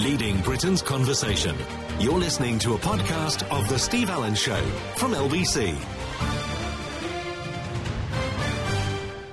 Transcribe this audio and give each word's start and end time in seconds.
leading 0.00 0.40
Britain's 0.40 0.80
conversation. 0.80 1.54
You're 1.98 2.18
listening 2.18 2.58
to 2.60 2.72
a 2.72 2.78
podcast 2.78 3.46
of 3.50 3.68
The 3.68 3.78
Steve 3.78 4.08
Allen 4.08 4.34
Show 4.34 4.60
from 4.96 5.12
LBC. 5.12 5.76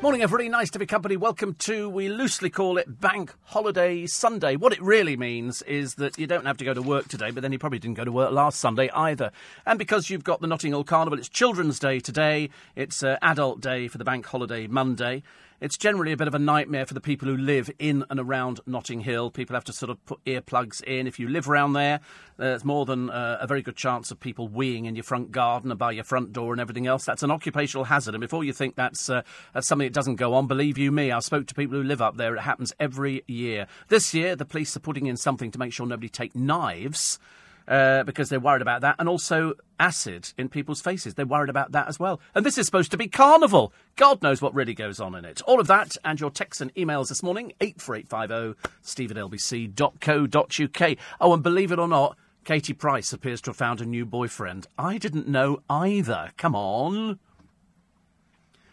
Morning, 0.01 0.21
everybody. 0.21 0.49
Nice 0.49 0.69
to 0.71 0.79
be 0.79 0.85
company. 0.85 1.15
Welcome 1.15 1.55
to, 1.59 1.89
we 1.89 2.09
loosely 2.09 2.49
call 2.49 2.77
it 2.77 2.99
Bank 2.99 3.33
Holiday 3.43 4.05
Sunday. 4.07 4.57
What 4.57 4.73
it 4.73 4.81
really 4.81 5.15
means 5.15 5.61
is 5.61 5.95
that 5.95 6.17
you 6.17 6.27
don't 6.27 6.45
have 6.45 6.57
to 6.57 6.65
go 6.65 6.73
to 6.73 6.81
work 6.81 7.07
today, 7.07 7.31
but 7.31 7.41
then 7.41 7.53
you 7.53 7.59
probably 7.59 7.79
didn't 7.79 7.97
go 7.97 8.03
to 8.05 8.11
work 8.11 8.31
last 8.31 8.59
Sunday 8.59 8.89
either. 8.93 9.31
And 9.65 9.79
because 9.79 10.09
you've 10.09 10.23
got 10.23 10.41
the 10.41 10.47
Notting 10.47 10.71
Hill 10.71 10.83
Carnival, 10.83 11.17
it's 11.17 11.29
Children's 11.29 11.79
Day 11.79 11.99
today, 11.99 12.49
it's 12.75 13.03
uh, 13.03 13.17
Adult 13.21 13.61
Day 13.61 13.87
for 13.87 13.97
the 13.97 14.05
Bank 14.05 14.25
Holiday 14.25 14.67
Monday. 14.67 15.23
It's 15.59 15.75
generally 15.75 16.11
a 16.11 16.17
bit 16.17 16.27
of 16.27 16.35
a 16.35 16.39
nightmare 16.39 16.85
for 16.85 16.93
the 16.93 17.01
people 17.01 17.27
who 17.27 17.35
live 17.35 17.71
in 17.79 18.05
and 18.11 18.19
around 18.19 18.59
Notting 18.67 19.01
Hill. 19.01 19.31
People 19.31 19.55
have 19.55 19.63
to 19.63 19.73
sort 19.73 19.89
of 19.89 20.05
put 20.05 20.23
earplugs 20.23 20.83
in. 20.83 21.07
If 21.07 21.19
you 21.19 21.27
live 21.27 21.49
around 21.49 21.73
there, 21.73 21.99
there's 22.37 22.63
more 22.63 22.85
than 22.85 23.09
uh, 23.09 23.39
a 23.41 23.47
very 23.47 23.63
good 23.63 23.75
chance 23.75 24.11
of 24.11 24.19
people 24.19 24.47
weeing 24.47 24.85
in 24.85 24.95
your 24.95 25.03
front 25.03 25.31
garden 25.31 25.71
and 25.71 25.79
by 25.79 25.93
your 25.93 26.03
front 26.03 26.31
door 26.31 26.51
and 26.51 26.61
everything 26.61 26.85
else. 26.85 27.05
That's 27.05 27.23
an 27.23 27.31
occupational 27.31 27.85
hazard. 27.85 28.13
And 28.13 28.21
before 28.21 28.43
you 28.43 28.53
think 28.53 28.75
that's, 28.75 29.09
uh, 29.09 29.23
that's 29.51 29.65
something 29.65 29.87
that 29.87 29.93
doesn't 29.93 30.17
go 30.17 30.35
on, 30.35 30.45
believe 30.45 30.77
you 30.77 30.91
me, 30.91 31.11
I 31.11 31.21
spoke 31.21 31.47
to 31.47 31.55
people 31.55 31.75
who 31.75 31.83
live 31.83 32.03
up 32.03 32.17
there. 32.17 32.35
It 32.35 32.41
happens 32.41 32.71
every 32.79 33.23
year. 33.27 33.65
This 33.87 34.13
year, 34.13 34.35
the 34.35 34.45
police 34.45 34.77
are 34.77 34.81
putting 34.81 35.07
in 35.07 35.17
something 35.17 35.49
to 35.49 35.57
make 35.57 35.73
sure 35.73 35.87
nobody 35.87 36.09
take 36.09 36.35
knives 36.35 37.17
uh, 37.67 38.03
because 38.03 38.29
they're 38.29 38.39
worried 38.39 38.61
about 38.61 38.81
that, 38.81 38.95
and 38.99 39.09
also 39.09 39.53
acid 39.79 40.33
in 40.37 40.49
people's 40.49 40.81
faces. 40.81 41.13
They're 41.13 41.25
worried 41.25 41.49
about 41.49 41.71
that 41.73 41.87
as 41.87 41.99
well. 41.99 42.19
And 42.33 42.45
this 42.45 42.57
is 42.57 42.65
supposed 42.65 42.91
to 42.91 42.97
be 42.97 43.07
carnival. 43.07 43.73
God 43.95 44.21
knows 44.21 44.41
what 44.41 44.53
really 44.53 44.73
goes 44.73 44.99
on 44.99 45.15
in 45.15 45.25
it. 45.25 45.41
All 45.43 45.59
of 45.59 45.67
that 45.67 45.95
and 46.03 46.19
your 46.19 46.31
texts 46.31 46.61
and 46.61 46.73
emails 46.75 47.09
this 47.09 47.23
morning, 47.23 47.53
84850 47.59 48.69
steve 48.81 49.11
at 49.11 49.17
lbc.co.uk. 49.17 50.97
Oh, 51.19 51.33
and 51.33 51.43
believe 51.43 51.71
it 51.71 51.79
or 51.79 51.87
not, 51.87 52.17
Katie 52.45 52.73
Price 52.73 53.11
appears 53.11 53.41
to 53.41 53.49
have 53.49 53.57
found 53.57 53.81
a 53.81 53.85
new 53.85 54.05
boyfriend. 54.05 54.67
I 54.77 54.97
didn't 54.97 55.27
know 55.27 55.61
either. 55.69 56.31
Come 56.37 56.55
on. 56.55 57.19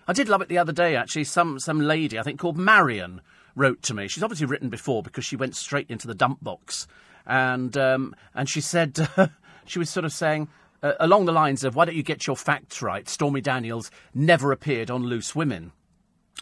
I 0.07 0.13
did 0.13 0.29
love 0.29 0.43
it 0.43 0.49
the 0.49 0.59
other 0.59 0.73
day, 0.73 0.95
actually. 0.95 1.25
Some, 1.25 1.59
some 1.59 1.81
lady, 1.81 2.19
I 2.19 2.23
think 2.23 2.39
called 2.39 2.59
Marion, 2.59 3.21
wrote 3.57 3.83
to 3.83 3.95
me. 3.95 4.07
She's 4.07 4.23
obviously 4.23 4.47
written 4.47 4.69
before 4.69 5.03
because 5.03 5.25
she 5.25 5.35
went 5.35 5.57
straight 5.57 5.91
into 5.91 6.07
the 6.07 6.15
dump 6.15 6.43
box 6.43 6.87
and 7.27 7.77
um, 7.77 8.15
and 8.35 8.49
she 8.49 8.61
said 8.61 9.09
she 9.65 9.79
was 9.79 9.91
sort 9.91 10.05
of 10.05 10.13
saying. 10.13 10.49
Uh, 10.83 10.93
along 11.01 11.25
the 11.25 11.33
lines 11.33 11.65
of, 11.65 11.75
why 11.75 11.87
don't 11.87 11.95
you 11.95 12.03
get 12.03 12.27
your 12.27 12.37
facts 12.37 12.83
right? 12.83 13.09
Stormy 13.09 13.41
Daniels 13.41 13.91
never 14.13 14.53
appeared 14.53 14.91
on 14.91 15.03
Loose 15.03 15.35
Women. 15.35 15.73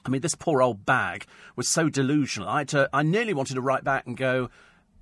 I 0.05 0.09
mean, 0.09 0.21
this 0.21 0.35
poor 0.35 0.61
old 0.63 0.85
bag 0.85 1.27
was 1.55 1.69
so 1.69 1.89
delusional. 1.89 2.49
I, 2.49 2.65
to, 2.65 2.89
I 2.93 3.03
nearly 3.05 3.35
wanted 3.35 3.55
to 3.55 3.61
write 3.61 3.85
back 3.85 4.05
and 4.05 4.17
go, 4.17 4.51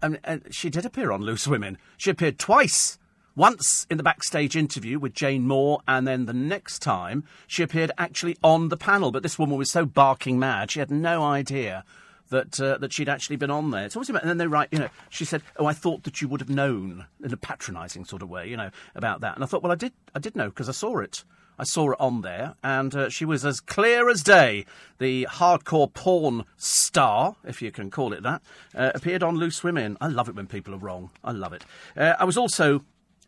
and, 0.02 0.18
and 0.24 0.42
she 0.50 0.68
did 0.68 0.84
appear 0.84 1.10
on 1.10 1.22
Loose 1.22 1.46
Women. 1.46 1.78
She 1.96 2.10
appeared 2.10 2.38
twice. 2.38 2.98
Once 3.36 3.86
in 3.88 3.96
the 3.96 4.02
backstage 4.02 4.56
interview 4.56 4.98
with 4.98 5.14
Jane 5.14 5.46
Moore, 5.46 5.80
and 5.88 6.06
then 6.06 6.26
the 6.26 6.34
next 6.34 6.80
time 6.80 7.24
she 7.46 7.62
appeared 7.62 7.92
actually 7.96 8.36
on 8.42 8.68
the 8.68 8.76
panel. 8.76 9.12
But 9.12 9.22
this 9.22 9.38
woman 9.38 9.56
was 9.56 9.70
so 9.70 9.86
barking 9.86 10.38
mad, 10.38 10.70
she 10.70 10.80
had 10.80 10.90
no 10.90 11.24
idea 11.24 11.84
that 12.30 12.60
uh, 12.60 12.78
that 12.78 12.92
she'd 12.92 13.08
actually 13.08 13.36
been 13.36 13.50
on 13.50 13.70
there. 13.70 13.84
It's 13.84 13.96
always 13.96 14.10
about, 14.10 14.22
and 14.22 14.30
then 14.30 14.38
they 14.38 14.46
write, 14.46 14.68
you 14.72 14.78
know, 14.78 14.88
she 15.08 15.24
said, 15.24 15.42
"Oh, 15.56 15.66
I 15.66 15.72
thought 15.72 16.04
that 16.04 16.20
you 16.20 16.28
would 16.28 16.40
have 16.40 16.50
known," 16.50 17.06
in 17.22 17.32
a 17.32 17.36
patronising 17.36 18.04
sort 18.04 18.22
of 18.22 18.30
way, 18.30 18.48
you 18.48 18.56
know, 18.56 18.70
about 18.94 19.20
that. 19.20 19.34
And 19.34 19.44
I 19.44 19.46
thought, 19.46 19.62
well, 19.62 19.72
I 19.72 19.76
did, 19.76 19.92
I 20.14 20.18
did 20.18 20.34
know 20.34 20.48
because 20.48 20.68
I 20.68 20.72
saw 20.72 20.98
it. 20.98 21.24
I 21.58 21.64
saw 21.64 21.90
it 21.90 22.00
on 22.00 22.22
there, 22.22 22.54
and 22.64 22.94
uh, 22.94 23.10
she 23.10 23.26
was 23.26 23.44
as 23.44 23.60
clear 23.60 24.08
as 24.08 24.22
day. 24.22 24.64
The 24.96 25.28
hardcore 25.30 25.92
porn 25.92 26.46
star, 26.56 27.36
if 27.44 27.60
you 27.60 27.70
can 27.70 27.90
call 27.90 28.14
it 28.14 28.22
that, 28.22 28.40
uh, 28.74 28.92
appeared 28.94 29.22
on 29.22 29.36
Loose 29.36 29.62
Women. 29.62 29.98
I 30.00 30.06
love 30.06 30.30
it 30.30 30.34
when 30.34 30.46
people 30.46 30.74
are 30.74 30.78
wrong. 30.78 31.10
I 31.22 31.32
love 31.32 31.52
it. 31.52 31.66
Uh, 31.94 32.14
I 32.18 32.24
was 32.24 32.38
also 32.38 32.82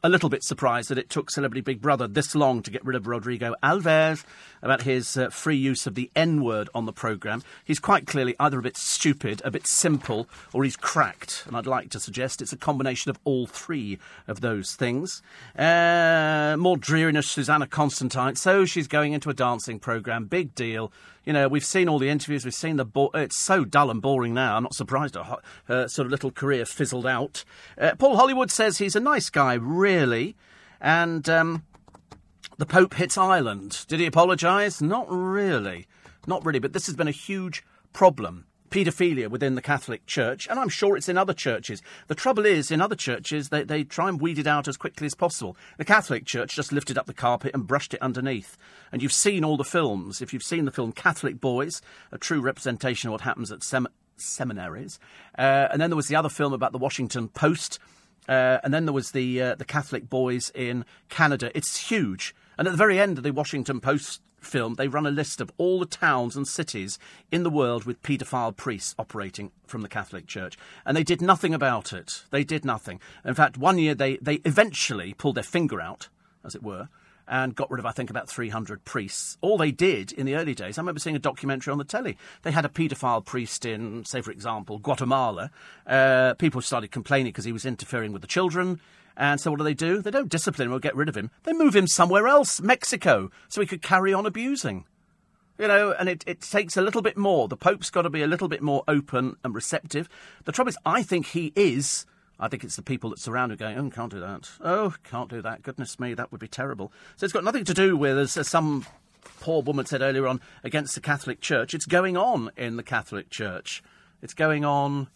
a 0.05 0.09
little 0.09 0.29
bit 0.29 0.43
surprised 0.43 0.89
that 0.89 0.99
it 0.99 1.09
took 1.09 1.31
Celebrity 1.31 1.61
Big 1.61 1.81
Brother 1.81 2.09
this 2.09 2.35
long 2.35 2.61
to 2.63 2.71
get 2.73 2.85
rid 2.85 2.97
of 2.97 3.07
Rodrigo 3.07 3.55
Alves 3.63 4.25
about 4.61 4.83
his 4.83 5.17
uh, 5.17 5.31
free 5.31 5.57
use 5.57 5.87
of 5.87 5.95
the 5.95 6.11
N 6.17 6.43
word 6.43 6.69
on 6.75 6.87
the 6.87 6.93
programme. 6.93 7.45
He's 7.65 7.79
quite 7.79 8.07
clearly 8.07 8.35
either 8.41 8.59
a 8.59 8.63
bit 8.63 8.77
stupid, 8.77 9.41
a 9.45 9.51
bit 9.51 9.67
simple, 9.67 10.29
or 10.53 10.65
he's 10.65 10.77
cracked. 10.77 11.45
And 11.47 11.57
I'd 11.57 11.67
like 11.67 11.91
to 11.91 12.01
suggest 12.01 12.43
it's 12.43 12.53
a 12.53 12.57
combination 12.57 13.11
of 13.11 13.19
all 13.25 13.47
three 13.47 13.99
of 14.27 14.41
those 14.41 14.75
things. 14.75 15.23
Uh, 15.57 16.57
more 16.59 16.77
dreariness, 16.77 17.29
Susannah 17.29 17.69
Constantine. 17.69 18.35
So 18.35 18.65
she's 18.65 18.89
going 18.89 19.13
into 19.13 19.31
a 19.31 19.35
dancing 19.35 19.79
programme. 19.79 20.25
Big 20.25 20.55
deal. 20.57 20.93
You 21.25 21.33
know, 21.33 21.49
we've 21.49 21.65
seen 21.65 21.89
all 21.89 21.99
the 21.99 22.09
interviews, 22.09 22.45
we've 22.45 22.55
seen 22.55 22.77
the. 22.77 22.85
Bo- 22.85 23.11
it's 23.15 23.37
so 23.37 23.65
dull 23.65 23.91
and 23.91 24.03
boring 24.03 24.35
now. 24.35 24.57
I'm 24.57 24.65
not 24.65 24.75
surprised 24.75 25.17
her, 25.67 25.89
sort 25.89 26.07
of 26.07 26.11
little 26.11 26.33
career 26.33 26.65
fizzled 26.65 27.07
out. 27.07 27.45
Uh, 27.79 27.95
Paul 27.97 28.17
Hollywood 28.17 28.51
says 28.51 28.79
he's 28.79 28.97
a 28.97 29.01
nice 29.01 29.31
guy, 29.31 29.55
really. 29.55 30.37
And 30.81 31.29
um, 31.29 31.63
the 32.59 32.67
Pope 32.67 32.95
hits 32.95 33.17
Ireland. 33.17 33.85
Did 33.87 34.01
he 34.01 34.07
apologise? 34.07 34.83
Not 34.83 35.07
really. 35.09 35.87
Not 36.27 36.45
really. 36.45 36.59
But 36.59 36.73
this 36.73 36.87
has 36.87 36.97
been 36.97 37.09
a 37.09 37.13
huge 37.13 37.65
problem 37.93 38.47
paedophilia 38.73 39.29
within 39.29 39.55
the 39.55 39.63
Catholic 39.63 40.07
Church, 40.07 40.49
and 40.49 40.59
I'm 40.59 40.71
sure 40.71 40.97
it's 40.97 41.09
in 41.09 41.19
other 41.19 41.35
churches. 41.35 41.83
The 42.09 42.15
trouble 42.15 42.47
is, 42.47 42.71
in 42.71 42.81
other 42.81 42.97
churches, 42.97 43.51
they, 43.51 43.65
they 43.65 43.85
try 43.85 44.09
and 44.09 44.21
weed 44.21 44.39
it 44.39 44.47
out 44.47 44.67
as 44.67 44.79
quickly 44.79 45.07
as 45.07 45.15
possible. 45.15 45.57
The 45.77 45.85
Catholic 45.85 46.25
Church 46.25 46.57
just 46.57 46.73
lifted 46.73 46.97
up 46.97 47.07
the 47.07 47.13
carpet 47.13 47.53
and 47.55 47.67
brushed 47.67 47.93
it 47.93 48.01
underneath. 48.01 48.57
And 48.91 49.03
you've 49.03 49.13
seen 49.13 49.45
all 49.45 49.59
the 49.59 49.65
films. 49.65 50.23
If 50.23 50.33
you've 50.33 50.43
seen 50.43 50.65
the 50.65 50.71
film 50.71 50.93
Catholic 50.93 51.39
Boys, 51.39 51.83
a 52.11 52.19
true 52.19 52.41
representation 52.41 53.09
of 53.09 53.13
what 53.13 53.21
happens 53.21 53.53
at 53.53 53.63
sem- 53.63 53.89
seminaries. 54.17 54.99
Uh, 55.39 55.69
and 55.71 55.81
then 55.81 55.91
there 55.91 55.97
was 55.97 56.09
the 56.09 56.17
other 56.17 56.31
film 56.31 56.55
about 56.55 56.73
the 56.73 56.79
Washington 56.79 57.29
Post. 57.29 57.79
Uh, 58.27 58.59
and 58.65 58.73
then 58.73 58.87
there 58.87 58.95
was 58.95 59.11
the 59.11 59.43
uh, 59.43 59.55
the 59.57 59.65
Catholic 59.65 60.09
boys 60.09 60.51
in 60.55 60.85
Canada. 61.09 61.51
It's 61.55 61.89
huge. 61.89 62.35
And 62.57 62.69
at 62.69 62.71
the 62.71 62.79
very 62.79 62.99
end 62.99 63.19
of 63.19 63.25
the 63.25 63.33
Washington 63.33 63.81
Post 63.81 64.23
film, 64.45 64.75
they 64.75 64.89
run 64.89 65.07
a 65.07 65.11
list 65.11 65.41
of 65.41 65.51
all 65.59 65.79
the 65.79 65.87
towns 65.87 66.37
and 66.37 66.47
cities 66.47 66.99
in 67.31 67.43
the 67.43 67.51
world 67.51 67.85
with 67.85 68.03
paedophile 68.03 68.57
priests 68.57 68.95
operating 68.99 69.51
from 69.67 69.83
the 69.83 69.89
Catholic 69.89 70.27
Church. 70.27 70.57
And 70.85 70.97
they 70.97 71.05
did 71.05 71.21
nothing 71.21 71.55
about 71.55 71.93
it. 71.93 72.25
They 72.31 72.45
did 72.45 72.65
nothing. 72.65 73.01
In 73.25 73.35
fact, 73.35 73.57
one 73.57 73.79
year 73.79 73.95
they, 73.95 74.17
they 74.19 74.37
eventually 74.45 75.15
pulled 75.15 75.37
their 75.37 75.45
finger 75.45 75.81
out, 75.81 76.09
as 76.45 76.55
it 76.55 76.63
were, 76.63 76.89
and 77.29 77.55
got 77.55 77.71
rid 77.71 77.79
of, 77.79 77.87
I 77.87 77.93
think, 77.93 78.11
about 78.11 78.29
300 78.29 78.85
priests. 78.85 79.39
All 79.41 79.57
they 79.57 79.71
did 79.71 80.13
in 80.13 80.27
the 80.27 80.35
early 80.35 80.55
days, 80.55 80.77
I 80.77 80.83
remember 80.83 81.01
seeing 81.01 81.17
a 81.17 81.21
documentary 81.21 81.73
on 81.73 81.79
the 81.79 81.85
telly. 81.85 82.19
They 82.43 82.51
had 82.51 82.65
a 82.65 82.69
paedophile 82.69 83.25
priest 83.25 83.65
in, 83.65 84.05
say, 84.05 84.21
for 84.21 84.31
example, 84.31 84.79
Guatemala. 84.79 85.51
Uh, 85.87 86.35
people 86.35 86.61
started 86.61 86.91
complaining 86.91 87.33
because 87.33 87.45
he 87.45 87.53
was 87.53 87.65
interfering 87.65 88.13
with 88.13 88.23
the 88.23 88.29
children. 88.29 88.81
And 89.17 89.41
so 89.41 89.51
what 89.51 89.59
do 89.59 89.65
they 89.65 89.75
do? 89.75 90.01
They 90.01 90.11
don't 90.11 90.29
discipline 90.29 90.69
him 90.69 90.75
or 90.75 90.81
get 90.81 90.97
rid 90.97 91.09
of 91.09 91.17
him. 91.17 91.31
They 91.45 91.53
move 91.53 91.77
him 91.77 91.87
somewhere 91.87 92.27
else, 92.27 92.61
Mexico, 92.61 93.31
so 93.49 93.61
he 93.61 93.67
could 93.67 93.83
carry 93.83 94.13
on 94.13 94.27
abusing. 94.27 94.85
You 95.59 95.69
know, 95.69 95.93
and 95.93 96.09
it, 96.09 96.25
it 96.27 96.41
takes 96.41 96.77
a 96.77 96.83
little 96.83 97.03
bit 97.03 97.17
more. 97.17 97.47
The 97.47 97.57
Pope's 97.57 97.91
got 97.91 98.03
to 98.03 98.11
be 98.11 98.23
a 98.23 98.27
little 98.27 98.49
bit 98.49 98.63
more 98.63 98.83
open 98.89 99.37
and 99.45 99.55
receptive. 99.55 100.09
The 100.45 100.53
trouble 100.53 100.71
is, 100.71 100.79
I 100.85 101.03
think 101.03 101.27
he 101.27 101.53
is. 101.55 102.07
I 102.41 102.49
think 102.49 102.65
it's 102.65 102.77
the 102.77 102.83
people 102.83 103.11
that 103.11 103.21
surround 103.21 103.53
him 103.53 103.59
going, 103.59 103.79
oh, 103.79 103.91
can't 103.91 104.11
do 104.11 104.19
that. 104.21 104.51
Oh, 104.61 104.95
can't 105.05 105.29
do 105.29 105.43
that. 105.43 105.63
Goodness 105.63 106.01
me, 106.01 106.15
that 106.15 106.33
would 106.33 106.41
be 106.41 106.49
terrible. 106.49 106.93
So 107.17 107.25
it's 107.25 107.33
got 107.33 107.45
nothing 107.45 107.65
to 107.67 107.75
do 107.75 107.97
with, 107.97 108.19
as, 108.19 108.37
as 108.37 108.49
some 108.49 108.87
poor 109.41 109.63
woman 109.63 109.87
said 109.87 110.03
earlier 110.03 110.27
on, 110.27 110.41
against 110.65 110.95
the 110.95 111.01
Catholic 111.01 111.41
Church. 111.41 111.75
It's 111.75 111.87
going 111.87 112.17
on 112.17 112.51
in 112.57 112.77
the 112.77 112.83
Catholic 112.83 113.31
Church. 113.31 113.83
It's 114.23 114.35
going 114.35 114.65
on. 114.65 115.09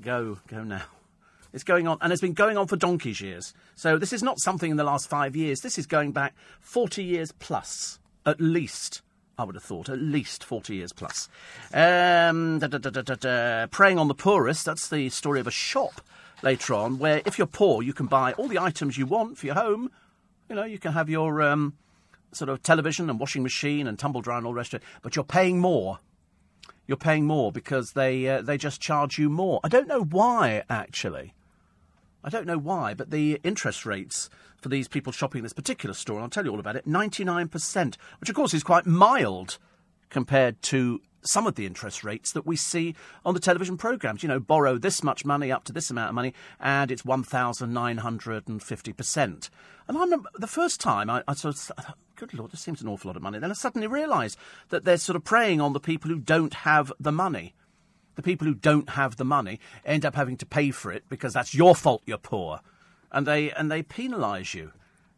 Go, 0.00 0.38
go 0.48 0.64
now. 0.64 0.82
It's 1.52 1.64
going 1.64 1.88
on, 1.88 1.98
and 2.00 2.12
it's 2.12 2.22
been 2.22 2.34
going 2.34 2.58
on 2.58 2.66
for 2.66 2.76
donkey's 2.76 3.20
years. 3.20 3.54
So 3.74 3.98
this 3.98 4.12
is 4.12 4.22
not 4.22 4.38
something 4.40 4.70
in 4.70 4.76
the 4.76 4.84
last 4.84 5.08
five 5.08 5.34
years. 5.34 5.60
This 5.60 5.78
is 5.78 5.86
going 5.86 6.12
back 6.12 6.34
40 6.60 7.02
years 7.02 7.32
plus, 7.32 7.98
at 8.26 8.40
least. 8.40 9.02
I 9.38 9.44
would 9.44 9.54
have 9.54 9.64
thought, 9.64 9.88
at 9.88 10.00
least 10.00 10.42
40 10.42 10.74
years 10.74 10.92
plus. 10.92 11.28
Um, 11.72 12.58
da, 12.58 12.66
da, 12.66 12.78
da, 12.78 13.66
Preying 13.68 13.98
on 13.98 14.08
the 14.08 14.14
poorest, 14.14 14.64
that's 14.66 14.88
the 14.88 15.08
story 15.10 15.38
of 15.38 15.46
a 15.46 15.52
shop 15.52 16.00
later 16.42 16.74
on, 16.74 16.98
where 16.98 17.22
if 17.24 17.38
you're 17.38 17.46
poor, 17.46 17.82
you 17.82 17.92
can 17.92 18.06
buy 18.06 18.32
all 18.32 18.48
the 18.48 18.58
items 18.58 18.98
you 18.98 19.06
want 19.06 19.38
for 19.38 19.46
your 19.46 19.54
home. 19.54 19.90
You 20.48 20.56
know, 20.56 20.64
you 20.64 20.78
can 20.78 20.92
have 20.92 21.08
your 21.08 21.40
um, 21.40 21.74
sort 22.32 22.48
of 22.48 22.62
television 22.64 23.08
and 23.08 23.20
washing 23.20 23.44
machine 23.44 23.86
and 23.86 23.96
tumble 23.96 24.22
dryer 24.22 24.38
and 24.38 24.46
all 24.46 24.52
the 24.52 24.56
rest 24.56 24.74
of 24.74 24.82
it, 24.82 24.86
but 25.02 25.14
you're 25.14 25.24
paying 25.24 25.60
more 25.60 26.00
you're 26.88 26.96
paying 26.96 27.26
more 27.26 27.52
because 27.52 27.92
they 27.92 28.26
uh, 28.26 28.42
they 28.42 28.56
just 28.56 28.80
charge 28.80 29.18
you 29.18 29.28
more. 29.28 29.60
I 29.62 29.68
don't 29.68 29.86
know 29.86 30.02
why 30.02 30.64
actually. 30.68 31.34
I 32.24 32.30
don't 32.30 32.46
know 32.46 32.58
why, 32.58 32.94
but 32.94 33.10
the 33.10 33.40
interest 33.44 33.86
rates 33.86 34.28
for 34.60 34.68
these 34.68 34.88
people 34.88 35.12
shopping 35.12 35.38
in 35.38 35.44
this 35.44 35.52
particular 35.52 35.94
store, 35.94 36.16
and 36.16 36.24
I'll 36.24 36.30
tell 36.30 36.44
you 36.44 36.50
all 36.50 36.60
about 36.60 36.76
it, 36.76 36.86
99%, 36.86 37.96
which 38.20 38.28
of 38.28 38.34
course 38.34 38.54
is 38.54 38.64
quite 38.64 38.86
mild 38.86 39.58
compared 40.10 40.60
to 40.62 41.00
some 41.22 41.46
of 41.46 41.54
the 41.54 41.66
interest 41.66 42.04
rates 42.04 42.32
that 42.32 42.46
we 42.46 42.56
see 42.56 42.94
on 43.24 43.34
the 43.34 43.40
television 43.40 43.76
programmes. 43.76 44.22
You 44.22 44.28
know, 44.28 44.40
borrow 44.40 44.78
this 44.78 45.02
much 45.02 45.24
money 45.24 45.52
up 45.52 45.64
to 45.64 45.72
this 45.72 45.90
amount 45.90 46.10
of 46.10 46.14
money, 46.14 46.34
and 46.60 46.90
it's 46.90 47.02
1,950%. 47.02 49.50
And 49.88 49.96
I 49.96 50.00
remember 50.00 50.28
the 50.38 50.46
first 50.46 50.80
time 50.80 51.10
I, 51.10 51.22
I 51.26 51.34
sort 51.34 51.54
of 51.54 51.60
thought, 51.60 51.96
good 52.16 52.34
Lord, 52.34 52.50
this 52.50 52.60
seems 52.60 52.82
an 52.82 52.88
awful 52.88 53.08
lot 53.08 53.16
of 53.16 53.22
money. 53.22 53.38
Then 53.38 53.50
I 53.50 53.54
suddenly 53.54 53.86
realised 53.86 54.36
that 54.70 54.84
they're 54.84 54.96
sort 54.96 55.16
of 55.16 55.24
preying 55.24 55.60
on 55.60 55.72
the 55.72 55.80
people 55.80 56.10
who 56.10 56.18
don't 56.18 56.54
have 56.54 56.92
the 56.98 57.12
money. 57.12 57.54
The 58.18 58.22
people 58.22 58.48
who 58.48 58.54
don't 58.54 58.90
have 58.90 59.14
the 59.14 59.24
money 59.24 59.60
end 59.86 60.04
up 60.04 60.16
having 60.16 60.36
to 60.36 60.44
pay 60.44 60.72
for 60.72 60.90
it 60.90 61.04
because 61.08 61.32
that's 61.32 61.54
your 61.54 61.72
fault 61.76 62.02
you're 62.04 62.18
poor, 62.18 62.58
and 63.12 63.24
they 63.28 63.52
and 63.52 63.70
they 63.70 63.80
penalise 63.80 64.54
you, 64.54 64.72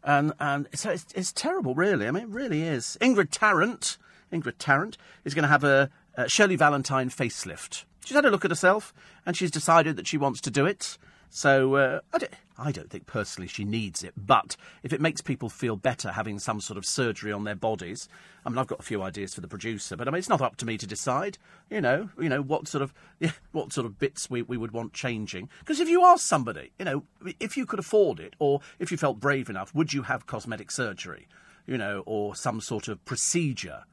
and 0.05 0.35
and 0.39 0.69
so 0.75 0.91
it's, 0.91 1.07
it's 1.15 1.33
terrible, 1.33 1.75
really. 1.75 2.07
I 2.07 2.11
mean, 2.11 2.25
it 2.25 2.29
really 2.29 2.61
is. 2.63 2.99
Ingrid 3.01 3.29
Tarrant, 3.31 3.97
Ingrid 4.31 4.57
Tarrant 4.59 4.99
is 5.25 5.33
going 5.33 5.45
to 5.45 5.49
have 5.49 5.65
a, 5.65 5.89
a 6.15 6.29
Shirley 6.29 6.57
Valentine 6.57 7.09
facelift. 7.09 7.85
She's 8.05 8.15
had 8.15 8.27
a 8.27 8.31
look 8.31 8.45
at 8.45 8.51
herself, 8.51 8.93
and 9.25 9.35
she's 9.35 9.51
decided 9.51 9.97
that 9.97 10.07
she 10.07 10.19
wants 10.19 10.43
to 10.43 10.51
do 10.51 10.67
it. 10.67 10.99
So 11.33 11.77
uh, 11.77 12.01
I, 12.13 12.19
don't, 12.19 12.33
I 12.59 12.73
don't 12.73 12.91
think 12.91 13.07
personally 13.07 13.47
she 13.47 13.65
needs 13.65 14.03
it, 14.03 14.15
but 14.17 14.57
if 14.83 14.93
it 14.93 15.01
makes 15.01 15.21
people 15.21 15.49
feel 15.49 15.77
better 15.77 16.11
having 16.11 16.41
some 16.41 16.61
sort 16.61 16.77
of 16.77 16.85
surgery 16.85 17.31
on 17.31 17.45
their 17.45 17.55
bodies, 17.55 18.09
I 18.45 18.49
mean, 18.49 18.59
I've 18.59 18.67
got 18.67 18.81
a 18.81 18.83
few 18.83 19.01
ideas 19.01 19.33
for 19.33 19.41
the 19.41 19.47
producer, 19.47 19.97
but 19.97 20.09
I 20.09 20.11
mean, 20.11 20.19
it's 20.19 20.29
not 20.29 20.41
up 20.41 20.57
to 20.57 20.67
me 20.67 20.77
to 20.79 20.89
decide. 20.89 21.39
You 21.71 21.81
know, 21.81 22.11
you 22.19 22.29
know 22.29 22.43
what 22.43 22.67
sort 22.67 22.83
of 22.83 22.93
yeah, 23.21 23.31
what 23.53 23.73
sort 23.73 23.87
of 23.87 23.99
bits 24.01 24.29
we, 24.29 24.43
we 24.43 24.57
would 24.57 24.73
want 24.73 24.93
changing. 24.93 25.49
Because 25.61 25.79
if 25.79 25.89
you 25.89 26.05
ask 26.05 26.27
somebody, 26.27 26.73
you 26.81 26.85
know, 26.85 27.05
if 27.39 27.57
you 27.57 27.65
could 27.65 27.79
afford 27.79 28.19
it, 28.19 28.35
or 28.41 28.61
if 28.81 28.91
you 28.91 28.97
felt 28.97 29.21
brave 29.21 29.49
enough, 29.49 29.73
would 29.73 29.93
you 29.93 30.03
have 30.03 30.27
cosmetic 30.27 30.73
surgery, 30.73 31.29
you 31.65 31.79
know, 31.79 32.03
or 32.07 32.35
some 32.35 32.61
sort 32.61 32.89
of 32.89 33.05
procedure? 33.05 33.85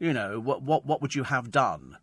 You 0.00 0.12
know, 0.12 0.40
what 0.40 0.62
what 0.62 0.84
what 0.84 1.00
would 1.00 1.14
you 1.14 1.22
have 1.22 1.52
done? 1.52 1.98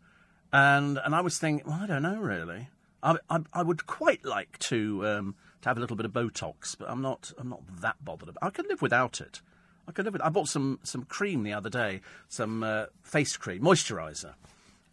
And 0.53 0.97
and 1.03 1.13
I 1.13 1.19
was 1.19 1.37
thinking, 1.37 1.67
well, 1.67 1.81
I 1.81 1.87
don't 1.87 2.03
know 2.03 2.17
really. 2.17 2.69
I, 3.01 3.17
I, 3.29 3.39
I 3.53 3.63
would 3.63 3.85
quite 3.85 4.25
like 4.25 4.57
to 4.59 5.05
um, 5.07 5.35
to 5.61 5.69
have 5.69 5.77
a 5.77 5.81
little 5.81 5.95
bit 5.95 6.05
of 6.05 6.11
Botox, 6.11 6.75
but 6.77 6.89
I'm 6.89 7.01
not 7.01 7.31
I'm 7.37 7.49
not 7.49 7.61
that 7.81 8.03
bothered. 8.03 8.29
About. 8.29 8.43
I 8.43 8.49
could 8.49 8.67
live 8.67 8.81
without 8.81 9.21
it. 9.21 9.41
I 9.87 9.91
could 9.91 10.05
live. 10.05 10.13
With, 10.13 10.21
I 10.21 10.29
bought 10.29 10.47
some 10.47 10.79
some 10.83 11.03
cream 11.03 11.43
the 11.43 11.53
other 11.53 11.69
day, 11.69 12.01
some 12.27 12.63
uh, 12.63 12.85
face 13.03 13.35
cream, 13.37 13.61
moisturiser, 13.61 14.33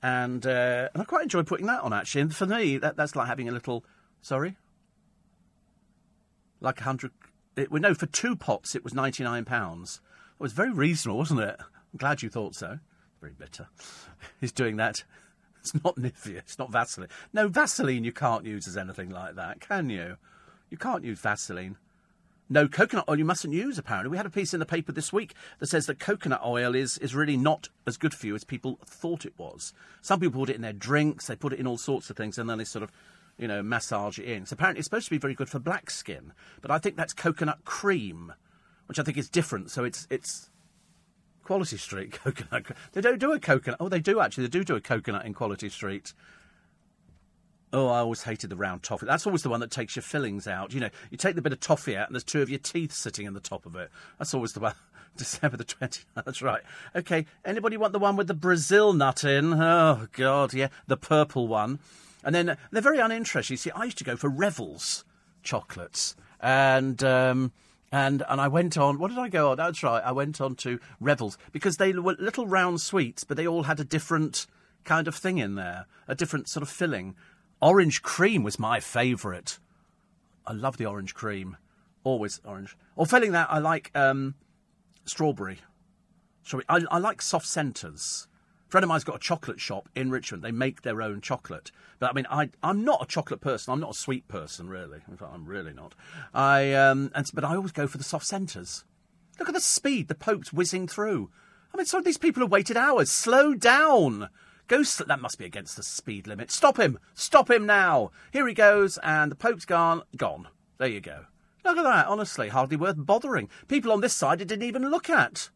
and 0.03 0.47
uh, 0.47 0.88
and 0.94 1.03
I 1.03 1.05
quite 1.05 1.23
enjoy 1.23 1.43
putting 1.43 1.67
that 1.67 1.82
on. 1.82 1.93
Actually, 1.93 2.23
and 2.23 2.37
for 2.37 2.47
me, 2.47 2.79
that, 2.79 2.97
that's 2.97 3.17
like 3.17 3.26
having 3.26 3.49
a 3.49 3.53
little. 3.53 3.85
Sorry. 4.23 4.56
Like 6.61 6.81
a 6.81 6.85
hundred. 6.85 7.12
Well, 7.70 7.81
no, 7.81 7.94
for 7.94 8.06
two 8.06 8.37
pots 8.37 8.75
it 8.75 8.85
was 8.85 8.94
ninety 8.94 9.23
nine 9.23 9.44
pounds. 9.44 10.00
It 10.38 10.43
was 10.43 10.53
very 10.53 10.73
reasonable, 10.73 11.19
wasn't 11.19 11.41
it? 11.41 11.56
I'm 11.58 11.99
glad 11.99 12.23
you 12.23 12.29
thought 12.29 12.55
so. 12.55 12.79
Very 13.20 13.32
bitter. 13.32 13.69
He's 14.41 14.53
doing 14.53 14.76
that. 14.76 15.05
It's 15.66 15.84
not 15.84 15.96
Nivea. 15.96 16.38
It's 16.38 16.58
not 16.60 16.70
Vaseline. 16.70 17.08
No, 17.32 17.48
Vaseline 17.48 18.04
you 18.04 18.12
can't 18.12 18.44
use 18.44 18.68
as 18.68 18.76
anything 18.76 19.10
like 19.10 19.34
that, 19.34 19.60
can 19.60 19.90
you? 19.90 20.16
You 20.70 20.76
can't 20.76 21.02
use 21.02 21.18
Vaseline. 21.18 21.76
No, 22.48 22.68
coconut 22.68 23.06
oil 23.08 23.18
you 23.18 23.24
mustn't 23.24 23.52
use, 23.52 23.76
apparently. 23.76 24.08
We 24.08 24.16
had 24.16 24.26
a 24.26 24.30
piece 24.30 24.54
in 24.54 24.60
the 24.60 24.66
paper 24.66 24.92
this 24.92 25.12
week 25.12 25.34
that 25.58 25.66
says 25.66 25.86
that 25.86 25.98
coconut 25.98 26.42
oil 26.44 26.76
is, 26.76 26.98
is 26.98 27.16
really 27.16 27.36
not 27.36 27.68
as 27.84 27.96
good 27.96 28.14
for 28.14 28.28
you 28.28 28.36
as 28.36 28.44
people 28.44 28.78
thought 28.84 29.26
it 29.26 29.36
was. 29.36 29.72
Some 30.02 30.20
people 30.20 30.40
put 30.40 30.50
it 30.50 30.54
in 30.56 30.62
their 30.62 30.72
drinks, 30.72 31.26
they 31.26 31.34
put 31.34 31.52
it 31.52 31.58
in 31.58 31.66
all 31.66 31.78
sorts 31.78 32.08
of 32.10 32.16
things, 32.16 32.38
and 32.38 32.48
then 32.48 32.58
they 32.58 32.64
sort 32.64 32.84
of, 32.84 32.92
you 33.36 33.48
know, 33.48 33.64
massage 33.64 34.20
it 34.20 34.26
in. 34.26 34.46
So 34.46 34.54
apparently 34.54 34.78
it's 34.78 34.86
supposed 34.86 35.06
to 35.06 35.10
be 35.10 35.19
very 35.19 35.34
good 35.34 35.48
for 35.48 35.58
black 35.58 35.90
skin, 35.90 36.32
but 36.62 36.70
I 36.70 36.78
think 36.78 36.96
that's 36.96 37.12
coconut 37.12 37.64
cream, 37.64 38.32
which 38.86 39.00
I 39.00 39.02
think 39.02 39.19
is 39.19 39.28
different. 39.28 39.72
So 39.72 39.82
it's, 39.82 40.06
it's 40.10 40.48
Quality 41.46 41.76
Street 41.76 42.10
coconut. 42.25 42.66
They 42.93 43.00
don't 43.00 43.20
do 43.20 43.31
a 43.31 43.38
coconut. 43.38 43.76
Oh, 43.78 43.88
they 43.88 44.00
do 44.00 44.19
actually. 44.19 44.44
They 44.44 44.50
do 44.50 44.64
do 44.64 44.75
a 44.75 44.81
coconut 44.81 45.25
in 45.25 45.32
Quality 45.32 45.69
Street. 45.69 46.12
Oh, 47.72 47.87
I 47.87 47.98
always 47.98 48.25
hated 48.25 48.50
the 48.50 48.56
round 48.56 48.82
toffee. 48.82 49.06
That's 49.06 49.28
always 49.28 49.44
the 49.44 49.48
one 49.48 49.60
that 49.60 49.70
takes 49.70 49.94
your 49.94 50.02
fillings 50.02 50.48
out. 50.48 50.75
You 50.75 50.81
know, 50.81 50.90
you 51.08 51.16
take 51.16 51.37
the 51.37 51.43
bit 51.43 51.52
of 51.52 51.60
toffee 51.60 51.96
out 51.96 52.08
and 52.08 52.16
there's 52.16 52.25
two 52.25 52.43
of 52.43 52.50
your 52.50 52.58
teeth 52.58 52.93
sitting 52.93 53.26
in 53.26 53.32
the 53.32 53.40
top 53.40 53.64
of 53.64 53.76
it. 53.76 53.90
That's 54.19 54.34
always 54.34 54.54
the 54.54 54.60
one. 54.60 54.75
December 55.16 55.56
the 55.56 55.64
20th. 55.64 56.04
That's 56.25 56.43
right. 56.43 56.62
Okay, 56.96 57.26
anybody 57.44 57.76
want 57.76 57.93
the 57.93 58.00
one 58.00 58.16
with 58.16 58.26
the 58.26 58.34
Brazil 58.34 58.93
nut 58.93 59.22
in? 59.22 59.54
Oh, 59.54 60.08
God, 60.12 60.52
yeah. 60.52 60.69
The 60.88 60.96
purple 60.96 61.46
one. 61.46 61.78
And 62.25 62.34
then 62.34 62.56
they're 62.72 62.82
very 62.82 62.98
uninteresting. 62.98 63.54
You 63.54 63.58
see, 63.58 63.70
I 63.70 63.84
used 63.84 63.98
to 63.98 64.04
go 64.04 64.16
for 64.16 64.28
Revels 64.28 65.04
chocolates. 65.44 66.16
And. 66.40 67.04
Um, 67.04 67.52
and 67.92 68.22
and 68.28 68.40
I 68.40 68.48
went 68.48 68.76
on. 68.76 68.98
What 68.98 69.08
did 69.08 69.18
I 69.18 69.28
go 69.28 69.50
on? 69.50 69.56
That's 69.56 69.82
right. 69.82 70.02
I 70.04 70.12
went 70.12 70.40
on 70.40 70.54
to 70.56 70.78
Revels 71.00 71.38
because 71.52 71.76
they 71.76 71.92
were 71.92 72.16
little 72.18 72.46
round 72.46 72.80
sweets, 72.80 73.24
but 73.24 73.36
they 73.36 73.46
all 73.46 73.64
had 73.64 73.80
a 73.80 73.84
different 73.84 74.46
kind 74.84 75.08
of 75.08 75.14
thing 75.14 75.38
in 75.38 75.54
there, 75.54 75.86
a 76.06 76.14
different 76.14 76.48
sort 76.48 76.62
of 76.62 76.68
filling. 76.68 77.14
Orange 77.60 78.02
cream 78.02 78.42
was 78.42 78.58
my 78.58 78.80
favourite. 78.80 79.58
I 80.46 80.52
love 80.52 80.76
the 80.76 80.86
orange 80.86 81.14
cream, 81.14 81.56
always 82.04 82.40
orange. 82.44 82.76
Or 82.94 83.06
failing 83.06 83.32
that, 83.32 83.48
I 83.50 83.58
like 83.58 83.90
um, 83.94 84.34
strawberry. 85.04 85.58
Strawberry. 86.42 86.66
I, 86.68 86.96
I 86.96 86.98
like 86.98 87.20
soft 87.20 87.46
centres 87.46 88.28
friend 88.68 88.84
of 88.84 88.88
mine's 88.88 89.04
got 89.04 89.16
a 89.16 89.20
chocolate 89.20 89.60
shop 89.60 89.88
in 89.94 90.10
Richmond. 90.10 90.42
They 90.42 90.52
make 90.52 90.82
their 90.82 91.02
own 91.02 91.20
chocolate. 91.20 91.70
But 91.98 92.10
I 92.10 92.12
mean, 92.12 92.26
I, 92.30 92.50
I'm 92.62 92.84
not 92.84 93.02
a 93.02 93.06
chocolate 93.06 93.40
person. 93.40 93.72
I'm 93.72 93.80
not 93.80 93.90
a 93.90 93.98
sweet 93.98 94.28
person, 94.28 94.68
really. 94.68 95.00
In 95.08 95.16
fact, 95.16 95.32
I'm 95.32 95.46
really 95.46 95.72
not. 95.72 95.94
I, 96.34 96.72
um, 96.74 97.10
and, 97.14 97.26
but 97.32 97.44
I 97.44 97.54
always 97.54 97.72
go 97.72 97.86
for 97.86 97.98
the 97.98 98.04
soft 98.04 98.26
centres. 98.26 98.84
Look 99.38 99.48
at 99.48 99.54
the 99.54 99.60
speed 99.60 100.08
the 100.08 100.14
Pope's 100.14 100.52
whizzing 100.52 100.88
through. 100.88 101.30
I 101.72 101.76
mean, 101.76 101.86
some 101.86 101.98
of 101.98 102.04
these 102.04 102.18
people 102.18 102.42
have 102.42 102.52
waited 102.52 102.76
hours. 102.76 103.10
Slow 103.10 103.54
down. 103.54 104.28
Go. 104.66 104.82
Sl- 104.82 105.04
that 105.04 105.20
must 105.20 105.38
be 105.38 105.44
against 105.44 105.76
the 105.76 105.82
speed 105.82 106.26
limit. 106.26 106.50
Stop 106.50 106.78
him. 106.78 106.98
Stop 107.14 107.50
him 107.50 107.66
now. 107.66 108.10
Here 108.32 108.48
he 108.48 108.54
goes, 108.54 108.98
and 109.02 109.30
the 109.30 109.36
Pope's 109.36 109.66
gone. 109.66 110.02
Gone. 110.16 110.48
There 110.78 110.88
you 110.88 111.00
go. 111.00 111.26
Look 111.64 111.76
at 111.76 111.84
that. 111.84 112.06
Honestly, 112.06 112.48
hardly 112.48 112.76
worth 112.76 112.96
bothering. 112.96 113.48
People 113.69 113.92
on 113.92 114.00
this 114.00 114.14
side 114.14 114.40
it 114.40 114.48
didn't 114.48 114.66
even 114.66 114.90
look 114.90 115.10
at. 115.10 115.50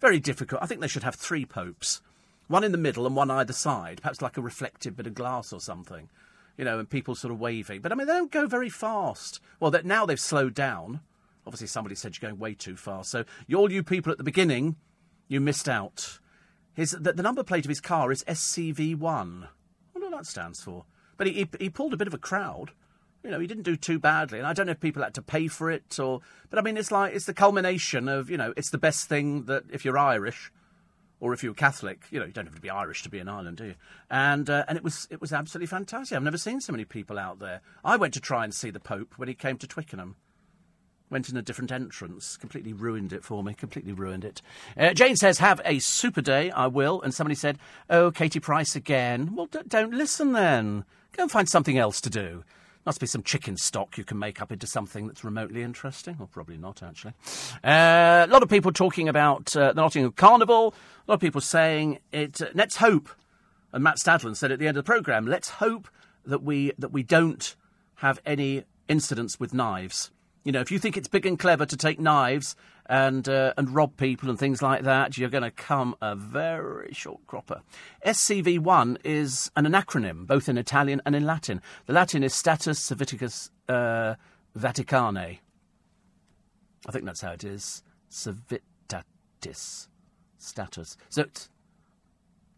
Very 0.00 0.18
difficult. 0.18 0.62
I 0.62 0.66
think 0.66 0.80
they 0.80 0.88
should 0.88 1.02
have 1.02 1.14
three 1.14 1.44
popes. 1.44 2.00
One 2.48 2.64
in 2.64 2.72
the 2.72 2.78
middle 2.78 3.06
and 3.06 3.14
one 3.14 3.30
either 3.30 3.52
side, 3.52 4.00
perhaps 4.02 4.22
like 4.22 4.36
a 4.36 4.42
reflective 4.42 4.96
bit 4.96 5.06
of 5.06 5.14
glass 5.14 5.52
or 5.52 5.60
something. 5.60 6.08
You 6.56 6.64
know, 6.64 6.78
and 6.78 6.90
people 6.90 7.14
sort 7.14 7.32
of 7.32 7.38
waving. 7.38 7.80
But 7.80 7.92
I 7.92 7.94
mean, 7.94 8.06
they 8.06 8.14
don't 8.14 8.32
go 8.32 8.46
very 8.46 8.68
fast. 8.68 9.40
Well, 9.60 9.70
that 9.70 9.86
now 9.86 10.04
they've 10.04 10.18
slowed 10.18 10.54
down. 10.54 11.00
Obviously, 11.46 11.68
somebody 11.68 11.94
said 11.94 12.16
you're 12.16 12.28
going 12.28 12.40
way 12.40 12.54
too 12.54 12.76
fast. 12.76 13.10
So, 13.10 13.24
all 13.54 13.70
you 13.70 13.82
people 13.82 14.10
at 14.10 14.18
the 14.18 14.24
beginning, 14.24 14.76
you 15.28 15.40
missed 15.40 15.68
out. 15.68 16.18
His, 16.74 16.90
the, 16.92 17.12
the 17.12 17.22
number 17.22 17.42
plate 17.42 17.64
of 17.64 17.68
his 17.68 17.80
car 17.80 18.10
is 18.10 18.24
SCV1. 18.24 19.00
I 19.02 19.48
wonder 19.94 20.10
what 20.10 20.10
that 20.10 20.26
stands 20.26 20.62
for. 20.62 20.84
But 21.16 21.26
he, 21.26 21.32
he, 21.34 21.48
he 21.58 21.70
pulled 21.70 21.94
a 21.94 21.96
bit 21.96 22.08
of 22.08 22.14
a 22.14 22.18
crowd 22.18 22.72
you 23.22 23.30
know, 23.30 23.40
he 23.40 23.46
didn't 23.46 23.64
do 23.64 23.76
too 23.76 23.98
badly. 23.98 24.38
And 24.38 24.46
I 24.46 24.52
don't 24.52 24.66
know 24.66 24.72
if 24.72 24.80
people 24.80 25.02
had 25.02 25.14
to 25.14 25.22
pay 25.22 25.48
for 25.48 25.70
it 25.70 25.98
or, 25.98 26.20
but 26.48 26.58
I 26.58 26.62
mean, 26.62 26.76
it's 26.76 26.90
like, 26.90 27.14
it's 27.14 27.26
the 27.26 27.34
culmination 27.34 28.08
of, 28.08 28.30
you 28.30 28.36
know, 28.36 28.54
it's 28.56 28.70
the 28.70 28.78
best 28.78 29.08
thing 29.08 29.44
that 29.44 29.64
if 29.70 29.84
you're 29.84 29.98
Irish 29.98 30.50
or 31.20 31.34
if 31.34 31.42
you're 31.42 31.54
Catholic, 31.54 32.04
you 32.10 32.18
know, 32.18 32.26
you 32.26 32.32
don't 32.32 32.46
have 32.46 32.54
to 32.54 32.60
be 32.60 32.70
Irish 32.70 33.02
to 33.02 33.10
be 33.10 33.18
in 33.18 33.28
Ireland, 33.28 33.58
do 33.58 33.66
you? 33.66 33.74
And, 34.10 34.48
uh, 34.48 34.64
and 34.68 34.78
it 34.78 34.84
was, 34.84 35.06
it 35.10 35.20
was 35.20 35.32
absolutely 35.32 35.66
fantastic. 35.66 36.16
I've 36.16 36.22
never 36.22 36.38
seen 36.38 36.60
so 36.60 36.72
many 36.72 36.86
people 36.86 37.18
out 37.18 37.38
there. 37.40 37.60
I 37.84 37.96
went 37.96 38.14
to 38.14 38.20
try 38.20 38.44
and 38.44 38.54
see 38.54 38.70
the 38.70 38.80
Pope 38.80 39.14
when 39.16 39.28
he 39.28 39.34
came 39.34 39.58
to 39.58 39.66
Twickenham. 39.66 40.16
Went 41.10 41.28
in 41.28 41.36
a 41.36 41.42
different 41.42 41.72
entrance. 41.72 42.36
Completely 42.36 42.72
ruined 42.72 43.12
it 43.12 43.24
for 43.24 43.42
me. 43.42 43.52
Completely 43.52 43.92
ruined 43.92 44.24
it. 44.24 44.40
Uh, 44.78 44.94
Jane 44.94 45.16
says, 45.16 45.38
have 45.38 45.60
a 45.64 45.80
super 45.80 46.22
day. 46.22 46.52
I 46.52 46.68
will. 46.68 47.02
And 47.02 47.12
somebody 47.12 47.34
said, 47.34 47.58
oh, 47.90 48.12
Katie 48.12 48.38
Price 48.38 48.76
again. 48.76 49.34
Well, 49.34 49.46
d- 49.46 49.58
don't 49.66 49.92
listen 49.92 50.32
then. 50.32 50.84
Go 51.12 51.24
and 51.24 51.30
find 51.30 51.48
something 51.48 51.76
else 51.76 52.00
to 52.02 52.10
do. 52.10 52.44
Must 52.86 52.98
be 52.98 53.06
some 53.06 53.22
chicken 53.22 53.56
stock 53.58 53.98
you 53.98 54.04
can 54.04 54.18
make 54.18 54.40
up 54.40 54.50
into 54.50 54.66
something 54.66 55.06
that's 55.06 55.22
remotely 55.22 55.62
interesting, 55.62 56.16
or 56.18 56.26
probably 56.26 56.56
not, 56.56 56.82
actually. 56.82 57.12
Uh, 57.62 58.26
a 58.26 58.30
lot 58.30 58.42
of 58.42 58.48
people 58.48 58.72
talking 58.72 59.08
about 59.08 59.54
uh, 59.54 59.72
the 59.72 59.82
Nottingham 59.82 60.12
Carnival. 60.12 60.74
A 61.06 61.10
lot 61.10 61.14
of 61.16 61.20
people 61.20 61.42
saying 61.42 61.98
it. 62.10 62.40
Uh, 62.40 62.46
let's 62.54 62.76
hope, 62.76 63.10
and 63.72 63.84
Matt 63.84 63.96
Stadlen 63.98 64.34
said 64.34 64.50
at 64.50 64.58
the 64.58 64.66
end 64.66 64.78
of 64.78 64.84
the 64.84 64.90
programme, 64.90 65.26
let's 65.26 65.50
hope 65.50 65.88
that 66.24 66.42
we 66.42 66.72
that 66.78 66.90
we 66.90 67.02
don't 67.02 67.54
have 67.96 68.18
any 68.24 68.64
incidents 68.88 69.38
with 69.38 69.52
knives. 69.52 70.10
You 70.42 70.52
know, 70.52 70.60
if 70.60 70.70
you 70.70 70.78
think 70.78 70.96
it's 70.96 71.08
big 71.08 71.26
and 71.26 71.38
clever 71.38 71.66
to 71.66 71.76
take 71.76 72.00
knives 72.00 72.56
and 72.86 73.28
uh, 73.28 73.52
and 73.58 73.74
rob 73.74 73.96
people 73.98 74.30
and 74.30 74.38
things 74.38 74.62
like 74.62 74.84
that, 74.84 75.18
you're 75.18 75.28
going 75.28 75.44
to 75.44 75.50
come 75.50 75.94
a 76.00 76.16
very 76.16 76.92
short 76.92 77.26
cropper. 77.26 77.60
SCV1 78.06 78.96
is 79.04 79.50
an 79.54 79.66
acronym, 79.66 80.26
both 80.26 80.48
in 80.48 80.56
Italian 80.56 81.02
and 81.04 81.14
in 81.14 81.26
Latin. 81.26 81.60
The 81.86 81.92
Latin 81.92 82.22
is 82.22 82.34
Status 82.34 82.80
Civiticus 82.80 83.50
uh, 83.68 84.14
Vaticanae. 84.58 85.40
I 86.86 86.92
think 86.92 87.04
that's 87.04 87.20
how 87.20 87.32
it 87.32 87.44
is. 87.44 87.82
Civitatis. 88.10 89.88
Status. 90.38 90.96
So 91.10 91.22
it's 91.22 91.50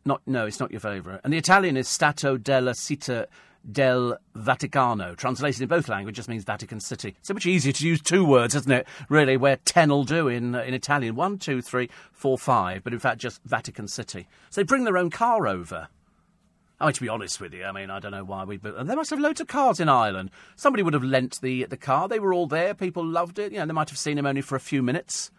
not, 0.04 0.22
no, 0.26 0.46
it's 0.46 0.60
not 0.60 0.70
your 0.70 0.80
favourite. 0.80 1.20
And 1.24 1.32
the 1.32 1.38
Italian 1.38 1.76
is 1.76 1.88
Stato 1.88 2.36
della 2.36 2.72
Città 2.72 3.26
del 3.70 4.18
Vaticano. 4.36 5.16
Translated 5.16 5.62
in 5.62 5.68
both 5.68 5.88
languages 5.88 6.16
just 6.16 6.28
means 6.28 6.44
Vatican 6.44 6.80
City. 6.80 7.16
So 7.22 7.34
much 7.34 7.46
easier 7.46 7.72
to 7.72 7.86
use 7.86 8.00
two 8.00 8.24
words, 8.24 8.54
isn't 8.54 8.72
it? 8.72 8.86
Really, 9.08 9.36
where 9.36 9.56
ten 9.56 9.90
will 9.90 10.04
do 10.04 10.28
in, 10.28 10.54
uh, 10.54 10.62
in 10.62 10.74
Italian. 10.74 11.14
One, 11.14 11.38
two, 11.38 11.62
three, 11.62 11.88
four, 12.12 12.38
five. 12.38 12.82
But 12.84 12.92
in 12.92 12.98
fact, 12.98 13.18
just 13.18 13.40
Vatican 13.44 13.88
City. 13.88 14.26
So 14.50 14.60
they 14.60 14.64
bring 14.64 14.84
their 14.84 14.98
own 14.98 15.10
car 15.10 15.46
over. 15.46 15.88
I 16.80 16.86
mean, 16.86 16.94
to 16.94 17.00
be 17.00 17.08
honest 17.08 17.40
with 17.40 17.54
you, 17.54 17.64
I 17.64 17.70
mean, 17.70 17.90
I 17.90 18.00
don't 18.00 18.10
know 18.10 18.24
why 18.24 18.44
we. 18.44 18.56
But 18.56 18.86
they 18.86 18.96
must 18.96 19.10
have 19.10 19.20
loads 19.20 19.40
of 19.40 19.46
cars 19.46 19.78
in 19.78 19.88
Ireland. 19.88 20.30
Somebody 20.56 20.82
would 20.82 20.94
have 20.94 21.04
lent 21.04 21.40
the 21.40 21.64
the 21.66 21.76
car. 21.76 22.08
They 22.08 22.18
were 22.18 22.34
all 22.34 22.48
there. 22.48 22.74
People 22.74 23.06
loved 23.06 23.38
it. 23.38 23.52
You 23.52 23.58
know, 23.58 23.66
they 23.66 23.72
might 23.72 23.90
have 23.90 23.98
seen 23.98 24.18
him 24.18 24.26
only 24.26 24.42
for 24.42 24.56
a 24.56 24.60
few 24.60 24.82
minutes. 24.82 25.30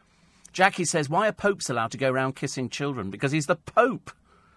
Jackie 0.53 0.85
says, 0.85 1.09
"Why 1.09 1.27
are 1.27 1.33
popes 1.33 1.69
allowed 1.69 1.91
to 1.91 1.97
go 1.97 2.11
around 2.11 2.37
kissing 2.37 2.69
children? 2.69 3.09
Because 3.09 3.33
he's 3.33 3.47
the 3.47 3.57
pope. 3.57 4.11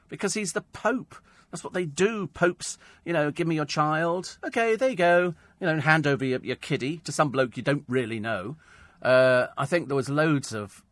Because 0.08 0.34
he's 0.34 0.52
the 0.52 0.60
pope. 0.60 1.16
That's 1.50 1.64
what 1.64 1.72
they 1.72 1.84
do. 1.84 2.26
Popes, 2.26 2.76
you 3.04 3.12
know, 3.12 3.30
give 3.30 3.46
me 3.46 3.54
your 3.54 3.64
child. 3.64 4.38
Okay, 4.44 4.76
there 4.76 4.90
you 4.90 4.96
go. 4.96 5.34
You 5.60 5.66
know, 5.66 5.80
hand 5.80 6.06
over 6.06 6.24
your, 6.24 6.40
your 6.40 6.56
kiddie 6.56 6.98
to 6.98 7.12
some 7.12 7.30
bloke 7.30 7.56
you 7.56 7.62
don't 7.62 7.84
really 7.88 8.20
know. 8.20 8.56
Uh, 9.02 9.46
I 9.56 9.66
think 9.66 9.88
there 9.88 9.96
was 9.96 10.08
loads 10.08 10.52
of 10.52 10.82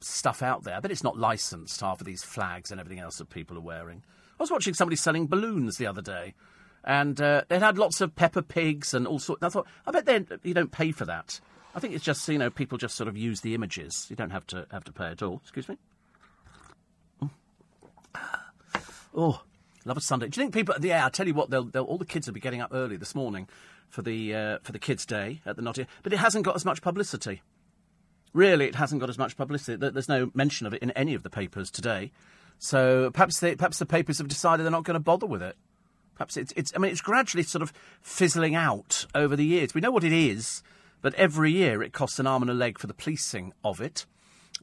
stuff 0.00 0.42
out 0.42 0.64
there, 0.64 0.80
but 0.80 0.90
it's 0.90 1.02
not 1.02 1.18
licensed, 1.18 1.80
half 1.80 2.00
of 2.00 2.06
these 2.06 2.22
flags 2.22 2.70
and 2.70 2.80
everything 2.80 3.00
else 3.00 3.18
that 3.18 3.30
people 3.30 3.56
are 3.56 3.62
wearing. 3.62 4.02
I 4.38 4.42
was 4.42 4.50
watching 4.50 4.74
somebody 4.74 4.96
selling 4.96 5.26
balloons 5.26 5.76
the 5.76 5.86
other 5.86 6.02
day, 6.02 6.34
and 6.84 7.20
uh, 7.20 7.42
they 7.48 7.58
had 7.58 7.76
lots 7.76 8.00
of 8.00 8.14
Peppa 8.14 8.42
Pigs 8.42 8.94
and 8.94 9.06
all 9.06 9.18
sorts. 9.18 9.42
I 9.42 9.48
thought, 9.48 9.66
I 9.86 9.90
bet 9.90 10.06
they 10.06 10.24
you 10.42 10.54
don't 10.54 10.70
pay 10.70 10.92
for 10.92 11.04
that. 11.06 11.40
I 11.74 11.80
think 11.80 11.94
it's 11.94 12.04
just 12.04 12.28
you 12.28 12.38
know 12.38 12.50
people 12.50 12.78
just 12.78 12.96
sort 12.96 13.08
of 13.08 13.16
use 13.16 13.40
the 13.40 13.54
images. 13.54 14.06
You 14.08 14.16
don't 14.16 14.30
have 14.30 14.46
to 14.48 14.66
have 14.70 14.84
to 14.84 14.92
pay 14.92 15.08
at 15.08 15.22
all. 15.22 15.40
Excuse 15.42 15.68
me. 15.68 15.76
Mm. 17.22 17.30
Oh, 19.14 19.42
love 19.88 19.96
a 19.96 20.00
Sunday. 20.00 20.28
Do 20.28 20.40
you 20.40 20.44
think 20.44 20.54
people? 20.54 20.74
Yeah, 20.80 21.04
I 21.04 21.08
tell 21.08 21.26
you 21.26 21.34
what, 21.34 21.50
they'll, 21.50 21.64
they'll, 21.64 21.84
all 21.84 21.98
the 21.98 22.04
kids 22.04 22.26
will 22.26 22.34
be 22.34 22.40
getting 22.40 22.60
up 22.60 22.70
early 22.72 22.96
this 22.96 23.14
morning 23.14 23.48
for 23.88 24.02
the 24.02 24.34
uh, 24.34 24.58
for 24.62 24.72
the 24.72 24.78
kids' 24.78 25.06
day 25.06 25.40
at 25.44 25.56
the 25.56 25.62
Nottingham, 25.62 25.90
but 26.02 26.12
it 26.12 26.18
hasn't 26.18 26.44
got 26.44 26.54
as 26.54 26.64
much 26.64 26.82
publicity. 26.82 27.42
Really, 28.34 28.66
it 28.66 28.74
hasn't 28.74 29.00
got 29.00 29.08
as 29.08 29.18
much 29.18 29.36
publicity. 29.36 29.76
There's 29.76 30.08
no 30.08 30.30
mention 30.34 30.66
of 30.66 30.74
it 30.74 30.82
in 30.82 30.90
any 30.92 31.14
of 31.14 31.22
the 31.22 31.30
papers 31.30 31.70
today. 31.70 32.12
So 32.58 33.10
perhaps 33.10 33.40
they, 33.40 33.54
perhaps 33.54 33.78
the 33.78 33.86
papers 33.86 34.18
have 34.18 34.28
decided 34.28 34.64
they're 34.64 34.70
not 34.70 34.84
going 34.84 34.94
to 34.94 35.00
bother 35.00 35.26
with 35.26 35.42
it. 35.42 35.56
Perhaps 36.14 36.36
it's, 36.36 36.52
it's 36.56 36.72
I 36.76 36.78
mean 36.78 36.90
it's 36.90 37.00
gradually 37.00 37.44
sort 37.44 37.62
of 37.62 37.72
fizzling 38.02 38.54
out 38.54 39.06
over 39.14 39.36
the 39.36 39.44
years. 39.44 39.74
We 39.74 39.80
know 39.80 39.90
what 39.90 40.04
it 40.04 40.12
is, 40.12 40.62
but 41.00 41.14
every 41.14 41.52
year 41.52 41.82
it 41.82 41.92
costs 41.92 42.18
an 42.18 42.26
arm 42.26 42.42
and 42.42 42.50
a 42.50 42.54
leg 42.54 42.78
for 42.78 42.86
the 42.86 42.94
policing 42.94 43.54
of 43.64 43.80
it. 43.80 44.04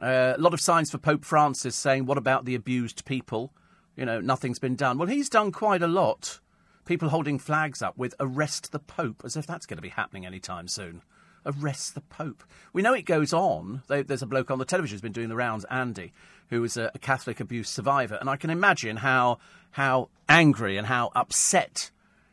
Uh, 0.02 0.34
a 0.36 0.42
lot 0.42 0.54
of 0.54 0.60
signs 0.60 0.92
for 0.92 0.98
Pope 0.98 1.24
Francis 1.24 1.76
saying, 1.76 2.06
"What 2.06 2.18
about 2.18 2.46
the 2.46 2.56
abused 2.56 3.06
people?" 3.06 3.54
You 3.96 4.06
know, 4.06 4.20
nothing's 4.20 4.60
been 4.60 4.76
done. 4.76 4.98
Well, 4.98 5.08
he's 5.08 5.30
done 5.30 5.52
quite 5.52 5.82
a 5.82 5.88
lot. 5.88 6.40
People 6.86 7.10
holding 7.10 7.40
flags 7.40 7.82
up 7.82 7.98
with 7.98 8.14
"Arrest 8.20 8.72
the 8.72 8.80
Pope," 8.80 9.24
as 9.26 9.36
if 9.36 9.48
that's 9.48 9.66
going 9.66 9.78
to 9.78 9.82
be 9.82 9.90
happening 9.90 10.26
anytime 10.26 10.68
soon 10.68 11.02
arrest 11.46 11.96
the 11.96 12.02
Pope. 12.02 12.44
We 12.74 12.82
know 12.82 12.94
it 12.94 13.06
goes 13.06 13.34
on. 13.34 13.84
There's 13.88 14.22
a 14.22 14.28
bloke 14.28 14.52
on 14.52 14.60
the 14.60 14.66
television 14.66 14.96
who's 14.96 15.02
been 15.02 15.12
doing 15.12 15.30
the 15.30 15.36
rounds, 15.36 15.66
Andy, 15.66 16.14
who 16.50 16.64
is 16.64 16.78
a, 16.78 16.92
Catholic 17.02 17.40
abuse 17.40 17.70
survivor, 17.70 18.16
and 18.16 18.30
I 18.30 18.36
can 18.36 18.50
imagine 18.50 18.98
how 18.98 19.40
how 19.72 20.10
angry 20.28 20.78
and 20.78 20.88
how 20.88 21.12
upset 21.16 21.92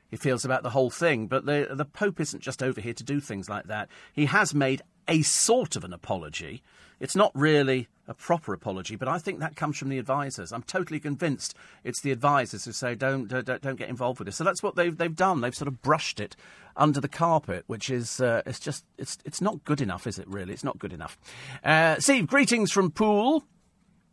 he 0.09 0.16
feels 0.16 0.45
about 0.45 0.62
the 0.62 0.71
whole 0.71 0.90
thing. 0.90 1.26
But 1.26 1.47
the 1.47 1.69
the 1.71 1.85
Pope 1.85 2.21
isn't 2.21 2.42
just 2.42 2.62
over 2.62 2.81
here 2.81 2.95
to 2.95 3.04
do 3.04 3.21
things 3.21 3.49
like 3.50 3.66
that. 3.66 3.88
He 4.12 4.26
has 4.26 4.54
made 4.54 4.83
a 5.09 5.23
sort 5.23 5.76
of 5.76 5.85
an 5.85 5.92
apology. 5.92 6.62
It's 7.03 7.17
not 7.17 7.33
really 7.35 7.89
a 8.07 8.15
proper 8.15 8.55
apology, 8.55 8.95
but 8.95 9.09
I 9.09 9.19
think 9.19 9.41
that 9.41 9.57
comes 9.57 9.77
from 9.77 9.89
the 9.89 9.99
advisors. 9.99 10.53
I'm 10.53 10.63
totally 10.63 11.01
convinced 11.01 11.53
it's 11.83 12.01
the 12.01 12.13
advisors 12.13 12.65
who 12.65 12.71
say 12.71 12.95
don't 12.95 13.27
don't, 13.27 13.45
don't 13.45 13.75
get 13.75 13.89
involved 13.89 14.21
with 14.21 14.27
this. 14.27 14.37
So 14.37 14.45
that's 14.45 14.63
what 14.63 14.77
they've 14.77 14.97
they've 14.97 15.15
done. 15.15 15.41
They've 15.41 15.53
sort 15.53 15.67
of 15.67 15.83
brushed 15.83 16.21
it 16.21 16.37
under 16.77 17.01
the 17.01 17.09
carpet, 17.09 17.65
which 17.67 17.91
is 17.91 18.21
uh, 18.21 18.43
it's 18.47 18.61
just 18.61 18.85
it's 18.99 19.19
it's 19.25 19.41
not 19.41 19.65
good 19.65 19.81
enough, 19.81 20.07
is 20.07 20.21
it? 20.21 20.29
Really, 20.29 20.53
it's 20.53 20.63
not 20.63 20.79
good 20.79 20.93
enough. 20.93 21.19
Uh, 21.65 21.97
Steve, 21.99 22.29
greetings 22.29 22.71
from 22.71 22.93
Poole. 22.93 23.43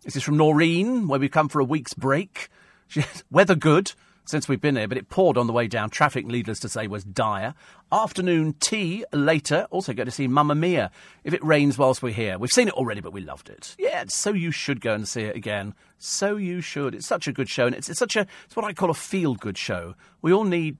This 0.04 0.16
is 0.16 0.24
from 0.24 0.38
Noreen, 0.38 1.08
where 1.08 1.20
we've 1.20 1.30
come 1.30 1.48
for 1.48 1.60
a 1.60 1.64
week's 1.66 1.94
break. 1.94 2.50
Weather 3.30 3.54
good 3.54 3.94
since 4.30 4.48
we've 4.48 4.62
been 4.62 4.76
here, 4.76 4.88
but 4.88 4.98
it 4.98 5.10
poured 5.10 5.38
on 5.38 5.48
the 5.48 5.54
way 5.54 5.68
down. 5.68 5.90
Traffic, 5.90 6.26
needless 6.26 6.60
to 6.60 6.70
say, 6.70 6.86
was 6.86 7.04
dire. 7.04 7.56
Afternoon 7.92 8.54
tea 8.60 9.04
later. 9.12 9.66
Also 9.72 9.92
go 9.94 10.04
to 10.04 10.12
see 10.12 10.28
Mamma 10.28 10.54
Mia 10.54 10.92
if 11.24 11.34
it 11.34 11.44
rains 11.44 11.78
whilst 11.78 12.04
we're 12.04 12.14
here. 12.14 12.38
We've 12.38 12.52
seen 12.52 12.68
it 12.68 12.76
already, 12.76 13.02
but 13.02 13.12
we 13.12 13.22
loved 13.22 13.50
it. 13.50 13.76
Yeah, 13.80 14.06
so 14.08 14.32
you 14.32 14.52
should 14.52 14.82
go 14.82 14.94
and 14.94 15.08
see 15.08 15.24
it 15.24 15.36
again. 15.36 15.74
So 15.98 16.36
you 16.36 16.62
should. 16.62 16.94
It's 16.94 17.08
such 17.08 17.28
a 17.28 17.34
good 17.34 17.50
show, 17.50 17.66
and 17.66 17.76
it's, 17.76 17.90
it's 17.90 17.98
such 17.98 18.16
a 18.16 18.28
it's 18.46 18.56
what 18.56 18.66
I 18.66 18.74
call 18.74 18.92
a 18.92 18.94
feel 18.94 19.34
good 19.34 19.58
show. 19.58 19.96
We 20.22 20.32
all 20.32 20.44
need, 20.44 20.78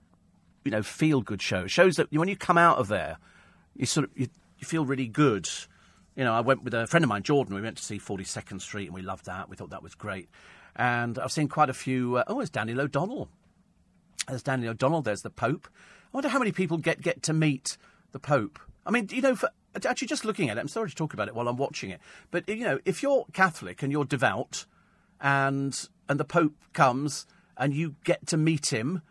you 0.64 0.70
know, 0.70 0.82
feel 0.82 1.20
good 1.20 1.42
show. 1.42 1.66
Shows 1.66 1.96
that 1.96 2.12
when 2.12 2.28
you 2.28 2.36
come 2.36 2.56
out 2.56 2.78
of 2.78 2.86
there, 2.86 3.18
you 3.74 3.86
sort 3.86 4.04
of 4.04 4.10
you, 4.16 4.28
you 4.58 4.66
feel 4.66 4.84
really 4.84 5.08
good. 5.08 5.48
You 6.14 6.24
know, 6.24 6.34
I 6.34 6.40
went 6.40 6.62
with 6.62 6.74
a 6.74 6.86
friend 6.86 7.04
of 7.04 7.08
mine, 7.08 7.24
Jordan. 7.24 7.54
We 7.54 7.62
went 7.62 7.78
to 7.78 7.82
see 7.82 7.98
42nd 7.98 8.60
Street, 8.60 8.86
and 8.86 8.94
we 8.94 9.02
loved 9.02 9.26
that. 9.26 9.48
We 9.48 9.56
thought 9.56 9.70
that 9.70 9.82
was 9.82 9.94
great. 9.94 10.28
And 10.76 11.18
I've 11.18 11.32
seen 11.32 11.48
quite 11.48 11.70
a 11.70 11.74
few. 11.74 12.16
Uh, 12.16 12.24
oh, 12.28 12.40
it's 12.40 12.50
Daniel 12.50 12.80
O'Donnell. 12.80 13.28
There's 14.28 14.42
Daniel 14.42 14.70
O'Donnell. 14.70 15.02
There's 15.02 15.22
the 15.22 15.30
Pope. 15.30 15.68
I 15.68 16.08
wonder 16.12 16.28
how 16.28 16.38
many 16.38 16.52
people 16.52 16.78
get 16.78 17.00
get 17.00 17.22
to 17.24 17.32
meet 17.32 17.76
the 18.12 18.18
Pope. 18.18 18.58
I 18.86 18.90
mean, 18.90 19.08
you 19.10 19.22
know, 19.22 19.36
for, 19.36 19.50
actually, 19.74 20.08
just 20.08 20.24
looking 20.24 20.50
at 20.50 20.56
it, 20.56 20.60
I'm 20.60 20.68
sorry 20.68 20.88
to 20.88 20.94
talk 20.94 21.12
about 21.14 21.28
it 21.28 21.34
while 21.34 21.48
I'm 21.48 21.56
watching 21.56 21.90
it, 21.90 22.00
but 22.30 22.48
you 22.48 22.64
know, 22.64 22.78
if 22.84 23.02
you're 23.02 23.26
Catholic 23.32 23.82
and 23.82 23.92
you're 23.92 24.04
devout, 24.04 24.66
and 25.20 25.88
and 26.08 26.18
the 26.18 26.24
Pope 26.24 26.54
comes 26.72 27.26
and 27.56 27.74
you 27.74 27.94
get 28.04 28.26
to 28.28 28.36
meet 28.36 28.72
him, 28.72 29.02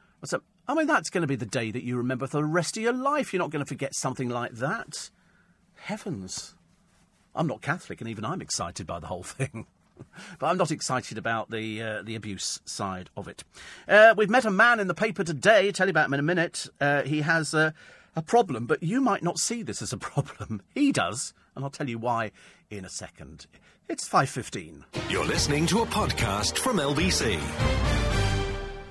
I 0.70 0.76
mean, 0.76 0.86
that's 0.86 1.10
going 1.10 1.22
to 1.22 1.28
be 1.28 1.36
the 1.36 1.48
day 1.48 1.72
that 1.72 1.84
you 1.84 1.98
remember 1.98 2.28
for 2.28 2.38
the 2.38 2.46
rest 2.46 2.78
of 2.78 2.84
your 2.84 2.94
life. 2.94 3.34
You're 3.34 3.40
not 3.42 3.50
going 3.50 3.66
to 3.66 3.68
forget 3.68 3.96
something 3.96 4.30
like 4.30 4.54
that. 4.54 5.10
Heavens. 5.74 6.54
I'm 7.34 7.48
not 7.48 7.64
Catholic, 7.64 8.02
and 8.02 8.10
even 8.10 8.24
I'm 8.24 8.40
excited 8.40 8.86
by 8.86 9.00
the 9.00 9.08
whole 9.08 9.24
thing. 9.24 9.66
But 10.40 10.48
I'm 10.48 10.58
not 10.58 10.72
excited 10.72 11.18
about 11.18 11.50
the 11.52 11.82
uh, 11.82 12.02
the 12.04 12.16
abuse 12.16 12.60
side 12.66 13.10
of 13.16 13.28
it. 13.28 13.44
Uh, 13.88 14.14
we've 14.18 14.30
met 14.30 14.46
a 14.46 14.52
man 14.52 14.80
in 14.80 14.88
the 14.88 14.94
paper 14.94 15.24
today. 15.24 15.72
Tell 15.72 15.88
you 15.88 15.92
about 15.92 16.08
him 16.08 16.14
in 16.14 16.20
a 16.20 16.24
minute. 16.24 16.68
Uh, 16.80 17.04
he 17.04 17.22
has 17.22 17.54
a 17.54 17.74
problem, 18.26 18.66
but 18.66 18.84
you 18.84 19.00
might 19.00 19.24
not 19.24 19.40
see 19.40 19.64
this 19.64 19.82
as 19.82 19.94
a 19.94 19.98
problem. 20.10 20.62
He 20.74 20.92
does, 20.92 21.34
and 21.56 21.64
I'll 21.64 21.72
tell 21.72 21.88
you 21.90 21.98
why 21.98 22.32
in 22.70 22.84
a 22.86 22.90
second. 22.90 23.48
It's 23.88 24.08
five 24.08 24.30
fifteen. 24.30 24.86
You're 25.10 25.26
listening 25.26 25.66
to 25.68 25.82
a 25.82 25.86
podcast 25.86 26.58
from 26.60 26.78
LBC. 26.78 27.40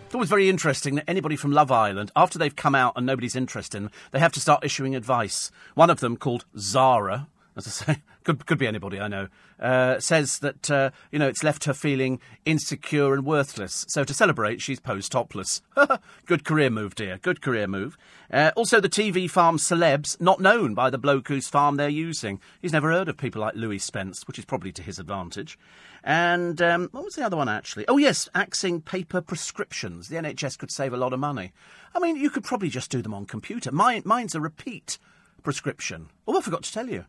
It's 0.06 0.14
always 0.14 0.30
very 0.30 0.48
interesting 0.48 0.94
that 0.94 1.04
anybody 1.06 1.36
from 1.36 1.52
Love 1.52 1.70
Island, 1.70 2.10
after 2.16 2.38
they've 2.38 2.56
come 2.56 2.74
out 2.74 2.94
and 2.96 3.04
nobody's 3.04 3.36
interested 3.36 3.76
in 3.76 3.82
them, 3.84 3.92
they 4.10 4.18
have 4.18 4.32
to 4.32 4.40
start 4.40 4.64
issuing 4.64 4.96
advice. 4.96 5.50
One 5.74 5.90
of 5.90 6.00
them, 6.00 6.16
called 6.16 6.46
Zara, 6.56 7.28
as 7.58 7.66
I 7.66 7.70
say, 7.70 8.02
could 8.24 8.46
could 8.46 8.58
be 8.58 8.66
anybody 8.66 9.00
I 9.00 9.08
know, 9.08 9.28
uh, 9.60 9.98
says 10.00 10.38
that 10.38 10.70
uh, 10.70 10.90
you 11.10 11.18
know 11.18 11.28
it's 11.28 11.42
left 11.42 11.64
her 11.64 11.74
feeling 11.74 12.20
insecure 12.44 13.12
and 13.12 13.26
worthless. 13.26 13.84
So 13.88 14.04
to 14.04 14.14
celebrate, 14.14 14.62
she's 14.62 14.80
posed 14.80 15.12
topless. 15.12 15.60
Good 16.26 16.44
career 16.44 16.70
move, 16.70 16.94
dear. 16.94 17.18
Good 17.18 17.42
career 17.42 17.66
move. 17.66 17.98
Uh, 18.32 18.52
also, 18.56 18.80
the 18.80 18.88
TV 18.88 19.28
farm 19.28 19.58
celebs 19.58 20.20
not 20.20 20.40
known 20.40 20.74
by 20.74 20.88
the 20.88 20.98
bloke 20.98 21.28
whose 21.28 21.48
farm 21.48 21.76
they're 21.76 21.88
using. 21.88 22.40
He's 22.62 22.72
never 22.72 22.90
heard 22.90 23.08
of 23.08 23.16
people 23.16 23.40
like 23.40 23.54
Louie 23.54 23.78
Spence, 23.78 24.26
which 24.26 24.38
is 24.38 24.44
probably 24.44 24.72
to 24.72 24.82
his 24.82 24.98
advantage. 24.98 25.58
And 26.04 26.62
um, 26.62 26.88
what 26.92 27.04
was 27.04 27.14
the 27.14 27.26
other 27.26 27.36
one 27.36 27.48
actually? 27.48 27.86
Oh 27.88 27.98
yes, 27.98 28.28
axing 28.34 28.80
paper 28.80 29.20
prescriptions. 29.20 30.08
The 30.08 30.16
NHS 30.16 30.58
could 30.58 30.70
save 30.70 30.92
a 30.92 30.96
lot 30.96 31.12
of 31.12 31.20
money. 31.20 31.52
I 31.94 31.98
mean, 31.98 32.16
you 32.16 32.30
could 32.30 32.44
probably 32.44 32.68
just 32.68 32.90
do 32.90 33.02
them 33.02 33.14
on 33.14 33.26
computer. 33.26 33.72
Mine, 33.72 34.02
mine's 34.04 34.34
a 34.34 34.40
repeat 34.40 34.98
prescription. 35.42 36.10
Oh, 36.26 36.36
I 36.38 36.40
forgot 36.40 36.62
to 36.62 36.72
tell 36.72 36.88
you 36.88 37.04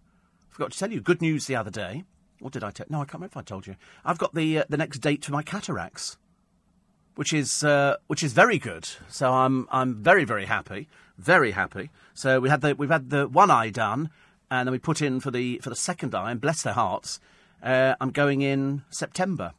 forgot 0.59 0.73
to 0.73 0.79
tell 0.79 0.91
you. 0.91 0.99
Good 0.99 1.21
news 1.21 1.47
the 1.47 1.55
other 1.55 1.71
day. 1.71 2.03
What 2.39 2.51
did 2.51 2.65
I 2.65 2.71
tell? 2.71 2.85
No, 2.89 2.97
I 2.97 3.05
can't 3.05 3.13
remember 3.13 3.31
if 3.31 3.37
I 3.37 3.43
told 3.43 3.65
you. 3.65 3.77
I've 4.03 4.17
got 4.17 4.35
the 4.35 4.59
uh, 4.59 4.63
the 4.67 4.75
next 4.75 4.99
date 4.99 5.23
for 5.23 5.31
my 5.31 5.41
cataracts, 5.41 6.17
which 7.15 7.31
is 7.31 7.63
uh, 7.63 7.95
which 8.07 8.23
is 8.23 8.33
very 8.33 8.59
good. 8.59 8.85
So 9.07 9.31
I'm 9.31 9.69
I'm 9.71 10.03
very 10.03 10.25
very 10.25 10.45
happy, 10.45 10.89
very 11.17 11.51
happy. 11.51 11.91
So 12.13 12.41
we 12.41 12.49
had 12.49 12.59
the 12.59 12.75
we've 12.75 12.89
had 12.89 13.09
the 13.09 13.29
one 13.29 13.49
eye 13.49 13.69
done, 13.69 14.09
and 14.51 14.67
then 14.67 14.73
we 14.73 14.79
put 14.79 15.01
in 15.01 15.21
for 15.21 15.31
the 15.31 15.59
for 15.59 15.69
the 15.69 15.77
second 15.77 16.13
eye. 16.13 16.29
And 16.29 16.41
bless 16.41 16.61
their 16.61 16.73
hearts, 16.73 17.21
uh, 17.63 17.95
I'm 18.01 18.11
going 18.11 18.41
in 18.41 18.83
September. 18.89 19.53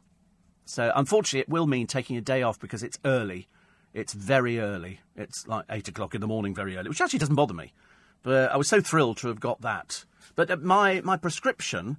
So 0.65 0.91
unfortunately, 0.95 1.39
it 1.39 1.49
will 1.49 1.65
mean 1.65 1.87
taking 1.87 2.15
a 2.15 2.21
day 2.21 2.43
off 2.43 2.59
because 2.59 2.83
it's 2.83 2.99
early. 3.03 3.47
It's 3.91 4.13
very 4.13 4.59
early. 4.59 4.99
It's 5.15 5.47
like 5.47 5.65
eight 5.71 5.87
o'clock 5.87 6.13
in 6.13 6.21
the 6.21 6.27
morning, 6.27 6.53
very 6.53 6.77
early, 6.77 6.89
which 6.89 7.01
actually 7.01 7.19
doesn't 7.19 7.35
bother 7.35 7.55
me. 7.55 7.73
But 8.21 8.51
I 8.51 8.57
was 8.57 8.67
so 8.67 8.81
thrilled 8.81 9.17
to 9.17 9.29
have 9.29 9.39
got 9.39 9.61
that. 9.61 10.05
But 10.35 10.51
uh, 10.51 10.57
my, 10.57 11.01
my 11.01 11.17
prescription, 11.17 11.97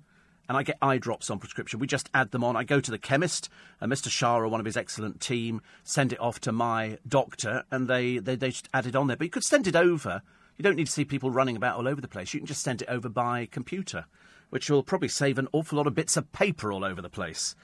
and 0.49 0.57
I 0.57 0.63
get 0.63 0.79
eye 0.83 0.99
drops 0.99 1.31
on 1.31 1.39
prescription, 1.39 1.79
we 1.79 1.87
just 1.87 2.11
add 2.15 2.31
them 2.31 2.45
on. 2.45 2.57
I 2.57 2.65
go 2.65 2.81
to 2.81 2.91
the 2.91 2.99
chemist, 2.99 3.49
and 3.81 3.91
Mr. 3.91 4.11
Shah 4.11 4.39
or 4.39 4.49
one 4.49 4.61
of 4.61 4.67
his 4.67 4.77
excellent 4.77 5.21
team 5.21 5.61
send 5.85 6.13
it 6.13 6.21
off 6.21 6.41
to 6.41 6.53
my 6.53 6.99
doctor, 7.07 7.65
and 7.71 7.89
they, 7.89 8.19
they, 8.19 8.37
they 8.37 8.51
just 8.51 8.69
add 8.75 8.87
it 8.87 8.97
on 8.97 9.07
there. 9.07 9.17
But 9.17 9.25
you 9.25 9.31
could 9.31 9.45
send 9.45 9.67
it 9.67 9.77
over. 9.77 10.23
You 10.57 10.63
don't 10.63 10.77
need 10.77 10.87
to 10.87 10.93
see 10.93 11.05
people 11.05 11.31
running 11.31 11.57
about 11.57 11.77
all 11.77 11.89
over 11.89 12.01
the 12.01 12.09
place. 12.09 12.35
You 12.35 12.41
can 12.41 12.47
just 12.47 12.63
send 12.63 12.83
it 12.83 12.89
over 12.89 13.09
by 13.09 13.47
computer, 13.47 14.07
which 14.51 14.69
will 14.69 14.83
probably 14.83 15.09
save 15.09 15.39
an 15.39 15.49
awful 15.53 15.79
lot 15.79 15.87
of 15.87 15.95
bits 15.95 16.17
of 16.17 16.33
paper 16.33 16.73
all 16.73 16.85
over 16.85 17.01
the 17.01 17.09
place. 17.09 17.55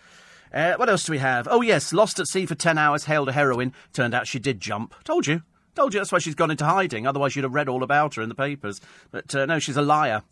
Uh, 0.52 0.74
what 0.76 0.88
else 0.88 1.04
do 1.04 1.12
we 1.12 1.18
have? 1.18 1.46
Oh, 1.50 1.60
yes, 1.60 1.92
lost 1.92 2.18
at 2.18 2.26
sea 2.26 2.46
for 2.46 2.54
10 2.54 2.78
hours, 2.78 3.04
hailed 3.04 3.28
a 3.28 3.32
heroine. 3.32 3.74
Turned 3.92 4.14
out 4.14 4.26
she 4.26 4.38
did 4.38 4.60
jump. 4.60 4.94
Told 5.04 5.26
you. 5.26 5.42
Told 5.74 5.94
you 5.94 6.00
that's 6.00 6.10
why 6.10 6.18
she's 6.18 6.34
gone 6.34 6.50
into 6.50 6.64
hiding. 6.64 7.06
Otherwise, 7.06 7.36
you'd 7.36 7.44
have 7.44 7.54
read 7.54 7.68
all 7.68 7.82
about 7.82 8.14
her 8.14 8.22
in 8.22 8.28
the 8.28 8.34
papers. 8.34 8.80
But 9.10 9.34
uh, 9.34 9.46
no, 9.46 9.58
she's 9.58 9.76
a 9.76 9.82
liar. 9.82 10.22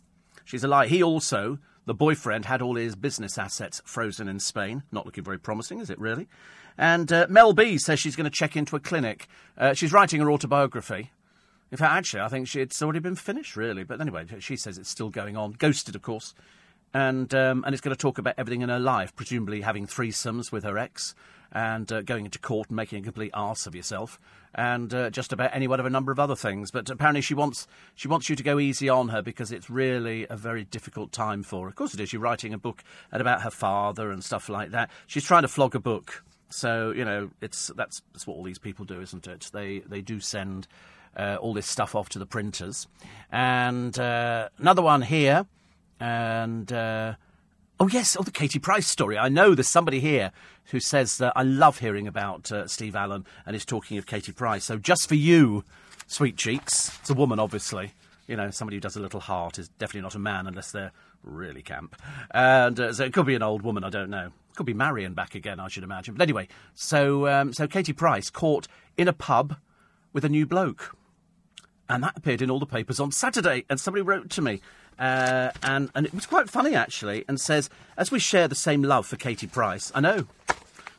She's 0.47 0.63
a 0.63 0.67
liar. 0.69 0.87
He 0.87 1.03
also, 1.03 1.59
the 1.85 1.93
boyfriend, 1.93 2.45
had 2.45 2.61
all 2.61 2.77
his 2.77 2.95
business 2.95 3.37
assets 3.37 3.81
frozen 3.83 4.29
in 4.29 4.39
Spain. 4.39 4.81
Not 4.93 5.05
looking 5.05 5.25
very 5.25 5.37
promising, 5.37 5.81
is 5.81 5.89
it 5.89 5.99
really? 5.99 6.29
And 6.77 7.11
uh, 7.11 7.27
Mel 7.29 7.51
B 7.51 7.77
says 7.77 7.99
she's 7.99 8.15
going 8.15 8.29
to 8.29 8.35
check 8.35 8.55
into 8.55 8.77
a 8.77 8.79
clinic. 8.79 9.27
Uh, 9.57 9.73
she's 9.73 9.91
writing 9.91 10.21
her 10.21 10.31
autobiography. 10.31 11.11
In 11.69 11.77
fact, 11.77 11.91
actually, 11.91 12.21
I 12.21 12.29
think 12.29 12.55
it's 12.55 12.81
already 12.81 12.99
been 12.99 13.17
finished, 13.17 13.57
really. 13.57 13.83
But 13.83 13.99
anyway, 13.99 14.25
she 14.39 14.55
says 14.55 14.77
it's 14.77 14.89
still 14.89 15.09
going 15.09 15.35
on. 15.35 15.51
Ghosted, 15.51 15.95
of 15.95 16.01
course. 16.01 16.33
And, 16.93 17.35
um, 17.35 17.65
and 17.65 17.75
it's 17.75 17.81
going 17.81 17.93
to 17.93 18.01
talk 18.01 18.17
about 18.17 18.35
everything 18.37 18.61
in 18.61 18.69
her 18.69 18.79
life, 18.79 19.13
presumably 19.17 19.59
having 19.59 19.85
threesomes 19.85 20.49
with 20.49 20.63
her 20.63 20.77
ex 20.77 21.13
and 21.51 21.91
uh, 21.91 22.01
going 22.01 22.25
into 22.25 22.39
court 22.39 22.69
and 22.69 22.75
making 22.75 23.01
a 23.01 23.03
complete 23.03 23.31
arse 23.33 23.67
of 23.67 23.75
yourself, 23.75 24.19
and 24.53 24.93
uh, 24.93 25.09
just 25.09 25.31
about 25.33 25.51
any 25.53 25.67
one 25.67 25.79
of 25.79 25.85
a 25.85 25.89
number 25.89 26.11
of 26.11 26.19
other 26.19 26.35
things. 26.35 26.71
But 26.71 26.89
apparently, 26.89 27.21
she 27.21 27.33
wants 27.33 27.67
she 27.95 28.07
wants 28.07 28.29
you 28.29 28.35
to 28.35 28.43
go 28.43 28.59
easy 28.59 28.89
on 28.89 29.09
her 29.09 29.21
because 29.21 29.51
it's 29.51 29.69
really 29.69 30.27
a 30.29 30.35
very 30.35 30.63
difficult 30.63 31.11
time 31.11 31.43
for 31.43 31.63
her. 31.63 31.69
Of 31.69 31.75
course, 31.75 31.93
it 31.93 31.99
is. 31.99 32.09
She's 32.09 32.19
writing 32.19 32.53
a 32.53 32.57
book 32.57 32.83
about 33.11 33.41
her 33.41 33.51
father 33.51 34.11
and 34.11 34.23
stuff 34.23 34.49
like 34.49 34.71
that. 34.71 34.89
She's 35.07 35.23
trying 35.23 35.43
to 35.43 35.47
flog 35.47 35.75
a 35.75 35.79
book. 35.79 36.23
So 36.49 36.91
you 36.91 37.05
know, 37.05 37.29
it's 37.41 37.71
that's 37.75 38.01
that's 38.13 38.25
what 38.25 38.35
all 38.35 38.43
these 38.43 38.59
people 38.59 38.85
do, 38.85 39.01
isn't 39.01 39.27
it? 39.27 39.49
They 39.53 39.79
they 39.79 40.01
do 40.01 40.19
send 40.19 40.67
uh, 41.15 41.37
all 41.41 41.53
this 41.53 41.67
stuff 41.67 41.95
off 41.95 42.09
to 42.09 42.19
the 42.19 42.25
printers, 42.25 42.87
and 43.31 43.97
uh, 43.99 44.49
another 44.57 44.81
one 44.81 45.01
here, 45.01 45.45
and 45.99 46.71
uh, 46.71 47.15
oh 47.79 47.87
yes, 47.87 48.17
oh 48.19 48.23
the 48.23 48.31
Katie 48.31 48.59
Price 48.59 48.87
story. 48.87 49.17
I 49.17 49.29
know 49.29 49.55
there's 49.55 49.67
somebody 49.67 49.99
here 49.99 50.31
who 50.71 50.79
says 50.79 51.17
that 51.17 51.33
I 51.35 51.43
love 51.43 51.79
hearing 51.79 52.07
about 52.07 52.51
uh, 52.51 52.67
Steve 52.67 52.95
Allen 52.95 53.25
and 53.45 53.55
is 53.55 53.65
talking 53.65 53.97
of 53.97 54.05
Katie 54.05 54.31
Price. 54.31 54.65
So 54.65 54.77
just 54.77 55.07
for 55.07 55.15
you, 55.15 55.63
sweet 56.07 56.37
cheeks, 56.37 56.97
it's 56.99 57.09
a 57.09 57.13
woman, 57.13 57.39
obviously. 57.39 57.93
You 58.27 58.35
know, 58.35 58.51
somebody 58.51 58.77
who 58.77 58.81
does 58.81 58.95
a 58.95 58.99
little 58.99 59.21
heart 59.21 59.57
is 59.57 59.69
definitely 59.69 60.01
not 60.01 60.15
a 60.15 60.19
man 60.19 60.47
unless 60.47 60.71
they're 60.71 60.91
really 61.23 61.61
camp. 61.61 61.95
And 62.31 62.79
uh, 62.79 62.93
so 62.93 63.05
it 63.05 63.13
could 63.13 63.25
be 63.25 63.35
an 63.35 63.43
old 63.43 63.61
woman, 63.61 63.83
I 63.83 63.89
don't 63.89 64.09
know. 64.09 64.31
Could 64.55 64.65
be 64.65 64.73
Marion 64.73 65.13
back 65.13 65.35
again, 65.35 65.59
I 65.59 65.67
should 65.67 65.83
imagine. 65.83 66.15
But 66.15 66.23
anyway, 66.23 66.47
so 66.73 67.27
um, 67.27 67.53
so 67.53 67.67
Katie 67.67 67.93
Price 67.93 68.29
caught 68.29 68.67
in 68.97 69.07
a 69.07 69.13
pub 69.13 69.55
with 70.13 70.25
a 70.25 70.29
new 70.29 70.45
bloke. 70.45 70.95
And 71.89 72.03
that 72.03 72.17
appeared 72.17 72.41
in 72.41 72.49
all 72.51 72.59
the 72.59 72.65
papers 72.65 72.99
on 72.99 73.11
Saturday. 73.11 73.63
And 73.69 73.79
somebody 73.79 74.01
wrote 74.01 74.29
to 74.31 74.41
me, 74.41 74.61
uh, 74.99 75.51
and, 75.63 75.89
and 75.95 76.05
it 76.05 76.13
was 76.13 76.25
quite 76.25 76.49
funny 76.49 76.75
actually, 76.75 77.25
and 77.27 77.39
says, 77.39 77.69
As 77.97 78.11
we 78.11 78.19
share 78.19 78.47
the 78.47 78.55
same 78.55 78.83
love 78.83 79.05
for 79.05 79.15
Katie 79.15 79.47
Price, 79.47 79.91
I 79.93 80.01
know 80.01 80.27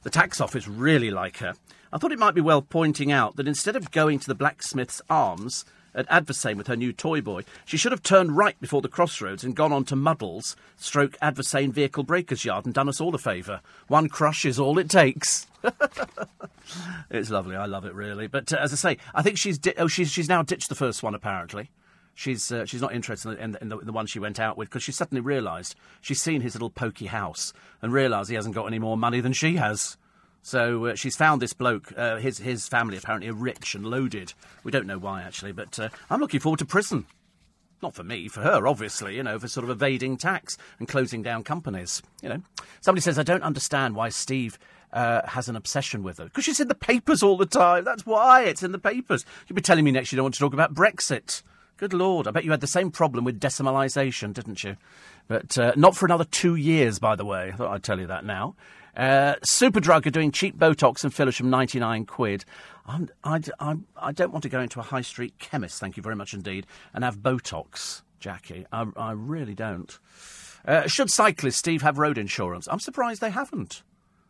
the 0.03 0.11
tax 0.11 0.41
office 0.41 0.69
really 0.69 1.11
like 1.11 1.39
her. 1.39 1.55
I 1.93 1.99
thought 1.99 2.13
it 2.13 2.19
might 2.19 2.35
be 2.35 2.41
well 2.41 2.63
pointing 2.63 3.11
out 3.11 3.37
that 3.37 3.49
instead 3.49 3.77
of 3.77 3.91
going 3.91 4.19
to 4.19 4.27
the 4.27 4.35
blacksmith's 4.35 5.01
arms 5.09 5.65
at 5.95 6.09
Adversane 6.09 6.57
with 6.57 6.67
her 6.67 6.77
new 6.77 6.93
toy 6.93 7.21
boy, 7.21 7.43
she 7.65 7.77
should 7.77 7.93
have 7.93 8.03
turned 8.03 8.37
right 8.37 8.59
before 8.61 8.83
the 8.83 8.89
crossroads 8.89 9.43
and 9.43 9.57
gone 9.57 9.73
on 9.73 9.85
to 9.85 9.97
Muddles, 9.97 10.55
stroke 10.77 11.17
Adversane 11.21 11.73
Vehicle 11.73 12.05
Breakers 12.05 12.45
Yard, 12.45 12.67
and 12.67 12.75
done 12.75 12.89
us 12.89 13.01
all 13.01 13.15
a 13.15 13.19
favour. 13.19 13.61
One 13.89 14.09
crush 14.09 14.45
is 14.45 14.61
all 14.61 14.79
it 14.79 14.91
takes. 14.91 15.47
it's 17.11 17.31
lovely. 17.31 17.57
I 17.57 17.67
love 17.67 17.85
it 17.85 17.95
really. 17.95 18.27
But 18.27 18.53
uh, 18.53 18.57
as 18.57 18.73
I 18.73 18.77
say, 18.77 18.99
I 19.15 19.23
think 19.23 19.39
she's 19.39 19.59
di- 19.59 19.75
oh 19.79 19.89
she's 19.89 20.11
she's 20.11 20.29
now 20.29 20.43
ditched 20.43 20.69
the 20.69 20.75
first 20.75 21.03
one 21.03 21.15
apparently. 21.15 21.71
She's 22.19 22.51
uh, 22.51 22.67
she's 22.67 22.81
not 22.81 22.93
interested 22.93 23.39
in, 23.39 23.53
the, 23.53 23.63
in, 23.63 23.69
the, 23.69 23.79
in 23.79 23.87
the 23.87 23.93
one 23.93 24.07
she 24.07 24.19
went 24.19 24.41
out 24.41 24.59
with 24.59 24.69
because 24.69 24.83
she 24.83 24.91
suddenly 24.91 25.21
realised 25.21 25.77
she's 26.01 26.21
seen 26.21 26.41
his 26.41 26.57
little 26.57 26.69
pokey 26.69 27.07
house 27.07 27.53
and 27.81 27.93
realised 27.93 28.29
he 28.29 28.35
hasn't 28.35 28.57
got 28.57 28.67
any 28.67 28.81
more 28.81 28.97
money 28.97 29.21
than 29.21 29.33
she 29.33 29.55
has. 29.55 29.97
So 30.43 30.87
uh, 30.87 30.95
she's 30.97 31.15
found 31.15 31.41
this 31.41 31.53
bloke. 31.53 31.93
Uh, 31.97 32.17
his 32.17 32.39
his 32.39 32.67
family 32.67 32.97
apparently 32.97 33.31
are 33.31 33.35
rich 33.35 33.77
and 33.77 33.87
loaded. 33.87 34.35
We 34.65 34.73
don't 34.73 34.89
know 34.89 34.99
why 34.99 35.23
actually, 35.23 35.53
but 35.53 35.79
uh, 35.79 35.91
I'm 36.11 36.19
looking 36.19 36.41
forward 36.41 36.59
to 36.59 36.65
prison. 36.65 37.07
Not 37.85 37.95
for 37.95 38.03
me, 38.03 38.27
for 38.27 38.41
her, 38.41 38.67
obviously, 38.67 39.15
you 39.15 39.23
know, 39.23 39.39
for 39.39 39.47
sort 39.47 39.63
of 39.63 39.71
evading 39.71 40.17
tax 40.17 40.59
and 40.81 40.89
closing 40.89 41.23
down 41.23 41.45
companies. 41.45 42.03
You 42.21 42.31
know, 42.31 42.43
somebody 42.81 43.01
says 43.01 43.17
I 43.17 43.23
don't 43.23 43.45
understand 43.45 43.95
why 43.95 44.09
Steve 44.09 44.59
uh, 44.93 45.21
has 45.25 45.49
an 45.49 45.55
obsession 45.55 46.03
with 46.03 46.19
her 46.19 46.25
because 46.25 46.45
she's 46.45 46.59
in 46.59 46.67
the 46.67 46.75
papers 46.75 47.23
all 47.23 47.37
the 47.37 47.47
time. 47.47 47.85
That's 47.85 48.05
why 48.05 48.43
it's 48.43 48.65
in 48.65 48.73
the 48.73 48.81
papers. 48.81 49.25
You'll 49.47 49.55
be 49.55 49.63
telling 49.63 49.85
me 49.85 49.93
next 49.93 50.11
you 50.11 50.17
don't 50.17 50.25
want 50.25 50.35
to 50.35 50.41
talk 50.41 50.53
about 50.53 50.75
Brexit. 50.75 51.45
Good 51.79 51.95
lord, 51.95 52.27
I 52.27 52.33
bet 52.33 52.45
you 52.45 52.51
had 52.51 52.61
the 52.61 52.67
same 52.67 52.91
problem 52.91 53.25
with 53.25 53.39
decimalisation, 53.39 54.33
didn't 54.33 54.65
you? 54.65 54.77
But 55.29 55.57
uh, 55.57 55.73
not 55.77 55.97
for 55.97 56.07
another 56.07 56.25
two 56.25 56.57
years, 56.57 56.99
by 56.99 57.15
the 57.15 57.25
way. 57.25 57.53
I 57.53 57.57
thought 57.57 57.73
I'd 57.73 57.85
tell 57.85 58.01
you 58.01 58.09
that 58.09 58.25
now. 58.25 58.57
Uh, 58.97 59.37
Superdrug 59.49 60.05
are 60.05 60.11
doing 60.11 60.33
cheap 60.33 60.59
Botox 60.59 61.05
and 61.05 61.15
fillers 61.15 61.37
from 61.37 61.51
99 61.51 62.05
quid. 62.07 62.45
I'm, 62.85 63.09
I, 63.23 63.41
I'm, 63.61 63.87
I 63.97 64.11
don't 64.11 64.33
want 64.33 64.43
to 64.43 64.49
go 64.49 64.59
into 64.59 64.81
a 64.81 64.83
high 64.83 65.03
street 65.03 65.39
chemist, 65.39 65.79
thank 65.79 65.97
you 65.97 66.03
very 66.03 66.17
much 66.17 66.35
indeed, 66.35 66.67
and 66.93 67.05
have 67.05 67.19
Botox, 67.19 68.03
Jackie. 68.19 68.67
I, 68.73 68.87
I 68.97 69.13
really 69.13 69.55
don't. 69.55 69.97
Uh, 70.67 70.89
should 70.89 71.11
cyclists, 71.11 71.59
Steve, 71.59 71.83
have 71.83 71.97
road 71.99 72.19
insurance? 72.19 72.67
I'm 72.69 72.81
surprised 72.81 73.21
they 73.21 73.31
haven't. 73.31 73.85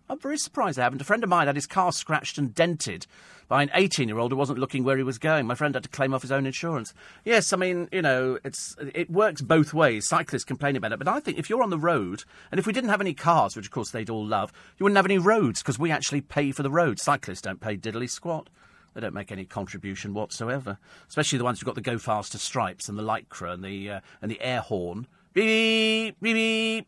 I'm 0.08 0.18
very 0.18 0.38
surprised 0.38 0.78
they 0.78 0.82
haven't. 0.82 1.00
A 1.00 1.04
friend 1.04 1.22
of 1.22 1.30
mine 1.30 1.46
had 1.46 1.56
his 1.56 1.66
car 1.66 1.92
scratched 1.92 2.38
and 2.38 2.54
dented 2.54 3.06
by 3.48 3.62
an 3.62 3.70
18 3.74 4.08
year 4.08 4.18
old 4.18 4.30
who 4.30 4.36
wasn't 4.36 4.58
looking 4.58 4.84
where 4.84 4.96
he 4.96 5.02
was 5.02 5.18
going. 5.18 5.46
My 5.46 5.54
friend 5.54 5.74
had 5.74 5.82
to 5.84 5.88
claim 5.88 6.14
off 6.14 6.22
his 6.22 6.32
own 6.32 6.46
insurance. 6.46 6.94
Yes, 7.24 7.52
I 7.52 7.56
mean, 7.56 7.88
you 7.92 8.02
know, 8.02 8.38
it's 8.44 8.76
it 8.94 9.10
works 9.10 9.40
both 9.40 9.74
ways. 9.74 10.06
Cyclists 10.08 10.44
complain 10.44 10.76
about 10.76 10.92
it, 10.92 10.98
but 10.98 11.08
I 11.08 11.20
think 11.20 11.38
if 11.38 11.50
you're 11.50 11.62
on 11.62 11.70
the 11.70 11.78
road, 11.78 12.24
and 12.50 12.58
if 12.58 12.66
we 12.66 12.72
didn't 12.72 12.90
have 12.90 13.00
any 13.00 13.14
cars, 13.14 13.56
which 13.56 13.66
of 13.66 13.72
course 13.72 13.90
they'd 13.90 14.10
all 14.10 14.24
love, 14.26 14.52
you 14.78 14.84
wouldn't 14.84 14.96
have 14.96 15.06
any 15.06 15.18
roads 15.18 15.62
because 15.62 15.78
we 15.78 15.90
actually 15.90 16.20
pay 16.20 16.52
for 16.52 16.62
the 16.62 16.70
roads. 16.70 17.02
Cyclists 17.02 17.42
don't 17.42 17.60
pay 17.60 17.76
diddly 17.76 18.08
squat. 18.08 18.48
They 18.94 19.00
don't 19.00 19.14
make 19.14 19.30
any 19.30 19.44
contribution 19.44 20.14
whatsoever, 20.14 20.78
especially 21.08 21.38
the 21.38 21.44
ones 21.44 21.60
who've 21.60 21.66
got 21.66 21.74
the 21.74 21.80
go 21.80 21.98
faster 21.98 22.38
stripes 22.38 22.88
and 22.88 22.98
the 22.98 23.02
lycra 23.02 23.52
and 23.52 23.62
the 23.62 23.90
uh, 23.90 24.00
and 24.22 24.30
the 24.30 24.40
air 24.40 24.60
horn. 24.60 25.06
Beep 25.34 26.18
beep 26.20 26.34
beep. 26.34 26.86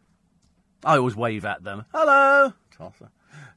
I 0.85 0.97
always 0.97 1.15
wave 1.15 1.45
at 1.45 1.63
them. 1.63 1.85
Hello. 1.93 2.55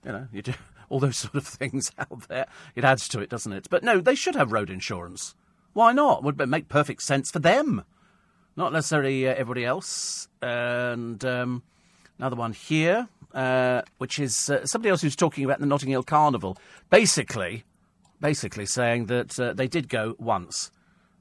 You 0.06 0.12
know, 0.12 0.28
you 0.32 0.42
do 0.42 0.54
all 0.90 1.00
those 1.00 1.18
sort 1.18 1.36
of 1.36 1.48
things 1.48 1.92
out 1.98 2.28
there. 2.28 2.48
It 2.76 2.84
adds 2.84 3.08
to 3.10 3.20
it, 3.20 3.30
doesn't 3.30 3.54
it? 3.54 3.68
But 3.70 3.84
no, 3.84 4.00
they 4.00 4.16
should 4.16 4.36
have 4.36 4.52
road 4.52 4.70
insurance. 4.70 5.36
Why 5.74 5.92
not? 5.92 6.24
Would 6.24 6.38
make 6.50 6.70
perfect 6.70 7.02
sense 7.02 7.32
for 7.32 7.40
them, 7.40 7.84
not 8.56 8.74
necessarily 8.74 9.28
uh, 9.28 9.34
everybody 9.34 9.66
else. 9.66 10.28
And 10.42 11.24
um, 11.26 11.64
another 12.20 12.36
one 12.36 12.54
here, 12.54 13.08
uh, 13.34 13.82
which 13.98 14.20
is 14.20 14.50
uh, 14.50 14.66
somebody 14.66 14.92
else 14.92 15.02
who's 15.02 15.16
talking 15.16 15.44
about 15.46 15.60
the 15.60 15.66
Notting 15.66 15.90
Hill 15.90 16.04
Carnival. 16.04 16.58
Basically, 16.92 17.64
basically 18.22 18.68
saying 18.68 19.08
that 19.08 19.40
uh, 19.40 19.54
they 19.54 19.68
did 19.68 19.90
go 19.90 20.16
once. 20.20 20.72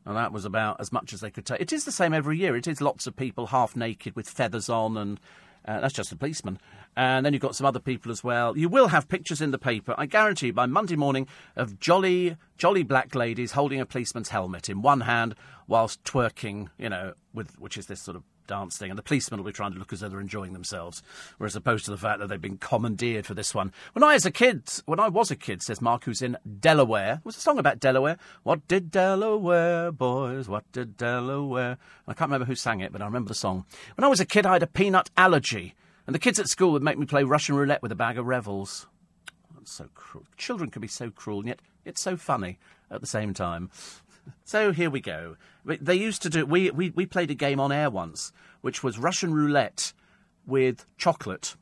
And 0.05 0.17
that 0.17 0.33
was 0.33 0.45
about 0.45 0.81
as 0.81 0.93
much 0.93 1.13
as 1.13 1.21
they 1.21 1.31
could 1.31 1.47
take. 1.47 1.61
It 1.61 1.73
is 1.73 1.85
the 1.85 1.93
same 1.93 2.13
every 2.13 2.37
year. 2.37 2.57
It 2.57 2.67
is 2.67 2.81
lots 2.81 3.07
of 3.07 3.17
people 3.17 3.47
half 3.47 3.77
naked 3.77 4.17
with 4.17 4.29
feathers 4.29 4.69
on 4.69 4.97
and 4.97 5.21
uh, 5.67 5.81
that's 5.81 5.95
just 5.95 6.11
the 6.11 6.17
policeman. 6.17 6.59
And 6.97 7.25
then 7.25 7.33
you've 7.33 7.43
got 7.43 7.57
some 7.57 7.67
other 7.67 7.81
people 7.81 8.13
as 8.13 8.23
well. 8.23 8.57
You 8.57 8.69
will 8.69 8.89
have 8.89 9.09
pictures 9.09 9.41
in 9.41 9.51
the 9.51 9.59
paper, 9.59 9.95
I 9.97 10.07
guarantee 10.07 10.49
you, 10.49 10.53
by 10.53 10.67
Monday 10.67 10.97
morning, 10.97 11.27
of 11.57 11.81
jolly, 11.81 12.37
jolly 12.59 12.83
black 12.83 13.15
ladies 13.15 13.53
holding 13.53 13.81
a 13.81 13.87
policeman's 13.87 14.29
helmet 14.29 14.69
in 14.69 14.83
one 14.83 15.03
hand 15.03 15.35
whilst 15.67 16.05
twerking, 16.05 16.69
you 16.77 16.91
know, 16.91 17.15
with 17.33 17.59
which 17.59 17.79
is 17.79 17.87
this 17.87 18.03
sort 18.03 18.17
of 18.17 18.25
dance 18.47 18.77
thing. 18.77 18.91
And 18.91 18.99
the 18.99 19.03
policemen 19.03 19.41
will 19.41 19.51
be 19.51 19.53
trying 19.53 19.73
to 19.73 19.79
look 19.79 19.93
as 19.93 20.01
though 20.01 20.09
they're 20.09 20.21
enjoying 20.21 20.53
themselves, 20.53 21.03
whereas 21.39 21.57
opposed 21.57 21.85
to 21.87 21.91
the 21.91 21.97
fact 21.97 22.21
that 22.21 22.29
they've 22.29 22.41
been 22.41 22.59
commandeered 22.59 23.27
for 23.27 23.35
this 23.35 23.55
one. 23.55 23.73
When 23.93 24.03
I 24.03 24.15
was 24.15 24.27
a 24.27 24.31
kid, 24.31 24.69
when 24.87 25.01
I 25.01 25.09
was 25.09 25.31
a 25.31 25.37
kid, 25.37 25.63
says 25.63 25.81
Mark, 25.81 26.05
who's 26.05 26.23
in 26.23 26.37
Delaware, 26.61 27.21
was 27.25 27.37
a 27.37 27.41
song 27.41 27.59
about 27.59 27.81
Delaware. 27.81 28.19
What 28.43 28.67
did 28.69 28.91
Delaware, 28.91 29.93
boys? 29.93 30.49
What 30.49 30.71
did 30.73 30.97
Delaware? 30.97 31.79
I 32.07 32.15
can't 32.15 32.29
remember 32.31 32.47
who 32.47 32.55
sang 32.55 32.81
it, 32.81 32.93
but 32.93 33.03
I 33.03 33.07
remember 33.07 33.29
the 33.29 33.35
song. 33.35 33.65
When 33.97 34.05
I 34.05 34.09
was 34.09 34.21
a 34.21 34.27
kid, 34.27 34.47
I 34.47 34.55
had 34.55 34.63
a 34.63 34.67
peanut 34.67 35.11
allergy. 35.17 35.75
And 36.07 36.15
the 36.15 36.21
kids 36.21 36.39
at 36.39 36.49
school 36.49 36.73
would 36.73 36.83
make 36.83 36.99
me 36.99 37.07
play 37.07 37.23
Russian 37.23 37.55
roulette 37.55 37.83
with 37.83 37.93
a 37.93 37.97
bag 37.97 38.19
of 38.19 38.27
revels. 38.27 38.87
That's 39.55 39.73
so 39.73 39.89
cruel. 39.95 40.27
Children 40.37 40.71
can 40.71 40.83
be 40.83 40.89
so 40.89 41.11
cruel, 41.11 41.39
and 41.39 41.49
yet 41.49 41.61
it's 41.85 42.01
so 42.01 42.17
funny 42.17 42.59
at 42.91 43.01
the 43.01 43.07
same 43.07 43.33
time. 43.33 43.71
So 44.45 44.73
here 44.73 44.91
we 44.91 45.01
go. 45.01 45.37
They 45.65 45.95
used 45.95 46.23
to 46.23 46.31
do. 46.31 46.45
We, 46.47 46.71
we 46.71 46.91
we 46.91 47.07
played 47.07 47.31
a 47.31 47.35
game 47.35 47.61
on 47.61 47.73
air 47.73 47.91
once, 47.91 48.33
which 48.61 48.83
was 48.83 48.99
Russian 48.99 49.33
roulette 49.33 49.93
with 50.47 50.87
chocolate 50.97 51.57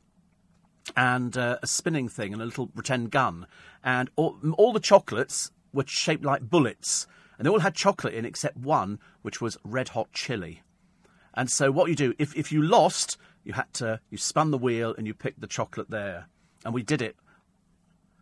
and 0.95 1.37
uh, 1.37 1.57
a 1.61 1.67
spinning 1.67 2.09
thing 2.09 2.33
and 2.33 2.41
a 2.41 2.45
little 2.45 2.67
pretend 2.67 3.11
gun, 3.11 3.47
and 3.83 4.09
all, 4.15 4.37
all 4.57 4.73
the 4.73 4.79
chocolates 4.79 5.51
were 5.73 5.85
shaped 5.85 6.25
like 6.25 6.49
bullets, 6.49 7.07
and 7.37 7.45
they 7.45 7.49
all 7.49 7.59
had 7.59 7.75
chocolate 7.75 8.13
in 8.13 8.25
except 8.25 8.57
one, 8.57 8.99
which 9.21 9.39
was 9.39 9.57
red 9.63 9.89
hot 9.89 10.11
chili. 10.11 10.63
And 11.33 11.49
so 11.49 11.71
what 11.71 11.89
you 11.89 11.95
do 11.95 12.13
if 12.19 12.35
if 12.35 12.51
you 12.51 12.61
lost, 12.61 13.17
you 13.43 13.53
had 13.53 13.73
to 13.75 13.99
you 14.09 14.17
spun 14.17 14.51
the 14.51 14.57
wheel 14.57 14.93
and 14.97 15.07
you 15.07 15.13
picked 15.13 15.39
the 15.39 15.47
chocolate 15.47 15.89
there, 15.89 16.27
and 16.65 16.73
we 16.73 16.83
did 16.83 17.01
it. 17.01 17.15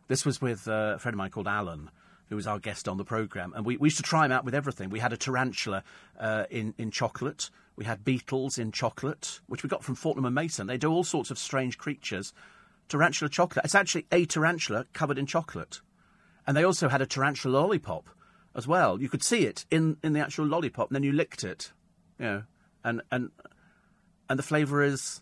This 0.07 0.25
was 0.25 0.41
with 0.41 0.67
uh, 0.67 0.93
a 0.95 0.99
friend 0.99 1.13
of 1.13 1.17
mine 1.17 1.29
called 1.29 1.47
Alan, 1.47 1.91
who 2.29 2.35
was 2.35 2.47
our 2.47 2.59
guest 2.59 2.87
on 2.87 2.97
the 2.97 3.03
programme, 3.03 3.53
and 3.55 3.65
we, 3.65 3.77
we 3.77 3.87
used 3.87 3.97
to 3.97 4.03
try 4.03 4.25
him 4.25 4.31
out 4.31 4.45
with 4.45 4.55
everything. 4.55 4.89
We 4.89 4.99
had 4.99 5.13
a 5.13 5.17
tarantula 5.17 5.83
uh, 6.19 6.45
in 6.49 6.73
in 6.77 6.91
chocolate. 6.91 7.49
We 7.75 7.85
had 7.85 8.05
beetles 8.05 8.57
in 8.57 8.71
chocolate, 8.71 9.39
which 9.47 9.63
we 9.63 9.69
got 9.69 9.83
from 9.83 9.95
Fortnum 9.95 10.25
and 10.25 10.35
Mason. 10.35 10.67
They 10.67 10.77
do 10.77 10.91
all 10.91 11.03
sorts 11.03 11.31
of 11.31 11.39
strange 11.39 11.77
creatures. 11.77 12.33
Tarantula 12.87 13.29
chocolate. 13.29 13.65
It's 13.65 13.75
actually 13.75 14.05
a 14.11 14.25
tarantula 14.25 14.85
covered 14.93 15.17
in 15.17 15.25
chocolate, 15.25 15.81
and 16.45 16.55
they 16.55 16.63
also 16.63 16.89
had 16.89 17.01
a 17.01 17.05
tarantula 17.05 17.53
lollipop 17.53 18.09
as 18.55 18.67
well. 18.67 19.01
You 19.01 19.09
could 19.09 19.23
see 19.23 19.45
it 19.45 19.65
in, 19.69 19.97
in 20.03 20.13
the 20.13 20.19
actual 20.19 20.45
lollipop, 20.45 20.89
and 20.89 20.95
then 20.95 21.03
you 21.03 21.11
licked 21.11 21.43
it, 21.43 21.71
you 22.17 22.25
know, 22.25 22.43
and 22.83 23.01
and 23.11 23.31
and 24.29 24.37
the 24.37 24.43
flavour 24.43 24.83
is 24.83 25.21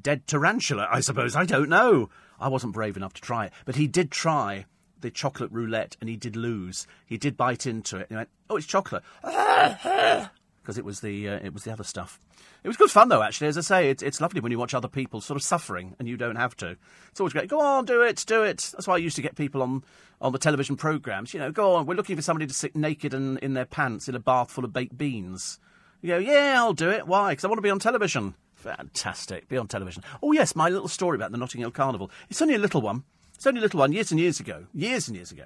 dead 0.00 0.26
tarantula, 0.26 0.88
I 0.90 1.00
suppose. 1.00 1.36
I 1.36 1.44
don't 1.44 1.68
know. 1.68 2.10
I 2.40 2.48
wasn't 2.48 2.72
brave 2.72 2.96
enough 2.96 3.14
to 3.14 3.20
try 3.20 3.46
it, 3.46 3.52
but 3.64 3.76
he 3.76 3.86
did 3.86 4.10
try 4.10 4.66
the 5.00 5.10
chocolate 5.10 5.50
roulette, 5.52 5.96
and 6.00 6.08
he 6.08 6.16
did 6.16 6.36
lose. 6.36 6.86
He 7.06 7.18
did 7.18 7.36
bite 7.36 7.66
into 7.66 7.96
it, 7.96 8.08
and 8.08 8.10
he 8.10 8.16
went, 8.16 8.30
"Oh, 8.50 8.56
it's 8.56 8.66
chocolate." 8.66 9.02
because 10.68 10.76
it 10.76 10.84
was 10.84 11.00
the 11.00 11.26
uh, 11.26 11.40
it 11.42 11.54
was 11.54 11.64
the 11.64 11.72
other 11.72 11.82
stuff. 11.82 12.20
It 12.62 12.68
was 12.68 12.76
good 12.76 12.90
fun 12.90 13.08
though. 13.08 13.22
Actually, 13.22 13.48
as 13.48 13.56
I 13.56 13.62
say, 13.62 13.88
it's 13.88 14.02
it's 14.02 14.20
lovely 14.20 14.42
when 14.42 14.52
you 14.52 14.58
watch 14.58 14.74
other 14.74 14.86
people 14.86 15.22
sort 15.22 15.38
of 15.38 15.42
suffering 15.42 15.96
and 15.98 16.06
you 16.06 16.18
don't 16.18 16.36
have 16.36 16.54
to. 16.58 16.76
It's 17.10 17.18
always 17.18 17.32
great. 17.32 17.48
Go 17.48 17.58
on, 17.58 17.86
do 17.86 18.02
it, 18.02 18.22
do 18.26 18.42
it. 18.42 18.58
That's 18.72 18.86
why 18.86 18.96
I 18.96 18.98
used 18.98 19.16
to 19.16 19.22
get 19.22 19.34
people 19.34 19.62
on 19.62 19.82
on 20.20 20.32
the 20.32 20.38
television 20.38 20.76
programs. 20.76 21.32
You 21.32 21.40
know, 21.40 21.50
go 21.50 21.74
on. 21.74 21.86
We're 21.86 21.94
looking 21.94 22.16
for 22.16 22.22
somebody 22.22 22.46
to 22.46 22.52
sit 22.52 22.76
naked 22.76 23.14
and 23.14 23.38
in 23.38 23.54
their 23.54 23.64
pants 23.64 24.10
in 24.10 24.14
a 24.14 24.18
bath 24.18 24.50
full 24.50 24.66
of 24.66 24.74
baked 24.74 24.98
beans. 24.98 25.58
You 26.02 26.08
go, 26.08 26.18
yeah, 26.18 26.56
I'll 26.58 26.74
do 26.74 26.90
it. 26.90 27.06
Why? 27.06 27.32
Because 27.32 27.46
I 27.46 27.48
want 27.48 27.58
to 27.58 27.62
be 27.62 27.70
on 27.70 27.78
television. 27.78 28.34
Fantastic. 28.54 29.48
Be 29.48 29.56
on 29.56 29.68
television. 29.68 30.02
Oh 30.22 30.32
yes, 30.32 30.54
my 30.54 30.68
little 30.68 30.88
story 30.88 31.16
about 31.16 31.32
the 31.32 31.38
Notting 31.38 31.62
Hill 31.62 31.70
Carnival. 31.70 32.10
It's 32.28 32.42
only 32.42 32.56
a 32.56 32.58
little 32.58 32.82
one. 32.82 33.04
It's 33.38 33.46
only 33.46 33.60
a 33.60 33.62
little 33.62 33.78
one. 33.78 33.92
Years 33.92 34.10
and 34.10 34.18
years 34.18 34.40
ago. 34.40 34.66
Years 34.74 35.06
and 35.06 35.16
years 35.16 35.30
ago. 35.30 35.44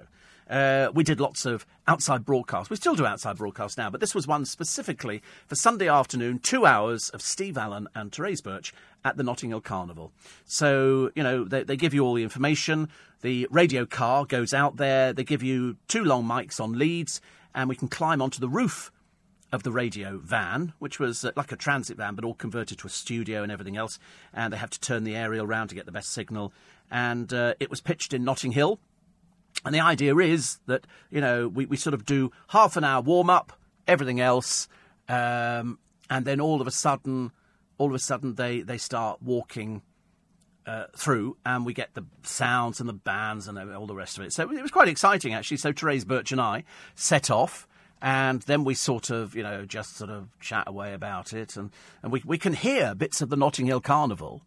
Uh, 0.49 0.91
we 0.95 1.05
did 1.05 1.21
lots 1.21 1.45
of 1.45 1.67
outside 1.87 2.25
broadcasts. 2.25 2.71
We 2.71 2.77
still 2.77 2.95
do 2.95 3.05
outside 3.05 3.37
broadcasts 3.37 3.77
now, 3.77 3.91
but 3.91 4.01
this 4.01 4.15
was 4.15 4.27
one 4.27 4.47
specifically 4.47 5.23
for 5.47 5.57
Sunday 5.57 5.89
afternoon, 5.89 6.39
two 6.39 6.65
hours 6.65 7.11
of 7.11 7.21
Steve 7.21 7.59
Allen 7.59 7.89
and 7.95 8.11
Therese 8.11 8.41
Birch 8.41 8.73
at 9.05 9.19
the 9.19 9.23
Notting 9.23 9.51
Hill 9.51 9.61
Carnival. 9.61 10.11
So, 10.47 11.11
you 11.15 11.23
know, 11.23 11.45
they, 11.45 11.65
they 11.65 11.77
give 11.77 11.93
you 11.93 12.03
all 12.03 12.15
the 12.15 12.23
information. 12.23 12.89
The 13.21 13.47
radio 13.51 13.85
car 13.85 14.25
goes 14.25 14.55
out 14.55 14.79
there. 14.79 15.13
They 15.13 15.25
give 15.25 15.43
you 15.43 15.77
two 15.87 16.03
long 16.03 16.25
mics 16.25 16.61
on 16.61 16.79
leads, 16.79 17.21
and 17.55 17.69
we 17.69 17.77
can 17.77 17.89
climb 17.89 18.23
onto 18.23 18.41
the 18.41 18.49
roof 18.49 18.91
of 19.53 19.65
the 19.65 19.71
radio 19.71 20.19
van, 20.19 20.73
which 20.79 20.99
was 20.99 21.27
uh, 21.27 21.31
like 21.37 21.53
a 21.53 21.57
transit 21.57 21.99
van, 21.99 22.15
but 22.15 22.25
all 22.25 22.33
converted 22.33 22.79
to 22.79 22.87
a 22.87 22.91
studio 22.91 23.43
and 23.43 23.53
everything 23.53 23.77
else. 23.77 23.99
And 24.33 24.51
they 24.51 24.57
have 24.57 24.71
to 24.71 24.81
turn 24.81 25.05
the 25.05 25.15
aerial 25.15 25.47
round 25.47 25.69
to 25.69 25.75
get 25.75 25.85
the 25.85 25.93
best 25.93 26.11
signal. 26.11 26.55
And 26.93 27.33
uh, 27.33 27.55
it 27.59 27.71
was 27.71 27.81
pitched 27.81 28.13
in 28.13 28.23
Notting 28.23 28.53
Hill. 28.53 28.79
And 29.65 29.75
the 29.75 29.81
idea 29.81 30.15
is 30.19 30.59
that, 30.67 30.87
you 31.11 31.21
know, 31.21 31.49
we, 31.49 31.65
we 31.67 31.77
sort 31.77 31.95
of 31.95 32.05
do 32.05 32.31
half 32.49 32.77
an 32.77 32.85
hour 32.85 33.01
warm 33.01 33.31
up, 33.31 33.53
everything 33.89 34.21
else, 34.21 34.69
um, 35.09 35.79
and 36.11 36.25
then 36.27 36.41
all 36.41 36.61
of 36.61 36.67
a 36.67 36.71
sudden, 36.71 37.33
all 37.79 37.89
of 37.89 37.95
a 37.95 37.99
sudden 37.99 38.35
they, 38.35 38.61
they 38.61 38.77
start 38.77 39.23
walking 39.23 39.83
uh, 40.67 40.85
through, 40.97 41.37
and 41.47 41.65
we 41.65 41.73
get 41.73 41.95
the 41.95 42.05
sounds 42.25 42.79
and 42.79 42.89
the 42.89 42.93
bands 42.95 43.49
and 43.49 43.59
all 43.75 43.87
the 43.87 43.95
rest 43.95 44.19
of 44.19 44.25
it. 44.25 44.33
So 44.33 44.51
it 44.51 44.63
was 44.63 44.71
quite 44.71 44.89
exciting, 44.89 45.33
actually. 45.33 45.57
So 45.57 45.73
Therese 45.73 46.05
Birch 46.05 46.31
and 46.31 46.41
I 46.41 46.65
set 46.95 47.31
off, 47.31 47.67
and 48.01 48.43
then 48.43 48.65
we 48.65 48.75
sort 48.75 49.11
of, 49.11 49.35
you 49.35 49.43
know, 49.43 49.65
just 49.65 49.97
sort 49.97 50.11
of 50.11 50.29
chat 50.41 50.65
away 50.67 50.93
about 50.93 51.33
it, 51.33 51.57
and, 51.57 51.71
and 52.03 52.13
we, 52.13 52.23
we 52.25 52.39
can 52.39 52.53
hear 52.53 52.95
bits 52.95 53.23
of 53.23 53.31
the 53.31 53.37
Notting 53.37 53.67
Hill 53.67 53.81
Carnival 53.81 54.43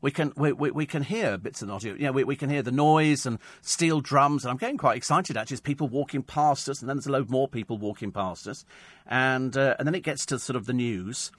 we 0.00 0.10
can 0.10 0.32
we, 0.36 0.52
we, 0.52 0.70
we, 0.70 0.86
can 0.86 1.02
hear 1.02 1.36
bits 1.36 1.60
of 1.62 1.68
the 1.68 1.74
audio. 1.74 1.94
Know, 1.94 2.12
we, 2.12 2.24
we 2.24 2.36
can 2.36 2.50
hear 2.50 2.62
the 2.62 2.72
noise 2.72 3.26
and 3.26 3.38
steel 3.62 4.00
drums, 4.00 4.44
and 4.44 4.50
I'm 4.50 4.56
getting 4.56 4.78
quite 4.78 4.96
excited 4.96 5.36
actually. 5.36 5.54
As 5.54 5.60
people 5.60 5.88
walking 5.88 6.22
past 6.22 6.68
us, 6.68 6.80
and 6.80 6.88
then 6.88 6.96
there's 6.96 7.06
a 7.06 7.12
load 7.12 7.30
more 7.30 7.48
people 7.48 7.78
walking 7.78 8.12
past 8.12 8.46
us, 8.46 8.64
and 9.06 9.56
uh, 9.56 9.74
and 9.78 9.86
then 9.86 9.94
it 9.94 10.02
gets 10.02 10.24
to 10.26 10.38
sort 10.38 10.56
of 10.56 10.66
the 10.66 10.72
news, 10.72 11.32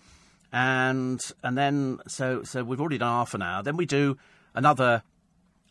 and 0.52 1.22
and 1.44 1.58
then 1.58 2.00
so 2.08 2.44
so 2.44 2.64
we've 2.64 2.82
already 2.82 2.98
done 2.98 3.12
half 3.12 3.34
an 3.34 3.42
hour. 3.42 3.64
Then 3.64 3.78
we 3.78 3.86
do 3.86 4.18
another 4.54 5.04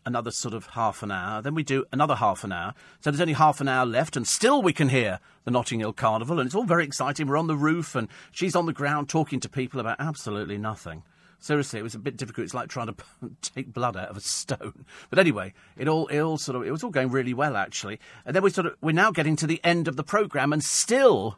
another 0.05 0.31
sort 0.31 0.55
of 0.55 0.65
half 0.67 1.03
an 1.03 1.11
hour. 1.11 1.43
Then 1.43 1.53
we 1.53 1.61
do 1.61 1.85
another 1.91 2.15
half 2.15 2.43
an 2.43 2.51
hour. 2.51 2.73
So 3.01 3.11
there's 3.11 3.21
only 3.21 3.33
half 3.33 3.61
an 3.61 3.67
hour 3.67 3.85
left, 3.85 4.17
and 4.17 4.27
still 4.27 4.63
we 4.63 4.73
can 4.73 4.89
hear 4.89 5.19
the 5.43 5.51
Notting 5.51 5.79
Hill 5.79 5.93
Carnival, 5.93 6.39
and 6.39 6.47
it's 6.47 6.55
all 6.55 6.63
very 6.63 6.85
exciting. 6.85 7.27
We're 7.27 7.37
on 7.37 7.45
the 7.45 7.55
roof, 7.55 7.93
and 7.93 8.07
she's 8.31 8.55
on 8.55 8.65
the 8.65 8.73
ground 8.73 9.09
talking 9.09 9.39
to 9.41 9.49
people 9.49 9.79
about 9.79 9.97
absolutely 9.99 10.57
nothing 10.57 11.03
seriously, 11.39 11.79
it 11.79 11.83
was 11.83 11.95
a 11.95 11.99
bit 11.99 12.17
difficult. 12.17 12.45
It's 12.45 12.53
like 12.53 12.69
trying 12.69 12.87
to 12.87 12.95
take 13.41 13.73
blood 13.73 13.97
out 13.97 14.09
of 14.09 14.17
a 14.17 14.21
stone. 14.21 14.85
But 15.09 15.19
anyway, 15.19 15.53
it 15.77 15.87
all, 15.87 16.07
it 16.07 16.19
all 16.19 16.37
sort 16.37 16.57
of, 16.57 16.63
it 16.63 16.71
was 16.71 16.83
all 16.83 16.89
going 16.89 17.09
really 17.09 17.33
well 17.33 17.55
actually. 17.55 17.99
And 18.25 18.35
then 18.35 18.43
we 18.43 18.49
sort 18.49 18.67
of, 18.67 18.75
we're 18.81 18.91
now 18.91 19.11
getting 19.11 19.35
to 19.37 19.47
the 19.47 19.61
end 19.63 19.87
of 19.87 19.95
the 19.95 20.03
program, 20.03 20.53
and 20.53 20.63
still, 20.63 21.37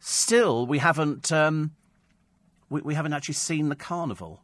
still, 0.00 0.66
we 0.66 0.78
haven't, 0.78 1.32
um, 1.32 1.72
we, 2.68 2.80
we 2.82 2.94
haven't 2.94 3.12
actually 3.12 3.34
seen 3.34 3.68
the 3.68 3.76
carnival. 3.76 4.42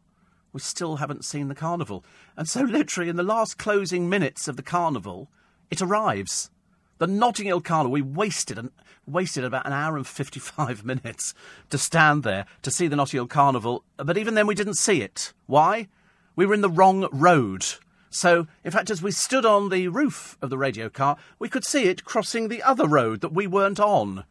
We 0.53 0.61
still 0.61 0.97
haven't 0.97 1.25
seen 1.25 1.49
the 1.49 1.55
carnival. 1.55 2.05
And 2.37 2.47
so, 2.47 2.61
literally, 2.61 3.09
in 3.09 3.17
the 3.17 3.23
last 3.23 3.57
closing 3.57 4.07
minutes 4.07 4.47
of 4.47 4.55
the 4.55 4.63
carnival, 4.63 5.29
it 5.69 5.81
arrives. 5.81 6.49
The 6.97 7.07
Notting 7.07 7.47
Hill 7.47 7.59
Carnival, 7.59 7.91
we 7.91 8.01
wasted 8.01 8.57
an, 8.57 8.71
wasted 9.05 9.43
about 9.43 9.65
an 9.65 9.73
hour 9.73 9.97
and 9.97 10.07
55 10.07 10.85
minutes 10.85 11.33
to 11.69 11.77
stand 11.77 12.23
there 12.23 12.45
to 12.61 12.71
see 12.71 12.87
the 12.87 12.95
Notting 12.95 13.17
Hill 13.17 13.27
Carnival, 13.27 13.83
but 13.97 14.17
even 14.17 14.35
then 14.35 14.47
we 14.47 14.55
didn't 14.55 14.75
see 14.75 15.01
it. 15.01 15.33
Why? 15.45 15.87
We 16.35 16.45
were 16.45 16.53
in 16.53 16.61
the 16.61 16.69
wrong 16.69 17.07
road. 17.11 17.65
So, 18.09 18.47
in 18.63 18.71
fact, 18.71 18.89
as 18.89 19.01
we 19.01 19.11
stood 19.11 19.45
on 19.45 19.69
the 19.69 19.89
roof 19.89 20.37
of 20.41 20.49
the 20.49 20.57
radio 20.57 20.89
car, 20.89 21.17
we 21.37 21.49
could 21.49 21.65
see 21.65 21.83
it 21.83 22.05
crossing 22.05 22.47
the 22.47 22.63
other 22.63 22.87
road 22.87 23.19
that 23.21 23.33
we 23.33 23.45
weren't 23.45 23.79
on. 23.79 24.23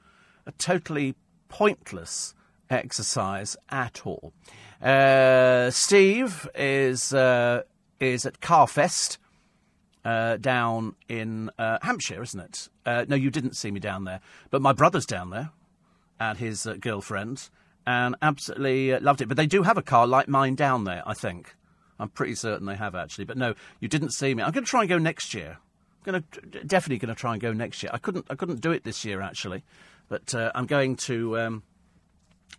A 0.46 0.52
totally 0.52 1.14
pointless 1.48 2.34
exercise 2.70 3.56
at 3.68 4.06
all. 4.06 4.32
Uh, 4.80 5.70
Steve 5.70 6.48
is 6.54 7.12
uh, 7.12 7.62
is 8.00 8.24
at 8.26 8.40
Carfest 8.40 9.18
uh, 10.04 10.36
down 10.36 10.94
in 11.08 11.50
uh, 11.58 11.78
Hampshire, 11.82 12.22
isn't 12.22 12.40
it? 12.40 12.68
Uh, 12.84 13.04
no, 13.08 13.16
you 13.16 13.30
didn't 13.30 13.56
see 13.56 13.70
me 13.70 13.80
down 13.80 14.04
there, 14.04 14.20
but 14.50 14.62
my 14.62 14.72
brother's 14.72 15.06
down 15.06 15.30
there 15.30 15.50
and 16.20 16.38
his 16.38 16.66
uh, 16.66 16.74
girlfriend, 16.74 17.48
and 17.86 18.14
absolutely 18.22 18.92
uh, 18.92 19.00
loved 19.00 19.20
it. 19.20 19.28
But 19.28 19.36
they 19.36 19.46
do 19.46 19.62
have 19.62 19.78
a 19.78 19.82
car 19.82 20.06
like 20.06 20.28
mine 20.28 20.54
down 20.54 20.84
there, 20.84 21.02
I 21.06 21.14
think. 21.14 21.54
I'm 21.98 22.08
pretty 22.08 22.34
certain 22.34 22.66
they 22.66 22.76
have 22.76 22.94
actually. 22.94 23.24
But 23.24 23.36
no, 23.36 23.54
you 23.80 23.88
didn't 23.88 24.10
see 24.10 24.34
me. 24.34 24.42
I'm 24.42 24.52
going 24.52 24.64
to 24.64 24.70
try 24.70 24.80
and 24.80 24.88
go 24.88 24.98
next 24.98 25.32
year. 25.34 25.58
I'm 26.06 26.12
going 26.12 26.22
to 26.22 26.64
definitely 26.64 26.98
going 26.98 27.14
to 27.14 27.20
try 27.20 27.32
and 27.32 27.40
go 27.40 27.52
next 27.52 27.82
year. 27.82 27.90
I 27.94 27.98
couldn't 27.98 28.26
I 28.28 28.34
couldn't 28.34 28.60
do 28.60 28.72
it 28.72 28.84
this 28.84 29.04
year 29.04 29.20
actually, 29.20 29.64
but 30.08 30.34
uh, 30.34 30.50
I'm 30.54 30.66
going 30.66 30.96
to. 30.96 31.38
Um, 31.38 31.62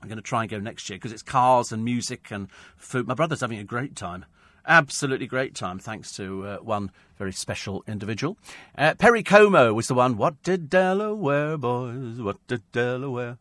I'm 0.01 0.09
going 0.09 0.17
to 0.17 0.23
try 0.23 0.41
and 0.41 0.51
go 0.51 0.59
next 0.59 0.89
year 0.89 0.97
because 0.97 1.13
it's 1.13 1.23
cars 1.23 1.71
and 1.71 1.85
music 1.85 2.27
and 2.29 2.49
food. 2.75 3.07
My 3.07 3.13
brother's 3.13 3.41
having 3.41 3.59
a 3.59 3.63
great 3.63 3.95
time. 3.95 4.25
Absolutely 4.67 5.25
great 5.25 5.55
time, 5.55 5.79
thanks 5.79 6.11
to 6.17 6.45
uh, 6.45 6.57
one 6.57 6.91
very 7.17 7.31
special 7.33 7.83
individual. 7.87 8.37
Uh, 8.77 8.93
Perry 8.95 9.23
Como 9.23 9.73
was 9.73 9.87
the 9.87 9.93
one. 9.93 10.17
What 10.17 10.41
did 10.43 10.69
Delaware, 10.69 11.57
boys? 11.57 12.21
What 12.21 12.45
did 12.47 12.69
Delaware? 12.71 13.37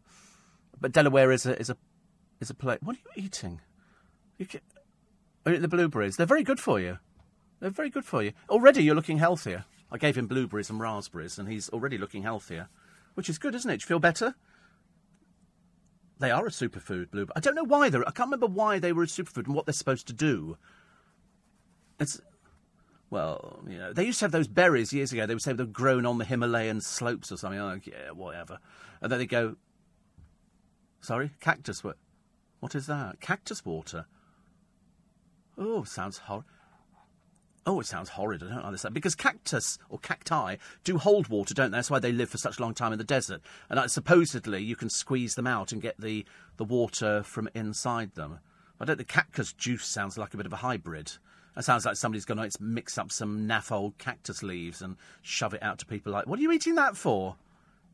But 0.80 0.92
Delaware 0.92 1.32
is 1.32 1.46
a 1.46 1.58
is 1.58 1.70
a 1.70 1.76
is 2.40 2.50
a 2.50 2.54
place. 2.54 2.78
What 2.82 2.96
are 2.96 3.00
you 3.16 3.24
eating? 3.24 3.60
You 4.38 4.46
can, 4.46 4.60
oh, 5.46 5.56
the 5.56 5.68
blueberries. 5.68 6.16
They're 6.16 6.26
very 6.26 6.42
good 6.42 6.60
for 6.60 6.80
you. 6.80 6.98
They're 7.60 7.70
very 7.70 7.90
good 7.90 8.04
for 8.04 8.22
you. 8.22 8.32
Already 8.48 8.82
you're 8.82 8.94
looking 8.94 9.18
healthier. 9.18 9.64
I 9.90 9.98
gave 9.98 10.16
him 10.16 10.26
blueberries 10.26 10.70
and 10.70 10.80
raspberries, 10.80 11.38
and 11.38 11.48
he's 11.48 11.68
already 11.70 11.98
looking 11.98 12.22
healthier, 12.22 12.68
which 13.14 13.28
is 13.28 13.38
good, 13.38 13.54
isn't 13.54 13.70
it? 13.70 13.78
Do 13.78 13.84
you 13.84 13.86
feel 13.86 13.98
better? 14.00 14.34
They 16.18 16.30
are 16.30 16.46
a 16.46 16.50
superfood, 16.50 17.10
blueberry. 17.10 17.34
I 17.36 17.40
don't 17.40 17.54
know 17.54 17.64
why 17.64 17.88
they're. 17.88 18.06
I 18.06 18.12
can't 18.12 18.28
remember 18.28 18.46
why 18.46 18.78
they 18.78 18.92
were 18.92 19.04
a 19.04 19.06
superfood 19.06 19.46
and 19.46 19.54
what 19.54 19.66
they're 19.66 19.72
supposed 19.72 20.06
to 20.08 20.12
do. 20.12 20.56
It's 21.98 22.20
well, 23.10 23.62
you 23.68 23.78
know, 23.78 23.92
they 23.92 24.04
used 24.04 24.18
to 24.20 24.24
have 24.24 24.32
those 24.32 24.48
berries 24.48 24.92
years 24.92 25.12
ago. 25.12 25.26
They 25.26 25.34
would 25.34 25.42
say 25.42 25.52
they're 25.52 25.66
grown 25.66 26.06
on 26.06 26.18
the 26.18 26.24
Himalayan 26.24 26.80
slopes 26.80 27.30
or 27.30 27.36
something. 27.36 27.60
Like, 27.60 27.86
yeah, 27.86 28.10
whatever. 28.12 28.58
And 29.00 29.10
then 29.12 29.18
they 29.18 29.26
go, 29.26 29.56
sorry, 31.00 31.30
cactus. 31.40 31.84
What? 31.84 31.96
What 32.60 32.74
is 32.74 32.86
that? 32.86 33.20
Cactus 33.20 33.64
water. 33.64 34.06
Oh, 35.58 35.84
sounds 35.84 36.18
horrid. 36.18 36.44
Oh, 37.66 37.80
it 37.80 37.86
sounds 37.86 38.10
horrid. 38.10 38.42
I 38.42 38.48
don't 38.48 38.62
like 38.62 38.72
this. 38.72 38.86
Because 38.92 39.14
cactus 39.14 39.78
or 39.88 39.98
cacti 39.98 40.56
do 40.82 40.98
hold 40.98 41.28
water, 41.28 41.54
don't 41.54 41.70
they? 41.70 41.78
That's 41.78 41.90
why 41.90 41.98
they 41.98 42.12
live 42.12 42.28
for 42.28 42.38
such 42.38 42.58
a 42.58 42.62
long 42.62 42.74
time 42.74 42.92
in 42.92 42.98
the 42.98 43.04
desert. 43.04 43.40
And 43.70 43.90
supposedly 43.90 44.62
you 44.62 44.76
can 44.76 44.90
squeeze 44.90 45.34
them 45.34 45.46
out 45.46 45.72
and 45.72 45.80
get 45.80 46.00
the, 46.00 46.26
the 46.56 46.64
water 46.64 47.22
from 47.22 47.48
inside 47.54 48.14
them. 48.14 48.40
I 48.80 48.84
don't 48.84 48.96
think 48.96 49.08
cactus 49.08 49.52
juice 49.52 49.86
sounds 49.86 50.18
like 50.18 50.34
a 50.34 50.36
bit 50.36 50.46
of 50.46 50.52
a 50.52 50.56
hybrid. 50.56 51.12
That 51.54 51.64
sounds 51.64 51.84
like 51.84 51.96
somebody's 51.96 52.24
going 52.24 52.50
to 52.50 52.62
mix 52.62 52.98
up 52.98 53.12
some 53.12 53.46
naff 53.46 53.70
old 53.70 53.96
cactus 53.98 54.42
leaves 54.42 54.82
and 54.82 54.96
shove 55.22 55.54
it 55.54 55.62
out 55.62 55.78
to 55.78 55.86
people 55.86 56.12
like, 56.12 56.26
what 56.26 56.38
are 56.38 56.42
you 56.42 56.52
eating 56.52 56.74
that 56.74 56.96
for? 56.96 57.36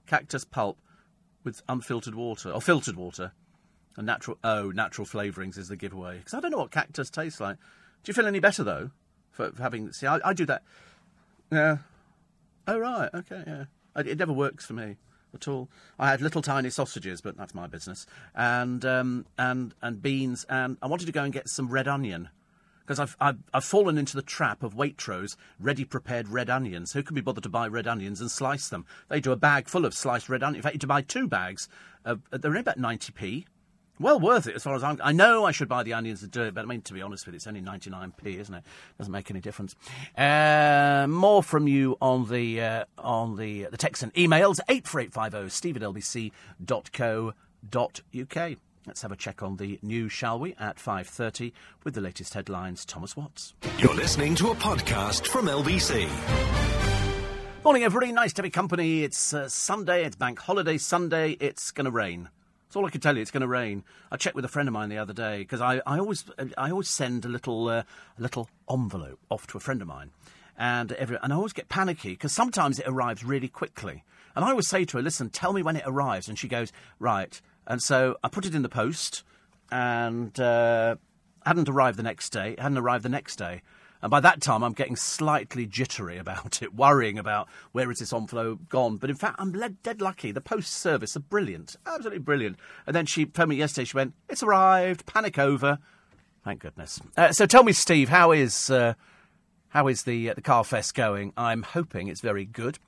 Cactus 0.06 0.44
pulp 0.44 0.78
with 1.44 1.62
unfiltered 1.68 2.14
water, 2.14 2.50
or 2.50 2.60
filtered 2.60 2.96
water. 2.96 3.32
And 3.96 4.06
natural, 4.06 4.38
oh, 4.44 4.70
natural 4.70 5.06
flavourings 5.06 5.58
is 5.58 5.68
the 5.68 5.76
giveaway. 5.76 6.18
Because 6.18 6.34
I 6.34 6.40
don't 6.40 6.50
know 6.50 6.58
what 6.58 6.70
cactus 6.70 7.10
tastes 7.10 7.40
like. 7.40 7.56
Do 8.02 8.10
you 8.10 8.14
feel 8.14 8.26
any 8.26 8.40
better, 8.40 8.64
though, 8.64 8.90
for, 9.30 9.50
for 9.50 9.62
having, 9.62 9.92
see, 9.92 10.06
I, 10.06 10.20
I, 10.24 10.32
do 10.32 10.46
that. 10.46 10.62
Yeah. 11.52 11.78
Oh, 12.66 12.78
right, 12.78 13.10
okay, 13.12 13.42
yeah. 13.46 13.64
It 13.96 14.18
never 14.18 14.32
works 14.32 14.64
for 14.64 14.74
me 14.74 14.96
at 15.34 15.48
all. 15.48 15.68
I 15.98 16.08
had 16.08 16.20
little 16.20 16.42
tiny 16.42 16.70
sausages, 16.70 17.20
but 17.20 17.36
that's 17.36 17.54
my 17.54 17.66
business, 17.66 18.06
and 18.34 18.84
um, 18.84 19.26
and 19.36 19.74
and 19.82 20.00
beans, 20.00 20.46
and 20.48 20.76
I 20.80 20.86
wanted 20.86 21.06
to 21.06 21.12
go 21.12 21.24
and 21.24 21.32
get 21.32 21.48
some 21.48 21.68
red 21.68 21.88
onion 21.88 22.28
because 22.90 22.98
I've, 22.98 23.16
I've, 23.20 23.38
I've, 23.54 23.64
fallen 23.64 23.96
into 23.98 24.16
the 24.16 24.22
trap 24.22 24.64
of 24.64 24.74
Waitrose 24.74 25.36
ready 25.60 25.84
prepared 25.84 26.26
red 26.26 26.50
onions. 26.50 26.92
Who 26.92 27.04
can 27.04 27.14
be 27.14 27.20
bothered 27.20 27.44
to 27.44 27.48
buy 27.48 27.68
red 27.68 27.86
onions 27.86 28.20
and 28.20 28.28
slice 28.28 28.68
them? 28.68 28.84
They 29.08 29.20
do 29.20 29.30
a 29.30 29.36
bag 29.36 29.68
full 29.68 29.84
of 29.84 29.94
sliced 29.94 30.28
red 30.28 30.42
onions. 30.42 30.56
In 30.56 30.62
fact, 30.62 30.74
you 30.74 30.80
to 30.80 30.86
buy 30.88 31.02
two 31.02 31.28
bags. 31.28 31.68
Of, 32.04 32.22
they're 32.32 32.50
only 32.50 32.62
about 32.62 32.80
90p. 32.80 33.44
Well 34.00 34.18
worth 34.18 34.48
it 34.48 34.56
as 34.56 34.64
far 34.64 34.74
as 34.74 34.82
I'm. 34.82 34.98
I 35.04 35.12
know 35.12 35.44
I 35.44 35.52
should 35.52 35.68
buy 35.68 35.84
the 35.84 35.92
onions 35.92 36.18
to 36.22 36.26
do 36.26 36.42
it, 36.42 36.54
but 36.54 36.62
I 36.62 36.64
mean 36.66 36.82
to 36.82 36.92
be 36.92 37.00
honest 37.00 37.26
with 37.26 37.34
you, 37.34 37.36
it's 37.36 37.46
only 37.46 37.62
99p, 37.62 38.40
isn't 38.40 38.54
it? 38.56 38.64
Doesn't 38.98 39.12
make 39.12 39.30
any 39.30 39.40
difference. 39.40 39.76
Uh, 40.18 41.06
more 41.08 41.44
from 41.44 41.68
you 41.68 41.96
on 42.00 42.28
the 42.28 42.60
uh, 42.60 42.84
on 42.98 43.36
the 43.36 43.68
the 43.70 43.76
text 43.76 44.02
and 44.02 44.12
emails 44.14 44.58
eight 44.68 44.88
four 44.88 45.00
eight 45.00 45.12
five 45.12 45.30
zero 45.30 45.46
steve 45.46 45.76
at 45.76 45.82
lbc.co 45.82 47.34
Let's 48.86 49.02
have 49.02 49.12
a 49.12 49.16
check 49.16 49.42
on 49.42 49.56
the 49.56 49.78
news, 49.82 50.12
shall 50.12 50.38
we, 50.38 50.54
at 50.58 50.76
5.30 50.76 51.52
with 51.84 51.94
the 51.94 52.00
latest 52.00 52.32
headlines. 52.34 52.84
Thomas 52.84 53.16
Watts. 53.16 53.54
You're 53.78 53.94
listening 53.94 54.34
to 54.36 54.50
a 54.50 54.54
podcast 54.54 55.26
from 55.26 55.46
LBC. 55.46 56.08
Morning, 57.62 57.82
everybody. 57.82 58.10
Nice 58.12 58.32
to 58.34 58.42
be 58.42 58.48
company. 58.48 59.04
It's 59.04 59.34
uh, 59.34 59.48
Sunday. 59.50 60.04
It's 60.04 60.16
Bank 60.16 60.38
Holiday 60.38 60.78
Sunday. 60.78 61.32
It's 61.40 61.70
going 61.72 61.84
to 61.84 61.90
rain. 61.90 62.30
That's 62.66 62.76
all 62.76 62.86
I 62.86 62.90
can 62.90 63.02
tell 63.02 63.16
you. 63.16 63.20
It's 63.20 63.30
going 63.30 63.42
to 63.42 63.48
rain. 63.48 63.84
I 64.10 64.16
checked 64.16 64.34
with 64.34 64.46
a 64.46 64.48
friend 64.48 64.66
of 64.66 64.72
mine 64.72 64.88
the 64.88 64.96
other 64.98 65.12
day 65.12 65.40
because 65.40 65.60
I, 65.60 65.82
I 65.84 65.98
always 65.98 66.24
I 66.56 66.70
always 66.70 66.88
send 66.88 67.26
a 67.26 67.28
little 67.28 67.68
uh, 67.68 67.82
a 68.18 68.22
little 68.22 68.48
envelope 68.70 69.18
off 69.28 69.46
to 69.48 69.58
a 69.58 69.60
friend 69.60 69.82
of 69.82 69.88
mine, 69.88 70.12
and 70.56 70.92
every 70.92 71.18
and 71.22 71.32
I 71.32 71.36
always 71.36 71.52
get 71.52 71.68
panicky 71.68 72.10
because 72.10 72.32
sometimes 72.32 72.78
it 72.78 72.86
arrives 72.88 73.24
really 73.24 73.48
quickly, 73.48 74.04
and 74.34 74.44
I 74.44 74.50
always 74.50 74.68
say 74.68 74.84
to 74.86 74.96
her, 74.96 75.02
"Listen, 75.02 75.28
tell 75.30 75.52
me 75.52 75.62
when 75.62 75.76
it 75.76 75.82
arrives," 75.84 76.28
and 76.28 76.38
she 76.38 76.48
goes, 76.48 76.72
"Right." 76.98 77.42
And 77.70 77.80
so 77.80 78.16
I 78.24 78.28
put 78.28 78.44
it 78.46 78.54
in 78.56 78.62
the 78.62 78.68
post, 78.68 79.22
and 79.70 80.38
uh, 80.40 80.96
hadn't 81.46 81.68
arrived 81.68 82.00
the 82.00 82.02
next 82.02 82.30
day. 82.30 82.56
Hadn't 82.58 82.76
arrived 82.76 83.04
the 83.04 83.08
next 83.08 83.36
day. 83.36 83.62
And 84.02 84.10
by 84.10 84.18
that 84.18 84.40
time, 84.40 84.64
I'm 84.64 84.72
getting 84.72 84.96
slightly 84.96 85.66
jittery 85.66 86.18
about 86.18 86.62
it, 86.62 86.74
worrying 86.74 87.16
about 87.16 87.48
where 87.70 87.88
is 87.92 88.00
this 88.00 88.12
envelope 88.12 88.68
gone. 88.68 88.96
But 88.96 89.08
in 89.08 89.14
fact, 89.14 89.36
I'm 89.38 89.52
dead 89.84 90.02
lucky. 90.02 90.32
The 90.32 90.40
post 90.40 90.72
service 90.72 91.16
are 91.16 91.20
brilliant, 91.20 91.76
absolutely 91.86 92.18
brilliant. 92.18 92.58
And 92.88 92.96
then 92.96 93.06
she 93.06 93.26
phoned 93.26 93.50
me 93.50 93.56
yesterday. 93.56 93.84
She 93.84 93.96
went, 93.96 94.14
"It's 94.28 94.42
arrived. 94.42 95.06
Panic 95.06 95.38
over." 95.38 95.78
Thank 96.44 96.62
goodness. 96.62 97.00
Uh, 97.16 97.30
so 97.30 97.46
tell 97.46 97.62
me, 97.62 97.72
Steve, 97.72 98.08
how 98.08 98.32
is 98.32 98.68
uh, 98.68 98.94
how 99.70 99.88
is 99.88 100.02
the 100.02 100.30
uh, 100.30 100.34
the 100.34 100.42
car 100.42 100.62
fest 100.62 100.94
going? 100.94 101.32
I'm 101.36 101.62
hoping 101.62 102.08
it's 102.08 102.20
very 102.20 102.44
good. 102.44 102.78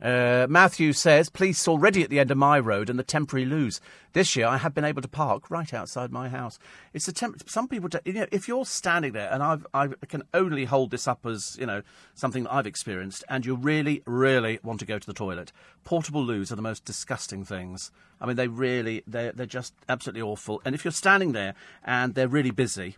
Uh, 0.00 0.46
Matthew 0.50 0.92
says, 0.92 1.28
police 1.28 1.68
already 1.68 2.02
at 2.02 2.10
the 2.10 2.18
end 2.18 2.32
of 2.32 2.36
my 2.36 2.58
road 2.58 2.90
and 2.90 2.98
the 2.98 3.04
temporary 3.04 3.46
loos. 3.46 3.80
This 4.14 4.34
year 4.34 4.46
I 4.46 4.56
have 4.58 4.74
been 4.74 4.84
able 4.84 5.00
to 5.00 5.08
park 5.08 5.48
right 5.48 5.72
outside 5.72 6.10
my 6.10 6.28
house. 6.28 6.58
It's 6.92 7.06
a 7.06 7.12
temp- 7.12 7.48
some 7.48 7.68
people, 7.68 7.88
you 8.04 8.12
know, 8.14 8.26
if 8.32 8.48
you're 8.48 8.64
standing 8.64 9.12
there, 9.12 9.32
and 9.32 9.42
I've, 9.42 9.64
I 9.72 9.88
can 10.08 10.24
only 10.34 10.64
hold 10.64 10.90
this 10.90 11.06
up 11.06 11.24
as, 11.24 11.56
you 11.60 11.66
know, 11.66 11.82
something 12.14 12.42
that 12.42 12.52
I've 12.52 12.66
experienced, 12.66 13.22
and 13.28 13.46
you 13.46 13.54
really, 13.54 14.02
really 14.04 14.58
want 14.64 14.80
to 14.80 14.86
go 14.86 14.98
to 14.98 15.06
the 15.06 15.14
toilet, 15.14 15.52
portable 15.84 16.24
loos 16.24 16.50
are 16.50 16.56
the 16.56 16.62
most 16.62 16.84
disgusting 16.84 17.44
things. 17.44 17.92
I 18.20 18.26
mean, 18.26 18.34
they 18.34 18.48
really, 18.48 19.04
they're, 19.06 19.30
they're 19.30 19.46
just 19.46 19.72
absolutely 19.88 20.22
awful. 20.22 20.60
And 20.64 20.74
if 20.74 20.84
you're 20.84 20.90
standing 20.90 21.30
there 21.30 21.54
and 21.84 22.16
they're 22.16 22.26
really 22.26 22.50
busy, 22.50 22.96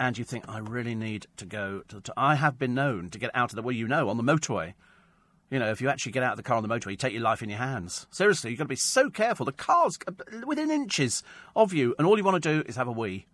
and 0.00 0.16
you 0.16 0.24
think, 0.24 0.48
I 0.48 0.58
really 0.58 0.94
need 0.94 1.26
to 1.36 1.46
go 1.46 1.82
to, 1.88 2.00
to 2.00 2.12
I 2.16 2.36
have 2.36 2.58
been 2.58 2.74
known 2.74 3.10
to 3.10 3.18
get 3.18 3.30
out 3.34 3.50
of 3.50 3.56
the, 3.56 3.62
well, 3.62 3.74
you 3.74 3.88
know, 3.88 4.08
on 4.08 4.16
the 4.16 4.22
motorway 4.22 4.74
you 5.50 5.58
know, 5.58 5.70
if 5.70 5.80
you 5.80 5.88
actually 5.88 6.12
get 6.12 6.22
out 6.22 6.32
of 6.32 6.36
the 6.36 6.42
car 6.42 6.56
on 6.56 6.62
the 6.62 6.68
motorway, 6.68 6.90
you 6.90 6.96
take 6.96 7.12
your 7.12 7.22
life 7.22 7.42
in 7.42 7.48
your 7.48 7.58
hands. 7.58 8.06
Seriously, 8.10 8.50
you've 8.50 8.58
got 8.58 8.64
to 8.64 8.68
be 8.68 8.76
so 8.76 9.08
careful. 9.08 9.46
The 9.46 9.52
car's 9.52 9.98
within 10.46 10.70
inches 10.70 11.22
of 11.56 11.72
you, 11.72 11.94
and 11.98 12.06
all 12.06 12.18
you 12.18 12.24
want 12.24 12.42
to 12.42 12.62
do 12.62 12.68
is 12.68 12.76
have 12.76 12.88
a 12.88 12.92
wee. 12.92 13.26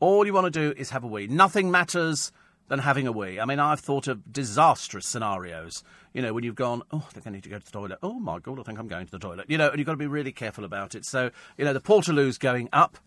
All 0.00 0.26
you 0.26 0.32
want 0.32 0.46
to 0.46 0.50
do 0.50 0.74
is 0.76 0.90
have 0.90 1.04
a 1.04 1.06
wee. 1.06 1.26
Nothing 1.28 1.70
matters 1.70 2.32
than 2.68 2.80
having 2.80 3.06
a 3.06 3.12
wee. 3.12 3.38
I 3.38 3.44
mean, 3.44 3.60
I've 3.60 3.80
thought 3.80 4.08
of 4.08 4.32
disastrous 4.32 5.06
scenarios. 5.06 5.84
You 6.12 6.22
know, 6.22 6.32
when 6.32 6.42
you've 6.42 6.56
gone, 6.56 6.82
oh, 6.90 7.04
I 7.08 7.12
think 7.12 7.26
I 7.26 7.30
need 7.30 7.44
to 7.44 7.48
go 7.48 7.58
to 7.58 7.64
the 7.64 7.70
toilet. 7.70 7.98
Oh, 8.02 8.18
my 8.18 8.40
God, 8.40 8.58
I 8.58 8.62
think 8.62 8.78
I'm 8.78 8.88
going 8.88 9.06
to 9.06 9.12
the 9.12 9.18
toilet. 9.18 9.46
You 9.48 9.58
know, 9.58 9.68
and 9.68 9.78
you've 9.78 9.86
got 9.86 9.92
to 9.92 9.98
be 9.98 10.06
really 10.06 10.32
careful 10.32 10.64
about 10.64 10.94
it. 10.94 11.04
So, 11.04 11.30
you 11.56 11.64
know, 11.64 11.72
the 11.72 11.80
Portaloo's 11.80 12.38
going 12.38 12.68
up, 12.72 12.98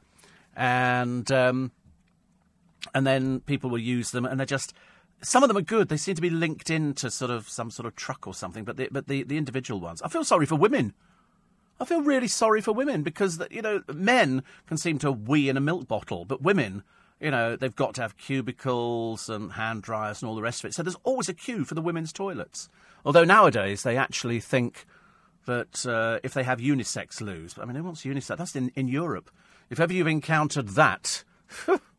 and 0.56 1.30
um, 1.32 1.72
and 2.94 3.06
then 3.06 3.42
people 3.42 3.70
will 3.70 3.80
use 3.80 4.12
them, 4.12 4.26
and 4.26 4.40
they're 4.40 4.46
just 4.46 4.74
some 5.24 5.44
of 5.44 5.48
them 5.48 5.58
are 5.58 5.62
good. 5.62 5.88
They 5.90 5.98
seem 5.98 6.16
to 6.16 6.22
be 6.22 6.30
linked 6.30 6.70
into 6.70 7.10
sort 7.10 7.32
of 7.32 7.50
some 7.50 7.72
sort 7.72 7.86
of 7.86 7.96
truck 7.96 8.28
or 8.28 8.34
something. 8.34 8.66
But 8.66 8.78
the, 8.78 8.90
but 8.92 9.08
the, 9.08 9.24
the 9.24 9.38
individual 9.38 9.80
ones, 9.80 10.02
I 10.02 10.10
feel 10.10 10.24
sorry 10.24 10.46
for 10.46 10.56
women. 10.56 10.94
I 11.80 11.86
feel 11.86 12.02
really 12.02 12.28
sorry 12.28 12.62
for 12.62 12.72
women 12.72 13.04
because 13.04 13.42
you 13.50 13.62
know 13.62 13.82
men 13.92 14.44
can 14.68 14.78
seem 14.78 15.00
to 15.00 15.12
wee 15.12 15.50
in 15.50 15.58
a 15.58 15.62
milk 15.62 15.88
bottle, 15.88 16.24
but 16.26 16.42
women, 16.42 16.84
you 17.20 17.32
know, 17.32 17.56
they've 17.56 17.76
got 17.76 17.96
to 17.96 18.02
have 18.02 18.18
cubicles 18.18 19.30
and 19.30 19.54
hand 19.54 19.82
dryers 19.82 20.22
and 20.22 20.30
all 20.30 20.36
the 20.36 20.42
rest 20.42 20.64
of 20.64 20.70
it. 20.70 20.74
So 20.74 20.84
there's 20.84 20.98
always 21.04 21.30
a 21.30 21.34
queue 21.34 21.66
for 21.66 21.74
the 21.74 21.82
women's 21.82 22.14
toilets. 22.14 22.70
Although 23.06 23.26
nowadays 23.26 23.84
they 23.84 23.98
actually 23.98 24.40
think 24.40 24.86
that 25.46 25.86
uh, 25.86 26.20
if 26.24 26.34
they 26.34 26.44
have 26.44 26.60
unisex 26.60 27.22
loos, 27.22 27.56
I 27.60 27.66
mean, 27.66 27.76
who 27.76 27.84
wants 27.84 28.04
unisex? 28.04 28.38
That's 28.38 28.56
in, 28.56 28.72
in 28.76 28.88
Europe. 28.88 29.30
If 29.70 29.80
ever 29.80 29.94
you've 29.94 30.08
encountered 30.08 30.70
that. 30.70 31.24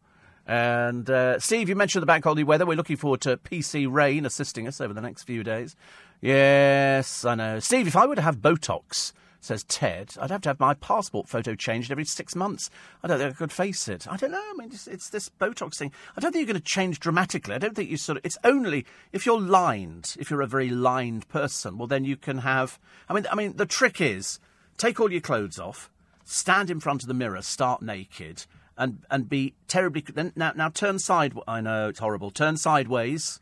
And 0.46 1.08
uh, 1.08 1.38
Steve, 1.38 1.68
you 1.68 1.76
mentioned 1.76 2.02
the 2.02 2.06
bank 2.06 2.24
holiday 2.24 2.42
weather. 2.42 2.66
We're 2.66 2.76
looking 2.76 2.96
forward 2.96 3.22
to 3.22 3.36
PC 3.36 3.90
rain 3.90 4.26
assisting 4.26 4.68
us 4.68 4.80
over 4.80 4.92
the 4.92 5.00
next 5.00 5.22
few 5.22 5.42
days. 5.42 5.74
Yes, 6.20 7.24
I 7.24 7.34
know. 7.34 7.60
Steve, 7.60 7.86
if 7.86 7.96
I 7.96 8.06
were 8.06 8.14
to 8.14 8.22
have 8.22 8.38
Botox, 8.38 9.12
says 9.40 9.64
Ted, 9.64 10.14
I'd 10.20 10.30
have 10.30 10.40
to 10.42 10.48
have 10.50 10.60
my 10.60 10.74
passport 10.74 11.28
photo 11.28 11.54
changed 11.54 11.90
every 11.90 12.04
six 12.04 12.34
months. 12.34 12.70
I 13.02 13.08
don't 13.08 13.18
think 13.18 13.30
I 13.30 13.36
could 13.36 13.52
face 13.52 13.88
it. 13.88 14.10
I 14.10 14.16
don't 14.16 14.32
know. 14.32 14.38
I 14.38 14.54
mean, 14.56 14.68
it's, 14.72 14.86
it's 14.86 15.10
this 15.10 15.28
Botox 15.28 15.76
thing. 15.76 15.92
I 16.16 16.20
don't 16.20 16.32
think 16.32 16.46
you're 16.46 16.52
going 16.52 16.62
to 16.62 16.66
change 16.66 17.00
dramatically. 17.00 17.54
I 17.54 17.58
don't 17.58 17.76
think 17.76 17.90
you 17.90 17.96
sort 17.96 18.18
of. 18.18 18.24
It's 18.24 18.38
only 18.42 18.86
if 19.12 19.26
you're 19.26 19.40
lined, 19.40 20.16
if 20.18 20.30
you're 20.30 20.40
a 20.40 20.46
very 20.46 20.70
lined 20.70 21.28
person, 21.28 21.78
well, 21.78 21.86
then 21.86 22.04
you 22.04 22.16
can 22.16 22.38
have. 22.38 22.78
I 23.08 23.14
mean, 23.14 23.26
I 23.30 23.34
mean, 23.34 23.56
the 23.56 23.66
trick 23.66 24.00
is 24.00 24.40
take 24.76 24.98
all 24.98 25.12
your 25.12 25.20
clothes 25.20 25.58
off, 25.58 25.90
stand 26.24 26.70
in 26.70 26.80
front 26.80 27.02
of 27.02 27.08
the 27.08 27.14
mirror, 27.14 27.42
start 27.42 27.82
naked 27.82 28.46
and 28.76 29.04
and 29.10 29.28
be 29.28 29.54
terribly 29.68 30.02
then 30.02 30.32
now 30.36 30.52
now 30.54 30.68
turn 30.68 30.98
side. 30.98 31.34
I 31.46 31.60
know 31.60 31.88
it's 31.88 31.98
horrible. 31.98 32.30
Turn 32.30 32.56
sideways. 32.56 33.40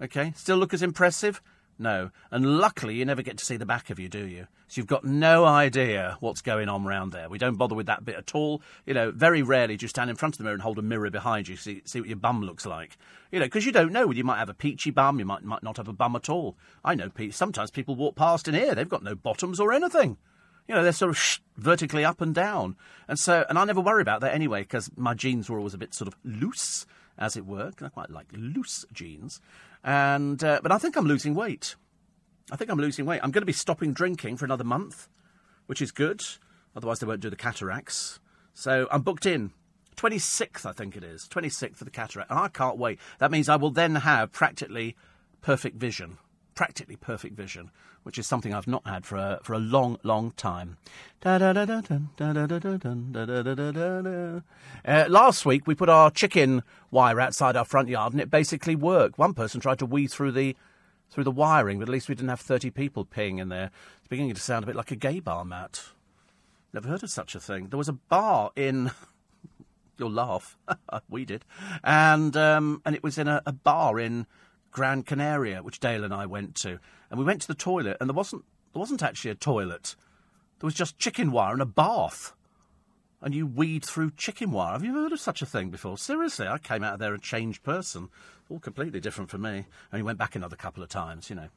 Okay, 0.00 0.32
still 0.36 0.56
look 0.56 0.74
as 0.74 0.82
impressive. 0.82 1.40
No, 1.78 2.10
and 2.30 2.58
luckily 2.58 2.94
you 2.96 3.04
never 3.04 3.22
get 3.22 3.36
to 3.38 3.44
see 3.44 3.56
the 3.56 3.66
back 3.66 3.90
of 3.90 3.98
you, 3.98 4.08
do 4.08 4.26
you? 4.26 4.46
So 4.68 4.80
you've 4.80 4.86
got 4.86 5.04
no 5.04 5.44
idea 5.44 6.16
what's 6.20 6.40
going 6.40 6.68
on 6.68 6.86
around 6.86 7.12
there. 7.12 7.28
We 7.28 7.38
don't 7.38 7.56
bother 7.56 7.74
with 7.74 7.86
that 7.86 8.04
bit 8.04 8.16
at 8.16 8.34
all. 8.34 8.62
You 8.86 8.94
know, 8.94 9.10
very 9.10 9.42
rarely 9.42 9.76
do 9.76 9.84
you 9.84 9.88
stand 9.88 10.08
in 10.10 10.16
front 10.16 10.34
of 10.34 10.38
the 10.38 10.44
mirror 10.44 10.54
and 10.54 10.62
hold 10.62 10.78
a 10.78 10.82
mirror 10.82 11.10
behind 11.10 11.48
you, 11.48 11.56
see 11.56 11.82
see 11.84 12.00
what 12.00 12.08
your 12.08 12.16
bum 12.16 12.42
looks 12.42 12.66
like. 12.66 12.96
You 13.30 13.40
know, 13.40 13.46
because 13.46 13.66
you 13.66 13.72
don't 13.72 13.92
know. 13.92 14.10
You 14.10 14.24
might 14.24 14.38
have 14.38 14.48
a 14.48 14.54
peachy 14.54 14.90
bum, 14.90 15.18
you 15.18 15.24
might 15.24 15.42
might 15.42 15.62
not 15.62 15.76
have 15.76 15.88
a 15.88 15.92
bum 15.92 16.16
at 16.16 16.28
all. 16.28 16.56
I 16.84 16.94
know. 16.94 17.10
Sometimes 17.30 17.70
people 17.70 17.94
walk 17.94 18.14
past 18.14 18.48
in 18.48 18.54
here, 18.54 18.74
they've 18.74 18.88
got 18.88 19.02
no 19.02 19.14
bottoms 19.14 19.58
or 19.58 19.72
anything. 19.72 20.16
You 20.66 20.74
know, 20.74 20.82
they're 20.82 20.92
sort 20.92 21.10
of 21.10 21.18
sh- 21.18 21.40
vertically 21.56 22.04
up 22.04 22.20
and 22.20 22.34
down. 22.34 22.76
And 23.06 23.18
so, 23.18 23.44
and 23.48 23.58
I 23.58 23.64
never 23.64 23.80
worry 23.80 24.02
about 24.02 24.20
that 24.22 24.34
anyway, 24.34 24.62
because 24.62 24.90
my 24.96 25.14
jeans 25.14 25.50
were 25.50 25.58
always 25.58 25.74
a 25.74 25.78
bit 25.78 25.94
sort 25.94 26.08
of 26.08 26.16
loose, 26.24 26.86
as 27.18 27.36
it 27.36 27.46
were. 27.46 27.72
I 27.80 27.88
quite 27.88 28.10
like 28.10 28.26
loose 28.32 28.84
jeans. 28.92 29.40
And, 29.82 30.42
uh, 30.42 30.60
but 30.62 30.72
I 30.72 30.78
think 30.78 30.96
I'm 30.96 31.06
losing 31.06 31.34
weight. 31.34 31.76
I 32.50 32.56
think 32.56 32.70
I'm 32.70 32.78
losing 32.78 33.06
weight. 33.06 33.20
I'm 33.22 33.30
going 33.30 33.42
to 33.42 33.46
be 33.46 33.52
stopping 33.52 33.92
drinking 33.92 34.36
for 34.36 34.44
another 34.44 34.64
month, 34.64 35.08
which 35.66 35.82
is 35.82 35.92
good. 35.92 36.22
Otherwise, 36.74 36.98
they 36.98 37.06
won't 37.06 37.20
do 37.20 37.30
the 37.30 37.36
cataracts. 37.36 38.18
So 38.54 38.88
I'm 38.90 39.02
booked 39.02 39.26
in. 39.26 39.52
26th, 39.96 40.66
I 40.66 40.72
think 40.72 40.96
it 40.96 41.04
is. 41.04 41.28
26th 41.28 41.76
for 41.76 41.84
the 41.84 41.90
cataract. 41.90 42.30
And 42.30 42.38
I 42.38 42.48
can't 42.48 42.78
wait. 42.78 42.98
That 43.18 43.30
means 43.30 43.48
I 43.48 43.56
will 43.56 43.70
then 43.70 43.94
have 43.96 44.32
practically 44.32 44.96
perfect 45.40 45.76
vision 45.76 46.18
practically 46.54 46.96
perfect 46.96 47.36
vision, 47.36 47.70
which 48.02 48.18
is 48.18 48.26
something 48.26 48.54
I've 48.54 48.66
not 48.66 48.86
had 48.86 49.04
for 49.06 49.16
a, 49.16 49.40
for 49.42 49.54
a 49.54 49.58
long, 49.58 49.98
long 50.02 50.32
time. 50.32 50.76
last 55.08 55.46
week 55.46 55.66
we 55.66 55.74
put 55.74 55.88
our 55.88 56.10
chicken 56.10 56.62
wire 56.90 57.20
outside 57.20 57.56
our 57.56 57.64
front 57.64 57.88
yard 57.88 58.12
and 58.12 58.20
it 58.20 58.30
basically 58.30 58.76
worked. 58.76 59.18
One 59.18 59.34
person 59.34 59.60
tried 59.60 59.78
to 59.80 59.86
wee 59.86 60.06
through 60.06 60.32
the 60.32 60.56
through 61.10 61.24
the 61.24 61.30
wiring, 61.30 61.78
but 61.78 61.88
at 61.88 61.92
least 61.92 62.08
we 62.08 62.14
didn't 62.14 62.30
have 62.30 62.40
30 62.40 62.70
people 62.70 63.04
peeing 63.04 63.38
in 63.38 63.48
there. 63.48 63.70
It's 63.98 64.08
beginning 64.08 64.34
to 64.34 64.40
sound 64.40 64.64
a 64.64 64.66
bit 64.66 64.74
like 64.74 64.90
a 64.90 64.96
gay 64.96 65.20
bar, 65.20 65.44
Matt. 65.44 65.84
Never 66.72 66.88
heard 66.88 67.04
of 67.04 67.10
such 67.10 67.36
a 67.36 67.40
thing. 67.40 67.68
There 67.68 67.78
was 67.78 67.88
a 67.88 67.92
bar 67.92 68.50
in. 68.56 68.90
You'll 69.98 70.10
laugh. 70.10 70.58
we 71.08 71.24
did. 71.24 71.44
And 71.84 72.36
um, 72.36 72.82
and 72.84 72.96
it 72.96 73.04
was 73.04 73.16
in 73.16 73.28
a, 73.28 73.42
a 73.46 73.52
bar 73.52 74.00
in 74.00 74.26
Gran 74.74 75.04
Canaria, 75.04 75.62
which 75.62 75.78
Dale 75.78 76.04
and 76.04 76.12
I 76.12 76.26
went 76.26 76.56
to, 76.56 76.80
and 77.08 77.18
we 77.18 77.24
went 77.24 77.40
to 77.42 77.48
the 77.48 77.54
toilet, 77.54 77.96
and 78.00 78.10
there 78.10 78.14
wasn't 78.14 78.44
there 78.74 78.80
wasn't 78.80 79.04
actually 79.04 79.30
a 79.30 79.36
toilet. 79.36 79.94
There 80.58 80.66
was 80.66 80.74
just 80.74 80.98
chicken 80.98 81.30
wire 81.30 81.52
and 81.52 81.62
a 81.62 81.66
bath. 81.66 82.34
And 83.24 83.34
you 83.34 83.46
weed 83.46 83.86
through 83.86 84.10
chicken 84.18 84.50
wire. 84.50 84.72
Have 84.72 84.84
you 84.84 84.90
ever 84.90 85.04
heard 85.04 85.12
of 85.12 85.18
such 85.18 85.40
a 85.40 85.46
thing 85.46 85.70
before? 85.70 85.96
Seriously, 85.96 86.46
I 86.46 86.58
came 86.58 86.84
out 86.84 86.92
of 86.92 86.98
there 87.00 87.14
a 87.14 87.18
changed 87.18 87.62
person. 87.62 88.10
All 88.50 88.58
completely 88.58 89.00
different 89.00 89.30
from 89.30 89.40
me. 89.40 89.64
And 89.90 89.96
he 89.96 90.02
went 90.02 90.18
back 90.18 90.36
another 90.36 90.56
couple 90.56 90.82
of 90.82 90.90
times, 90.90 91.30
you 91.30 91.36
know. 91.36 91.48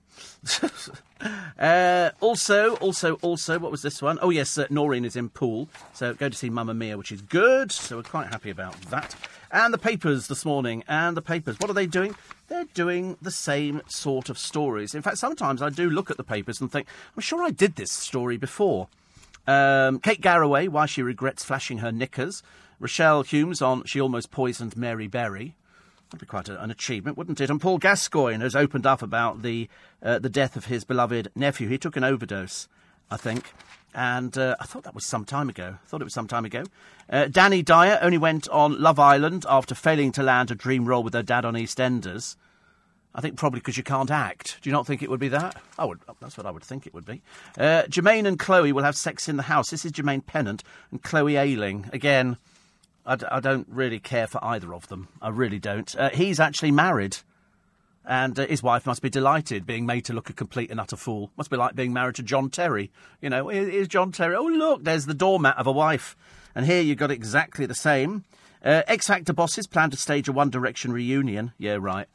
uh, 1.60 2.12
also, 2.22 2.76
also, 2.78 3.16
also, 3.16 3.60
what 3.60 3.70
was 3.70 3.82
this 3.82 4.02
one? 4.02 4.18
Oh, 4.22 4.30
yes, 4.30 4.58
uh, 4.58 4.68
Noreen 4.70 5.04
is 5.04 5.18
in 5.18 5.28
Poole. 5.28 5.68
So 5.92 6.14
go 6.14 6.30
to 6.30 6.38
see 6.38 6.50
Mamma 6.50 6.74
Mia, 6.74 6.98
which 6.98 7.12
is 7.12 7.22
good. 7.22 7.74
So 7.74 7.98
we're 7.98 8.04
quite 8.04 8.28
happy 8.28 8.50
about 8.50 8.80
that. 8.84 9.18
And 9.52 9.74
the 9.74 9.78
papers 9.78 10.28
this 10.28 10.46
morning. 10.46 10.86
And 10.88 11.18
the 11.18 11.22
papers. 11.22 11.58
What 11.60 11.70
are 11.70 11.74
they 11.74 11.86
doing? 11.86 12.16
They're 12.48 12.64
doing 12.74 13.18
the 13.22 13.30
same 13.32 13.82
sort 13.88 14.30
of 14.30 14.38
stories. 14.38 14.96
In 14.96 15.02
fact, 15.02 15.18
sometimes 15.18 15.62
I 15.62 15.68
do 15.68 15.90
look 15.90 16.10
at 16.10 16.16
the 16.16 16.24
papers 16.24 16.62
and 16.62 16.72
think, 16.72 16.88
I'm 17.14 17.22
sure 17.22 17.44
I 17.44 17.50
did 17.50 17.76
this 17.76 17.92
story 17.92 18.38
before. 18.38 18.88
Um, 19.48 20.00
Kate 20.00 20.22
Garraway, 20.22 20.68
why 20.68 20.86
she 20.86 21.02
regrets 21.02 21.44
flashing 21.44 21.80
her 21.80 21.92
knickers. 21.92 22.44
Rochelle 22.80 23.24
Humes 23.24 23.62
on 23.62 23.84
She 23.86 24.00
Almost 24.00 24.30
Poisoned 24.30 24.78
Mary 24.78 25.08
Berry. 25.08 25.56
That'd 26.10 26.20
be 26.22 26.26
quite 26.26 26.48
a, 26.48 26.62
an 26.62 26.70
achievement, 26.70 27.18
wouldn't 27.18 27.42
it? 27.42 27.50
And 27.50 27.60
Paul 27.60 27.80
Gascoigne 27.80 28.42
has 28.44 28.56
opened 28.56 28.86
up 28.86 29.02
about 29.02 29.42
the 29.42 29.68
uh, 30.04 30.20
the 30.20 30.30
death 30.30 30.56
of 30.56 30.66
his 30.66 30.84
beloved 30.84 31.32
nephew. 31.36 31.68
He 31.68 31.78
took 31.78 31.98
an 31.98 32.04
overdose, 32.04 32.68
I 33.10 33.18
think, 33.18 33.52
And 33.94 34.38
uh, 34.38 34.56
I 34.60 34.66
thought 34.66 34.84
that 34.84 34.94
was 34.94 35.06
some 35.06 35.26
time 35.26 35.50
ago. 35.50 35.78
I 35.84 35.88
thought 35.88 36.02
it 36.02 36.04
was 36.06 36.14
some 36.14 36.28
time 36.28 36.46
ago. 36.46 36.64
Uh, 37.10 37.26
Dani 37.26 37.66
Dyer 37.66 37.98
only 38.02 38.20
went 38.20 38.48
on 38.50 38.80
Love 38.80 39.00
Island 39.00 39.46
after 39.50 39.74
failing 39.74 40.12
to 40.14 40.24
land 40.24 40.52
a 40.52 40.56
dream 40.56 40.86
role 40.86 41.02
with 41.02 41.16
her 41.16 41.24
dad 41.24 41.46
on 41.46 41.56
EastEnders. 41.56 42.36
I 43.18 43.22
think 43.22 43.36
probably 43.36 43.60
because 43.60 43.78
you 43.78 43.84
can't 43.84 44.12
act. 44.12 44.60
Do 44.62 44.70
you 44.70 44.74
not 44.74 44.86
think 44.86 45.02
it 45.02 45.10
would 45.10 45.20
be 45.20 45.30
that? 45.30 45.60
I 45.80 45.86
would. 45.86 46.00
That's 46.22 46.38
what 46.38 46.46
I 46.46 46.52
would 46.52 46.64
think 46.64 46.86
it 46.86 46.94
would 46.94 47.06
be. 47.06 47.24
Uh, 47.58 47.84
Jermaine 47.90 48.28
and 48.28 48.38
Chloe 48.38 48.72
will 48.72 48.84
have 48.84 48.96
sex 48.96 49.28
in 49.28 49.38
the 49.38 49.44
house. 49.44 49.72
This 49.72 49.86
is 49.86 49.92
Jermaine 49.92 50.24
Pennant 50.24 50.64
and 50.92 51.02
Chloe 51.02 51.36
Ayling. 51.36 51.90
Again, 51.92 52.38
I 53.08 53.16
d- 53.16 53.26
I 53.32 53.40
don't 53.40 53.68
really 53.70 54.00
care 54.00 54.28
for 54.28 54.44
either 54.46 54.72
of 54.72 54.88
them. 54.88 55.08
I 55.20 55.30
really 55.30 55.58
don't. 55.58 55.96
Uh, 55.98 56.10
he's 56.12 56.40
actually 56.40 56.72
married. 56.72 57.18
And 58.06 58.40
uh, 58.40 58.46
his 58.46 58.62
wife 58.62 58.86
must 58.86 59.02
be 59.02 59.10
delighted 59.10 59.66
being 59.66 59.86
made 59.88 60.06
to 60.06 60.14
look 60.14 60.30
a 60.30 60.34
complete 60.34 60.70
and 60.70 60.80
utter 60.80 60.96
fool. 60.96 61.32
Must 61.38 61.50
be 61.50 61.58
like 61.58 61.76
being 61.76 61.92
married 61.94 62.16
to 62.16 62.24
John 62.24 62.52
Terry. 62.52 62.92
You 63.20 63.32
know, 63.32 63.48
here's 63.50 63.88
John 63.88 64.12
Terry. 64.12 64.36
Oh, 64.36 64.46
look, 64.46 64.84
there's 64.84 65.08
the 65.08 65.14
doormat 65.16 65.58
of 65.58 65.66
a 65.66 65.72
wife. 65.72 66.16
And 66.54 66.68
here 66.68 66.82
you've 66.82 67.00
got 67.00 67.12
exactly 67.12 67.66
the 67.66 67.76
same. 67.76 68.26
Uh, 68.64 68.84
X 68.88 69.08
Factor 69.08 69.34
bosses 69.34 69.68
plan 69.68 69.90
to 69.90 69.98
stage 69.98 70.28
a 70.28 70.32
One 70.32 70.50
Direction 70.50 70.94
reunion. 70.94 71.52
Yeah, 71.58 71.78
right. 71.82 72.08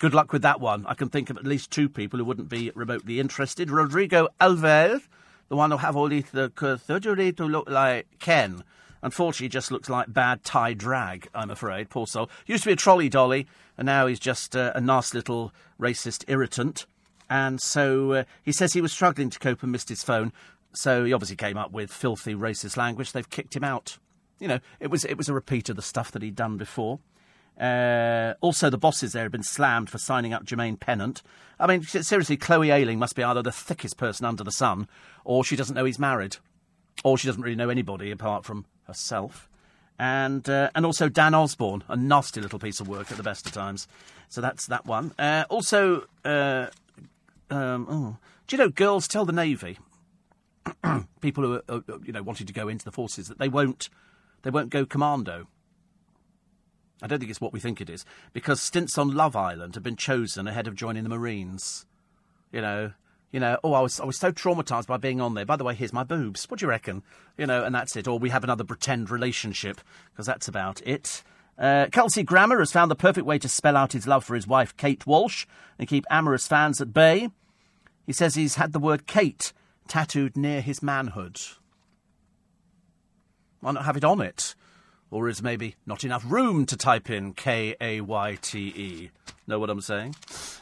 Good 0.00 0.14
luck 0.14 0.32
with 0.32 0.40
that 0.40 0.62
one. 0.62 0.86
I 0.86 0.94
can 0.94 1.10
think 1.10 1.28
of 1.28 1.36
at 1.36 1.44
least 1.44 1.70
two 1.70 1.86
people 1.86 2.18
who 2.18 2.24
wouldn't 2.24 2.48
be 2.48 2.72
remotely 2.74 3.20
interested. 3.20 3.70
Rodrigo 3.70 4.28
Alves, 4.40 5.06
the 5.50 5.56
one 5.56 5.70
who 5.70 5.76
have 5.76 5.94
all 5.94 6.08
the 6.08 6.80
surgery 6.82 7.34
to 7.34 7.44
look 7.44 7.68
like 7.68 8.06
Ken. 8.18 8.64
Unfortunately, 9.02 9.50
just 9.50 9.70
looks 9.70 9.90
like 9.90 10.10
bad 10.10 10.42
Thai 10.42 10.72
drag, 10.72 11.28
I'm 11.34 11.50
afraid. 11.50 11.90
Poor 11.90 12.06
soul. 12.06 12.30
Used 12.46 12.62
to 12.62 12.70
be 12.70 12.72
a 12.72 12.76
trolley 12.76 13.10
dolly, 13.10 13.46
and 13.76 13.84
now 13.84 14.06
he's 14.06 14.18
just 14.18 14.56
uh, 14.56 14.72
a 14.74 14.80
nasty 14.80 15.18
little 15.18 15.52
racist 15.78 16.24
irritant. 16.28 16.86
And 17.28 17.60
so 17.60 18.12
uh, 18.12 18.24
he 18.42 18.52
says 18.52 18.72
he 18.72 18.80
was 18.80 18.92
struggling 18.92 19.28
to 19.28 19.38
cope 19.38 19.62
and 19.62 19.70
missed 19.70 19.90
his 19.90 20.02
phone. 20.02 20.32
So 20.72 21.04
he 21.04 21.12
obviously 21.12 21.36
came 21.36 21.58
up 21.58 21.72
with 21.72 21.92
filthy 21.92 22.34
racist 22.34 22.78
language. 22.78 23.12
They've 23.12 23.28
kicked 23.28 23.54
him 23.54 23.64
out. 23.64 23.98
You 24.38 24.48
know, 24.48 24.60
it 24.80 24.90
was 24.90 25.04
it 25.04 25.18
was 25.18 25.28
a 25.28 25.34
repeat 25.34 25.68
of 25.68 25.76
the 25.76 25.82
stuff 25.82 26.10
that 26.12 26.22
he'd 26.22 26.36
done 26.36 26.56
before. 26.56 27.00
Uh, 27.60 28.34
also, 28.40 28.70
the 28.70 28.78
bosses 28.78 29.12
there 29.12 29.24
have 29.24 29.32
been 29.32 29.42
slammed 29.42 29.90
for 29.90 29.98
signing 29.98 30.32
up 30.32 30.44
Jermaine 30.44 30.80
Pennant. 30.80 31.22
I 31.58 31.66
mean, 31.66 31.82
seriously, 31.82 32.38
Chloe 32.38 32.70
Ayling 32.70 32.98
must 32.98 33.14
be 33.14 33.22
either 33.22 33.42
the 33.42 33.52
thickest 33.52 33.98
person 33.98 34.24
under 34.24 34.42
the 34.42 34.50
sun, 34.50 34.88
or 35.24 35.44
she 35.44 35.56
doesn't 35.56 35.74
know 35.74 35.84
he's 35.84 35.98
married, 35.98 36.38
or 37.04 37.18
she 37.18 37.26
doesn't 37.26 37.42
really 37.42 37.56
know 37.56 37.68
anybody 37.68 38.10
apart 38.10 38.46
from 38.46 38.64
herself. 38.84 39.48
And 39.98 40.48
uh, 40.48 40.70
and 40.74 40.86
also 40.86 41.10
Dan 41.10 41.34
Osborne, 41.34 41.84
a 41.86 41.96
nasty 41.96 42.40
little 42.40 42.58
piece 42.58 42.80
of 42.80 42.88
work 42.88 43.10
at 43.10 43.18
the 43.18 43.22
best 43.22 43.44
of 43.44 43.52
times. 43.52 43.86
So 44.30 44.40
that's 44.40 44.66
that 44.68 44.86
one. 44.86 45.12
Uh, 45.18 45.44
also, 45.50 46.06
uh, 46.24 46.68
um, 47.50 47.86
oh, 47.90 48.16
do 48.46 48.56
you 48.56 48.62
know 48.62 48.70
girls 48.70 49.06
tell 49.06 49.26
the 49.26 49.32
navy, 49.32 49.78
people 51.20 51.44
who 51.44 51.60
are, 51.68 51.82
you 52.02 52.12
know 52.14 52.22
wanting 52.22 52.46
to 52.46 52.54
go 52.54 52.68
into 52.68 52.86
the 52.86 52.92
forces 52.92 53.28
that 53.28 53.38
they 53.38 53.50
won't 53.50 53.90
they 54.40 54.50
won't 54.50 54.70
go 54.70 54.86
commando. 54.86 55.46
I 57.02 57.06
don't 57.06 57.18
think 57.18 57.30
it's 57.30 57.40
what 57.40 57.52
we 57.52 57.60
think 57.60 57.80
it 57.80 57.90
is 57.90 58.04
because 58.32 58.60
stints 58.60 58.98
on 58.98 59.14
Love 59.14 59.34
Island 59.34 59.74
have 59.74 59.84
been 59.84 59.96
chosen 59.96 60.46
ahead 60.46 60.66
of 60.66 60.74
joining 60.74 61.02
the 61.02 61.08
Marines. 61.08 61.86
You 62.52 62.60
know, 62.60 62.92
you 63.32 63.40
know, 63.40 63.58
oh, 63.62 63.72
I 63.72 63.80
was 63.80 64.00
I 64.00 64.04
was 64.04 64.18
so 64.18 64.32
traumatized 64.32 64.86
by 64.86 64.96
being 64.96 65.20
on 65.20 65.34
there. 65.34 65.46
By 65.46 65.56
the 65.56 65.64
way, 65.64 65.74
here's 65.74 65.92
my 65.92 66.04
boobs. 66.04 66.44
What 66.50 66.60
do 66.60 66.66
you 66.66 66.70
reckon? 66.70 67.02
You 67.38 67.46
know, 67.46 67.64
and 67.64 67.74
that's 67.74 67.96
it. 67.96 68.08
Or 68.08 68.18
we 68.18 68.30
have 68.30 68.44
another 68.44 68.64
pretend 68.64 69.10
relationship 69.10 69.80
because 70.12 70.26
that's 70.26 70.48
about 70.48 70.82
it. 70.86 71.22
Uh, 71.58 71.86
Kelsey 71.92 72.22
Grammer 72.22 72.58
has 72.58 72.72
found 72.72 72.90
the 72.90 72.96
perfect 72.96 73.26
way 73.26 73.38
to 73.38 73.48
spell 73.48 73.76
out 73.76 73.92
his 73.92 74.06
love 74.06 74.24
for 74.24 74.34
his 74.34 74.46
wife, 74.46 74.76
Kayte 74.76 75.06
Walsh, 75.06 75.46
and 75.78 75.88
keep 75.88 76.06
amorous 76.10 76.48
fans 76.48 76.80
at 76.80 76.92
bay. 76.92 77.30
He 78.06 78.12
says 78.14 78.34
he's 78.34 78.54
had 78.54 78.72
the 78.72 78.78
word 78.78 79.06
Kate 79.06 79.52
tattooed 79.86 80.36
near 80.36 80.62
his 80.62 80.82
manhood. 80.82 81.38
Why 83.60 83.72
not 83.72 83.84
have 83.84 83.96
it 83.96 84.04
on 84.04 84.20
it? 84.20 84.54
Or 85.10 85.28
is 85.28 85.42
maybe 85.42 85.74
not 85.86 86.04
enough 86.04 86.24
room 86.26 86.66
to 86.66 86.76
type 86.76 87.10
in 87.10 87.32
K 87.32 87.74
A 87.80 88.00
Y 88.00 88.38
T 88.40 88.58
E? 88.68 89.10
Know 89.46 89.58
what 89.58 89.68
I'm 89.68 89.80
saying? 89.80 90.14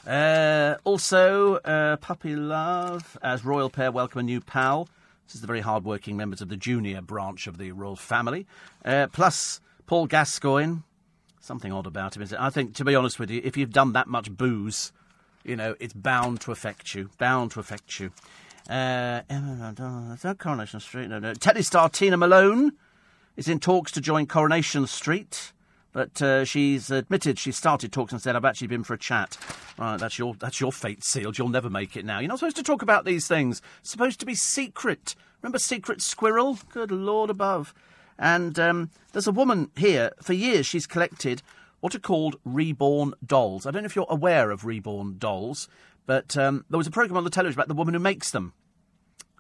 Uh, 0.06 0.76
also, 0.84 1.56
uh, 1.56 1.96
Puppy 1.96 2.34
Love, 2.34 3.18
as 3.22 3.44
Royal 3.44 3.68
Pair 3.68 3.92
welcome 3.92 4.20
a 4.20 4.22
new 4.22 4.40
pal. 4.40 4.88
This 5.26 5.34
is 5.34 5.42
the 5.42 5.46
very 5.46 5.61
hard-working 5.61 6.16
members 6.16 6.40
of 6.40 6.48
the 6.48 6.56
junior 6.56 7.02
branch 7.02 7.46
of 7.46 7.58
the 7.58 7.72
royal 7.72 7.96
family. 7.96 8.46
Uh, 8.82 9.08
plus, 9.12 9.61
Paul 9.87 10.06
Gascoigne. 10.06 10.78
Something 11.38 11.70
odd 11.70 11.87
about 11.87 12.16
him, 12.16 12.22
is 12.22 12.32
it? 12.32 12.40
I 12.40 12.48
think, 12.48 12.74
to 12.76 12.84
be 12.84 12.94
honest 12.94 13.18
with 13.18 13.30
you, 13.30 13.42
if 13.44 13.56
you've 13.58 13.72
done 13.72 13.92
that 13.92 14.06
much 14.06 14.30
booze, 14.30 14.92
you 15.44 15.56
know, 15.56 15.74
it's 15.78 15.92
bound 15.92 16.40
to 16.42 16.52
affect 16.52 16.94
you. 16.94 17.11
Bound 17.18 17.50
to 17.50 17.61
affect 17.61 18.00
you. 18.00 18.11
Uh, 18.70 19.20
Coronation 20.38 20.80
Street. 20.80 21.08
No, 21.08 21.18
no. 21.18 21.34
Telly 21.34 21.62
star 21.62 21.90
Tina 21.90 22.16
Malone 22.16 22.72
is 23.38 23.48
in 23.48 23.61
talks 23.61 23.92
to 23.92 24.01
join 24.03 24.27
Coronation 24.27 24.87
Street. 24.87 25.53
But 25.92 26.20
uh, 26.20 26.44
she's 26.44 26.90
admitted 26.90 27.38
she 27.38 27.51
started 27.51 27.92
talks 27.92 28.12
and 28.12 28.20
said, 28.20 28.37
"I've 28.37 28.44
actually 28.44 28.66
been 28.66 28.85
for 28.85 28.92
a 28.92 28.98
chat." 28.98 29.38
Right, 29.79 29.96
that's 29.96 30.18
your 30.18 30.35
that's 30.35 30.61
your 30.61 30.72
fate 30.72 31.03
sealed. 31.03 31.38
You'll 31.38 31.48
never 31.48 31.70
make 31.70 31.96
it 31.96 32.05
now. 32.05 32.18
You're 32.18 32.29
not 32.29 32.40
supposed 32.40 32.57
to 32.57 32.62
talk 32.62 32.83
about 32.83 33.07
these 33.07 33.27
things. 33.27 33.62
It's 33.81 33.90
supposed 33.90 34.20
to 34.20 34.27
be 34.27 34.35
secret. 34.35 35.14
Remember 35.40 35.59
Secret 35.59 36.03
Squirrel? 36.03 36.59
Good 36.70 36.90
Lord 36.90 37.31
above. 37.31 37.72
And 38.18 38.59
um, 38.59 38.90
there's 39.12 39.29
a 39.29 39.33
woman 39.33 39.70
here. 39.77 40.11
For 40.20 40.33
years, 40.33 40.66
she's 40.66 40.87
collected 40.87 41.42
what 41.81 41.94
are 41.94 42.01
called 42.01 42.37
reborn 42.44 43.14
dolls. 43.24 43.64
I 43.64 43.70
don't 43.70 43.83
know 43.83 43.87
if 43.87 43.94
you're 43.94 44.07
aware 44.11 44.51
of 44.51 44.64
reborn 44.64 45.16
dolls, 45.18 45.68
but 46.07 46.37
um, 46.37 46.64
there 46.68 46.79
was 46.79 46.88
a 46.88 46.92
program 46.92 47.16
on 47.16 47.24
the 47.24 47.31
television 47.31 47.59
about 47.59 47.68
the 47.68 47.74
woman 47.74 47.94
who 47.94 48.01
makes 48.01 48.33
them, 48.33 48.53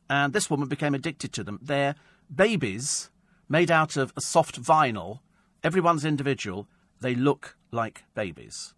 and 0.08 0.32
this 0.32 0.48
woman 0.48 0.68
became 0.68 0.94
addicted 0.94 1.32
to 1.32 1.44
them. 1.44 1.58
They're 1.60 1.96
babies 2.32 3.10
made 3.48 3.70
out 3.70 3.96
of 3.96 4.12
a 4.16 4.20
soft 4.20 4.60
vinyl. 4.60 5.20
Everyone's 5.62 6.04
individual. 6.04 6.68
They 7.00 7.14
look 7.14 7.56
like 7.70 8.04
babies. 8.14 8.74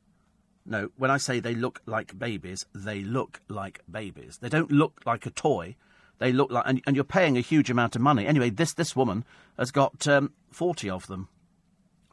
No, 0.67 0.91
when 0.97 1.11
I 1.11 1.17
say 1.17 1.41
they 1.41 1.55
look 1.55 1.81
like 1.87 2.19
babies, 2.19 2.67
they 2.75 3.01
look 3.01 3.41
like 3.49 3.83
babies. 3.91 4.39
They 4.41 4.49
don't 4.49 4.71
look 4.71 5.01
like 5.07 5.27
a 5.27 5.31
toy. 5.31 5.77
They 6.19 6.33
look 6.33 6.51
like, 6.51 6.65
and, 6.67 6.83
and 6.87 6.95
you're 6.95 7.05
paying 7.05 7.37
a 7.37 7.41
huge 7.41 7.71
amount 7.71 7.97
of 7.97 8.03
money. 8.03 8.27
Anyway, 8.27 8.51
this 8.51 8.75
this 8.75 8.95
woman 8.95 9.25
has 9.59 9.71
got 9.71 10.07
um, 10.07 10.33
forty 10.51 10.91
of 10.91 11.07
them, 11.07 11.29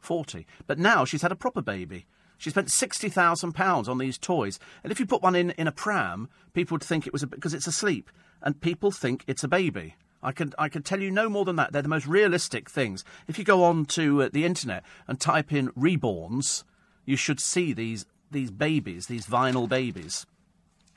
forty. 0.00 0.46
But 0.66 0.78
now 0.78 1.04
she's 1.04 1.22
had 1.22 1.32
a 1.32 1.36
proper 1.36 1.60
baby. 1.60 2.06
She 2.38 2.50
spent 2.50 2.70
sixty 2.70 3.10
thousand 3.10 3.52
pounds 3.52 3.88
on 3.88 3.98
these 3.98 4.16
toys, 4.16 4.58
and 4.82 4.90
if 4.90 4.98
you 4.98 5.04
put 5.04 5.22
one 5.22 5.36
in 5.36 5.50
in 5.50 5.66
a 5.66 5.72
pram, 5.72 6.28
people 6.54 6.76
would 6.76 6.82
think 6.82 7.06
it 7.06 7.12
was 7.12 7.22
a, 7.22 7.26
because 7.26 7.52
it's 7.52 7.66
asleep, 7.66 8.10
and 8.40 8.60
people 8.62 8.90
think 8.90 9.24
it's 9.26 9.44
a 9.44 9.48
baby. 9.48 9.94
I 10.22 10.32
can 10.32 10.52
I 10.58 10.68
can 10.68 10.82
tell 10.82 11.00
you 11.00 11.10
no 11.10 11.28
more 11.28 11.44
than 11.44 11.56
that. 11.56 11.72
They're 11.72 11.82
the 11.82 11.88
most 11.88 12.06
realistic 12.06 12.68
things. 12.68 13.04
If 13.26 13.38
you 13.38 13.44
go 13.44 13.64
on 13.64 13.84
to 13.86 14.22
uh, 14.22 14.28
the 14.32 14.44
internet 14.44 14.84
and 15.06 15.20
type 15.20 15.52
in 15.52 15.68
reborns, 15.70 16.64
you 17.04 17.16
should 17.16 17.40
see 17.40 17.72
these 17.72 18.06
these 18.30 18.50
babies, 18.50 19.06
these 19.06 19.26
vinyl 19.26 19.68
babies, 19.68 20.26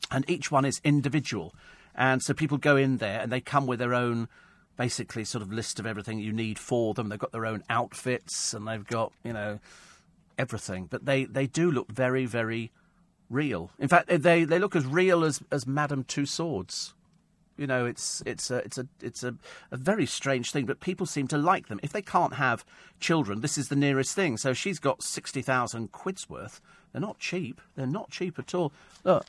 and 0.10 0.30
each 0.30 0.52
one 0.52 0.66
is 0.66 0.82
individual. 0.84 1.54
And 1.96 2.24
so 2.24 2.34
people 2.34 2.58
go 2.58 2.78
in 2.78 2.98
there 2.98 3.20
and 3.20 3.32
they 3.32 3.42
come 3.42 3.68
with 3.68 3.80
their 3.80 3.94
own, 3.94 4.28
basically, 4.78 5.24
sort 5.24 5.42
of 5.42 5.52
list 5.52 5.80
of 5.80 5.86
everything 5.86 6.20
you 6.20 6.32
need 6.32 6.58
for 6.58 6.94
them. 6.94 7.10
They've 7.10 7.20
got 7.20 7.32
their 7.32 7.46
own 7.46 7.64
outfits 7.70 8.54
and 8.54 8.68
they've 8.68 8.86
got 8.86 9.14
you 9.24 9.34
know 9.34 9.60
everything. 10.38 10.88
But 10.90 11.06
they 11.06 11.26
they 11.26 11.48
do 11.48 11.70
look 11.70 11.92
very 11.92 12.26
very 12.26 12.72
real. 13.30 13.72
In 13.78 13.88
fact, 13.88 14.08
they 14.08 14.44
they 14.46 14.60
look 14.60 14.76
as 14.76 14.86
real 14.86 15.24
as 15.24 15.42
as 15.52 15.68
Madame 15.68 16.04
Tussauds. 16.04 16.94
You 17.62 17.68
know, 17.68 17.86
it's 17.86 18.24
it's 18.26 18.50
a 18.50 18.58
it's 18.58 18.80
a 18.80 18.88
it's 19.04 19.24
a, 19.24 19.36
a 19.70 19.78
very 19.78 20.08
strange 20.08 20.52
thing, 20.52 20.66
but 20.66 20.80
people 20.80 21.06
seem 21.06 21.28
to 21.28 21.38
like 21.38 21.68
them. 21.68 21.80
If 21.84 21.94
they 21.94 22.02
can't 22.02 22.34
have 22.34 22.66
children, 23.00 23.42
this 23.42 23.56
is 23.56 23.68
the 23.70 23.76
nearest 23.76 24.16
thing. 24.16 24.38
So 24.38 24.52
she's 24.52 24.80
got 24.80 25.04
sixty 25.04 25.44
thousand 25.44 25.92
quid's 25.92 26.28
worth. 26.28 26.60
They're 26.92 27.00
not 27.00 27.20
cheap. 27.20 27.62
They're 27.76 27.86
not 27.86 28.10
cheap 28.10 28.40
at 28.40 28.56
all. 28.56 28.74
Look, 29.04 29.28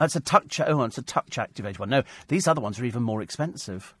it's 0.00 0.16
a 0.16 0.20
touch. 0.20 0.60
Oh, 0.60 0.82
it's 0.84 0.96
a 0.96 1.02
touch 1.02 1.36
activated 1.36 1.78
one. 1.78 1.90
No, 1.90 2.04
these 2.28 2.48
other 2.48 2.62
ones 2.62 2.80
are 2.80 2.86
even 2.86 3.02
more 3.02 3.20
expensive. 3.20 3.94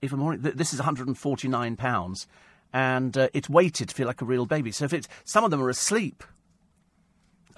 Even 0.00 0.18
more. 0.18 0.34
This 0.34 0.72
is 0.72 0.78
one 0.78 0.86
hundred 0.86 1.06
and 1.06 1.18
forty 1.18 1.48
nine 1.48 1.76
pounds, 1.76 2.26
and 2.72 3.14
uh, 3.18 3.28
it's 3.34 3.50
weighted 3.50 3.90
to 3.90 3.94
feel 3.94 4.06
like 4.06 4.22
a 4.22 4.24
real 4.24 4.46
baby. 4.46 4.72
So 4.72 4.86
if 4.86 4.94
it's 4.94 5.08
some 5.24 5.44
of 5.44 5.50
them 5.50 5.60
are 5.60 5.68
asleep, 5.68 6.24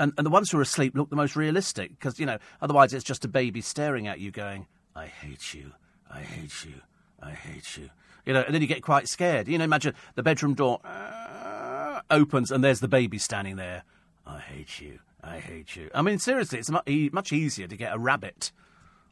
and, 0.01 0.13
and 0.19 0.27
the 0.27 0.31
ones 0.31 0.51
who 0.51 0.59
are 0.59 0.63
asleep 0.63 0.97
look 0.97 1.11
the 1.11 1.17
most 1.17 1.37
realistic 1.37 1.91
because 1.91 2.19
you 2.19 2.27
know 2.27 2.39
otherwise 2.61 2.93
it's 2.93 3.05
just 3.05 3.25
a 3.25 3.29
baby 3.29 3.61
staring 3.61 4.09
at 4.09 4.19
you 4.19 4.33
going 4.33 4.67
I 4.97 5.07
hate 5.07 5.53
you. 5.53 5.73
I 6.11 6.21
hate 6.21 6.65
you. 6.65 6.81
I 7.23 7.31
hate 7.33 7.77
you. 7.77 7.91
You 8.25 8.33
know, 8.33 8.43
and 8.43 8.55
then 8.55 8.63
you 8.63 8.69
get 8.69 8.83
quite 8.83 9.09
scared. 9.09 9.47
You 9.47 9.59
know, 9.59 9.65
imagine 9.65 9.95
the 10.15 10.23
bedroom 10.23 10.55
door 10.55 10.81
uh, 10.85 12.01
opens 12.11 12.51
and 12.51 12.65
there's 12.65 12.81
the 12.81 12.89
baby 12.89 13.19
standing 13.19 13.57
there. 13.57 13.85
I 14.27 14.39
hate 14.39 14.81
you. 14.81 15.01
I 15.23 15.39
hate 15.39 15.77
you. 15.77 15.91
I 15.95 16.03
mean, 16.03 16.19
seriously, 16.19 16.59
it's 16.59 16.71
much 16.71 17.33
easier 17.33 17.67
to 17.67 17.77
get 17.77 17.95
a 17.95 17.99
rabbit 17.99 18.53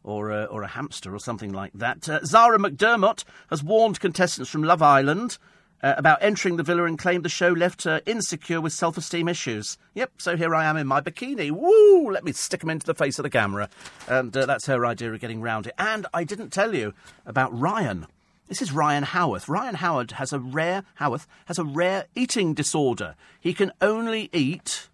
or 0.03 0.31
a, 0.31 0.45
or 0.45 0.63
a 0.63 0.69
hamster 0.69 1.15
or 1.15 1.19
something 1.19 1.53
like 1.53 1.73
that. 1.75 2.09
Uh, 2.09 2.21
Zara 2.25 2.59
McDermott 2.59 3.25
has 3.51 3.63
warned 3.63 4.01
contestants 4.01 4.51
from 4.51 4.63
Love 4.63 4.83
Island 4.83 5.39
uh, 5.83 5.95
about 5.97 6.23
entering 6.23 6.57
the 6.57 6.63
villa 6.63 6.85
and 6.85 6.99
claimed 6.99 7.25
the 7.25 7.29
show 7.29 7.49
left 7.49 7.85
her 7.85 8.01
insecure 8.07 8.61
with 8.61 8.73
self 8.73 8.97
esteem 8.97 9.29
issues. 9.29 9.79
Yep, 9.95 10.13
so 10.19 10.37
here 10.37 10.55
I 10.55 10.65
am 10.65 10.77
in 10.77 10.87
my 10.87 11.01
bikini. 11.01 11.51
Woo! 11.51 12.11
Let 12.11 12.25
me 12.25 12.33
stick 12.33 12.61
them 12.61 12.71
into 12.71 12.87
the 12.87 12.95
face 12.95 13.19
of 13.19 13.23
the 13.23 13.31
camera. 13.31 13.69
And 14.09 14.37
uh, 14.37 14.47
that's 14.47 14.67
her 14.67 14.87
idea 14.87 15.13
of 15.13 15.21
getting 15.21 15.41
round 15.41 15.67
it. 15.67 15.75
And 15.79 16.07
I 16.15 16.25
didn't 16.25 16.51
tell 16.51 16.75
you 16.75 16.95
about 17.27 17.59
Ryan. 17.59 18.07
This 18.49 18.61
is 18.61 18.73
Ryan 18.73 19.05
Howarth. 19.05 19.49
Ryan 19.49 19.77
Howard 19.77 20.13
has 20.13 20.33
a 20.33 20.39
rare 20.39 20.85
Howarth 20.97 21.27
has 21.47 21.59
a 21.59 21.65
rare 21.65 22.07
eating 22.15 22.53
disorder. 22.53 23.15
He 23.41 23.55
can 23.55 23.73
only 23.81 24.29
eat 24.33 24.89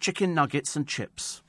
chicken 0.00 0.34
nuggets 0.34 0.76
and 0.76 0.88
chips. 0.88 1.42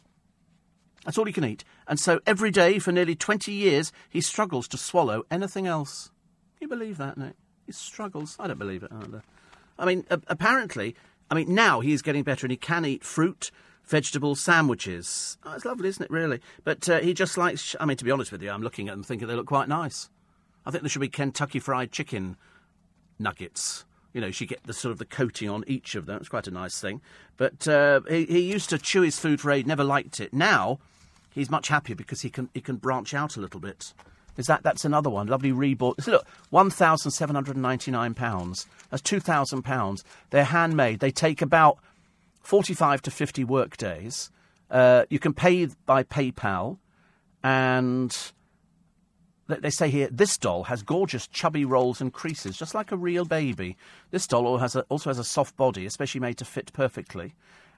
That's 1.03 1.18
all 1.18 1.26
he 1.26 1.34
can 1.34 1.45
eat. 1.45 1.64
And 1.88 1.99
so 1.99 2.20
every 2.28 2.51
day 2.51 2.80
for 2.80 2.91
nearly 2.91 3.16
20 3.16 3.51
years, 3.51 3.91
he 4.10 4.22
struggles 4.22 4.68
to 4.70 4.78
swallow 4.78 5.24
anything 5.32 5.66
else. 5.66 6.12
Can 6.58 6.66
you 6.66 6.68
believe 6.68 6.97
that, 6.97 7.18
Nick? 7.18 7.36
He 7.68 7.74
struggles. 7.74 8.36
I 8.39 8.47
don't 8.47 8.57
believe 8.57 8.82
it 8.82 8.91
either. 8.91 9.22
I 9.78 9.86
mean, 9.86 10.05
uh, 10.09 10.18
apparently, 10.28 10.95
I 11.30 11.36
mean, 11.36 11.53
now 11.53 11.82
he 11.82 11.93
is 11.93 12.01
getting 12.01 12.24
better 12.24 12.45
and 12.45 12.51
he 12.51 12.57
can 12.57 12.86
eat 12.86 13.03
fruit, 13.03 13.51
vegetable 13.84 14.36
sandwiches. 14.36 15.38
Oh, 15.43 15.53
it's 15.53 15.65
lovely, 15.65 15.89
isn't 15.89 16.03
it, 16.03 16.09
really? 16.09 16.39
But 16.63 16.89
uh, 16.89 16.99
he 16.99 17.13
just 17.13 17.38
likes, 17.38 17.76
I 17.80 17.86
mean, 17.86 17.97
to 17.97 18.05
be 18.05 18.11
honest 18.11 18.32
with 18.32 18.41
you, 18.41 18.49
I'm 18.49 18.63
looking 18.63 18.88
at 18.88 18.93
them 18.93 19.03
thinking 19.03 19.28
they 19.28 19.36
look 19.36 19.47
quite 19.47 19.68
nice. 19.68 20.09
I 20.65 20.72
think 20.72 20.82
there 20.82 20.89
should 20.89 21.01
be 21.01 21.09
Kentucky 21.09 21.59
Fried 21.59 21.91
Chicken 21.91 22.38
nuggets. 23.20 23.86
You 24.13 24.22
know, 24.22 24.32
she 24.32 24.45
get 24.45 24.63
the 24.63 24.74
sort 24.74 24.93
of 24.93 24.97
the 24.97 25.05
coating 25.05 25.49
on 25.49 25.63
each 25.68 25.93
of 25.95 26.05
them. 26.05 26.18
It's 26.18 26.30
quite 26.30 26.47
a 26.47 26.51
nice 26.51 26.80
thing. 26.80 27.01
But 27.36 27.68
uh, 27.68 28.01
he, 28.09 28.26
he 28.26 28.39
used 28.39 28.70
to 28.70 28.78
chew 28.78 29.01
his 29.01 29.20
food 29.20 29.39
for 29.41 29.51
aid, 29.51 29.68
never 29.68 29.84
liked 29.84 30.20
it. 30.20 30.34
Now 30.34 30.80
he's 31.30 31.51
much 31.51 31.68
happier 31.68 31.95
because 31.95 32.22
he 32.22 32.30
can 32.30 32.49
he 32.53 32.61
can 32.61 32.78
branch 32.78 33.13
out 33.13 33.38
a 33.38 33.41
little 33.41 33.59
bit. 33.59 33.93
Is 34.38 34.45
that 34.45 34.63
that's 34.63 34.85
another 34.85 35.09
one? 35.09 35.27
Lovely 35.27 35.51
rebought. 35.51 36.05
Look, 36.07 36.25
one 36.49 36.69
thousand 36.69 37.11
seven 37.11 37.35
hundred 37.35 37.55
and 37.55 37.63
ninety 37.63 37.91
nine 37.91 38.13
pounds. 38.13 38.67
That's 38.89 39.01
two 39.01 39.19
thousand 39.19 39.63
pounds. 39.63 40.03
They're 40.29 40.45
handmade. 40.45 40.99
They 40.99 41.11
take 41.11 41.41
about 41.41 41.79
forty 42.41 42.73
five 42.73 43.01
to 43.03 43.11
fifty 43.11 43.43
work 43.43 43.77
days. 43.77 44.31
Uh, 44.69 45.05
you 45.09 45.17
can 45.19 45.33
pay 45.33 45.65
by 45.85 46.03
PayPal, 46.03 46.77
and 47.43 48.15
they 49.47 49.69
say 49.69 49.89
here 49.89 50.09
this 50.11 50.38
doll 50.38 50.63
has 50.63 50.83
gorgeous 50.83 51.25
chubby 51.27 51.63
rolls 51.65 52.01
and 52.01 52.11
creases, 52.11 52.57
just 52.57 52.75
like 52.75 52.91
a 52.91 52.97
real 52.97 53.25
baby. 53.25 53.77
This 54.11 54.27
doll 54.27 54.57
has 54.57 54.75
a, 54.75 54.81
also 54.89 55.09
has 55.09 55.19
a 55.19 55.23
soft 55.23 55.55
body, 55.55 55.85
especially 55.85 56.19
made 56.19 56.38
to 56.38 56.45
fit 56.45 56.73
perfectly, 56.73 57.33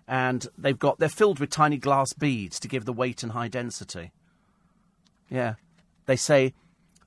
and 0.07 0.47
they've 0.57 0.79
got 0.79 0.97
they're 0.99 1.09
filled 1.09 1.39
with 1.39 1.51
tiny 1.51 1.77
glass 1.77 2.11
beads 2.13 2.59
to 2.59 2.67
give 2.67 2.85
the 2.85 2.93
weight 2.93 3.21
and 3.23 3.33
high 3.33 3.47
density. 3.47 4.11
Yeah, 5.29 5.55
they 6.09 6.15
say 6.15 6.53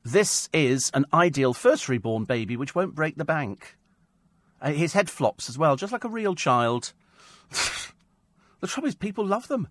this 0.05 0.48
is 0.53 0.88
an 0.94 1.07
ideal 1.12 1.53
first 1.53 1.88
reborn 1.88 2.24
baby 2.24 2.57
which 2.57 2.76
won't 2.76 2.94
break 2.94 3.16
the 3.16 3.24
bank. 3.24 3.76
Uh, 4.61 4.70
his 4.70 4.92
head 4.92 5.11
flops 5.11 5.48
as 5.48 5.59
well, 5.59 5.74
just 5.74 5.92
like 5.92 6.05
a 6.05 6.09
real 6.09 6.36
child. 6.36 6.92
the 8.61 8.68
trouble 8.68 8.86
is, 8.86 8.94
people 8.94 9.26
love 9.26 9.48
them. 9.48 9.66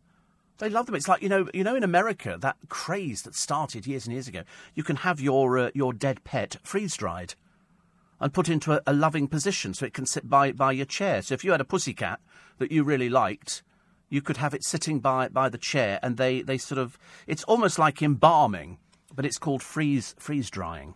They 0.57 0.69
love 0.69 0.85
them. 0.85 0.95
It's 0.95 1.07
like 1.07 1.21
you 1.21 1.29
know, 1.29 1.49
you 1.53 1.63
know, 1.63 1.77
in 1.77 1.83
America, 1.83 2.37
that 2.41 2.57
craze 2.67 3.21
that 3.21 3.33
started 3.33 3.87
years 3.87 4.05
and 4.05 4.13
years 4.13 4.27
ago. 4.27 4.43
You 4.75 4.83
can 4.83 4.97
have 4.97 5.21
your 5.21 5.57
uh, 5.57 5.71
your 5.73 5.93
dead 5.93 6.25
pet 6.25 6.57
freeze 6.61 6.97
dried 6.97 7.35
and 8.19 8.33
put 8.33 8.49
into 8.49 8.73
a, 8.73 8.81
a, 8.85 8.93
loving 8.93 9.27
position 9.27 9.73
so 9.73 9.85
it 9.85 9.93
can 9.93 10.05
sit 10.05 10.29
by 10.29 10.51
by 10.51 10.73
your 10.73 10.85
chair. 10.85 11.21
So 11.21 11.33
if 11.33 11.45
you 11.45 11.51
had 11.51 11.61
a 11.61 11.65
pussy 11.65 11.93
cat 11.93 12.19
that 12.59 12.71
you 12.71 12.83
really 12.83 13.09
liked, 13.09 13.63
you 14.09 14.21
could 14.21 14.37
have 14.37 14.53
it 14.53 14.65
sitting 14.65 14.99
by 14.99 15.29
by 15.29 15.47
the 15.47 15.57
chair, 15.57 15.99
and 16.03 16.17
they 16.17 16.41
they 16.41 16.57
sort 16.57 16.79
of 16.79 16.99
it's 17.25 17.45
almost 17.45 17.79
like 17.79 18.01
embalming, 18.03 18.77
but 19.13 19.25
it's 19.25 19.37
called 19.37 19.61
freeze 19.63 20.15
freeze 20.17 20.49
drying, 20.49 20.95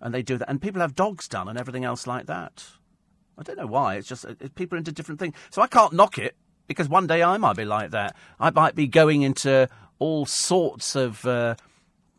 and 0.00 0.14
they 0.14 0.22
do 0.22 0.38
that. 0.38 0.48
And 0.48 0.60
people 0.60 0.80
have 0.80 0.94
dogs 0.94 1.28
done 1.28 1.48
and 1.48 1.58
everything 1.58 1.84
else 1.84 2.06
like 2.06 2.26
that. 2.26 2.64
I 3.38 3.42
don't 3.42 3.56
know 3.56 3.66
why. 3.66 3.96
It's 3.96 4.08
just 4.08 4.24
it, 4.24 4.54
people 4.54 4.76
are 4.76 4.78
into 4.78 4.92
different 4.92 5.20
things. 5.20 5.34
So 5.50 5.62
I 5.62 5.66
can't 5.66 5.92
knock 5.92 6.18
it 6.18 6.36
because 6.66 6.88
one 6.88 7.06
day 7.06 7.22
I 7.22 7.36
might 7.38 7.56
be 7.56 7.64
like 7.64 7.90
that. 7.90 8.16
I 8.38 8.50
might 8.50 8.74
be 8.74 8.86
going 8.86 9.22
into 9.22 9.68
all 9.98 10.26
sorts 10.26 10.96
of 10.96 11.24
uh, 11.26 11.54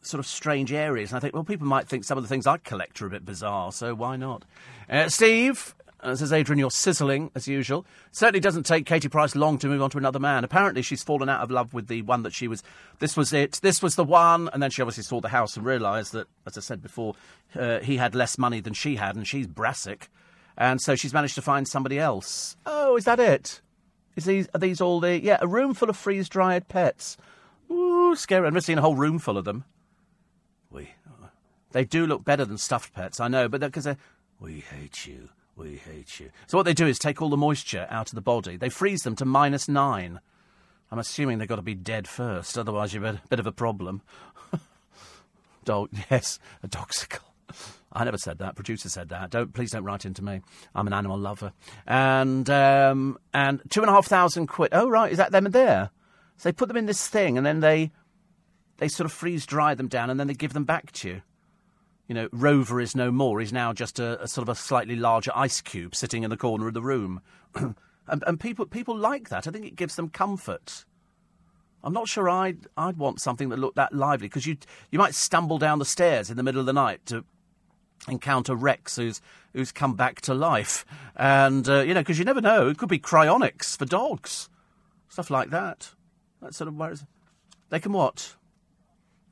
sort 0.02 0.20
of 0.20 0.26
strange 0.26 0.72
areas, 0.72 1.12
and 1.12 1.18
I 1.18 1.20
think, 1.20 1.34
well, 1.34 1.44
people 1.44 1.68
might 1.68 1.88
think 1.88 2.04
some 2.04 2.18
of 2.18 2.24
the 2.24 2.28
things 2.28 2.48
I 2.48 2.58
collect 2.58 3.02
are 3.02 3.08
a 3.08 3.10
bit 3.10 3.26
bizarre, 3.26 3.72
so 3.72 3.94
why 3.94 4.16
not? 4.16 4.46
Uh, 4.90 5.10
Steve. 5.10 5.76
Uh, 6.04 6.16
says 6.16 6.34
Adrian, 6.34 6.60
you're 6.60 6.70
sizzling 6.70 7.32
as 7.34 7.48
usual. 7.48 7.86
Certainly 8.12 8.42
doesn't 8.42 8.66
take 8.66 8.86
Katie 8.86 9.08
Price 9.08 9.36
long 9.36 9.58
to 9.60 9.68
move 9.68 9.82
on 9.82 9.90
to 9.92 9.98
another 9.98 10.20
man. 10.20 10.44
Apparently, 10.44 10.82
she's 10.82 11.02
fallen 11.02 11.30
out 11.30 11.42
of 11.42 11.50
love 11.50 11.74
with 11.74 11.88
the 11.88 12.02
one 12.02 12.24
that 12.24 12.34
she 12.34 12.48
was. 12.48 12.62
This 13.00 13.16
was 13.16 13.32
it. 13.32 13.60
This 13.62 13.82
was 13.82 13.96
the 13.96 14.04
one. 14.04 14.50
And 14.52 14.62
then 14.62 14.70
she 14.70 14.82
obviously 14.82 15.04
saw 15.04 15.22
the 15.22 15.30
house 15.30 15.56
and 15.56 15.66
realised 15.66 16.12
that, 16.12 16.28
as 16.46 16.58
I 16.58 16.62
said 16.62 16.82
before, 16.82 17.16
uh, 17.56 17.80
he 17.80 17.98
had 17.98 18.16
less 18.16 18.38
money 18.38 18.60
than 18.60 18.74
she 18.74 18.98
had, 18.98 19.16
and 19.16 19.26
she's 19.26 19.48
brassic. 19.48 20.10
And 20.58 20.82
so 20.82 20.96
she's 20.96 21.14
managed 21.14 21.36
to 21.36 21.42
find 21.42 21.68
somebody 21.68 21.98
else. 22.00 22.58
Oh, 22.66 22.98
is 22.98 23.06
that 23.06 23.20
it? 23.20 23.62
Is 24.16 24.26
these 24.26 24.48
are 24.54 24.60
these 24.60 24.82
all 24.82 25.00
the 25.00 25.20
yeah 25.20 25.38
a 25.42 25.48
room 25.48 25.74
full 25.74 25.90
of 25.90 25.98
freeze 25.98 26.30
dried 26.30 26.68
pets? 26.68 27.18
Ooh, 27.72 28.16
scary! 28.16 28.46
I've 28.46 28.54
never 28.54 28.62
seen 28.62 28.78
a 28.78 28.82
whole 28.82 28.96
room 28.96 29.18
full 29.18 29.38
of 29.38 29.46
them. 29.46 29.64
We, 30.70 30.92
they 31.72 31.86
do 31.86 32.06
look 32.06 32.24
better 32.24 32.46
than 32.46 32.58
stuffed 32.58 32.94
pets, 32.94 33.20
I 33.20 33.28
know, 33.28 33.50
but 33.50 33.62
because 33.62 33.86
they 33.86 33.98
we 34.40 34.60
hate 34.60 35.08
you, 35.08 35.30
we 35.56 35.78
hate 35.78 36.20
you. 36.20 36.32
So 36.48 36.58
what 36.58 36.64
they 36.64 36.74
do 36.74 36.88
is 36.88 36.98
take 36.98 37.22
all 37.22 37.30
the 37.30 37.38
moisture 37.38 37.88
out 37.90 38.10
of 38.10 38.16
the 38.16 38.22
body. 38.22 38.58
They 38.58 38.70
freeze 38.70 39.02
them 39.02 39.16
to 39.18 39.26
minus 39.26 39.68
nine. 39.68 40.20
I'm 40.92 41.00
assuming 41.00 41.38
they've 41.38 41.48
got 41.48 41.56
to 41.58 41.62
be 41.62 41.76
dead 41.76 42.08
first, 42.08 42.58
otherwise 42.58 42.94
you've 42.94 43.04
a 43.04 43.22
bit 43.30 43.40
of 43.40 43.48
a 43.48 43.52
problem. 43.52 44.02
Dog, 45.64 45.90
yes, 46.12 46.40
a 46.62 46.68
doxical. 46.68 47.20
I 47.92 48.04
never 48.04 48.18
said 48.18 48.40
that. 48.40 48.56
Producer 48.56 48.90
said 48.90 49.10
that. 49.10 49.30
Don't 49.30 49.54
please 49.54 49.72
don't 49.72 49.84
write 49.84 50.06
into 50.06 50.24
me. 50.24 50.42
I'm 50.74 50.88
an 50.88 50.94
animal 50.94 51.18
lover. 51.18 51.54
And 51.86 52.50
um, 52.50 53.18
and 53.34 53.62
two 53.70 53.82
and 53.82 53.90
a 53.90 53.94
half 53.94 54.08
thousand 54.08 54.48
quid. 54.48 54.70
Oh 54.72 54.90
right, 54.90 55.12
is 55.12 55.18
that 55.20 55.32
them 55.32 55.46
and 55.46 55.54
there? 55.54 55.92
So 56.38 56.50
they 56.50 56.54
put 56.54 56.68
them 56.68 56.78
in 56.78 56.88
this 56.88 57.08
thing, 57.08 57.38
and 57.38 57.46
then 57.46 57.60
they 57.60 57.92
they 58.78 58.88
sort 58.88 59.06
of 59.06 59.12
freeze 59.12 59.46
dry 59.46 59.76
them 59.76 59.88
down, 59.88 60.10
and 60.10 60.20
then 60.20 60.28
they 60.28 60.34
give 60.34 60.54
them 60.54 60.64
back 60.64 60.92
to 60.94 61.08
you. 61.08 61.22
You 62.08 62.16
know, 62.16 62.30
Rover 62.32 62.82
is 62.82 62.96
no 62.96 63.12
more. 63.12 63.40
He's 63.40 63.54
now 63.54 63.72
just 63.74 64.00
a, 64.00 64.22
a 64.22 64.28
sort 64.28 64.44
of 64.44 64.50
a 64.50 64.56
slightly 64.56 64.96
larger 64.96 65.32
ice 65.34 65.62
cube 65.62 65.96
sitting 65.96 66.24
in 66.24 66.30
the 66.30 66.38
corner 66.38 66.68
of 66.68 66.74
the 66.74 66.82
room. 66.82 67.22
and, 67.56 67.76
and 68.08 68.40
people 68.40 68.66
people 68.66 68.96
like 68.96 69.30
that. 69.30 69.48
I 69.48 69.52
think 69.52 69.66
it 69.66 69.76
gives 69.76 69.96
them 69.96 70.10
comfort. 70.10 70.86
I'm 71.84 71.94
not 71.94 72.08
sure 72.08 72.30
I'd 72.30 72.68
I'd 72.78 72.98
want 72.98 73.22
something 73.22 73.50
that 73.50 73.60
looked 73.60 73.76
that 73.76 73.94
lively 73.94 74.28
because 74.28 74.46
you 74.46 74.58
you 74.92 75.00
might 75.00 75.16
stumble 75.16 75.58
down 75.58 75.80
the 75.80 75.86
stairs 75.86 76.30
in 76.30 76.38
the 76.38 76.44
middle 76.44 76.60
of 76.60 76.66
the 76.66 76.74
night 76.74 77.06
to 77.08 77.26
encounter 78.08 78.56
Rex, 78.56 78.96
who's 78.96 79.22
who's 79.54 79.72
come 79.72 79.96
back 79.96 80.22
to 80.22 80.34
life, 80.34 80.86
and 81.16 81.68
uh, 81.68 81.82
you 81.82 81.94
know, 81.94 82.02
because 82.02 82.20
you 82.20 82.26
never 82.26 82.42
know, 82.42 82.70
it 82.70 82.78
could 82.78 82.90
be 82.90 83.00
cryonics 83.00 83.78
for 83.78 83.86
dogs, 83.86 84.50
stuff 85.10 85.30
like 85.30 85.50
that. 85.52 85.92
That 86.42 86.54
sort 86.54 86.68
of 86.68 86.76
worries. 86.76 87.06
They 87.70 87.80
can 87.80 87.94
what? 87.94 88.36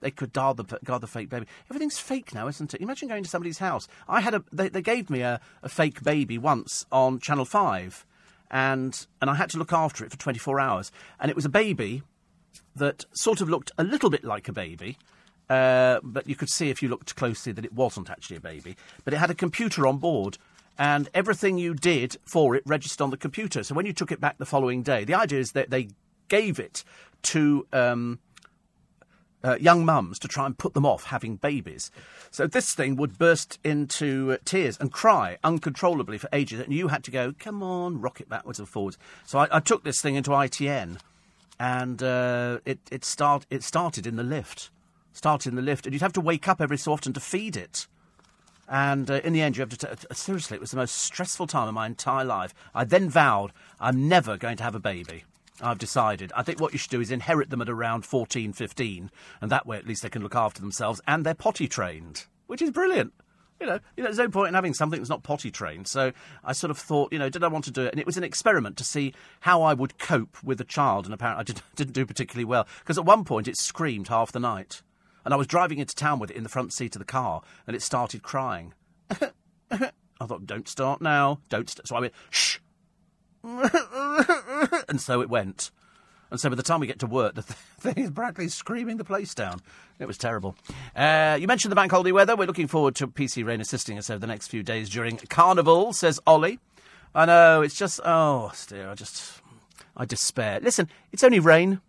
They 0.02 0.12
could 0.12 0.34
guard 0.34 0.58
the 0.58 0.80
guard 0.84 1.02
the 1.02 1.08
fake 1.08 1.30
baby. 1.30 1.46
Everything's 1.70 2.00
fake 2.00 2.34
now, 2.34 2.48
isn't 2.48 2.74
it? 2.74 2.82
Imagine 2.82 3.08
going 3.08 3.24
to 3.24 3.30
somebody's 3.30 3.60
house. 3.60 3.88
I 4.08 4.22
had 4.22 4.34
a 4.34 4.44
they, 4.52 4.70
they 4.70 4.82
gave 4.82 5.10
me 5.10 5.22
a, 5.22 5.40
a 5.64 5.70
fake 5.70 6.04
baby 6.04 6.38
once 6.38 6.86
on 6.92 7.20
Channel 7.20 7.46
Five, 7.46 8.06
and 8.50 9.06
and 9.22 9.30
I 9.30 9.36
had 9.36 9.50
to 9.52 9.58
look 9.58 9.74
after 9.74 10.04
it 10.04 10.12
for 10.12 10.18
24 10.18 10.60
hours, 10.60 10.92
and 11.20 11.30
it 11.30 11.36
was 11.36 11.46
a 11.46 11.50
baby 11.50 12.04
that 12.76 13.06
sort 13.14 13.42
of 13.42 13.50
looked 13.50 13.72
a 13.78 13.84
little 13.84 14.10
bit 14.10 14.24
like 14.24 14.48
a 14.48 14.54
baby 14.54 14.98
uh, 15.52 16.00
but 16.02 16.30
you 16.30 16.36
could 16.36 16.50
see 16.50 16.70
if 16.70 16.82
you 16.82 16.88
looked 16.88 17.18
closely 17.18 17.52
that 17.52 17.66
it 17.66 17.74
wasn't 17.74 18.10
actually 18.10 18.38
a 18.38 18.42
baby. 18.42 18.78
But 19.04 19.14
it 19.14 19.18
had 19.18 19.30
a 19.30 19.36
computer 19.36 19.86
on 19.86 19.98
board, 19.98 20.38
and 20.78 21.10
everything 21.14 21.58
you 21.58 21.74
did 21.74 22.16
for 22.24 22.56
it 22.56 22.64
registered 22.66 23.02
on 23.02 23.10
the 23.10 23.18
computer. 23.18 23.62
So 23.62 23.76
when 23.76 23.86
you 23.86 23.92
took 23.92 24.14
it 24.14 24.22
back 24.22 24.38
the 24.38 24.46
following 24.46 24.82
day, 24.82 25.04
the 25.04 25.14
idea 25.14 25.40
is 25.40 25.52
that 25.52 25.70
they 25.70 25.90
gave 26.30 26.58
it 26.58 26.86
to. 27.24 27.68
Um, 27.74 28.20
uh, 29.44 29.58
young 29.60 29.86
mums 29.86 30.20
to 30.20 30.28
try 30.28 30.46
and 30.46 30.58
put 30.58 30.74
them 30.74 30.86
off 30.86 31.06
having 31.06 31.36
babies. 31.36 31.92
So 32.30 32.48
this 32.48 32.74
thing 32.74 32.96
would 32.96 33.18
burst 33.18 33.60
into 33.64 34.38
tears 34.46 34.78
and 34.80 34.92
cry 34.92 35.38
uncontrollably 35.44 36.18
for 36.18 36.30
ages, 36.34 36.60
and 36.60 36.74
you 36.74 36.90
had 36.90 37.04
to 37.06 37.12
go, 37.12 37.34
come 37.38 37.62
on, 37.64 38.02
rock 38.02 38.22
it 38.22 38.30
backwards 38.30 38.60
and 38.60 38.68
forwards. 38.68 38.98
So 39.26 39.40
I, 39.40 39.58
I 39.58 39.60
took 39.60 39.84
this 39.84 40.02
thing 40.02 40.16
into 40.16 40.32
ITN, 40.32 41.00
and 41.60 42.02
uh, 42.02 42.60
it 42.66 42.80
it 42.92 43.06
start 43.06 43.46
it 43.50 43.64
started 43.64 44.08
in 44.08 44.16
the 44.16 44.24
lift 44.24 44.70
Started 45.14 45.50
in 45.50 45.56
the 45.56 45.62
lift, 45.62 45.86
and 45.86 45.94
you'd 45.94 46.02
have 46.02 46.14
to 46.14 46.22
wake 46.22 46.48
up 46.48 46.62
every 46.62 46.78
so 46.78 46.94
often 46.94 47.12
to 47.14 47.20
feed 47.20 47.58
it. 47.58 47.86
And 48.70 49.12
uh, 49.12 49.20
in 49.26 49.34
the 49.34 49.42
end, 49.42 49.58
you 49.58 49.62
have 49.62 49.78
to. 49.78 49.78
T- 49.78 50.06
seriously, 50.14 50.56
it 50.56 50.62
was 50.62 50.72
the 50.72 50.78
most 50.78 50.96
stressful 50.96 51.48
time 51.48 51.68
of 51.68 51.74
my 51.74 51.86
entire 51.86 52.24
life. 52.24 52.54
I 52.74 52.86
then 52.86 53.10
vowed 53.10 53.52
I'm 53.80 54.08
never 54.08 54.38
going 54.38 54.56
to 54.58 54.64
have 54.64 54.76
a 54.76 54.80
baby. 54.80 55.26
I've 55.62 55.78
decided. 55.78 56.32
I 56.36 56.44
think 56.44 56.60
what 56.60 56.74
you 56.74 56.80
should 56.80 56.92
do 56.92 57.02
is 57.02 57.12
inherit 57.12 57.50
them 57.50 57.62
at 57.62 57.70
around 57.70 58.06
14, 58.06 58.54
15, 58.54 59.12
and 59.42 59.52
that 59.52 59.68
way 59.68 59.78
at 59.78 59.88
least 59.88 60.04
they 60.04 60.10
can 60.10 60.24
look 60.24 60.36
after 60.36 60.62
themselves 60.62 61.02
and 61.08 61.26
they're 61.26 61.34
potty 61.34 61.68
trained, 61.68 62.26
which 62.48 62.62
is 62.62 62.72
brilliant. 62.72 63.14
You 63.60 63.68
know, 63.68 63.80
you 63.96 64.04
know, 64.04 64.08
there's 64.08 64.18
no 64.18 64.28
point 64.28 64.48
in 64.48 64.54
having 64.56 64.74
something 64.74 65.00
that's 65.00 65.10
not 65.10 65.22
potty 65.22 65.52
trained. 65.52 65.88
So 65.88 66.14
I 66.44 66.54
sort 66.54 66.72
of 66.72 66.80
thought, 66.80 67.14
you 67.14 67.20
know, 67.20 67.30
did 67.30 67.44
I 67.44 67.48
want 67.48 67.66
to 67.66 67.72
do 67.72 67.84
it? 67.84 67.92
And 67.92 68.00
it 68.00 68.08
was 68.08 68.18
an 68.18 68.24
experiment 68.24 68.76
to 68.78 68.84
see 68.84 69.14
how 69.42 69.62
I 69.62 69.76
would 69.76 70.00
cope 70.00 70.44
with 70.44 70.60
a 70.62 70.64
child. 70.64 71.06
And 71.06 71.14
apparently 71.14 71.42
I 71.42 71.44
did, 71.44 71.62
didn't 71.76 71.94
do 71.94 72.08
particularly 72.08 72.46
well. 72.46 72.68
Because 72.80 72.98
at 72.98 73.06
one 73.06 73.24
point 73.24 73.48
it 73.48 73.58
screamed 73.58 74.08
half 74.08 74.32
the 74.32 74.40
night. 74.40 74.82
And 75.24 75.32
I 75.32 75.38
was 75.38 75.46
driving 75.46 75.78
into 75.78 75.96
town 75.96 76.18
with 76.18 76.32
it 76.32 76.38
in 76.38 76.42
the 76.42 76.50
front 76.50 76.74
seat 76.74 76.96
of 76.96 77.00
the 77.00 77.06
car, 77.06 77.44
and 77.68 77.76
it 77.76 77.84
started 77.84 78.24
crying. 78.24 78.74
I 79.72 80.26
thought, 80.26 80.48
don't 80.48 80.68
start 80.68 81.00
now. 81.00 81.40
Don't. 81.50 81.70
So 81.86 81.96
I 81.96 82.00
went, 82.00 82.14
shh. 82.32 82.58
and 84.88 85.00
so 85.00 85.22
it 85.22 85.30
went. 85.30 85.72
And 86.32 86.40
so 86.40 86.50
by 86.50 86.56
the 86.56 86.64
time 86.64 86.80
we 86.80 86.88
get 86.88 87.00
to 87.00 87.08
work, 87.08 87.36
the 87.36 87.42
thing 87.80 87.98
is 87.98 88.10
practically 88.10 88.48
screaming 88.48 88.98
the 88.98 89.04
place 89.04 89.36
down. 89.36 89.60
It 90.00 90.08
was 90.08 90.18
terrible. 90.18 90.56
Uh, 90.96 91.38
you 91.40 91.46
mentioned 91.46 91.72
the 91.72 91.76
bank 91.76 91.92
holiday 91.92 92.14
weather. 92.14 92.36
We're 92.36 92.48
looking 92.48 92.68
forward 92.68 92.96
to 92.96 93.08
PC 93.08 93.46
Rain 93.46 93.60
assisting 93.60 93.98
us 93.98 94.10
over 94.10 94.20
the 94.20 94.28
next 94.28 94.48
few 94.48 94.64
days 94.64 94.90
during 94.90 95.18
Carnival, 95.18 95.92
says 95.94 96.20
Ollie. 96.26 96.60
I 97.14 97.26
know, 97.26 97.62
it's 97.62 97.76
just, 97.76 98.00
oh 98.06 98.54
dear, 98.68 98.90
I 98.90 98.96
just, 98.96 99.42
I 99.98 100.06
despair. 100.06 100.62
Listen, 100.62 100.88
it's 101.12 101.26
only 101.26 101.40
rain. 101.40 101.82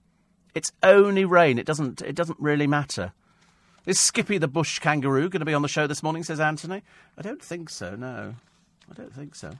It's 0.54 0.72
only 0.82 1.24
rain. 1.24 1.58
It 1.58 1.66
doesn't, 1.66 2.02
it 2.02 2.16
doesn't 2.16 2.40
really 2.40 2.66
matter. 2.66 3.12
Is 3.86 4.00
Skippy 4.00 4.38
the 4.38 4.48
bush 4.48 4.80
kangaroo 4.80 5.28
going 5.28 5.40
to 5.40 5.46
be 5.46 5.54
on 5.54 5.62
the 5.62 5.68
show 5.68 5.86
this 5.86 6.02
morning, 6.02 6.24
says 6.24 6.40
Anthony? 6.40 6.82
I 7.16 7.22
don't 7.22 7.42
think 7.42 7.70
so, 7.70 7.94
no. 7.94 8.34
I 8.90 8.94
don't 8.94 9.14
think 9.14 9.36
so. 9.36 9.52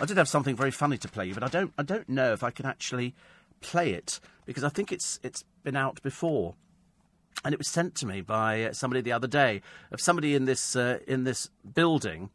I 0.00 0.04
did 0.04 0.16
have 0.16 0.28
something 0.28 0.56
very 0.56 0.70
funny 0.70 0.98
to 0.98 1.08
play 1.08 1.26
you, 1.26 1.34
but 1.34 1.42
I 1.42 1.48
don't, 1.48 1.72
I 1.78 1.82
don't 1.82 2.08
know 2.08 2.32
if 2.32 2.42
I 2.42 2.50
can 2.50 2.66
actually 2.66 3.14
play 3.60 3.92
it 3.92 4.20
because 4.46 4.64
I 4.64 4.68
think 4.68 4.92
it's, 4.92 5.20
it's 5.22 5.44
been 5.62 5.76
out 5.76 6.02
before. 6.02 6.54
And 7.44 7.52
it 7.52 7.58
was 7.58 7.68
sent 7.68 7.94
to 7.96 8.06
me 8.06 8.20
by 8.20 8.70
somebody 8.72 9.00
the 9.00 9.12
other 9.12 9.26
day 9.26 9.62
of 9.90 10.00
somebody 10.00 10.34
in 10.34 10.44
this, 10.44 10.76
uh, 10.76 10.98
in 11.06 11.24
this 11.24 11.50
building. 11.74 12.30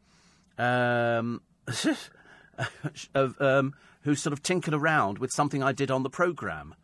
Um, 0.58 1.42
of, 3.14 3.40
um, 3.40 3.74
who 4.02 4.14
sort 4.14 4.32
of 4.32 4.42
tinkered 4.42 4.74
around 4.74 5.18
with 5.18 5.30
something 5.30 5.62
I 5.62 5.72
did 5.72 5.90
on 5.90 6.02
the 6.02 6.10
programme. 6.10 6.74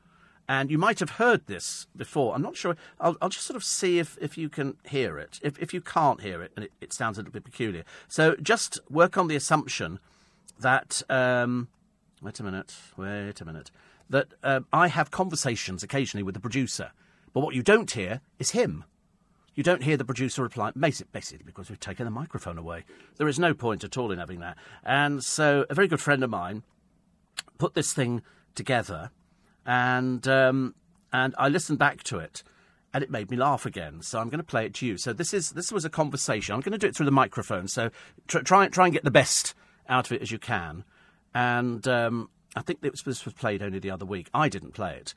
And 0.47 0.70
you 0.70 0.77
might 0.77 1.01
have 1.01 1.11
heard 1.11 1.47
this 1.47 1.87
before. 1.97 2.35
I'm 2.35 2.43
not 2.43 2.57
sure. 2.57 2.77
I'll, 3.01 3.16
I'll 3.22 3.31
just 3.31 3.47
sort 3.47 3.57
of 3.57 3.64
see 3.64 3.99
if, 3.99 4.18
if 4.20 4.37
you 4.37 4.51
can 4.51 4.77
hear 4.85 5.18
it. 5.18 5.41
If, 5.43 5.59
if 5.59 5.72
you 5.72 5.81
can't 5.81 6.20
hear 6.20 6.43
it, 6.43 6.53
and 6.55 6.66
it, 6.66 6.72
it 6.83 6.93
sounds 6.93 7.16
a 7.16 7.22
little 7.22 7.33
bit 7.33 7.45
peculiar. 7.45 7.85
So 8.09 8.37
just 8.37 8.79
work 8.91 9.16
on 9.16 9.29
the 9.29 9.37
assumption 9.37 10.01
that. 10.61 11.02
Um, 11.09 11.68
wait 12.22 12.40
a 12.40 12.42
minute. 12.42 12.74
Wait 12.96 13.40
a 13.40 13.44
minute. 13.44 13.70
That 14.11 14.34
uh, 14.42 14.61
I 14.72 14.88
have 14.88 15.11
conversations 15.11 15.82
occasionally 15.82 16.22
with 16.22 16.34
the 16.34 16.40
producer. 16.40 16.92
But 17.32 17.40
what 17.40 17.55
you 17.55 17.62
don't 17.62 17.90
hear 17.90 18.20
is 18.38 18.50
him. 18.50 18.84
You 19.55 19.62
don't 19.62 19.82
hear 19.82 19.96
the 19.96 20.05
producer 20.05 20.42
reply, 20.42 20.72
basically 20.72 21.44
because 21.44 21.68
we've 21.68 21.80
taken 21.80 22.05
the 22.05 22.11
microphone 22.11 22.59
away. 22.59 22.84
There 23.18 23.28
is 23.28 23.38
no 23.38 23.55
point 23.55 23.84
at 23.84 23.96
all 23.96 24.11
in 24.11 24.18
having 24.18 24.40
that. 24.40 24.59
And 24.82 25.22
so 25.22 25.64
a 25.70 25.74
very 25.74 25.88
good 25.88 26.00
friend 26.00 26.24
of 26.24 26.30
mine 26.30 26.64
put 27.59 27.74
this 27.74 27.92
thing 27.92 28.22
together, 28.55 29.11
and 29.64 30.26
um, 30.26 30.74
and 31.12 31.34
I 31.38 31.48
listened 31.48 31.78
back 31.78 32.02
to 32.05 32.18
it, 32.18 32.42
and 32.92 33.05
it 33.05 33.11
made 33.11 33.30
me 33.30 33.36
laugh 33.36 33.64
again. 33.64 34.02
So 34.02 34.18
I'm 34.18 34.28
going 34.28 34.38
to 34.38 34.44
play 34.44 34.66
it 34.66 34.74
to 34.74 34.86
you. 34.86 34.96
So 34.96 35.12
this 35.12 35.32
is 35.32 35.50
this 35.50 35.70
was 35.70 35.84
a 35.84 35.90
conversation. 35.90 36.55
I'm 36.55 36.61
going 36.61 36.72
to 36.72 36.78
do 36.78 36.88
it 36.88 36.96
through 36.96 37.07
the 37.07 37.12
microphone. 37.12 37.68
So 37.68 37.90
try, 38.26 38.68
try 38.68 38.86
and 38.86 38.92
get 38.92 39.05
the 39.05 39.11
best 39.11 39.55
out 39.89 40.07
of 40.07 40.12
it 40.12 40.22
as 40.22 40.30
you 40.30 40.39
can. 40.39 40.85
And 41.35 41.87
um, 41.89 42.30
I 42.57 42.62
think 42.62 42.80
this 42.80 43.05
was 43.05 43.22
played 43.22 43.62
only 43.62 43.78
the 43.78 43.91
other 43.91 44.05
week. 44.05 44.28
I 44.32 44.49
didn't 44.49 44.72
play 44.72 44.97
it. 44.97 45.14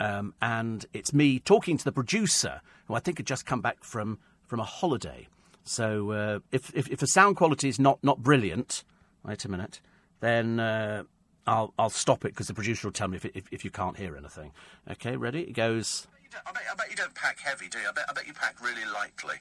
Um, 0.00 0.34
and 0.42 0.84
it's 0.92 1.12
me 1.12 1.38
talking 1.38 1.76
to 1.76 1.84
the 1.84 1.92
producer, 1.92 2.60
who 2.86 2.94
I 2.94 3.00
think 3.00 3.18
had 3.18 3.26
just 3.26 3.46
come 3.46 3.60
back 3.60 3.84
from, 3.84 4.18
from 4.46 4.58
a 4.58 4.64
holiday. 4.64 5.28
So 5.64 6.10
uh, 6.10 6.38
if, 6.50 6.74
if, 6.74 6.88
if 6.88 6.98
the 6.98 7.06
sound 7.06 7.36
quality 7.36 7.68
is 7.68 7.78
not, 7.78 8.02
not 8.02 8.22
brilliant, 8.22 8.82
wait 9.24 9.44
a 9.44 9.48
minute, 9.48 9.80
then 10.20 10.58
uh, 10.58 11.04
I'll 11.46 11.74
I'll 11.78 11.90
stop 11.90 12.24
it 12.24 12.28
because 12.28 12.48
the 12.48 12.54
producer 12.54 12.86
will 12.86 12.92
tell 12.92 13.08
me 13.08 13.16
if, 13.16 13.24
if, 13.26 13.44
if 13.50 13.64
you 13.64 13.70
can't 13.70 13.96
hear 13.96 14.16
anything. 14.16 14.52
Okay, 14.90 15.16
ready? 15.16 15.42
It 15.42 15.52
goes. 15.52 16.06
I 16.46 16.52
bet, 16.52 16.62
I 16.70 16.74
bet, 16.74 16.88
you 16.88 16.96
don't 16.96 17.14
pack 17.14 17.38
heavy, 17.40 17.68
do 17.68 17.78
you? 17.78 17.88
I 17.88 17.92
bet, 17.92 18.06
I 18.08 18.12
bet 18.14 18.26
you 18.26 18.32
pack 18.32 18.62
really 18.62 18.84
lightly. 18.94 19.34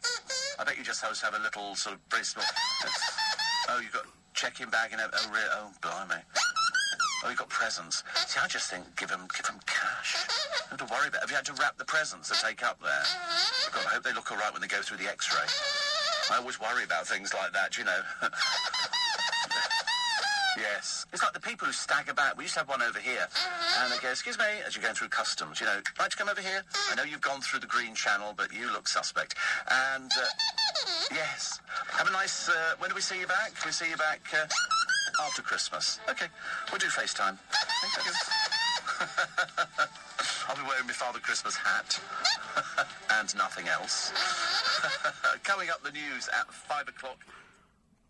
I 0.59 0.65
bet 0.65 0.77
you 0.77 0.83
just 0.83 1.01
have, 1.01 1.17
have 1.21 1.33
a 1.33 1.39
little 1.41 1.73
sort 1.75 1.95
of 1.95 2.09
very. 2.09 2.35
Oh, 3.69 3.79
you've 3.79 3.93
got 3.93 4.05
check-in 4.33 4.69
bag 4.69 4.91
and 4.93 5.01
oh, 5.01 5.29
re- 5.33 5.51
oh, 5.53 5.71
blimey. 5.81 6.21
Oh, 7.23 7.29
you've 7.29 7.37
got 7.37 7.49
presents. 7.49 8.03
See, 8.27 8.39
I 8.41 8.47
just 8.47 8.69
think 8.69 8.83
give 8.97 9.09
them, 9.09 9.27
give 9.35 9.45
them 9.45 9.59
cash. 9.65 10.17
Don't 10.69 10.79
have 10.79 10.87
to 10.89 10.93
worry 10.93 11.07
about. 11.07 11.21
Have 11.21 11.29
you 11.29 11.35
had 11.35 11.45
to 11.45 11.53
wrap 11.53 11.77
the 11.77 11.85
presents 11.85 12.29
to 12.29 12.45
take 12.45 12.63
up 12.63 12.81
there? 12.81 13.05
God, 13.73 13.85
I 13.85 13.93
hope 13.93 14.03
they 14.03 14.13
look 14.13 14.31
all 14.31 14.37
right 14.37 14.51
when 14.51 14.61
they 14.61 14.67
go 14.67 14.81
through 14.81 14.97
the 14.97 15.09
X-ray. 15.09 15.45
I 16.31 16.37
always 16.37 16.59
worry 16.59 16.83
about 16.83 17.07
things 17.07 17.33
like 17.33 17.53
that, 17.53 17.77
you 17.77 17.83
know. 17.83 17.99
Yes. 20.57 21.05
It's 21.13 21.23
like 21.23 21.33
the 21.33 21.39
people 21.39 21.65
who 21.65 21.73
stagger 21.73 22.13
back. 22.13 22.37
We 22.37 22.43
used 22.43 22.53
to 22.55 22.59
have 22.61 22.69
one 22.69 22.81
over 22.81 22.99
here. 22.99 23.27
And 23.79 23.91
they 23.91 23.97
go, 23.97 24.09
excuse 24.09 24.37
me, 24.37 24.45
as 24.65 24.75
you're 24.75 24.83
going 24.83 24.95
through 24.95 25.07
customs, 25.07 25.59
you 25.59 25.65
know, 25.65 25.79
like 25.97 26.09
to 26.11 26.17
come 26.17 26.29
over 26.29 26.41
here? 26.41 26.63
I 26.91 26.95
know 26.95 27.03
you've 27.03 27.21
gone 27.21 27.41
through 27.41 27.61
the 27.61 27.67
green 27.67 27.95
channel, 27.95 28.33
but 28.35 28.53
you 28.53 28.71
look 28.71 28.87
suspect. 28.87 29.35
And, 29.69 30.11
uh, 30.11 30.25
yes. 31.11 31.59
Have 31.91 32.07
a 32.07 32.11
nice, 32.11 32.49
uh, 32.49 32.75
when 32.79 32.89
do 32.89 32.95
we 32.95 33.01
see 33.01 33.19
you 33.19 33.27
back? 33.27 33.53
We 33.65 33.71
see 33.71 33.89
you 33.89 33.97
back 33.97 34.21
uh, 34.33 34.47
after 35.25 35.41
Christmas? 35.41 35.99
Okay. 36.09 36.27
We'll 36.71 36.79
do 36.79 36.87
FaceTime. 36.87 37.37
Thank 37.81 38.05
you. 38.05 38.11
I'll 40.47 40.55
be 40.55 40.63
wearing 40.67 40.85
my 40.85 40.93
Father 40.93 41.19
Christmas 41.19 41.55
hat 41.55 41.99
and 43.19 43.35
nothing 43.35 43.67
else. 43.67 44.11
Coming 45.43 45.69
up 45.69 45.83
the 45.83 45.91
news 45.91 46.29
at 46.37 46.51
five 46.53 46.87
o'clock. 46.87 47.25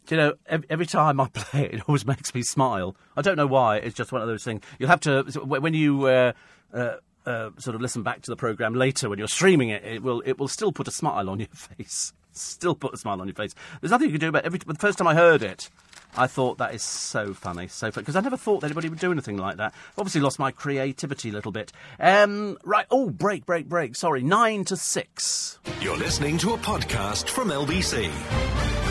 You 0.09 0.17
know, 0.17 0.33
every 0.69 0.85
time 0.85 1.19
I 1.21 1.27
play 1.29 1.65
it, 1.65 1.73
it 1.75 1.81
always 1.87 2.05
makes 2.05 2.33
me 2.33 2.41
smile. 2.41 2.95
I 3.15 3.21
don't 3.21 3.37
know 3.37 3.47
why. 3.47 3.77
It's 3.77 3.95
just 3.95 4.11
one 4.11 4.21
of 4.21 4.27
those 4.27 4.43
things. 4.43 4.63
You'll 4.79 4.89
have 4.89 4.99
to 5.01 5.23
when 5.45 5.73
you 5.73 6.05
uh, 6.05 6.33
uh, 6.73 6.95
uh, 7.25 7.49
sort 7.57 7.75
of 7.75 7.81
listen 7.81 8.03
back 8.03 8.21
to 8.23 8.31
the 8.31 8.35
program 8.35 8.73
later 8.73 9.09
when 9.09 9.19
you're 9.19 9.27
streaming 9.27 9.69
it. 9.69 9.83
It 9.85 10.03
will 10.03 10.21
it 10.25 10.39
will 10.39 10.47
still 10.47 10.71
put 10.71 10.87
a 10.87 10.91
smile 10.91 11.29
on 11.29 11.39
your 11.39 11.47
face. 11.49 12.13
Still 12.33 12.75
put 12.75 12.93
a 12.93 12.97
smile 12.97 13.19
on 13.21 13.27
your 13.27 13.35
face. 13.35 13.53
There's 13.81 13.91
nothing 13.91 14.07
you 14.07 14.13
can 14.13 14.21
do 14.21 14.29
about 14.29 14.43
it. 14.43 14.45
Every 14.45 14.59
the 14.59 14.75
first 14.75 14.97
time 14.97 15.07
I 15.07 15.13
heard 15.15 15.43
it, 15.43 15.69
I 16.15 16.27
thought 16.27 16.57
that 16.57 16.73
is 16.73 16.83
so 16.83 17.33
funny, 17.33 17.67
so 17.67 17.91
funny 17.91 18.03
because 18.03 18.15
I 18.15 18.21
never 18.21 18.37
thought 18.37 18.63
anybody 18.63 18.89
would 18.89 18.99
do 18.99 19.11
anything 19.11 19.37
like 19.37 19.57
that. 19.57 19.73
Obviously, 19.97 20.21
lost 20.21 20.39
my 20.39 20.51
creativity 20.51 21.29
a 21.29 21.33
little 21.33 21.51
bit. 21.51 21.71
Um, 21.99 22.57
right. 22.63 22.85
Oh, 22.91 23.09
break, 23.09 23.45
break, 23.45 23.67
break. 23.67 23.95
Sorry, 23.95 24.21
nine 24.21 24.65
to 24.65 24.77
six. 24.77 25.59
You're 25.79 25.97
listening 25.97 26.37
to 26.39 26.53
a 26.53 26.57
podcast 26.57 27.29
from 27.29 27.49
LBC. 27.49 28.90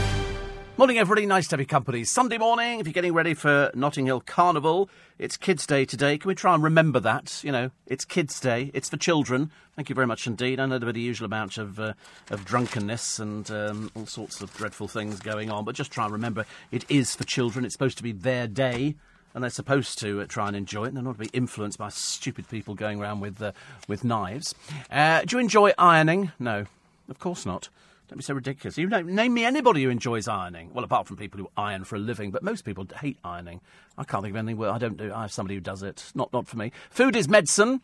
Morning, 0.80 0.96
everybody. 0.96 1.26
Nice 1.26 1.46
to 1.48 1.52
have 1.56 1.60
your 1.60 1.66
company. 1.66 2.04
Sunday 2.04 2.38
morning, 2.38 2.80
if 2.80 2.86
you're 2.86 2.94
getting 2.94 3.12
ready 3.12 3.34
for 3.34 3.70
Notting 3.74 4.06
Hill 4.06 4.22
Carnival, 4.22 4.88
it's 5.18 5.36
Kids' 5.36 5.66
Day 5.66 5.84
today. 5.84 6.16
Can 6.16 6.26
we 6.26 6.34
try 6.34 6.54
and 6.54 6.62
remember 6.62 6.98
that? 7.00 7.44
You 7.44 7.52
know, 7.52 7.70
it's 7.86 8.06
Kids' 8.06 8.40
Day. 8.40 8.70
It's 8.72 8.88
for 8.88 8.96
children. 8.96 9.50
Thank 9.76 9.90
you 9.90 9.94
very 9.94 10.06
much 10.06 10.26
indeed. 10.26 10.58
I 10.58 10.64
know 10.64 10.78
there'll 10.78 10.94
be 10.94 11.00
the 11.00 11.04
usual 11.04 11.26
amount 11.26 11.58
of, 11.58 11.78
uh, 11.78 11.92
of 12.30 12.46
drunkenness 12.46 13.18
and 13.18 13.50
um, 13.50 13.90
all 13.94 14.06
sorts 14.06 14.40
of 14.40 14.56
dreadful 14.56 14.88
things 14.88 15.20
going 15.20 15.50
on, 15.50 15.66
but 15.66 15.74
just 15.74 15.90
try 15.90 16.04
and 16.04 16.14
remember 16.14 16.46
it 16.70 16.86
is 16.88 17.14
for 17.14 17.24
children. 17.24 17.66
It's 17.66 17.74
supposed 17.74 17.98
to 17.98 18.02
be 18.02 18.12
their 18.12 18.46
day. 18.46 18.94
And 19.34 19.44
they're 19.44 19.50
supposed 19.50 19.98
to 19.98 20.22
uh, 20.22 20.26
try 20.28 20.46
and 20.46 20.56
enjoy 20.56 20.86
it. 20.86 20.94
They're 20.94 21.02
not 21.02 21.18
to 21.18 21.24
be 21.24 21.30
influenced 21.34 21.76
by 21.76 21.90
stupid 21.90 22.48
people 22.48 22.74
going 22.74 23.02
around 23.02 23.20
with 23.20 23.40
uh, 23.42 23.52
with 23.86 24.02
knives. 24.02 24.54
Uh, 24.90 25.24
do 25.26 25.36
you 25.36 25.40
enjoy 25.40 25.72
ironing? 25.76 26.32
No, 26.38 26.64
of 27.10 27.18
course 27.18 27.44
not. 27.44 27.68
Don't 28.10 28.16
be 28.16 28.24
so 28.24 28.34
ridiculous. 28.34 28.76
You 28.76 28.88
name 28.88 29.32
me 29.34 29.44
anybody 29.44 29.84
who 29.84 29.88
enjoys 29.88 30.26
ironing. 30.26 30.74
Well, 30.74 30.82
apart 30.82 31.06
from 31.06 31.16
people 31.16 31.38
who 31.38 31.48
iron 31.56 31.84
for 31.84 31.94
a 31.94 32.00
living, 32.00 32.32
but 32.32 32.42
most 32.42 32.64
people 32.64 32.84
hate 32.98 33.18
ironing. 33.22 33.60
I 33.96 34.02
can't 34.02 34.24
think 34.24 34.32
of 34.32 34.36
anything 34.36 34.56
where 34.56 34.72
I 34.72 34.78
don't 34.78 34.96
do. 34.96 35.14
I 35.14 35.20
have 35.22 35.32
somebody 35.32 35.54
who 35.54 35.60
does 35.60 35.84
it. 35.84 36.10
Not 36.12 36.32
not 36.32 36.48
for 36.48 36.56
me. 36.56 36.72
Food 36.90 37.14
is 37.14 37.28
medicine. 37.28 37.82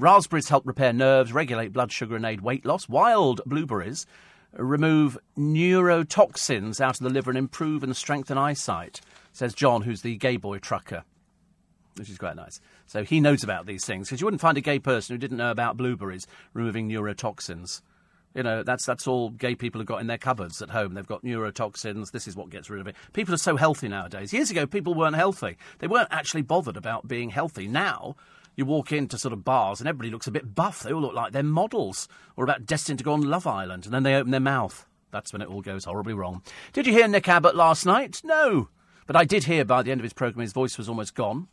Raspberries 0.00 0.48
help 0.48 0.66
repair 0.66 0.92
nerves, 0.92 1.32
regulate 1.32 1.72
blood 1.72 1.92
sugar, 1.92 2.16
and 2.16 2.26
aid 2.26 2.40
weight 2.40 2.66
loss. 2.66 2.88
Wild 2.88 3.40
blueberries 3.46 4.04
remove 4.52 5.16
neurotoxins 5.38 6.80
out 6.80 6.98
of 6.98 7.04
the 7.04 7.10
liver 7.10 7.30
and 7.30 7.38
improve 7.38 7.84
and 7.84 7.96
strengthen 7.96 8.36
eyesight. 8.36 9.00
Says 9.32 9.54
John, 9.54 9.82
who's 9.82 10.02
the 10.02 10.16
gay 10.16 10.38
boy 10.38 10.58
trucker 10.58 11.04
which 11.96 12.10
is 12.10 12.18
quite 12.18 12.36
nice. 12.36 12.60
So 12.86 13.02
he 13.02 13.20
knows 13.20 13.42
about 13.42 13.66
these 13.66 13.84
things 13.84 14.08
because 14.08 14.20
you 14.20 14.26
wouldn't 14.26 14.40
find 14.40 14.56
a 14.56 14.60
gay 14.60 14.78
person 14.78 15.14
who 15.14 15.18
didn't 15.18 15.36
know 15.36 15.50
about 15.50 15.76
blueberries 15.76 16.28
removing 16.52 16.88
neurotoxins. 16.88 17.82
You 18.34 18.42
know, 18.42 18.62
that's 18.62 18.84
that's 18.84 19.06
all 19.06 19.30
gay 19.30 19.54
people 19.54 19.80
have 19.80 19.86
got 19.86 20.00
in 20.00 20.06
their 20.06 20.18
cupboards 20.18 20.60
at 20.62 20.70
home. 20.70 20.94
They've 20.94 21.06
got 21.06 21.24
neurotoxins. 21.24 22.10
This 22.10 22.28
is 22.28 22.36
what 22.36 22.50
gets 22.50 22.70
rid 22.70 22.80
of 22.80 22.86
it. 22.86 22.94
People 23.12 23.34
are 23.34 23.38
so 23.38 23.56
healthy 23.56 23.88
nowadays. 23.88 24.32
Years 24.32 24.50
ago, 24.50 24.66
people 24.66 24.94
weren't 24.94 25.16
healthy. 25.16 25.56
They 25.78 25.86
weren't 25.86 26.08
actually 26.10 26.42
bothered 26.42 26.76
about 26.76 27.08
being 27.08 27.30
healthy. 27.30 27.66
Now, 27.66 28.16
you 28.54 28.66
walk 28.66 28.92
into 28.92 29.18
sort 29.18 29.32
of 29.32 29.44
bars 29.44 29.80
and 29.80 29.88
everybody 29.88 30.10
looks 30.10 30.26
a 30.26 30.32
bit 30.32 30.54
buff. 30.54 30.82
They 30.82 30.92
all 30.92 31.00
look 31.00 31.14
like 31.14 31.32
they're 31.32 31.42
models 31.42 32.08
or 32.36 32.44
about 32.44 32.66
destined 32.66 32.98
to 32.98 33.04
go 33.04 33.12
on 33.12 33.22
Love 33.22 33.46
Island. 33.46 33.86
And 33.86 33.94
then 33.94 34.02
they 34.02 34.14
open 34.14 34.30
their 34.30 34.40
mouth. 34.40 34.86
That's 35.10 35.32
when 35.32 35.42
it 35.42 35.48
all 35.48 35.62
goes 35.62 35.84
horribly 35.84 36.12
wrong. 36.12 36.42
Did 36.72 36.86
you 36.86 36.92
hear 36.92 37.08
Nick 37.08 37.28
Abbott 37.28 37.56
last 37.56 37.86
night? 37.86 38.20
No. 38.24 38.68
But 39.06 39.16
I 39.16 39.24
did 39.24 39.44
hear 39.44 39.64
by 39.64 39.82
the 39.82 39.90
end 39.90 40.00
of 40.00 40.04
his 40.04 40.12
programme 40.12 40.42
his 40.42 40.52
voice 40.52 40.76
was 40.76 40.88
almost 40.88 41.14
gone. 41.14 41.48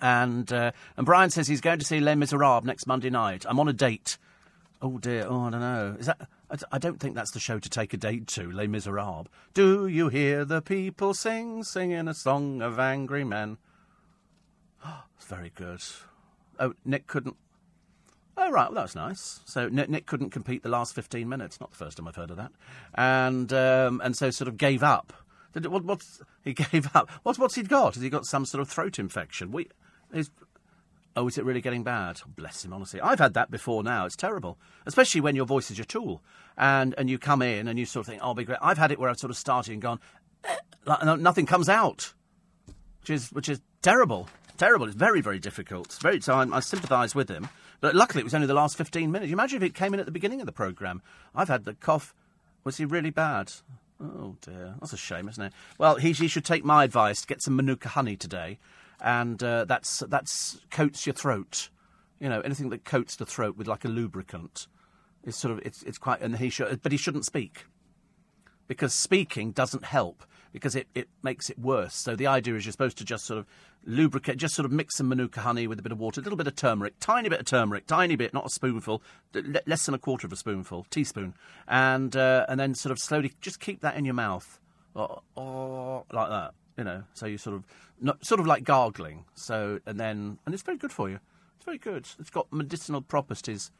And 0.00 0.52
uh, 0.52 0.70
and 0.96 1.04
Brian 1.04 1.30
says 1.30 1.48
he's 1.48 1.60
going 1.60 1.80
to 1.80 1.84
see 1.84 1.98
Les 1.98 2.14
Miserables 2.14 2.64
next 2.64 2.86
Monday 2.86 3.10
night. 3.10 3.44
I'm 3.48 3.58
on 3.58 3.66
a 3.66 3.72
date 3.72 4.18
Oh 4.82 4.98
dear. 4.98 5.26
Oh, 5.28 5.42
I 5.42 5.50
don't 5.50 5.60
know. 5.60 5.96
Is 5.98 6.06
that? 6.06 6.28
I 6.72 6.78
don't 6.78 6.98
think 6.98 7.14
that's 7.14 7.30
the 7.30 7.40
show 7.40 7.58
to 7.58 7.68
take 7.68 7.92
a 7.92 7.96
date 7.96 8.26
to. 8.28 8.50
Les 8.50 8.66
Miserables. 8.66 9.26
Do 9.54 9.86
you 9.86 10.08
hear 10.08 10.44
the 10.44 10.60
people 10.60 11.14
sing, 11.14 11.62
singing 11.62 12.08
a 12.08 12.14
song 12.14 12.62
of 12.62 12.78
angry 12.78 13.24
men? 13.24 13.58
It's 15.16 15.26
very 15.26 15.52
good. 15.54 15.82
Oh, 16.58 16.72
Nick 16.82 17.06
couldn't. 17.06 17.36
Oh 18.38 18.50
right, 18.50 18.68
well 18.68 18.76
that 18.76 18.82
was 18.82 18.94
nice. 18.94 19.40
So 19.44 19.68
Nick, 19.68 19.90
Nick, 19.90 20.06
couldn't 20.06 20.30
compete 20.30 20.62
the 20.62 20.70
last 20.70 20.94
fifteen 20.94 21.28
minutes. 21.28 21.60
Not 21.60 21.70
the 21.70 21.76
first 21.76 21.98
time 21.98 22.08
I've 22.08 22.16
heard 22.16 22.30
of 22.30 22.38
that. 22.38 22.52
And 22.94 23.52
um, 23.52 24.00
and 24.02 24.16
so 24.16 24.30
sort 24.30 24.48
of 24.48 24.56
gave 24.56 24.82
up. 24.82 25.12
What, 25.52 25.84
what's 25.84 26.22
he 26.42 26.52
gave 26.72 26.88
up? 26.94 27.10
What's 27.22 27.38
what's 27.38 27.54
he 27.54 27.62
got? 27.62 27.94
Has 27.94 28.02
he 28.02 28.08
got 28.08 28.24
some 28.24 28.46
sort 28.46 28.62
of 28.62 28.68
throat 28.68 28.98
infection? 28.98 29.52
We, 29.52 29.68
is, 30.12 30.30
oh, 31.16 31.28
is 31.28 31.38
it 31.38 31.44
really 31.44 31.60
getting 31.60 31.82
bad? 31.82 32.20
Bless 32.36 32.64
him, 32.64 32.72
honestly. 32.72 33.00
I've 33.00 33.18
had 33.18 33.34
that 33.34 33.50
before. 33.50 33.82
Now 33.82 34.06
it's 34.06 34.16
terrible, 34.16 34.58
especially 34.86 35.20
when 35.20 35.36
your 35.36 35.46
voice 35.46 35.70
is 35.70 35.78
your 35.78 35.84
tool, 35.84 36.22
and 36.56 36.94
and 36.98 37.10
you 37.10 37.18
come 37.18 37.42
in 37.42 37.68
and 37.68 37.78
you 37.78 37.86
sort 37.86 38.06
of 38.06 38.10
think, 38.10 38.22
oh, 38.22 38.28
I'll 38.28 38.34
be 38.34 38.44
great. 38.44 38.58
I've 38.62 38.78
had 38.78 38.92
it 38.92 38.98
where 38.98 39.10
I've 39.10 39.18
sort 39.18 39.30
of 39.30 39.36
started 39.36 39.72
and 39.72 39.82
gone, 39.82 40.00
eh, 40.44 40.56
nothing 41.16 41.46
comes 41.46 41.68
out, 41.68 42.12
which 43.00 43.10
is 43.10 43.30
which 43.30 43.48
is 43.48 43.60
terrible. 43.82 44.28
Terrible. 44.56 44.86
It's 44.86 44.94
very, 44.94 45.22
very 45.22 45.38
difficult. 45.38 45.96
Very. 46.02 46.20
So 46.20 46.34
I, 46.34 46.56
I 46.56 46.60
sympathise 46.60 47.14
with 47.14 47.30
him. 47.30 47.48
But 47.80 47.94
luckily, 47.94 48.20
it 48.20 48.24
was 48.24 48.34
only 48.34 48.46
the 48.46 48.54
last 48.54 48.76
fifteen 48.76 49.10
minutes. 49.10 49.30
You 49.30 49.34
imagine 49.34 49.62
if 49.62 49.68
it 49.68 49.74
came 49.74 49.94
in 49.94 50.00
at 50.00 50.06
the 50.06 50.12
beginning 50.12 50.40
of 50.40 50.46
the 50.46 50.52
programme. 50.52 51.00
I've 51.34 51.48
had 51.48 51.64
the 51.64 51.74
cough. 51.74 52.14
Was 52.62 52.76
he 52.76 52.84
really 52.84 53.08
bad? 53.08 53.52
Oh 54.02 54.36
dear, 54.42 54.74
that's 54.80 54.92
a 54.92 54.98
shame, 54.98 55.28
isn't 55.28 55.42
it? 55.42 55.52
Well, 55.78 55.96
he, 55.96 56.12
he 56.12 56.28
should 56.28 56.44
take 56.44 56.64
my 56.64 56.84
advice. 56.84 57.22
To 57.22 57.26
get 57.26 57.42
some 57.42 57.56
manuka 57.56 57.88
honey 57.88 58.16
today, 58.16 58.58
and 59.00 59.42
uh, 59.42 59.64
that's 59.64 60.02
that's 60.08 60.60
coats 60.70 61.06
your 61.06 61.14
throat. 61.14 61.70
You 62.18 62.28
know, 62.28 62.40
anything 62.40 62.70
that 62.70 62.84
coats 62.84 63.16
the 63.16 63.26
throat 63.26 63.56
with 63.56 63.66
like 63.66 63.84
a 63.84 63.88
lubricant 63.88 64.66
is 65.24 65.36
sort 65.36 65.52
of 65.52 65.64
it's 65.64 65.82
it's 65.84 65.98
quite. 65.98 66.20
And 66.20 66.36
he 66.36 66.50
should, 66.50 66.82
but 66.82 66.92
he 66.92 66.98
shouldn't 66.98 67.24
speak 67.24 67.64
because 68.68 68.94
speaking 68.94 69.50
doesn't 69.50 69.84
help 69.84 70.24
because 70.52 70.74
it, 70.74 70.86
it 70.94 71.08
makes 71.22 71.50
it 71.50 71.58
worse. 71.58 71.94
So 71.94 72.16
the 72.16 72.26
idea 72.26 72.54
is 72.54 72.64
you're 72.64 72.72
supposed 72.72 72.98
to 72.98 73.04
just 73.04 73.24
sort 73.24 73.38
of 73.38 73.46
lubricate, 73.84 74.36
just 74.36 74.54
sort 74.54 74.66
of 74.66 74.72
mix 74.72 74.96
some 74.96 75.08
manuka 75.08 75.40
honey 75.40 75.66
with 75.66 75.78
a 75.78 75.82
bit 75.82 75.92
of 75.92 75.98
water, 75.98 76.20
a 76.20 76.24
little 76.24 76.36
bit 76.36 76.46
of 76.46 76.56
turmeric, 76.56 76.94
tiny 77.00 77.28
bit 77.28 77.40
of 77.40 77.46
turmeric, 77.46 77.86
tiny 77.86 78.16
bit, 78.16 78.34
not 78.34 78.46
a 78.46 78.50
spoonful, 78.50 79.02
less 79.66 79.86
than 79.86 79.94
a 79.94 79.98
quarter 79.98 80.26
of 80.26 80.32
a 80.32 80.36
spoonful, 80.36 80.86
teaspoon, 80.90 81.34
and 81.68 82.16
uh, 82.16 82.46
and 82.48 82.58
then 82.60 82.74
sort 82.74 82.92
of 82.92 82.98
slowly 82.98 83.32
just 83.40 83.60
keep 83.60 83.80
that 83.80 83.96
in 83.96 84.04
your 84.04 84.14
mouth, 84.14 84.60
or, 84.94 85.22
or 85.34 86.04
like 86.12 86.28
that, 86.28 86.54
you 86.80 86.84
know. 86.84 87.04
So 87.12 87.26
you 87.26 87.36
sort 87.36 87.54
of 87.56 87.64
not, 88.00 88.24
sort 88.24 88.40
of 88.40 88.46
like 88.46 88.64
gargling. 88.64 89.26
So 89.34 89.80
and 89.86 90.00
then 90.00 90.38
and 90.46 90.54
it's 90.54 90.62
very 90.62 90.78
good 90.78 90.90
for 90.90 91.10
you. 91.10 91.20
It's 91.56 91.64
very 91.66 91.78
good. 91.78 92.08
It's 92.18 92.30
got 92.30 92.50
medicinal 92.50 93.02
properties. 93.02 93.70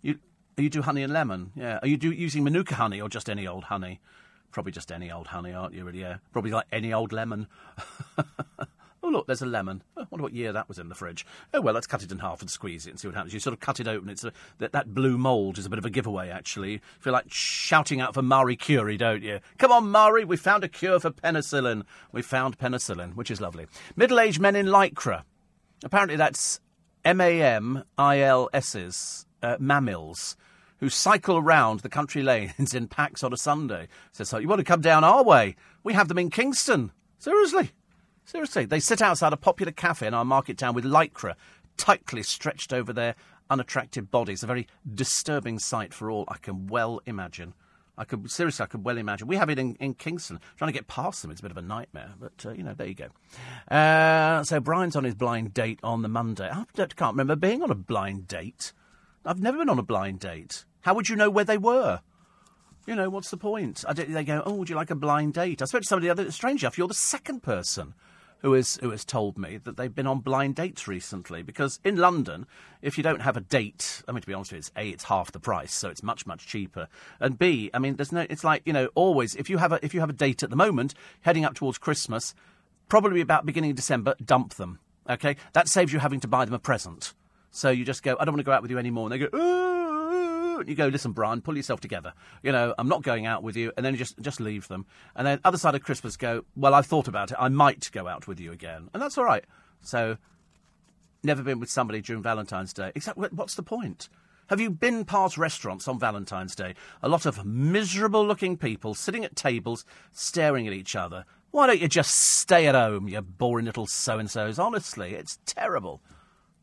You 0.00 0.20
you 0.56 0.70
do 0.70 0.82
honey 0.82 1.02
and 1.02 1.12
lemon, 1.12 1.50
yeah. 1.56 1.80
Are 1.82 1.88
you 1.88 1.96
do, 1.96 2.10
using 2.12 2.44
manuka 2.44 2.76
honey 2.76 3.00
or 3.00 3.08
just 3.08 3.28
any 3.28 3.46
old 3.46 3.64
honey? 3.64 4.00
Probably 4.52 4.72
just 4.72 4.92
any 4.92 5.10
old 5.10 5.26
honey, 5.26 5.52
aren't 5.52 5.74
you? 5.74 5.84
Really, 5.84 6.00
yeah. 6.00 6.18
Probably 6.32 6.52
like 6.52 6.66
any 6.72 6.92
old 6.92 7.12
lemon. 7.12 7.48
Oh, 9.06 9.10
look, 9.10 9.28
there's 9.28 9.40
a 9.42 9.46
lemon. 9.46 9.84
I 9.96 10.04
wonder 10.10 10.24
what 10.24 10.32
year 10.32 10.52
that 10.52 10.66
was 10.68 10.80
in 10.80 10.88
the 10.88 10.94
fridge. 10.96 11.24
Oh, 11.54 11.60
well, 11.60 11.74
let's 11.74 11.86
cut 11.86 12.02
it 12.02 12.10
in 12.10 12.18
half 12.18 12.40
and 12.40 12.50
squeeze 12.50 12.88
it 12.88 12.90
and 12.90 12.98
see 12.98 13.06
what 13.06 13.14
happens. 13.14 13.32
You 13.32 13.38
sort 13.38 13.54
of 13.54 13.60
cut 13.60 13.78
it 13.78 13.86
open. 13.86 14.08
It's 14.08 14.24
a, 14.24 14.32
that, 14.58 14.72
that 14.72 14.94
blue 14.94 15.16
mould 15.16 15.58
is 15.58 15.66
a 15.66 15.70
bit 15.70 15.78
of 15.78 15.84
a 15.84 15.90
giveaway, 15.90 16.28
actually. 16.28 16.72
You 16.72 16.80
feel 16.98 17.12
like 17.12 17.26
shouting 17.28 18.00
out 18.00 18.14
for 18.14 18.22
Marie 18.22 18.56
Curie, 18.56 18.96
don't 18.96 19.22
you? 19.22 19.38
Come 19.58 19.70
on, 19.70 19.92
Marie, 19.92 20.24
we 20.24 20.36
found 20.36 20.64
a 20.64 20.68
cure 20.68 20.98
for 20.98 21.12
penicillin. 21.12 21.84
We 22.10 22.20
found 22.20 22.58
penicillin, 22.58 23.14
which 23.14 23.30
is 23.30 23.40
lovely. 23.40 23.68
Middle 23.94 24.18
aged 24.18 24.40
men 24.40 24.56
in 24.56 24.66
Lycra. 24.66 25.22
Apparently, 25.84 26.16
that's 26.16 26.58
M 27.04 27.20
A 27.20 27.40
M 27.40 27.84
I 27.96 28.18
L 28.18 28.50
S's, 28.52 29.24
uh, 29.40 29.56
mammals 29.60 30.36
who 30.78 30.88
cycle 30.88 31.36
around 31.36 31.80
the 31.80 31.88
country 31.88 32.24
lanes 32.24 32.74
in 32.74 32.88
packs 32.88 33.22
on 33.22 33.32
a 33.32 33.36
Sunday. 33.36 33.86
Says, 34.10 34.28
so 34.28 34.38
you 34.38 34.48
want 34.48 34.58
to 34.58 34.64
come 34.64 34.80
down 34.80 35.04
our 35.04 35.22
way? 35.22 35.54
We 35.84 35.92
have 35.92 36.08
them 36.08 36.18
in 36.18 36.28
Kingston. 36.28 36.90
Seriously. 37.18 37.70
Seriously, 38.26 38.64
they 38.64 38.80
sit 38.80 39.00
outside 39.00 39.32
a 39.32 39.36
popular 39.36 39.70
cafe 39.70 40.04
in 40.04 40.12
our 40.12 40.24
market 40.24 40.58
town 40.58 40.74
with 40.74 40.84
lycra 40.84 41.36
tightly 41.76 42.24
stretched 42.24 42.72
over 42.72 42.92
their 42.92 43.14
unattractive 43.48 44.10
bodies. 44.10 44.42
A 44.42 44.48
very 44.48 44.66
disturbing 44.94 45.60
sight 45.60 45.94
for 45.94 46.10
all 46.10 46.24
I 46.26 46.38
can 46.38 46.66
well 46.66 47.00
imagine. 47.06 47.54
I 47.96 48.02
could 48.04 48.28
seriously, 48.28 48.64
I 48.64 48.66
could 48.66 48.84
well 48.84 48.98
imagine. 48.98 49.28
We 49.28 49.36
have 49.36 49.48
it 49.48 49.60
in, 49.60 49.76
in 49.76 49.94
Kingston. 49.94 50.40
Trying 50.56 50.70
to 50.70 50.76
get 50.76 50.88
past 50.88 51.22
them 51.22 51.30
is 51.30 51.38
a 51.38 51.42
bit 51.42 51.52
of 51.52 51.56
a 51.56 51.62
nightmare, 51.62 52.14
but 52.18 52.44
uh, 52.44 52.50
you 52.50 52.64
know, 52.64 52.74
there 52.74 52.88
you 52.88 52.94
go. 52.94 53.08
Uh, 53.72 54.42
so 54.42 54.58
Brian's 54.58 54.96
on 54.96 55.04
his 55.04 55.14
blind 55.14 55.54
date 55.54 55.78
on 55.84 56.02
the 56.02 56.08
Monday. 56.08 56.50
I 56.50 56.64
can't 56.74 57.12
remember 57.12 57.36
being 57.36 57.62
on 57.62 57.70
a 57.70 57.76
blind 57.76 58.26
date. 58.26 58.72
I've 59.24 59.40
never 59.40 59.58
been 59.58 59.70
on 59.70 59.78
a 59.78 59.84
blind 59.84 60.18
date. 60.18 60.64
How 60.80 60.94
would 60.94 61.08
you 61.08 61.14
know 61.14 61.30
where 61.30 61.44
they 61.44 61.58
were? 61.58 62.00
You 62.88 62.96
know, 62.96 63.08
what's 63.08 63.30
the 63.30 63.36
point? 63.36 63.84
they 63.94 64.24
go, 64.24 64.42
oh, 64.44 64.54
would 64.54 64.68
you 64.68 64.74
like 64.74 64.90
a 64.90 64.96
blind 64.96 65.34
date? 65.34 65.62
I 65.62 65.66
spoke 65.66 65.82
to 65.82 65.86
somebody 65.86 66.08
the 66.08 66.12
other. 66.12 66.32
Strange 66.32 66.64
enough, 66.64 66.76
you're 66.76 66.88
the 66.88 66.94
second 66.94 67.44
person 67.44 67.94
who 68.46 68.52
has 68.52 68.78
who 68.80 68.90
has 68.90 69.04
told 69.04 69.36
me 69.36 69.56
that 69.56 69.76
they've 69.76 69.92
been 69.92 70.06
on 70.06 70.20
blind 70.20 70.54
dates 70.54 70.86
recently. 70.86 71.42
Because 71.42 71.80
in 71.82 71.96
London, 71.96 72.46
if 72.80 72.96
you 72.96 73.02
don't 73.02 73.22
have 73.22 73.36
a 73.36 73.40
date, 73.40 74.04
I 74.06 74.12
mean 74.12 74.20
to 74.20 74.26
be 74.26 74.34
honest 74.34 74.52
with 74.52 74.56
you, 74.56 74.58
it's 74.60 74.70
a 74.76 74.88
it's 74.88 75.04
half 75.04 75.32
the 75.32 75.40
price, 75.40 75.74
so 75.74 75.88
it's 75.88 76.04
much 76.04 76.26
much 76.26 76.46
cheaper. 76.46 76.86
And 77.18 77.36
b, 77.36 77.70
I 77.74 77.80
mean, 77.80 77.96
there's 77.96 78.12
no. 78.12 78.24
It's 78.30 78.44
like 78.44 78.62
you 78.64 78.72
know, 78.72 78.88
always 78.94 79.34
if 79.34 79.50
you 79.50 79.58
have 79.58 79.72
a 79.72 79.84
if 79.84 79.94
you 79.94 79.98
have 79.98 80.10
a 80.10 80.12
date 80.12 80.44
at 80.44 80.50
the 80.50 80.56
moment, 80.56 80.94
heading 81.22 81.44
up 81.44 81.54
towards 81.54 81.76
Christmas, 81.76 82.36
probably 82.88 83.20
about 83.20 83.46
beginning 83.46 83.70
of 83.70 83.76
December, 83.76 84.14
dump 84.24 84.54
them. 84.54 84.78
Okay, 85.10 85.34
that 85.52 85.66
saves 85.66 85.92
you 85.92 85.98
having 85.98 86.20
to 86.20 86.28
buy 86.28 86.44
them 86.44 86.54
a 86.54 86.60
present. 86.60 87.14
So 87.50 87.70
you 87.70 87.84
just 87.84 88.04
go, 88.04 88.16
I 88.20 88.24
don't 88.24 88.34
want 88.34 88.40
to 88.40 88.44
go 88.44 88.52
out 88.52 88.62
with 88.62 88.70
you 88.70 88.78
anymore. 88.78 89.10
And 89.10 89.12
they 89.12 89.26
go, 89.26 89.36
you 90.66 90.74
go, 90.74 90.86
listen, 90.86 91.12
Brian, 91.12 91.40
pull 91.40 91.56
yourself 91.56 91.80
together. 91.80 92.12
You 92.42 92.52
know, 92.52 92.74
I'm 92.78 92.88
not 92.88 93.02
going 93.02 93.26
out 93.26 93.42
with 93.42 93.56
you, 93.56 93.72
and 93.76 93.84
then 93.84 93.94
you 93.94 93.98
just 93.98 94.18
just 94.20 94.40
leave 94.40 94.68
them. 94.68 94.86
And 95.14 95.26
then 95.26 95.40
other 95.44 95.58
side 95.58 95.74
of 95.74 95.82
Christmas, 95.82 96.16
go, 96.16 96.44
well, 96.54 96.74
I've 96.74 96.86
thought 96.86 97.08
about 97.08 97.30
it. 97.30 97.36
I 97.38 97.48
might 97.48 97.90
go 97.92 98.08
out 98.08 98.26
with 98.26 98.40
you 98.40 98.52
again, 98.52 98.88
and 98.92 99.02
that's 99.02 99.18
all 99.18 99.24
right. 99.24 99.44
So, 99.82 100.16
never 101.22 101.42
been 101.42 101.60
with 101.60 101.70
somebody 101.70 102.00
during 102.00 102.22
Valentine's 102.22 102.72
Day. 102.72 102.92
Exactly. 102.94 103.28
What's 103.32 103.54
the 103.54 103.62
point? 103.62 104.08
Have 104.48 104.60
you 104.60 104.70
been 104.70 105.04
past 105.04 105.36
restaurants 105.36 105.88
on 105.88 105.98
Valentine's 105.98 106.54
Day? 106.54 106.74
A 107.02 107.08
lot 107.08 107.26
of 107.26 107.44
miserable-looking 107.44 108.58
people 108.58 108.94
sitting 108.94 109.24
at 109.24 109.34
tables, 109.34 109.84
staring 110.12 110.68
at 110.68 110.72
each 110.72 110.94
other. 110.94 111.24
Why 111.50 111.66
don't 111.66 111.80
you 111.80 111.88
just 111.88 112.14
stay 112.14 112.68
at 112.68 112.74
home, 112.76 113.08
you 113.08 113.20
boring 113.22 113.66
little 113.66 113.86
so-and-sos? 113.86 114.58
Honestly, 114.58 115.14
it's 115.14 115.40
terrible 115.46 116.00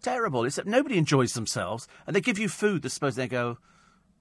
terrible. 0.03 0.45
It's 0.45 0.57
that 0.57 0.67
nobody 0.67 0.97
enjoys 0.97 1.33
themselves, 1.33 1.87
and 2.05 2.15
they 2.15 2.21
give 2.21 2.37
you 2.37 2.49
food. 2.49 2.85
I 2.85 2.89
suppose 2.89 3.15
they 3.15 3.27
go, 3.27 3.57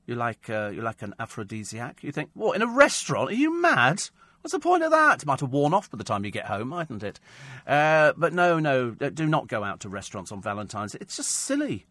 you 0.07 0.15
like 0.15 0.51
uh, 0.51 0.71
you 0.75 0.83
like 0.83 1.03
an 1.03 1.15
aphrodisiac. 1.19 2.03
You 2.03 2.13
think, 2.13 2.31
what 2.35 2.57
in 2.57 2.63
a 2.63 2.67
restaurant? 2.67 3.31
Are 3.31 3.35
you 3.35 3.61
mad? 3.61 4.03
What's 4.41 4.53
the 4.53 4.59
point 4.59 4.83
of 4.83 4.91
that? 4.91 5.23
It 5.23 5.27
might 5.27 5.39
have 5.39 5.53
worn 5.53 5.73
off 5.73 5.89
by 5.89 5.99
the 5.99 6.05
time 6.05 6.25
you 6.25 6.33
get 6.33 6.47
home, 6.47 6.69
mightn't 6.69 7.05
it? 7.05 7.21
Uh, 7.65 8.13
but 8.17 8.33
no, 8.33 8.59
no, 8.59 8.91
do 8.91 9.27
not 9.27 9.47
go 9.47 9.63
out 9.63 9.79
to 9.81 9.89
restaurants 9.89 10.33
on 10.33 10.43
Valentine's. 10.43 10.97
It's 10.97 11.17
just 11.17 11.31
silly. 11.31 11.87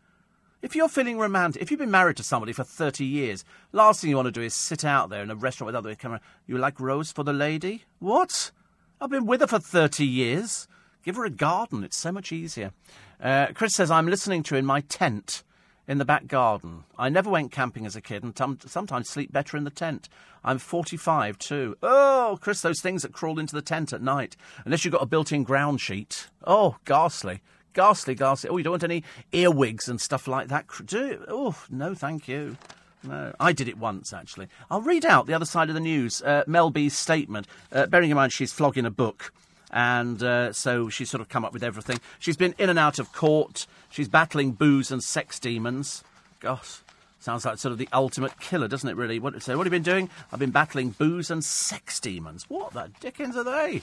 If 0.61 0.75
you're 0.75 0.89
feeling 0.89 1.17
romantic, 1.17 1.61
if 1.61 1.71
you've 1.71 1.79
been 1.79 1.89
married 1.89 2.17
to 2.17 2.23
somebody 2.23 2.51
for 2.51 2.65
30 2.65 3.05
years, 3.05 3.45
last 3.71 4.01
thing 4.01 4.09
you 4.09 4.17
want 4.17 4.27
to 4.27 4.31
do 4.31 4.41
is 4.41 4.53
sit 4.53 4.83
out 4.83 5.09
there 5.09 5.23
in 5.23 5.31
a 5.31 5.35
restaurant 5.35 5.67
with 5.67 5.75
other 5.75 5.95
camera. 5.95 6.19
You 6.45 6.57
like 6.57 6.79
rose 6.79 7.11
for 7.11 7.23
the 7.23 7.33
lady? 7.33 7.85
What? 7.99 8.51
I've 8.99 9.09
been 9.09 9.25
with 9.25 9.41
her 9.41 9.47
for 9.47 9.57
30 9.57 10.05
years. 10.05 10.67
Give 11.03 11.15
her 11.15 11.25
a 11.25 11.31
garden. 11.31 11.85
It's 11.85 11.97
so 11.97 12.11
much 12.11 12.33
easier. 12.33 12.73
Uh, 13.19 13.47
Chris 13.55 13.73
says, 13.73 13.89
I'm 13.89 14.07
listening 14.07 14.43
to 14.43 14.55
in 14.57 14.65
my 14.65 14.81
tent 14.81 15.43
in 15.87 15.97
the 15.97 16.05
back 16.05 16.27
garden. 16.27 16.83
I 16.97 17.09
never 17.09 17.29
went 17.29 17.51
camping 17.51 17.85
as 17.85 17.95
a 17.95 18.01
kid 18.01 18.23
and 18.23 18.59
sometimes 18.65 19.09
sleep 19.09 19.31
better 19.31 19.57
in 19.57 19.63
the 19.63 19.69
tent. 19.69 20.09
I'm 20.43 20.57
45 20.57 21.37
too. 21.37 21.77
Oh, 21.83 22.37
Chris, 22.41 22.61
those 22.61 22.81
things 22.81 23.01
that 23.01 23.13
crawl 23.13 23.39
into 23.39 23.55
the 23.55 23.61
tent 23.61 23.93
at 23.93 24.01
night. 24.01 24.35
Unless 24.65 24.85
you've 24.85 24.93
got 24.93 25.03
a 25.03 25.07
built 25.07 25.31
in 25.31 25.43
ground 25.43 25.81
sheet. 25.81 26.27
Oh, 26.45 26.77
ghastly. 26.85 27.41
Ghastly, 27.73 28.15
ghastly. 28.15 28.49
Oh, 28.49 28.57
you 28.57 28.63
don't 28.63 28.71
want 28.71 28.83
any 28.83 29.03
earwigs 29.31 29.87
and 29.87 30.01
stuff 30.01 30.27
like 30.27 30.47
that? 30.49 30.65
Do 30.85 31.23
Oh, 31.27 31.55
no, 31.69 31.93
thank 31.93 32.27
you. 32.27 32.57
No, 33.03 33.33
I 33.39 33.51
did 33.51 33.67
it 33.67 33.77
once 33.77 34.13
actually. 34.13 34.47
I'll 34.69 34.81
read 34.81 35.05
out 35.05 35.25
the 35.25 35.33
other 35.33 35.45
side 35.45 35.69
of 35.69 35.75
the 35.75 35.81
news. 35.81 36.21
Uh, 36.21 36.43
Mel 36.45 36.69
B's 36.69 36.93
statement. 36.95 37.47
Uh, 37.71 37.87
bearing 37.87 38.11
in 38.11 38.15
mind 38.15 38.31
she's 38.33 38.53
flogging 38.53 38.85
a 38.85 38.91
book 38.91 39.33
and 39.71 40.21
uh, 40.21 40.53
so 40.53 40.89
she's 40.89 41.09
sort 41.09 41.21
of 41.21 41.29
come 41.29 41.45
up 41.45 41.53
with 41.53 41.63
everything. 41.63 41.99
She's 42.19 42.37
been 42.37 42.53
in 42.57 42.69
and 42.69 42.77
out 42.77 42.99
of 42.99 43.13
court. 43.13 43.65
She's 43.89 44.07
battling 44.07 44.51
booze 44.51 44.91
and 44.91 45.03
sex 45.03 45.39
demons. 45.39 46.03
Gosh, 46.39 46.79
sounds 47.19 47.45
like 47.45 47.57
sort 47.57 47.71
of 47.71 47.77
the 47.77 47.89
ultimate 47.93 48.39
killer, 48.39 48.67
doesn't 48.67 48.89
it? 48.89 48.95
Really. 48.95 49.19
What, 49.19 49.41
so 49.41 49.57
what 49.57 49.65
have 49.65 49.73
you 49.73 49.79
been 49.79 49.83
doing? 49.83 50.09
I've 50.31 50.39
been 50.39 50.51
battling 50.51 50.91
booze 50.91 51.31
and 51.31 51.43
sex 51.43 51.99
demons. 51.99 52.45
What 52.49 52.73
the 52.73 52.91
dickens 52.99 53.37
are 53.37 53.43
they? 53.43 53.81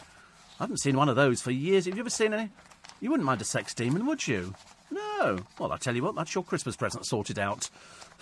I 0.61 0.65
haven't 0.65 0.79
seen 0.79 0.97
one 0.97 1.09
of 1.09 1.17
those 1.17 1.41
for 1.41 1.51
years. 1.51 1.87
Have 1.87 1.95
you 1.95 2.01
ever 2.01 2.11
seen 2.11 2.35
any? 2.35 2.51
You 3.01 3.11
wouldn't 3.11 3.27
mind 3.27 3.41
a 3.41 3.45
sex 3.45 3.75
demon, 3.75 4.07
would 4.07 4.27
you? 4.27 4.55
No. 4.91 5.39
Well, 5.59 5.73
I 5.73 5.77
tell 5.77 5.95
you 5.95 6.03
what, 6.03 6.17
that's 6.17 6.35
your 6.35 6.43
Christmas 6.45 6.77
present 6.77 7.07
sorted 7.07 7.39
out. 7.39 7.71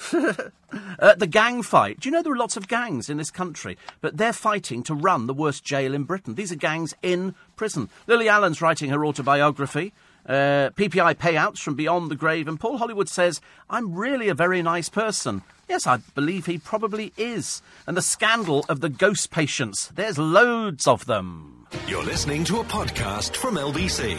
uh, 0.13 1.15
the 1.17 1.27
gang 1.27 1.63
fight. 1.63 2.01
Do 2.01 2.09
you 2.09 2.13
know 2.13 2.23
there 2.23 2.33
are 2.33 2.37
lots 2.37 2.57
of 2.57 2.69
gangs 2.69 3.09
in 3.09 3.17
this 3.17 3.31
country? 3.31 3.79
But 4.01 4.17
they're 4.17 4.33
fighting 4.33 4.83
to 4.85 4.95
run 4.95 5.27
the 5.27 5.35
worst 5.35 5.65
jail 5.65 5.95
in 5.95 6.05
Britain. 6.05 6.35
These 6.35 6.53
are 6.53 6.57
gangs 6.57 6.95
in 7.03 7.35
prison. 7.57 7.89
Lily 8.07 8.29
Allen's 8.29 8.61
writing 8.61 8.91
her 8.91 9.05
autobiography. 9.05 9.93
Uh, 10.29 10.71
PPI 10.71 11.15
payouts 11.15 11.59
from 11.59 11.77
beyond 11.77 12.11
the 12.11 12.17
grave. 12.17 12.49
And 12.49 12.59
Paul 12.59 12.79
Hollywood 12.79 13.09
says, 13.09 13.41
I'm 13.71 13.95
really 13.95 14.29
a 14.29 14.35
very 14.35 14.61
nice 14.61 14.89
person. 14.89 15.43
Yes, 15.69 15.87
I 15.87 15.99
believe 16.15 16.47
he 16.47 16.59
probably 16.59 17.13
is. 17.17 17.63
And 17.87 17.97
the 17.97 18.03
scandal 18.03 18.65
of 18.69 18.81
the 18.81 18.89
ghost 18.89 19.31
patients. 19.31 19.89
There's 19.95 20.19
loads 20.19 20.87
of 20.87 21.07
them. 21.07 21.67
You're 21.87 22.05
listening 22.05 22.45
to 22.45 22.61
a 22.61 22.65
podcast 22.65 23.37
from 23.37 23.55
LBC. 23.55 24.19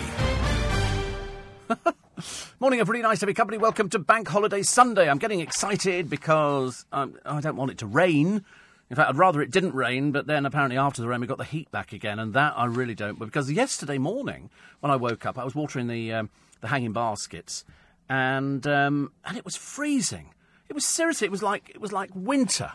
Morning, 2.59 2.80
everybody. 2.80 3.03
Nice 3.03 3.20
to 3.20 3.28
be 3.28 3.34
company. 3.36 3.59
Welcome 3.59 3.89
to 3.89 3.99
Bank 3.99 4.28
Holiday 4.28 4.63
Sunday. 4.63 5.07
I'm 5.07 5.20
getting 5.20 5.39
excited 5.39 6.09
because 6.09 6.86
um, 6.91 7.15
I 7.24 7.41
don't 7.41 7.55
want 7.55 7.70
it 7.70 7.78
to 7.80 7.86
rain. 7.86 8.43
In 8.89 8.95
fact, 8.95 9.09
I'd 9.09 9.18
rather 9.18 9.39
it 9.41 9.51
didn't 9.51 9.76
rain, 9.76 10.11
but 10.11 10.26
then 10.26 10.45
apparently 10.45 10.78
after 10.78 11.01
the 11.01 11.07
rain 11.07 11.22
we 11.22 11.28
got 11.28 11.38
the 11.38 11.43
heat 11.43 11.70
back 11.70 11.93
again, 11.93 12.18
and 12.18 12.34
that 12.34 12.53
I 12.57 12.65
really 12.65 12.95
don't. 12.95 13.20
Because 13.20 13.51
yesterday 13.51 13.99
morning 13.99 14.49
when 14.80 14.91
I 14.91 14.95
woke 14.95 15.28
up, 15.28 15.38
I 15.38 15.43
was 15.43 15.53
watering 15.53 15.88
the 15.88 16.11
um, 16.13 16.30
the 16.61 16.70
hanging 16.70 16.91
baskets, 16.91 17.63
and 18.09 18.65
um, 18.65 19.11
and 19.24 19.38
it 19.38 19.45
was 19.45 19.55
freezing. 19.55 20.34
It 20.70 20.74
was 20.74 20.86
seriously, 20.86 21.26
it 21.26 21.32
was 21.32 21.43
like 21.43 21.70
it 21.70 21.82
was 21.82 21.91
like 21.91 22.09
winter. 22.15 22.72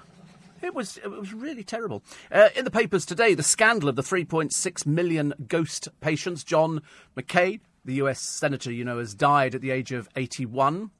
It 0.63 0.73
was 0.73 0.99
it 0.99 1.11
was 1.11 1.33
really 1.33 1.65
terrible. 1.65 2.05
Uh, 2.31 2.51
in 2.55 2.65
the 2.65 2.71
papers 2.71 3.05
today, 3.05 3.35
the 3.35 3.43
scandal 3.43 3.89
of 3.89 3.97
the 3.97 4.03
3.6 4.03 4.87
million 4.87 5.35
ghost 5.49 5.89
patients. 6.01 6.45
John 6.45 6.83
McCain, 7.17 7.59
the 7.85 7.95
U.S. 7.95 8.21
senator, 8.21 8.73
you 8.73 8.85
know, 8.85 8.99
has 8.99 9.15
died 9.15 9.55
at 9.55 9.61
the 9.61 9.71
age 9.71 9.93
of 9.93 10.09
81, 10.17 10.91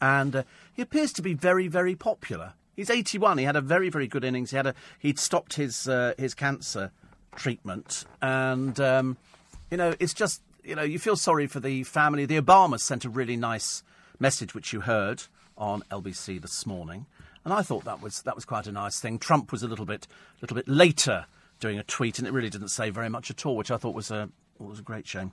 and 0.00 0.36
uh, 0.36 0.42
he 0.72 0.82
appears 0.82 1.12
to 1.14 1.22
be 1.22 1.34
very 1.34 1.68
very 1.68 1.94
popular. 1.94 2.54
He's 2.74 2.90
81. 2.90 3.38
He 3.38 3.44
had 3.44 3.56
a 3.56 3.60
very 3.60 3.88
very 3.88 4.08
good 4.08 4.24
innings. 4.24 4.50
He 4.50 4.56
had 4.56 4.66
a 4.66 4.74
he'd 4.98 5.18
stopped 5.18 5.54
his 5.54 5.88
uh, 5.88 6.14
his 6.18 6.34
cancer 6.34 6.90
treatment, 7.36 8.04
and 8.20 8.78
um, 8.80 9.16
you 9.70 9.76
know 9.76 9.94
it's 10.00 10.14
just 10.14 10.42
you 10.62 10.74
know 10.74 10.82
you 10.82 10.98
feel 10.98 11.16
sorry 11.16 11.46
for 11.46 11.60
the 11.60 11.84
family. 11.84 12.26
The 12.26 12.40
Obamas 12.40 12.80
sent 12.80 13.04
a 13.04 13.10
really 13.10 13.36
nice 13.36 13.82
message, 14.18 14.54
which 14.54 14.72
you 14.72 14.80
heard 14.80 15.24
on 15.56 15.82
LBC 15.90 16.40
this 16.40 16.66
morning. 16.66 17.06
And 17.44 17.52
I 17.52 17.62
thought 17.62 17.84
that 17.84 18.00
was 18.00 18.22
that 18.22 18.34
was 18.34 18.44
quite 18.44 18.66
a 18.66 18.72
nice 18.72 19.00
thing. 19.00 19.18
Trump 19.18 19.52
was 19.52 19.62
a 19.62 19.68
little 19.68 19.84
bit 19.84 20.06
little 20.40 20.54
bit 20.54 20.66
later 20.66 21.26
doing 21.60 21.78
a 21.78 21.82
tweet, 21.82 22.18
and 22.18 22.26
it 22.26 22.32
really 22.32 22.50
didn't 22.50 22.68
say 22.68 22.90
very 22.90 23.08
much 23.08 23.30
at 23.30 23.44
all, 23.44 23.56
which 23.56 23.70
I 23.70 23.76
thought 23.76 23.94
was 23.94 24.10
a 24.10 24.30
was 24.58 24.78
a 24.78 24.82
great 24.82 25.06
shame. 25.06 25.32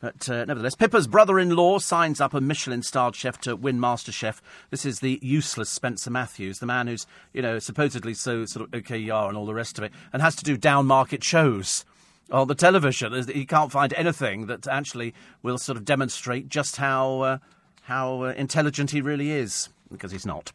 But 0.00 0.28
uh, 0.28 0.44
nevertheless, 0.44 0.76
Pippa's 0.76 1.08
brother-in-law 1.08 1.80
signs 1.80 2.20
up 2.20 2.32
a 2.32 2.40
Michelin-starred 2.40 3.16
chef 3.16 3.40
to 3.40 3.56
win 3.56 3.78
MasterChef. 3.80 4.40
This 4.70 4.84
is 4.84 5.00
the 5.00 5.18
useless 5.22 5.70
Spencer 5.70 6.10
Matthews, 6.10 6.60
the 6.60 6.66
man 6.66 6.86
who's 6.86 7.06
you 7.32 7.42
know 7.42 7.58
supposedly 7.58 8.14
so 8.14 8.44
sort 8.44 8.64
of 8.64 8.70
OKR 8.70 9.28
and 9.28 9.36
all 9.36 9.46
the 9.46 9.54
rest 9.54 9.76
of 9.76 9.84
it, 9.84 9.92
and 10.12 10.22
has 10.22 10.36
to 10.36 10.44
do 10.44 10.56
down 10.56 10.86
market 10.86 11.24
shows 11.24 11.84
on 12.30 12.46
the 12.46 12.54
television. 12.54 13.12
He 13.28 13.44
can't 13.44 13.72
find 13.72 13.92
anything 13.94 14.46
that 14.46 14.68
actually 14.68 15.14
will 15.42 15.58
sort 15.58 15.76
of 15.76 15.84
demonstrate 15.84 16.48
just 16.48 16.76
how 16.76 17.20
uh, 17.20 17.38
how 17.82 18.22
uh, 18.22 18.34
intelligent 18.36 18.92
he 18.92 19.00
really 19.00 19.32
is, 19.32 19.68
because 19.90 20.12
he's 20.12 20.26
not. 20.26 20.52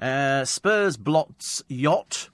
Uh, 0.00 0.44
Spurs 0.44 0.96
blots 0.96 1.62
yacht. 1.68 2.28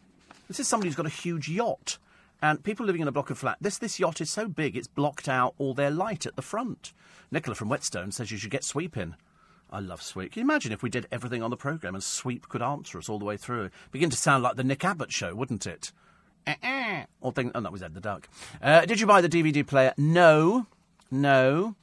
This 0.48 0.60
is 0.60 0.68
somebody 0.68 0.88
who's 0.88 0.96
got 0.96 1.06
a 1.06 1.10
huge 1.10 1.48
yacht. 1.48 1.98
And 2.46 2.62
people 2.62 2.86
living 2.86 3.02
in 3.02 3.08
a 3.08 3.12
block 3.12 3.30
of 3.30 3.38
flat, 3.38 3.56
this, 3.60 3.76
this 3.76 3.98
yacht 3.98 4.20
is 4.20 4.30
so 4.30 4.46
big 4.46 4.76
it's 4.76 4.86
blocked 4.86 5.28
out 5.28 5.56
all 5.58 5.74
their 5.74 5.90
light 5.90 6.26
at 6.26 6.36
the 6.36 6.42
front. 6.42 6.92
Nicola 7.32 7.56
from 7.56 7.68
Whetstone 7.68 8.12
says 8.12 8.30
you 8.30 8.38
should 8.38 8.52
get 8.52 8.62
Sweep 8.62 8.96
in. 8.96 9.16
I 9.68 9.80
love 9.80 10.00
Sweep. 10.00 10.30
Can 10.30 10.42
you 10.42 10.46
imagine 10.46 10.70
if 10.70 10.80
we 10.80 10.88
did 10.88 11.08
everything 11.10 11.42
on 11.42 11.50
the 11.50 11.56
programme 11.56 11.96
and 11.96 12.04
Sweep 12.04 12.48
could 12.48 12.62
answer 12.62 12.98
us 12.98 13.08
all 13.08 13.18
the 13.18 13.24
way 13.24 13.36
through? 13.36 13.70
Begin 13.90 14.10
to 14.10 14.16
sound 14.16 14.44
like 14.44 14.54
the 14.54 14.62
Nick 14.62 14.84
Abbott 14.84 15.10
show, 15.10 15.34
wouldn't 15.34 15.66
it? 15.66 15.90
Uh-uh. 16.46 17.06
Or 17.20 17.32
thing, 17.32 17.50
oh, 17.52 17.60
that 17.62 17.72
was 17.72 17.82
Ed 17.82 17.94
the 17.94 18.00
Duck. 18.00 18.28
Uh, 18.62 18.86
did 18.86 19.00
you 19.00 19.08
buy 19.08 19.20
the 19.20 19.28
DVD 19.28 19.66
player? 19.66 19.92
No. 19.98 20.68
No. 21.10 21.74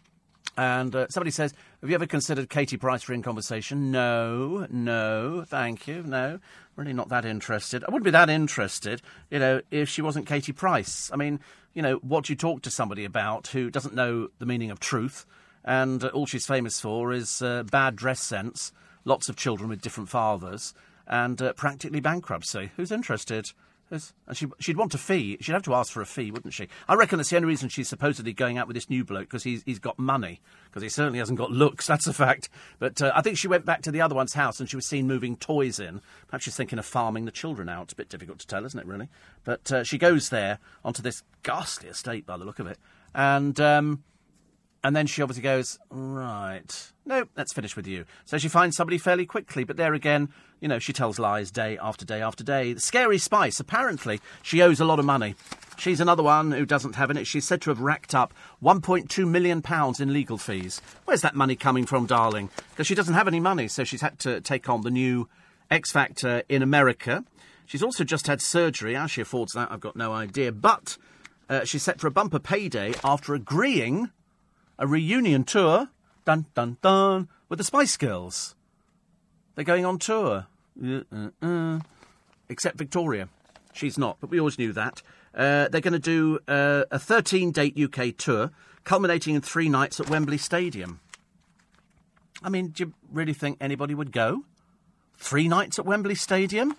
And 0.55 0.95
uh, 0.95 1.07
somebody 1.09 1.31
says, 1.31 1.53
Have 1.81 1.89
you 1.89 1.95
ever 1.95 2.05
considered 2.05 2.49
Katie 2.49 2.77
Price 2.77 3.01
for 3.01 3.13
In 3.13 3.23
Conversation? 3.23 3.91
No, 3.91 4.67
no, 4.69 5.43
thank 5.47 5.87
you, 5.87 6.03
no. 6.03 6.39
Really 6.75 6.93
not 6.93 7.09
that 7.09 7.25
interested. 7.25 7.83
I 7.83 7.87
wouldn't 7.87 8.03
be 8.03 8.11
that 8.11 8.29
interested, 8.29 9.01
you 9.31 9.39
know, 9.39 9.61
if 9.71 9.89
she 9.89 10.01
wasn't 10.01 10.27
Katie 10.27 10.51
Price. 10.51 11.09
I 11.11 11.15
mean, 11.15 11.39
you 11.73 11.81
know, 11.81 11.95
what 11.97 12.25
do 12.25 12.33
you 12.33 12.37
talk 12.37 12.61
to 12.63 12.71
somebody 12.71 13.03
about 13.05 13.47
who 13.47 13.69
doesn't 13.69 13.95
know 13.95 14.29
the 14.39 14.45
meaning 14.45 14.69
of 14.69 14.79
truth 14.79 15.25
and 15.65 16.03
uh, 16.03 16.07
all 16.09 16.25
she's 16.25 16.45
famous 16.45 16.79
for 16.79 17.11
is 17.13 17.41
uh, 17.41 17.63
bad 17.63 17.95
dress 17.95 18.21
sense, 18.21 18.71
lots 19.05 19.29
of 19.29 19.35
children 19.35 19.69
with 19.69 19.81
different 19.81 20.09
fathers, 20.09 20.73
and 21.07 21.41
uh, 21.41 21.53
practically 21.53 21.99
bankruptcy? 21.99 22.71
Who's 22.75 22.91
interested? 22.91 23.51
And 23.91 24.35
she, 24.35 24.47
she'd 24.59 24.77
want 24.77 24.93
a 24.93 24.97
fee. 24.97 25.37
She'd 25.39 25.51
have 25.51 25.63
to 25.63 25.73
ask 25.73 25.91
for 25.91 26.01
a 26.01 26.05
fee, 26.05 26.31
wouldn't 26.31 26.53
she? 26.53 26.67
I 26.87 26.95
reckon 26.95 27.17
that's 27.17 27.29
the 27.29 27.35
only 27.35 27.47
reason 27.47 27.69
she's 27.69 27.87
supposedly 27.87 28.33
going 28.33 28.57
out 28.57 28.67
with 28.67 28.75
this 28.75 28.89
new 28.89 29.03
bloke 29.03 29.25
because 29.25 29.43
he's, 29.43 29.61
he's 29.63 29.79
got 29.79 29.99
money. 29.99 30.41
Because 30.65 30.81
he 30.81 30.89
certainly 30.89 31.19
hasn't 31.19 31.37
got 31.37 31.51
looks, 31.51 31.85
that's 31.87 32.07
a 32.07 32.13
fact. 32.13 32.49
But 32.79 33.01
uh, 33.01 33.11
I 33.15 33.21
think 33.21 33.37
she 33.37 33.47
went 33.47 33.65
back 33.65 33.81
to 33.83 33.91
the 33.91 34.01
other 34.01 34.15
one's 34.15 34.33
house 34.33 34.59
and 34.59 34.69
she 34.69 34.75
was 34.75 34.85
seen 34.85 35.07
moving 35.07 35.35
toys 35.37 35.79
in. 35.79 36.01
Perhaps 36.27 36.45
she's 36.45 36.55
thinking 36.55 36.79
of 36.79 36.85
farming 36.85 37.25
the 37.25 37.31
children 37.31 37.69
out. 37.69 37.83
It's 37.83 37.93
a 37.93 37.97
bit 37.97 38.09
difficult 38.09 38.39
to 38.39 38.47
tell, 38.47 38.65
isn't 38.65 38.79
it, 38.79 38.85
really? 38.85 39.09
But 39.43 39.71
uh, 39.71 39.83
she 39.83 39.97
goes 39.97 40.29
there 40.29 40.59
onto 40.83 41.01
this 41.01 41.23
ghastly 41.43 41.89
estate 41.89 42.25
by 42.25 42.37
the 42.37 42.45
look 42.45 42.59
of 42.59 42.67
it. 42.67 42.79
And 43.13 43.59
um, 43.59 44.03
and 44.83 44.95
then 44.95 45.07
she 45.07 45.21
obviously 45.21 45.43
goes, 45.43 45.79
right, 45.89 46.91
no, 47.05 47.25
let's 47.37 47.53
finish 47.53 47.75
with 47.75 47.87
you. 47.87 48.03
So 48.25 48.37
she 48.37 48.49
finds 48.49 48.75
somebody 48.75 48.97
fairly 48.97 49.25
quickly, 49.25 49.63
but 49.63 49.77
there 49.77 49.93
again, 49.93 50.29
you 50.63 50.69
know, 50.69 50.79
she 50.79 50.93
tells 50.93 51.19
lies 51.19 51.51
day 51.51 51.77
after 51.77 52.05
day 52.05 52.21
after 52.21 52.41
day. 52.41 52.73
Scary 52.75 53.17
Spice, 53.17 53.59
apparently, 53.59 54.21
she 54.41 54.61
owes 54.61 54.79
a 54.79 54.85
lot 54.85 54.97
of 54.97 55.03
money. 55.03 55.35
She's 55.77 55.99
another 55.99 56.23
one 56.23 56.53
who 56.53 56.65
doesn't 56.65 56.95
have 56.95 57.11
it. 57.11 57.27
She's 57.27 57.43
said 57.43 57.61
to 57.63 57.69
have 57.69 57.81
racked 57.81 58.15
up 58.15 58.33
£1.2 58.63 59.27
million 59.27 59.61
in 59.99 60.13
legal 60.13 60.37
fees. 60.37 60.81
Where's 61.03 61.19
that 61.19 61.35
money 61.35 61.57
coming 61.57 61.85
from, 61.85 62.05
darling? 62.05 62.49
Because 62.69 62.87
she 62.87 62.95
doesn't 62.95 63.13
have 63.13 63.27
any 63.27 63.41
money, 63.41 63.67
so 63.67 63.83
she's 63.83 63.99
had 63.99 64.17
to 64.19 64.39
take 64.39 64.69
on 64.69 64.83
the 64.83 64.89
new 64.89 65.27
X 65.69 65.91
Factor 65.91 66.43
in 66.47 66.63
America. 66.63 67.25
She's 67.65 67.83
also 67.83 68.05
just 68.05 68.27
had 68.27 68.41
surgery. 68.41 68.93
How 68.93 69.07
she 69.07 69.19
affords 69.19 69.51
that, 69.51 69.69
I've 69.69 69.81
got 69.81 69.97
no 69.97 70.13
idea. 70.13 70.53
But 70.53 70.97
uh, 71.49 71.65
she's 71.65 71.83
set 71.83 71.99
for 71.99 72.07
a 72.07 72.11
bumper 72.11 72.39
payday 72.39 72.93
after 73.03 73.33
agreeing 73.33 74.11
a 74.79 74.87
reunion 74.87 75.43
tour, 75.43 75.89
dun 76.23 76.45
dun 76.55 76.77
dun, 76.81 77.27
with 77.49 77.57
the 77.57 77.65
Spice 77.65 77.97
Girls. 77.97 78.55
They're 79.55 79.65
going 79.65 79.85
on 79.85 79.99
tour. 79.99 80.47
Uh, 80.81 81.01
uh, 81.11 81.45
uh. 81.45 81.79
Except 82.49 82.77
Victoria. 82.77 83.29
She's 83.73 83.97
not, 83.97 84.17
but 84.19 84.29
we 84.29 84.39
always 84.39 84.59
knew 84.59 84.71
that. 84.73 85.01
Uh, 85.33 85.67
they're 85.69 85.81
going 85.81 85.93
to 85.93 85.99
do 85.99 86.39
uh, 86.47 86.83
a 86.91 86.99
13 86.99 87.51
date 87.51 87.77
UK 87.79 88.15
tour, 88.15 88.51
culminating 88.83 89.35
in 89.35 89.41
three 89.41 89.69
nights 89.69 89.99
at 89.99 90.09
Wembley 90.09 90.37
Stadium. 90.37 90.99
I 92.43 92.49
mean, 92.49 92.67
do 92.69 92.83
you 92.83 92.93
really 93.11 93.33
think 93.33 93.57
anybody 93.59 93.95
would 93.95 94.11
go? 94.11 94.43
Three 95.17 95.47
nights 95.47 95.79
at 95.79 95.85
Wembley 95.85 96.15
Stadium? 96.15 96.75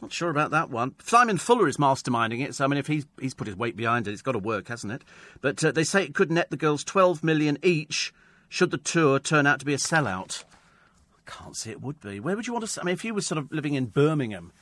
Not 0.00 0.12
sure 0.12 0.30
about 0.30 0.52
that 0.52 0.70
one. 0.70 0.94
Simon 1.02 1.38
Fuller 1.38 1.66
is 1.66 1.76
masterminding 1.76 2.46
it, 2.46 2.54
so 2.54 2.64
I 2.64 2.68
mean, 2.68 2.78
if 2.78 2.86
he's 2.86 3.04
he's 3.20 3.34
put 3.34 3.48
his 3.48 3.56
weight 3.56 3.76
behind 3.76 4.06
it, 4.06 4.12
it's 4.12 4.22
got 4.22 4.32
to 4.32 4.38
work, 4.38 4.68
hasn't 4.68 4.92
it? 4.92 5.02
But 5.40 5.64
uh, 5.64 5.72
they 5.72 5.82
say 5.82 6.04
it 6.04 6.14
could 6.14 6.30
net 6.30 6.50
the 6.50 6.56
girls 6.56 6.84
twelve 6.84 7.24
million 7.24 7.58
each 7.62 8.14
should 8.48 8.70
the 8.70 8.78
tour 8.78 9.18
turn 9.18 9.46
out 9.46 9.58
to 9.58 9.66
be 9.66 9.74
a 9.74 9.78
sellout. 9.78 10.44
Can't 11.28 11.54
see 11.54 11.70
it 11.70 11.80
would 11.80 12.00
be. 12.00 12.18
Where 12.18 12.34
would 12.34 12.46
you 12.48 12.52
want 12.52 12.66
to? 12.66 12.80
I 12.80 12.84
mean, 12.84 12.94
if 12.94 13.04
you 13.04 13.14
were 13.14 13.20
sort 13.20 13.38
of 13.38 13.52
living 13.52 13.74
in 13.74 13.86
Birmingham. 13.86 14.52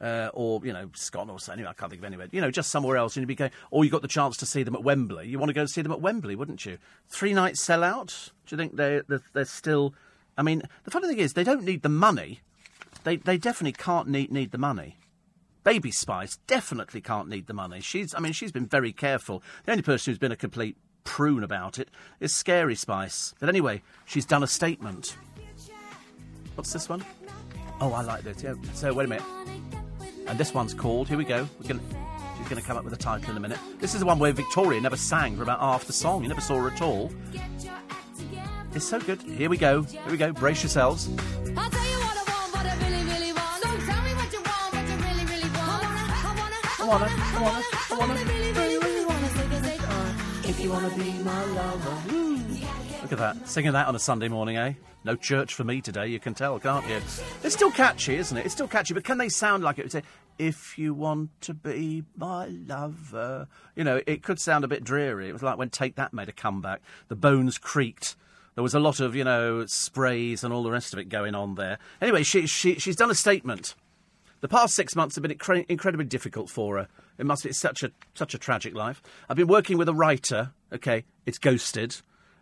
Uh, 0.00 0.28
or 0.34 0.60
you 0.64 0.72
know 0.72 0.90
Scotland 0.94 1.30
or 1.30 1.38
something. 1.38 1.64
I 1.64 1.72
can't 1.72 1.88
think 1.88 2.02
of 2.02 2.04
anywhere. 2.04 2.26
You 2.32 2.40
know, 2.40 2.50
just 2.50 2.68
somewhere 2.68 2.96
else. 2.96 3.14
And 3.14 3.22
you'd 3.22 3.28
be 3.28 3.36
going, 3.36 3.52
or 3.70 3.84
you 3.84 3.92
got 3.92 4.02
the 4.02 4.08
chance 4.08 4.36
to 4.38 4.44
see 4.44 4.64
them 4.64 4.74
at 4.74 4.82
Wembley. 4.82 5.28
You 5.28 5.38
want 5.38 5.50
to 5.50 5.54
go 5.54 5.66
see 5.66 5.82
them 5.82 5.92
at 5.92 6.00
Wembley, 6.00 6.34
wouldn't 6.34 6.66
you? 6.66 6.78
Three 7.08 7.32
nights 7.32 7.64
sellout. 7.64 8.30
Do 8.44 8.56
you 8.56 8.58
think 8.58 8.74
they 8.74 9.02
they're, 9.06 9.22
they're 9.34 9.44
still? 9.44 9.94
I 10.36 10.42
mean, 10.42 10.62
the 10.82 10.90
funny 10.90 11.06
thing 11.06 11.18
is, 11.18 11.34
they 11.34 11.44
don't 11.44 11.62
need 11.62 11.82
the 11.82 11.88
money. 11.88 12.40
They 13.04 13.16
they 13.16 13.38
definitely 13.38 13.72
can't 13.72 14.08
need 14.08 14.32
need 14.32 14.50
the 14.50 14.58
money. 14.58 14.96
Baby 15.62 15.92
Spice 15.92 16.38
definitely 16.48 17.00
can't 17.00 17.28
need 17.28 17.46
the 17.46 17.54
money. 17.54 17.80
She's, 17.80 18.14
I 18.14 18.18
mean, 18.18 18.32
she's 18.32 18.52
been 18.52 18.66
very 18.66 18.92
careful. 18.92 19.42
The 19.64 19.72
only 19.72 19.82
person 19.82 20.10
who's 20.10 20.18
been 20.18 20.32
a 20.32 20.36
complete 20.36 20.76
prune 21.04 21.42
about 21.42 21.78
it 21.78 21.88
is 22.20 22.34
Scary 22.34 22.74
Spice. 22.74 23.34
But 23.40 23.48
anyway, 23.48 23.82
she's 24.04 24.26
done 24.26 24.42
a 24.42 24.46
statement. 24.46 25.16
What's 26.54 26.72
this 26.72 26.88
one? 26.88 27.04
Oh, 27.80 27.92
I 27.92 28.02
like 28.02 28.22
this. 28.22 28.42
Yeah. 28.42 28.54
So 28.74 28.92
wait 28.92 29.06
a 29.06 29.08
minute. 29.08 29.24
And 30.26 30.38
this 30.38 30.54
one's 30.54 30.74
called. 30.74 31.08
Here 31.08 31.18
we 31.18 31.24
go. 31.24 31.48
We're 31.60 31.68
gonna, 31.68 31.80
she's 32.38 32.48
going 32.48 32.60
to 32.60 32.66
come 32.66 32.76
up 32.76 32.84
with 32.84 32.92
a 32.92 32.96
title 32.98 33.30
in 33.30 33.36
a 33.36 33.40
minute. 33.40 33.58
This 33.80 33.94
is 33.94 34.00
the 34.00 34.06
one 34.06 34.18
where 34.18 34.32
Victoria 34.32 34.80
never 34.80 34.96
sang 34.96 35.36
for 35.36 35.42
about 35.42 35.60
half 35.60 35.84
the 35.84 35.92
song. 35.92 36.22
You 36.22 36.28
never 36.28 36.40
saw 36.40 36.56
her 36.60 36.70
at 36.70 36.80
all. 36.80 37.12
It's 38.74 38.88
so 38.88 39.00
good. 39.00 39.20
Here 39.22 39.50
we 39.50 39.56
go. 39.56 39.82
Here 39.82 40.02
we 40.08 40.16
go. 40.16 40.32
Brace 40.32 40.62
yourselves. 40.62 41.08
I 46.76 46.86
wanna, 46.86 47.06
I 47.08 47.40
wanna, 47.40 47.62
I 47.90 47.98
wanna, 47.98 48.33
you 50.64 50.70
wanna 50.70 50.88
be 50.96 51.12
my 51.22 51.44
lover. 51.44 51.90
Look 53.02 53.12
at 53.12 53.18
that, 53.18 53.46
singing 53.46 53.72
that 53.72 53.86
on 53.86 53.94
a 53.94 53.98
Sunday 53.98 54.28
morning, 54.28 54.56
eh? 54.56 54.72
No 55.04 55.14
church 55.14 55.52
for 55.52 55.62
me 55.62 55.82
today, 55.82 56.06
you 56.06 56.18
can 56.18 56.32
tell, 56.32 56.58
can't 56.58 56.88
you? 56.88 57.02
It's 57.42 57.54
still 57.54 57.70
catchy, 57.70 58.16
isn't 58.16 58.34
it? 58.34 58.46
It's 58.46 58.54
still 58.54 58.66
catchy, 58.66 58.94
but 58.94 59.04
can 59.04 59.18
they 59.18 59.28
sound 59.28 59.62
like 59.62 59.78
it 59.78 59.92
say, 59.92 60.02
if 60.38 60.78
you 60.78 60.94
want 60.94 61.38
to 61.42 61.52
be 61.52 62.04
my 62.16 62.46
lover? 62.46 63.46
You 63.76 63.84
know, 63.84 64.00
it 64.06 64.22
could 64.22 64.40
sound 64.40 64.64
a 64.64 64.68
bit 64.68 64.82
dreary. 64.82 65.28
It 65.28 65.34
was 65.34 65.42
like 65.42 65.58
when 65.58 65.68
Take 65.68 65.96
That 65.96 66.14
made 66.14 66.30
a 66.30 66.32
comeback. 66.32 66.80
The 67.08 67.16
bones 67.16 67.58
creaked. 67.58 68.16
There 68.54 68.64
was 68.64 68.74
a 68.74 68.80
lot 68.80 69.00
of, 69.00 69.14
you 69.14 69.24
know, 69.24 69.66
sprays 69.66 70.42
and 70.42 70.54
all 70.54 70.62
the 70.62 70.70
rest 70.70 70.94
of 70.94 70.98
it 70.98 71.10
going 71.10 71.34
on 71.34 71.56
there. 71.56 71.78
Anyway, 72.00 72.22
she, 72.22 72.46
she, 72.46 72.76
she's 72.76 72.96
done 72.96 73.10
a 73.10 73.14
statement. 73.14 73.74
The 74.40 74.48
past 74.48 74.74
six 74.74 74.96
months 74.96 75.16
have 75.16 75.22
been 75.22 75.64
incredibly 75.68 76.06
difficult 76.06 76.48
for 76.48 76.78
her. 76.78 76.88
It 77.18 77.26
must 77.26 77.44
be 77.44 77.52
such 77.52 77.82
a 77.82 77.92
such 78.14 78.34
a 78.34 78.38
tragic 78.38 78.74
life. 78.74 79.02
I've 79.28 79.36
been 79.36 79.46
working 79.48 79.78
with 79.78 79.88
a 79.88 79.94
writer. 79.94 80.52
Okay, 80.72 81.04
it's 81.26 81.38
ghosted. 81.38 81.96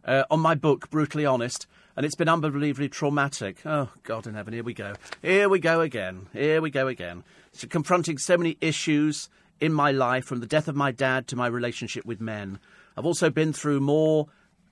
uh, 0.05 0.25
on 0.31 0.41
my 0.41 0.55
book, 0.55 0.91
Brutally 0.91 1.27
Honest, 1.27 1.67
and 1.97 2.05
it's 2.07 2.15
been 2.15 2.29
unbelievably 2.29 2.89
traumatic. 2.89 3.59
Oh, 3.65 3.91
God 4.03 4.27
in 4.27 4.35
heaven, 4.35 4.55
here 4.55 4.65
we 4.65 4.75
go. 4.75 4.95
Here 5.21 5.49
we 5.49 5.59
go 5.59 5.81
again. 5.81 6.29
Here 6.33 6.61
we 6.61 6.71
go 6.71 6.89
again. 6.89 7.25
So 7.53 7.67
confronting 7.69 8.19
so 8.19 8.37
many 8.37 8.57
issues 8.61 9.29
in 9.61 9.73
my 9.73 9.93
life, 9.93 10.25
from 10.25 10.41
the 10.41 10.47
death 10.47 10.69
of 10.69 10.75
my 10.75 10.91
dad 10.91 11.29
to 11.29 11.37
my 11.37 11.47
relationship 11.47 12.05
with 12.05 12.21
men. 12.21 12.59
I've 12.97 13.07
also 13.07 13.31
been 13.31 13.53
through 13.53 13.81
more 13.81 14.27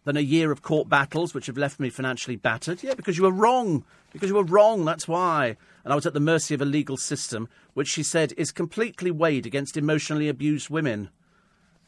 than 0.04 0.16
a 0.16 0.20
year 0.20 0.50
of 0.50 0.62
court 0.62 0.88
battles, 0.88 1.32
which 1.34 1.46
have 1.46 1.58
left 1.58 1.78
me 1.78 1.90
financially 1.90 2.36
battered. 2.36 2.82
Yeah, 2.82 2.94
because 2.94 3.16
you 3.16 3.22
were 3.24 3.30
wrong. 3.32 3.84
Because 4.12 4.30
you 4.30 4.34
were 4.34 4.42
wrong, 4.44 4.84
that's 4.84 5.06
why. 5.06 5.56
And 5.84 5.92
I 5.92 5.96
was 5.96 6.06
at 6.06 6.14
the 6.14 6.20
mercy 6.20 6.54
of 6.54 6.60
a 6.60 6.66
legal 6.66 6.96
system, 6.96 7.48
which 7.74 7.88
she 7.88 8.02
said 8.02 8.32
is 8.36 8.52
completely 8.52 9.10
weighed 9.10 9.46
against 9.46 9.76
emotionally 9.76 10.28
abused 10.28 10.70
women. 10.70 11.10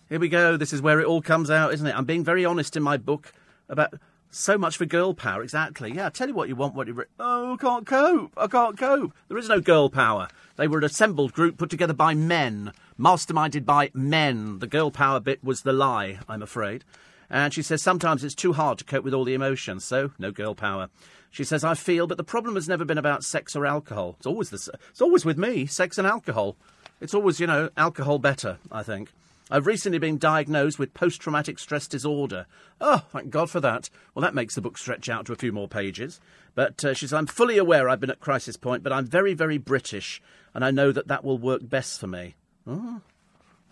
Here 0.08 0.20
we 0.20 0.28
go. 0.28 0.56
This 0.56 0.72
is 0.72 0.82
where 0.82 1.00
it 1.00 1.06
all 1.06 1.22
comes 1.22 1.50
out, 1.50 1.72
isn't 1.72 1.86
it? 1.86 1.96
I'm 1.96 2.04
being 2.04 2.24
very 2.24 2.44
honest 2.44 2.76
in 2.76 2.82
my 2.82 2.96
book 2.96 3.32
about 3.68 3.94
so 4.30 4.56
much 4.58 4.76
for 4.76 4.86
girl 4.86 5.14
power. 5.14 5.42
Exactly. 5.42 5.92
Yeah, 5.92 6.08
tell 6.08 6.28
you 6.28 6.34
what 6.34 6.48
you 6.48 6.56
want, 6.56 6.74
what 6.74 6.86
you. 6.86 6.94
Re- 6.94 7.04
oh, 7.20 7.54
I 7.54 7.56
can't 7.56 7.86
cope. 7.86 8.32
I 8.36 8.46
can't 8.46 8.78
cope. 8.78 9.12
There 9.28 9.38
is 9.38 9.48
no 9.48 9.60
girl 9.60 9.88
power. 9.88 10.28
They 10.56 10.68
were 10.68 10.78
an 10.78 10.84
assembled 10.84 11.32
group 11.32 11.58
put 11.58 11.70
together 11.70 11.94
by 11.94 12.14
men, 12.14 12.72
masterminded 12.98 13.64
by 13.64 13.90
men. 13.94 14.58
The 14.58 14.66
girl 14.66 14.90
power 14.90 15.20
bit 15.20 15.42
was 15.44 15.62
the 15.62 15.72
lie, 15.72 16.18
I'm 16.28 16.42
afraid. 16.42 16.84
And 17.32 17.54
she 17.54 17.62
says 17.62 17.82
sometimes 17.82 18.22
it's 18.22 18.34
too 18.34 18.52
hard 18.52 18.76
to 18.78 18.84
cope 18.84 19.04
with 19.04 19.14
all 19.14 19.24
the 19.24 19.32
emotions, 19.32 19.84
so 19.84 20.12
no 20.18 20.30
girl 20.30 20.54
power. 20.54 20.90
She 21.30 21.44
says 21.44 21.64
I 21.64 21.72
feel, 21.72 22.06
but 22.06 22.18
the 22.18 22.24
problem 22.24 22.56
has 22.56 22.68
never 22.68 22.84
been 22.84 22.98
about 22.98 23.24
sex 23.24 23.56
or 23.56 23.64
alcohol. 23.64 24.16
It's 24.18 24.26
always 24.26 24.50
the, 24.50 24.78
it's 24.90 25.00
always 25.00 25.24
with 25.24 25.38
me, 25.38 25.64
sex 25.64 25.96
and 25.96 26.06
alcohol. 26.06 26.56
It's 27.00 27.14
always, 27.14 27.40
you 27.40 27.46
know, 27.46 27.70
alcohol 27.74 28.18
better. 28.18 28.58
I 28.70 28.82
think. 28.82 29.10
I've 29.50 29.66
recently 29.66 29.98
been 29.98 30.18
diagnosed 30.18 30.78
with 30.78 30.94
post 30.94 31.22
traumatic 31.22 31.58
stress 31.58 31.88
disorder. 31.88 32.46
Oh, 32.80 33.04
thank 33.12 33.30
God 33.30 33.50
for 33.50 33.60
that. 33.60 33.88
Well, 34.14 34.22
that 34.22 34.34
makes 34.34 34.54
the 34.54 34.60
book 34.60 34.76
stretch 34.76 35.08
out 35.08 35.26
to 35.26 35.32
a 35.32 35.36
few 35.36 35.52
more 35.52 35.68
pages. 35.68 36.20
But 36.54 36.84
uh, 36.84 36.92
she 36.92 37.06
says, 37.06 37.14
I'm 37.14 37.26
fully 37.26 37.56
aware 37.56 37.88
I've 37.88 38.00
been 38.00 38.10
at 38.10 38.20
crisis 38.20 38.58
point, 38.58 38.82
but 38.82 38.92
I'm 38.92 39.06
very, 39.06 39.32
very 39.32 39.58
British, 39.58 40.20
and 40.54 40.64
I 40.64 40.70
know 40.70 40.92
that 40.92 41.08
that 41.08 41.24
will 41.24 41.38
work 41.38 41.62
best 41.62 41.98
for 41.98 42.06
me. 42.06 42.34
Oh, 42.66 43.00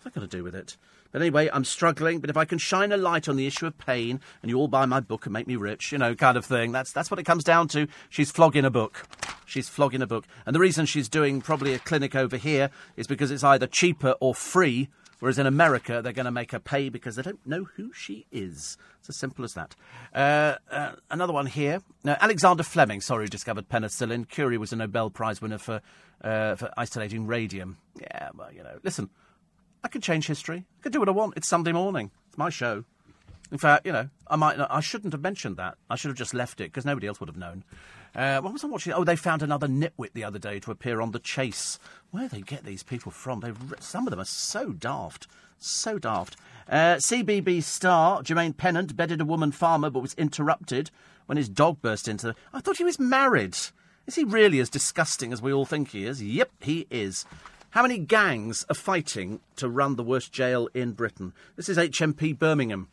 what's 0.01 0.03
that 0.03 0.15
got 0.15 0.21
to 0.21 0.37
do 0.37 0.43
with 0.43 0.55
it? 0.55 0.77
But 1.11 1.21
anyway, 1.21 1.49
I'm 1.51 1.65
struggling, 1.65 2.19
but 2.19 2.29
if 2.29 2.37
I 2.37 2.45
can 2.45 2.57
shine 2.57 2.91
a 2.91 2.97
light 2.97 3.27
on 3.27 3.35
the 3.35 3.47
issue 3.47 3.67
of 3.67 3.77
pain, 3.77 4.19
and 4.41 4.49
you 4.49 4.57
all 4.57 4.67
buy 4.67 4.85
my 4.85 4.99
book 4.99 5.25
and 5.25 5.33
make 5.33 5.47
me 5.47 5.55
rich, 5.55 5.91
you 5.91 5.97
know, 5.97 6.15
kind 6.15 6.37
of 6.37 6.45
thing, 6.45 6.71
that's, 6.71 6.91
that's 6.91 7.11
what 7.11 7.19
it 7.19 7.25
comes 7.25 7.43
down 7.43 7.67
to. 7.69 7.87
She's 8.09 8.31
flogging 8.31 8.65
a 8.65 8.71
book. 8.71 9.07
She's 9.45 9.67
flogging 9.69 10.01
a 10.01 10.07
book. 10.07 10.25
And 10.45 10.55
the 10.55 10.59
reason 10.59 10.85
she's 10.85 11.09
doing 11.09 11.41
probably 11.41 11.73
a 11.73 11.79
clinic 11.79 12.15
over 12.15 12.37
here 12.37 12.69
is 12.95 13.07
because 13.07 13.31
it's 13.31 13.43
either 13.43 13.67
cheaper 13.67 14.15
or 14.19 14.33
free 14.33 14.89
Whereas 15.21 15.37
in 15.37 15.45
America, 15.45 16.01
they're 16.01 16.13
going 16.13 16.25
to 16.25 16.31
make 16.31 16.51
her 16.51 16.59
pay 16.59 16.89
because 16.89 17.15
they 17.15 17.21
don't 17.21 17.45
know 17.45 17.65
who 17.75 17.93
she 17.93 18.25
is. 18.31 18.75
It's 18.99 19.09
as 19.09 19.17
simple 19.17 19.45
as 19.45 19.53
that. 19.53 19.75
Uh, 20.15 20.55
uh, 20.71 20.93
another 21.11 21.31
one 21.31 21.45
here. 21.45 21.83
Alexander 22.03 22.63
Fleming, 22.63 23.01
sorry, 23.01 23.27
discovered 23.27 23.69
penicillin. 23.69 24.27
Curie 24.27 24.57
was 24.57 24.73
a 24.73 24.75
Nobel 24.75 25.11
Prize 25.11 25.39
winner 25.39 25.59
for, 25.59 25.81
uh, 26.23 26.55
for 26.55 26.71
isolating 26.75 27.27
radium. 27.27 27.77
Yeah, 28.01 28.29
well, 28.33 28.51
you 28.51 28.63
know, 28.63 28.79
listen, 28.81 29.11
I 29.83 29.87
can 29.87 30.01
change 30.01 30.27
history. 30.27 30.65
I 30.79 30.83
can 30.83 30.91
do 30.91 30.99
what 30.99 31.09
I 31.09 31.13
want. 31.13 31.35
It's 31.37 31.47
Sunday 31.47 31.71
morning. 31.71 32.11
It's 32.27 32.37
my 32.37 32.49
show. 32.49 32.83
In 33.51 33.57
fact, 33.57 33.85
you 33.85 33.91
know, 33.91 34.09
I 34.27 34.35
might 34.37 34.57
not, 34.57 34.71
I 34.71 34.79
shouldn't 34.79 35.13
have 35.13 35.21
mentioned 35.21 35.57
that. 35.57 35.75
I 35.89 35.95
should 35.95 36.09
have 36.09 36.17
just 36.17 36.33
left 36.33 36.61
it 36.61 36.65
because 36.65 36.85
nobody 36.85 37.07
else 37.07 37.19
would 37.19 37.27
have 37.27 37.37
known. 37.37 37.63
Uh, 38.15 38.39
what 38.41 38.53
was 38.53 38.63
I 38.63 38.67
watching? 38.67 38.93
Oh, 38.93 39.03
they 39.03 39.15
found 39.15 39.41
another 39.41 39.67
nitwit 39.67 40.13
the 40.13 40.23
other 40.23 40.39
day 40.39 40.59
to 40.59 40.71
appear 40.71 41.01
on 41.01 41.11
The 41.11 41.19
Chase. 41.19 41.79
Where 42.11 42.27
do 42.27 42.37
they 42.37 42.41
get 42.41 42.63
these 42.63 42.83
people 42.83 43.11
from? 43.11 43.39
They 43.39 43.51
some 43.79 44.07
of 44.07 44.11
them 44.11 44.19
are 44.19 44.25
so 44.25 44.71
daft, 44.71 45.27
so 45.57 45.97
daft. 45.97 46.37
Uh, 46.69 46.95
CBB 46.95 47.63
star 47.63 48.21
Jermaine 48.21 48.55
Pennant 48.55 48.95
bedded 48.95 49.19
a 49.19 49.25
woman 49.25 49.51
farmer, 49.51 49.89
but 49.89 50.01
was 50.01 50.13
interrupted 50.13 50.91
when 51.25 51.37
his 51.37 51.49
dog 51.49 51.81
burst 51.81 52.07
into. 52.07 52.27
The... 52.27 52.35
I 52.53 52.61
thought 52.61 52.77
he 52.77 52.83
was 52.83 52.99
married. 52.99 53.57
Is 54.07 54.15
he 54.15 54.23
really 54.23 54.59
as 54.59 54.69
disgusting 54.69 55.31
as 55.31 55.41
we 55.41 55.53
all 55.53 55.65
think 55.65 55.89
he 55.89 56.05
is? 56.05 56.21
Yep, 56.21 56.51
he 56.61 56.87
is. 56.89 57.25
How 57.71 57.83
many 57.83 57.99
gangs 57.99 58.65
are 58.69 58.75
fighting 58.75 59.39
to 59.55 59.69
run 59.69 59.95
the 59.95 60.03
worst 60.03 60.33
jail 60.33 60.67
in 60.73 60.91
Britain? 60.91 61.31
This 61.55 61.69
is 61.69 61.77
HMP 61.77 62.37
Birmingham. 62.37 62.89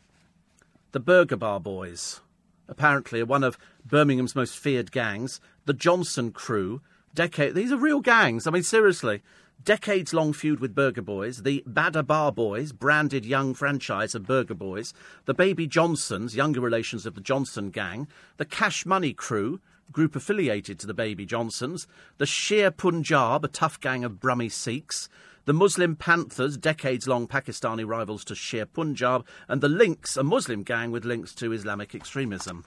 The 0.93 1.01
Burger 1.01 1.35
Bar 1.35 1.59
Boys 1.59 2.21
apparently 2.65 3.19
are 3.19 3.25
one 3.25 3.43
of 3.43 3.57
Birmingham's 3.85 4.35
most 4.35 4.57
feared 4.57 4.93
gangs. 4.93 5.41
The 5.65 5.73
Johnson 5.73 6.31
Crew, 6.31 6.79
decade. 7.13 7.55
These 7.55 7.73
are 7.73 7.77
real 7.77 7.99
gangs. 7.99 8.47
I 8.47 8.51
mean, 8.51 8.63
seriously. 8.63 9.21
Decades 9.61 10.13
long 10.13 10.31
feud 10.31 10.61
with 10.61 10.73
Burger 10.73 11.01
Boys, 11.01 11.43
the 11.43 11.61
Badder 11.67 12.03
Bar 12.03 12.31
Boys, 12.31 12.71
branded 12.71 13.25
young 13.25 13.53
franchise 13.53 14.15
of 14.15 14.25
Burger 14.25 14.53
Boys, 14.53 14.93
the 15.25 15.33
Baby 15.33 15.67
Johnsons, 15.67 16.37
younger 16.37 16.61
relations 16.61 17.05
of 17.05 17.15
the 17.15 17.21
Johnson 17.21 17.69
gang, 17.69 18.07
the 18.37 18.45
Cash 18.45 18.85
Money 18.85 19.11
Crew, 19.11 19.59
group 19.91 20.15
affiliated 20.15 20.79
to 20.79 20.87
the 20.87 20.93
Baby 20.93 21.25
Johnsons, 21.25 21.87
the 22.17 22.25
Sher 22.25 22.71
Punjab, 22.71 23.43
a 23.43 23.47
tough 23.47 23.79
gang 23.79 24.03
of 24.03 24.19
Brummy 24.19 24.49
Sikhs, 24.49 25.09
the 25.45 25.53
Muslim 25.53 25.95
Panthers, 25.95 26.57
decades 26.57 27.07
long 27.07 27.27
Pakistani 27.27 27.87
rivals 27.87 28.23
to 28.25 28.35
Sher 28.35 28.65
Punjab, 28.65 29.25
and 29.47 29.61
the 29.61 29.69
Links, 29.69 30.15
a 30.17 30.23
Muslim 30.23 30.63
gang 30.63 30.91
with 30.91 31.05
links 31.05 31.33
to 31.35 31.51
Islamic 31.51 31.95
extremism. 31.95 32.65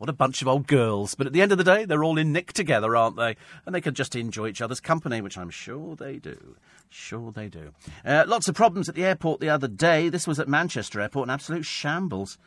What 0.00 0.08
a 0.08 0.14
bunch 0.14 0.40
of 0.40 0.48
old 0.48 0.66
girls. 0.66 1.14
But 1.14 1.26
at 1.26 1.34
the 1.34 1.42
end 1.42 1.52
of 1.52 1.58
the 1.58 1.64
day, 1.64 1.84
they're 1.84 2.02
all 2.02 2.16
in 2.16 2.32
nick 2.32 2.54
together, 2.54 2.96
aren't 2.96 3.16
they? 3.16 3.36
And 3.66 3.74
they 3.74 3.82
can 3.82 3.92
just 3.92 4.16
enjoy 4.16 4.48
each 4.48 4.62
other's 4.62 4.80
company, 4.80 5.20
which 5.20 5.36
I'm 5.36 5.50
sure 5.50 5.94
they 5.94 6.16
do. 6.16 6.56
Sure 6.88 7.30
they 7.30 7.48
do. 7.48 7.72
Uh, 8.02 8.24
lots 8.26 8.48
of 8.48 8.54
problems 8.54 8.88
at 8.88 8.94
the 8.94 9.04
airport 9.04 9.40
the 9.40 9.50
other 9.50 9.68
day. 9.68 10.08
This 10.08 10.26
was 10.26 10.40
at 10.40 10.48
Manchester 10.48 11.02
Airport, 11.02 11.28
an 11.28 11.34
absolute 11.34 11.66
shambles. 11.66 12.38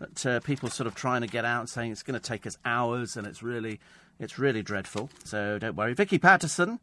But 0.00 0.26
uh, 0.26 0.40
people 0.40 0.68
sort 0.68 0.88
of 0.88 0.96
trying 0.96 1.20
to 1.20 1.28
get 1.28 1.44
out, 1.44 1.60
and 1.60 1.68
saying 1.68 1.92
it's 1.92 2.02
going 2.02 2.18
to 2.18 2.26
take 2.26 2.44
us 2.46 2.58
hours, 2.64 3.16
and 3.16 3.24
it's 3.24 3.44
really, 3.44 3.78
it's 4.18 4.40
really 4.40 4.62
dreadful. 4.62 5.10
So 5.24 5.60
don't 5.60 5.76
worry. 5.76 5.94
Vicky 5.94 6.18
Pattison 6.18 6.80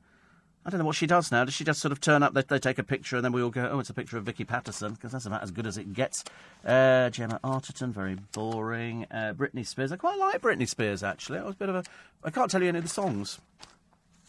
I 0.67 0.69
don't 0.69 0.79
know 0.79 0.85
what 0.85 0.97
she 0.97 1.07
does 1.07 1.31
now. 1.31 1.45
Does 1.45 1.53
she 1.53 1.63
just 1.63 1.79
sort 1.79 1.93
of 1.93 2.01
turn 2.01 2.23
up, 2.23 2.33
they, 2.33 2.41
they 2.41 2.59
take 2.59 2.77
a 2.77 2.83
picture, 2.83 3.15
and 3.15 3.23
then 3.23 3.31
we 3.31 3.41
all 3.41 3.49
go, 3.49 3.69
oh, 3.71 3.79
it's 3.79 3.89
a 3.89 3.93
picture 3.93 4.17
of 4.17 4.25
Vicky 4.25 4.43
Pattison, 4.43 4.95
because 4.95 5.13
that's 5.13 5.25
about 5.25 5.41
as 5.41 5.49
good 5.49 5.65
as 5.65 5.77
it 5.77 5.93
gets. 5.93 6.25
Uh, 6.65 7.09
Gemma 7.09 7.39
Arterton, 7.41 7.91
very 7.91 8.17
boring. 8.33 9.07
Uh, 9.09 9.33
Britney 9.33 9.65
Spears. 9.65 9.93
I 9.93 9.95
quite 9.95 10.19
like 10.19 10.41
Britney 10.41 10.67
Spears, 10.67 11.03
actually. 11.03 11.39
I 11.39 11.43
was 11.43 11.55
a 11.55 11.57
bit 11.57 11.69
of 11.69 11.75
a. 11.75 11.83
I 12.21 12.31
can't 12.31 12.51
tell 12.51 12.61
you 12.61 12.67
any 12.67 12.79
of 12.79 12.83
the 12.83 12.89
songs. 12.89 13.39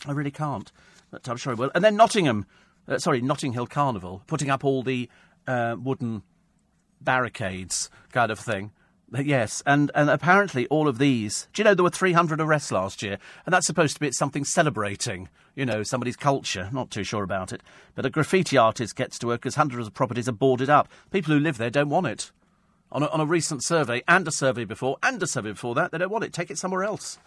I 0.07 0.13
really 0.13 0.31
can't. 0.31 0.71
But 1.11 1.29
I'm 1.29 1.39
sure 1.39 1.55
I 1.55 1.57
will. 1.57 1.73
And 1.75 1.83
then 1.83 1.97
Nottingham, 1.97 2.47
uh, 2.87 2.99
sorry, 2.99 3.21
Notting 3.21 3.55
Hill 3.55 3.67
Carnival, 3.67 4.23
putting 4.29 4.49
up 4.49 4.65
all 4.65 4.85
the 4.85 5.09
uh, 5.49 5.75
wooden 5.77 6.23
barricades 7.01 7.91
kind 8.13 8.31
of 8.31 8.39
thing. 8.39 8.71
Yes, 9.17 9.63
and, 9.65 9.91
and 9.95 10.11
apparently 10.11 10.67
all 10.67 10.87
of 10.87 10.99
these. 10.99 11.49
Do 11.55 11.63
you 11.63 11.65
know 11.65 11.75
there 11.75 11.85
were 11.85 11.91
300 11.91 12.41
arrests 12.41 12.71
last 12.71 13.03
year? 13.03 13.19
And 13.47 13.53
that's 13.53 13.67
supposed 13.67 13.95
to 13.95 14.01
be 14.01 14.13
something 14.13 14.45
celebrating, 14.45 15.31
you 15.55 15.65
know, 15.65 15.83
somebody's 15.83 16.17
culture. 16.17 16.69
Not 16.73 16.91
too 16.91 17.05
sure 17.05 17.23
about 17.23 17.53
it. 17.53 17.63
But 17.95 18.05
a 18.05 18.11
graffiti 18.11 18.59
artist 18.59 18.97
gets 18.97 19.19
to 19.21 19.29
work 19.29 19.41
because 19.41 19.55
hundreds 19.55 19.87
of 19.87 19.95
properties 19.95 20.29
are 20.29 20.33
boarded 20.33 20.69
up. 20.69 20.89
People 21.11 21.33
who 21.33 21.41
live 21.41 21.57
there 21.57 21.71
don't 21.71 21.89
want 21.89 22.07
it. 22.07 22.31
On 22.93 23.03
a, 23.03 23.07
on 23.07 23.21
a 23.21 23.27
recent 23.27 23.63
survey, 23.63 24.03
and 24.09 24.27
a 24.27 24.31
survey 24.31 24.65
before, 24.65 24.97
and 25.03 25.23
a 25.23 25.27
survey 25.27 25.51
before 25.53 25.75
that, 25.75 25.91
they 25.91 25.99
don't 25.99 26.11
want 26.11 26.25
it. 26.25 26.33
Take 26.33 26.51
it 26.51 26.59
somewhere 26.59 26.85
else. 26.85 27.19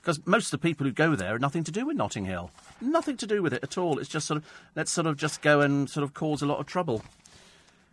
Because 0.00 0.24
most 0.26 0.46
of 0.46 0.60
the 0.60 0.66
people 0.66 0.86
who 0.86 0.92
go 0.92 1.14
there 1.14 1.34
are 1.34 1.38
nothing 1.38 1.64
to 1.64 1.72
do 1.72 1.86
with 1.86 1.96
Notting 1.96 2.24
Hill. 2.24 2.50
Nothing 2.80 3.16
to 3.18 3.26
do 3.26 3.42
with 3.42 3.52
it 3.52 3.62
at 3.62 3.76
all. 3.76 3.98
It's 3.98 4.08
just 4.08 4.26
sort 4.26 4.38
of, 4.38 4.46
let's 4.76 4.90
sort 4.90 5.06
of 5.06 5.16
just 5.16 5.42
go 5.42 5.60
and 5.60 5.88
sort 5.88 6.04
of 6.04 6.14
cause 6.14 6.42
a 6.42 6.46
lot 6.46 6.60
of 6.60 6.66
trouble. 6.66 7.02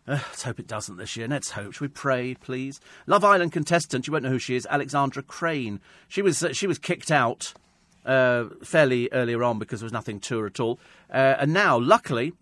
Uh, 0.08 0.20
let's 0.28 0.44
hope 0.44 0.60
it 0.60 0.68
doesn't 0.68 0.98
this 0.98 1.18
year. 1.18 1.28
Let's 1.28 1.52
hope. 1.52 1.80
We 1.82 1.88
pray, 1.88 2.36
please? 2.36 2.80
Love 3.08 3.24
Island 3.24 3.52
contestant. 3.52 4.06
You 4.06 4.14
won't 4.14 4.24
know 4.24 4.30
who 4.30 4.40
she 4.40 4.56
is. 4.56 4.68
Alexandra 4.70 5.24
Cane. 5.24 5.80
She 6.08 6.22
was 6.22 6.44
uh, 6.44 6.54
she 6.54 6.68
was 6.68 6.78
kicked 6.78 7.10
out 7.10 7.54
uh, 8.06 8.46
fairly 8.64 9.10
earlier 9.12 9.44
on 9.44 9.58
because 9.58 9.80
there 9.80 9.86
was 9.86 9.94
nothing 9.94 10.20
to 10.22 10.40
her 10.40 10.46
at 10.46 10.60
all. 10.60 10.80
Uh, 11.12 11.36
and 11.40 11.54
now, 11.54 11.80
luckily, 11.80 12.34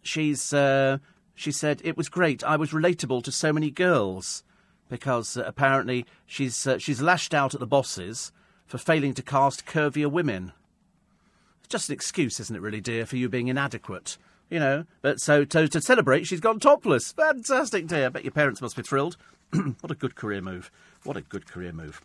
she's 0.00 0.52
uh, 0.52 0.98
she 1.34 1.50
said 1.50 1.80
it 1.84 1.96
was 1.96 2.08
great. 2.08 2.44
I 2.44 2.56
was 2.56 2.70
relatable 2.70 3.24
to 3.24 3.32
so 3.32 3.52
many 3.52 3.70
girls 3.70 4.44
because 4.88 5.36
uh, 5.36 5.42
apparently 5.44 6.06
she's 6.24 6.68
she's 6.78 7.02
lashed 7.02 7.34
out 7.34 7.52
at 7.52 7.60
the 7.60 7.66
bosses 7.66 8.30
for 8.64 8.78
failing 8.78 9.14
to 9.14 9.22
cast 9.22 9.66
curvier 9.66 10.10
women. 10.10 10.52
It's 11.58 11.68
just 11.68 11.88
an 11.88 11.94
excuse, 11.94 12.38
isn't 12.38 12.54
it, 12.54 12.62
really, 12.62 12.80
dear, 12.80 13.06
for 13.06 13.16
you 13.16 13.28
being 13.28 13.48
inadequate 13.48 14.18
you 14.50 14.58
know. 14.58 14.84
But 15.02 15.20
so 15.20 15.44
to, 15.44 15.68
to 15.68 15.80
celebrate, 15.80 16.26
she's 16.26 16.40
gone 16.40 16.60
topless. 16.60 17.12
Fantastic, 17.12 17.86
dear. 17.86 18.06
I 18.06 18.08
bet 18.08 18.24
your 18.24 18.32
parents 18.32 18.60
must 18.60 18.76
be 18.76 18.82
thrilled. 18.82 19.16
what 19.52 19.90
a 19.90 19.94
good 19.94 20.14
career 20.14 20.40
move. 20.40 20.70
What 21.04 21.16
a 21.16 21.22
good 21.22 21.46
career 21.46 21.72
move. 21.72 22.02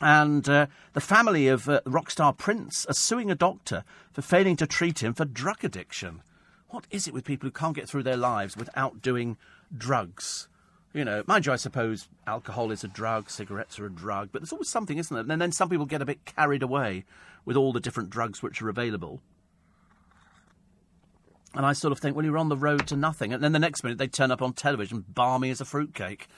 And 0.00 0.48
uh, 0.48 0.66
the 0.92 1.00
family 1.00 1.48
of 1.48 1.68
uh, 1.68 1.80
rock 1.84 2.10
star 2.10 2.32
Prince 2.32 2.86
are 2.86 2.94
suing 2.94 3.30
a 3.30 3.34
doctor 3.34 3.84
for 4.12 4.22
failing 4.22 4.56
to 4.56 4.66
treat 4.66 5.02
him 5.02 5.12
for 5.12 5.24
drug 5.24 5.64
addiction. 5.64 6.22
What 6.68 6.86
is 6.90 7.08
it 7.08 7.14
with 7.14 7.24
people 7.24 7.46
who 7.46 7.52
can't 7.52 7.74
get 7.74 7.88
through 7.88 8.04
their 8.04 8.16
lives 8.16 8.56
without 8.56 9.02
doing 9.02 9.36
drugs? 9.76 10.48
You 10.92 11.04
know, 11.04 11.24
mind 11.26 11.46
you, 11.46 11.52
I 11.52 11.56
suppose 11.56 12.08
alcohol 12.26 12.70
is 12.70 12.84
a 12.84 12.88
drug, 12.88 13.28
cigarettes 13.28 13.78
are 13.78 13.86
a 13.86 13.90
drug, 13.90 14.30
but 14.32 14.40
there's 14.40 14.52
always 14.52 14.68
something, 14.68 14.98
isn't 14.98 15.14
there? 15.14 15.32
And 15.32 15.40
then 15.40 15.52
some 15.52 15.68
people 15.68 15.86
get 15.86 16.02
a 16.02 16.06
bit 16.06 16.24
carried 16.24 16.62
away 16.62 17.04
with 17.44 17.56
all 17.56 17.72
the 17.72 17.80
different 17.80 18.10
drugs 18.10 18.42
which 18.42 18.62
are 18.62 18.68
available. 18.68 19.20
And 21.54 21.64
I 21.64 21.72
sort 21.72 21.92
of 21.92 21.98
think, 21.98 22.14
well, 22.14 22.24
you're 22.24 22.38
on 22.38 22.48
the 22.48 22.56
road 22.56 22.86
to 22.88 22.96
nothing. 22.96 23.32
And 23.32 23.42
then 23.42 23.52
the 23.52 23.58
next 23.58 23.82
minute 23.82 23.98
they 23.98 24.06
turn 24.06 24.30
up 24.30 24.42
on 24.42 24.52
television, 24.52 25.04
barmy 25.08 25.50
as 25.50 25.60
a 25.60 25.64
fruitcake. 25.64 26.28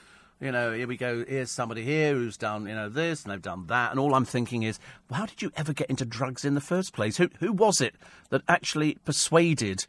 You 0.40 0.52
know, 0.52 0.72
here 0.72 0.86
we 0.86 0.96
go. 0.96 1.24
Here's 1.26 1.50
somebody 1.50 1.82
here 1.82 2.14
who's 2.14 2.38
done, 2.38 2.66
you 2.66 2.74
know, 2.74 2.88
this 2.88 3.22
and 3.22 3.32
they've 3.32 3.42
done 3.42 3.66
that. 3.66 3.90
And 3.90 4.00
all 4.00 4.14
I'm 4.14 4.24
thinking 4.24 4.62
is, 4.62 4.78
well, 5.08 5.20
how 5.20 5.26
did 5.26 5.42
you 5.42 5.52
ever 5.56 5.74
get 5.74 5.90
into 5.90 6.06
drugs 6.06 6.44
in 6.44 6.54
the 6.54 6.62
first 6.62 6.94
place? 6.94 7.18
Who 7.18 7.28
who 7.40 7.52
was 7.52 7.80
it 7.80 7.94
that 8.30 8.42
actually 8.48 8.96
persuaded 9.04 9.86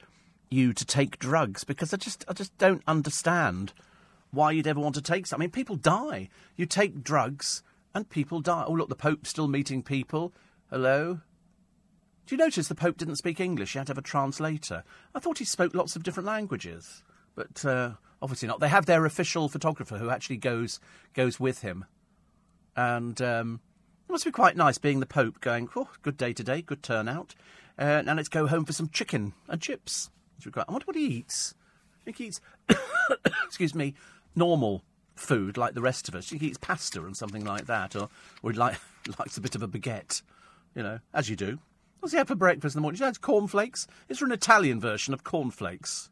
you 0.50 0.74
to 0.74 0.86
take 0.86 1.20
drugs? 1.20 1.64
Because 1.64 1.94
I 1.94 1.98
just 1.98 2.26
I 2.28 2.34
just 2.34 2.58
don't 2.58 2.84
understand 2.86 3.72
why 4.32 4.52
you'd 4.52 4.68
ever 4.68 4.80
want 4.80 4.96
to 4.96 5.02
take 5.02 5.28
some. 5.28 5.40
I 5.40 5.42
mean, 5.42 5.52
people 5.52 5.78
die. 5.78 6.28
You 6.58 6.66
take 6.66 7.02
drugs 7.02 7.64
and 7.94 8.10
people 8.10 8.42
die. 8.42 8.66
Oh, 8.68 8.74
look, 8.74 8.90
the 8.90 8.96
Pope's 8.96 9.30
still 9.30 9.48
meeting 9.48 9.84
people. 9.84 10.34
Hello. 10.70 11.22
Do 12.28 12.36
you 12.36 12.38
notice 12.38 12.68
the 12.68 12.76
Pope 12.76 12.98
didn't 12.98 13.18
speak 13.18 13.40
English? 13.40 13.74
He 13.74 13.78
had 13.80 13.88
to 13.88 13.92
have 13.92 13.98
a 13.98 14.02
translator. 14.02 14.84
I 15.14 15.20
thought 15.20 15.40
he 15.40 15.46
spoke 15.46 15.74
lots 15.74 15.96
of 15.96 16.04
different 16.04 16.28
languages, 16.28 17.04
but. 17.36 17.66
Uh, 17.66 17.92
Obviously 18.22 18.48
not. 18.48 18.60
They 18.60 18.70
have 18.70 18.86
their 18.86 19.06
official 19.06 19.50
photographer 19.50 19.98
who 19.98 20.10
actually 20.10 20.38
goes 20.38 20.80
goes 21.14 21.40
with 21.40 21.62
him, 21.62 21.86
and 22.76 23.20
um, 23.22 23.60
it 24.08 24.12
must 24.12 24.26
be 24.26 24.32
quite 24.32 24.56
nice 24.56 24.78
being 24.78 25.00
the 25.00 25.08
Pope, 25.08 25.42
going, 25.42 25.70
"Oh, 25.76 25.90
good 26.04 26.18
day 26.18 26.32
today, 26.32 26.62
good 26.62 26.84
turnout." 26.84 27.34
Uh, 27.80 28.04
now 28.04 28.14
let's 28.14 28.30
go 28.30 28.46
home 28.46 28.66
for 28.66 28.74
some 28.74 28.90
chicken 28.90 29.34
and 29.48 29.60
chips. 29.60 30.12
I 30.46 30.72
wonder 30.72 30.86
what 30.86 30.96
he 30.96 31.06
eats. 31.06 31.56
I 32.02 32.06
think 32.06 32.18
he 32.18 32.26
eats, 32.26 32.42
excuse 33.46 33.74
me, 33.74 33.96
normal 34.36 34.84
food 35.16 35.58
like 35.58 35.74
the 35.74 35.82
rest 35.82 36.08
of 36.08 36.16
us. 36.16 36.30
He 36.30 36.38
eats 36.38 36.58
pasta 36.60 37.04
and 37.04 37.18
something 37.18 37.44
like 37.44 37.66
that, 37.66 37.96
or 37.96 38.10
or 38.44 38.52
he 38.52 38.58
like, 38.58 38.78
likes 39.20 39.38
a 39.38 39.42
bit 39.42 39.56
of 39.56 39.64
a 39.64 39.68
baguette, 39.68 40.22
you 40.76 40.84
know, 40.84 41.00
as 41.12 41.28
you 41.28 41.36
do. 41.36 41.58
What's 42.02 42.14
he 42.14 42.18
have 42.18 42.28
for 42.28 42.36
breakfast 42.36 42.76
in 42.76 42.80
the 42.80 42.82
morning? 42.82 42.98
You 43.00 43.06
know, 43.06 43.10
it's 43.10 43.20
cornflakes. 43.20 43.88
It's 44.10 44.24
an 44.24 44.32
Italian 44.32 44.80
version 44.80 45.14
of 45.14 45.24
cornflakes. 45.24 46.10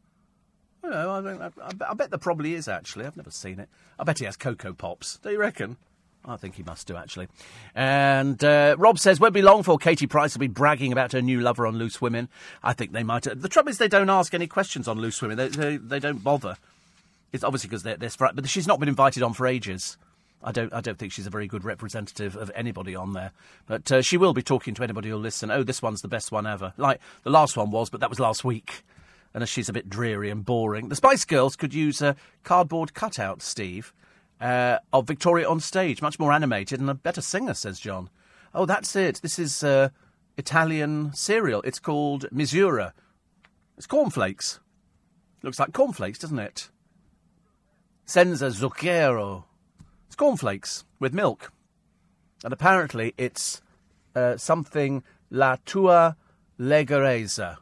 You 0.84 0.90
know, 0.90 1.10
I, 1.10 1.46
I, 1.46 1.90
I, 1.90 1.94
bet 1.94 2.10
there 2.10 2.18
probably 2.18 2.54
is 2.54 2.68
actually. 2.68 3.06
I've 3.06 3.16
never 3.16 3.32
seen 3.32 3.58
it. 3.58 3.68
I 3.98 4.04
bet 4.04 4.20
he 4.20 4.24
has 4.24 4.36
Coco 4.36 4.72
Pops. 4.72 5.18
Do 5.18 5.30
you 5.30 5.38
reckon? 5.38 5.76
I 6.24 6.36
think 6.36 6.54
he 6.54 6.62
must 6.62 6.86
do 6.86 6.96
actually. 6.96 7.26
And 7.74 8.42
uh, 8.44 8.76
Rob 8.78 9.00
says, 9.00 9.18
won't 9.18 9.34
be 9.34 9.42
long 9.42 9.64
for 9.64 9.78
Katie 9.78 10.06
Price 10.06 10.34
will 10.34 10.40
be 10.40 10.46
bragging 10.46 10.92
about 10.92 11.10
her 11.10 11.20
new 11.20 11.40
lover 11.40 11.66
on 11.66 11.76
Loose 11.76 12.00
Women. 12.00 12.28
I 12.62 12.72
think 12.72 12.92
they 12.92 13.02
might. 13.02 13.22
The 13.22 13.48
trouble 13.48 13.70
is, 13.70 13.78
they 13.78 13.88
don't 13.88 14.10
ask 14.10 14.32
any 14.32 14.46
questions 14.46 14.86
on 14.86 15.00
Loose 15.00 15.20
Women. 15.20 15.38
They, 15.38 15.48
they, 15.48 15.76
they 15.76 15.98
don't 15.98 16.22
bother. 16.22 16.56
It's 17.32 17.42
obviously 17.42 17.68
because 17.68 17.82
they're, 17.82 17.96
they're 17.96 18.10
but 18.32 18.48
she's 18.48 18.66
not 18.68 18.78
been 18.78 18.88
invited 18.88 19.24
on 19.24 19.32
for 19.32 19.46
ages. 19.46 19.98
I 20.42 20.52
don't, 20.52 20.72
I 20.72 20.80
don't 20.80 20.98
think 20.98 21.12
she's 21.12 21.26
a 21.26 21.30
very 21.30 21.46
good 21.46 21.64
representative 21.64 22.36
of 22.36 22.50
anybody 22.54 22.96
on 22.96 23.12
there. 23.12 23.32
But 23.66 23.92
uh, 23.92 24.02
she 24.02 24.16
will 24.16 24.32
be 24.32 24.42
talking 24.42 24.74
to 24.74 24.82
anybody 24.82 25.10
who'll 25.10 25.18
listen. 25.18 25.50
Oh, 25.50 25.62
this 25.62 25.82
one's 25.82 26.00
the 26.00 26.08
best 26.08 26.32
one 26.32 26.46
ever. 26.46 26.72
Like 26.76 27.00
the 27.24 27.30
last 27.30 27.56
one 27.56 27.70
was, 27.70 27.90
but 27.90 28.00
that 28.00 28.10
was 28.10 28.20
last 28.20 28.44
week 28.44 28.84
and 29.32 29.42
as 29.42 29.48
she's 29.48 29.68
a 29.68 29.72
bit 29.72 29.88
dreary 29.88 30.30
and 30.30 30.44
boring, 30.44 30.88
the 30.88 30.96
Spice 30.96 31.24
Girls 31.24 31.56
could 31.56 31.72
use 31.72 32.02
a 32.02 32.16
cardboard 32.42 32.94
cutout, 32.94 33.42
Steve, 33.42 33.92
uh, 34.40 34.78
of 34.92 35.06
Victoria 35.06 35.48
on 35.48 35.60
stage, 35.60 36.02
much 36.02 36.18
more 36.18 36.32
animated 36.32 36.80
and 36.80 36.90
a 36.90 36.94
better 36.94 37.20
singer, 37.20 37.54
says 37.54 37.78
John. 37.78 38.10
Oh, 38.54 38.66
that's 38.66 38.96
it. 38.96 39.20
This 39.22 39.38
is 39.38 39.62
uh, 39.62 39.90
Italian 40.36 41.12
cereal. 41.14 41.62
It's 41.62 41.78
called 41.78 42.26
misura. 42.30 42.92
It's 43.76 43.86
cornflakes. 43.86 44.58
Looks 45.42 45.58
like 45.58 45.72
cornflakes, 45.72 46.18
doesn't 46.18 46.38
it? 46.38 46.68
Senza 48.04 48.46
zucchero. 48.46 49.44
It's 50.10 50.16
cornflakes 50.16 50.84
with 50.98 51.14
milk. 51.14 51.52
And 52.42 52.52
apparently 52.52 53.14
it's 53.16 53.62
uh, 54.16 54.36
something 54.36 55.04
la 55.30 55.54
tua 55.64 56.16
leggerezza. 56.58 57.58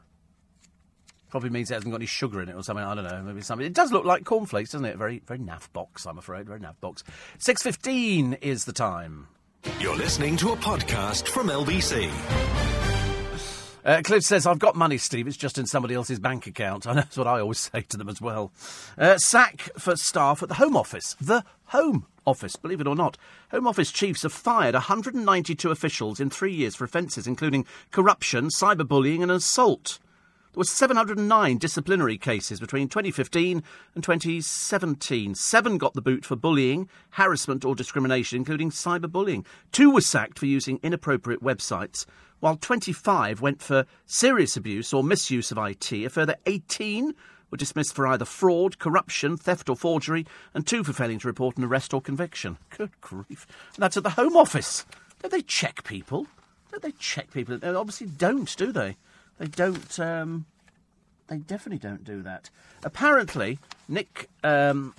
Probably 1.29 1.51
means 1.51 1.71
it 1.71 1.75
hasn't 1.75 1.93
got 1.93 1.99
any 1.99 2.07
sugar 2.07 2.41
in 2.41 2.49
it 2.49 2.55
or 2.55 2.63
something. 2.63 2.83
I 2.83 2.95
don't 2.95 3.05
know. 3.05 3.23
Maybe 3.23 3.43
something. 3.43 3.67
It 3.67 3.75
does 3.75 3.93
look 3.93 4.07
like 4.07 4.25
cornflakes, 4.25 4.71
doesn't 4.71 4.87
it? 4.87 4.97
Very, 4.97 5.21
very 5.27 5.41
naff 5.41 5.71
box. 5.75 6.07
I'm 6.07 6.17
afraid. 6.17 6.47
Very 6.47 6.59
naff 6.59 6.81
box. 6.81 7.05
Six 7.37 7.63
fifteen 7.63 8.33
is 8.41 8.65
the 8.65 8.73
time. 8.73 9.29
You're 9.79 9.97
listening 9.97 10.39
to 10.39 10.53
a 10.53 10.57
podcast 10.57 11.29
from 11.29 11.49
LBC. 11.49 12.11
Uh, 13.89 14.03
Cliff 14.05 14.23
says, 14.23 14.47
I've 14.47 14.59
got 14.59 14.77
money, 14.77 14.99
Steve. 14.99 15.27
It's 15.27 15.37
just 15.37 15.57
in 15.57 15.65
somebody 15.65 15.95
else's 15.95 16.19
bank 16.19 16.47
account. 16.47 16.87
I 16.87 16.91
know 16.91 17.01
that's 17.01 17.17
what 17.17 17.27
I 17.27 17.41
always 17.41 17.59
say 17.73 17.83
to 17.89 17.97
them 17.97 18.09
as 18.09 18.21
well. 18.21 18.53
Uh, 18.99 19.17
sack 19.17 19.71
for 19.79 19.97
staff 19.97 20.43
at 20.43 20.49
the 20.49 20.57
Home 20.57 20.77
Office. 20.77 21.17
The 21.21 21.43
Home 21.67 22.07
Office, 22.29 22.57
believe 22.57 22.81
it 22.81 22.87
or 22.87 22.95
not. 22.95 23.17
Home 23.51 23.67
Office 23.67 23.91
chiefs 23.91 24.23
have 24.23 24.33
fired 24.33 24.75
192 24.75 25.71
officials 25.71 26.21
in 26.21 26.29
three 26.29 26.53
years 26.53 26.75
for 26.75 26.85
offences 26.85 27.27
including 27.27 27.65
corruption, 27.91 28.49
cyberbullying, 28.49 29.23
and 29.23 29.31
assault. 29.31 29.99
There 30.53 30.61
were 30.61 30.65
709 30.65 31.57
disciplinary 31.59 32.19
cases 32.19 32.61
between 32.61 32.89
2015 32.89 33.63
and 33.95 34.05
2017. 34.05 35.35
Seven 35.35 35.79
got 35.79 35.95
the 35.95 36.03
boot 36.03 36.25
for 36.25 36.37
bullying, 36.37 36.89
harassment, 37.11 37.65
or 37.65 37.75
discrimination, 37.75 38.37
including 38.37 38.71
cyberbullying. 38.71 39.47
Two 39.73 39.91
were 39.91 40.01
sacked 40.01 40.39
for 40.39 40.47
using 40.47 40.81
inappropriate 40.83 41.43
websites, 41.43 42.05
while 42.41 42.57
25 42.57 43.41
went 43.41 43.63
for 43.63 43.87
serious 44.05 44.57
abuse 44.57 44.93
or 44.93 45.03
misuse 45.03 45.51
of 45.51 45.59
IT. 45.59 45.93
A 45.93 46.09
further 46.09 46.37
18 46.45 47.15
were 47.51 47.57
dismissed 47.59 47.95
for 47.95 48.07
either 48.07 48.25
fraud, 48.25 48.79
corruption, 48.79 49.37
theft, 49.37 49.69
or 49.69 49.77
forgery, 49.77 50.27
and 50.55 50.67
two 50.67 50.85
for 50.85 50.93
failing 50.93 51.19
to 51.21 51.27
report 51.27 51.57
an 51.57 51.65
arrest 51.65 51.95
or 51.95 52.01
conviction. 52.01 52.59
Good 52.77 52.91
grief. 53.01 53.47
And 53.75 53.83
that's 53.83 53.97
at 53.97 54.03
the 54.03 54.11
Home 54.11 54.37
Office. 54.37 54.85
Don't 55.23 55.33
they 55.33 55.43
check 55.43 55.85
people? 55.85 56.27
Don't 56.71 56.83
they 56.83 56.93
check 56.93 57.33
people? 57.33 57.59
They 57.59 57.69
obviously 57.69 58.07
don't, 58.07 58.55
do 58.57 58.73
they? 58.73 58.97
They 59.39 59.47
don't. 59.47 59.99
Um, 59.99 60.47
they 61.29 61.39
definitely 61.39 61.79
don't 61.79 62.05
do 62.05 62.23
that. 62.23 62.51
Apparently, 62.83 63.59
Nick. 63.89 64.29
Um, 64.45 64.95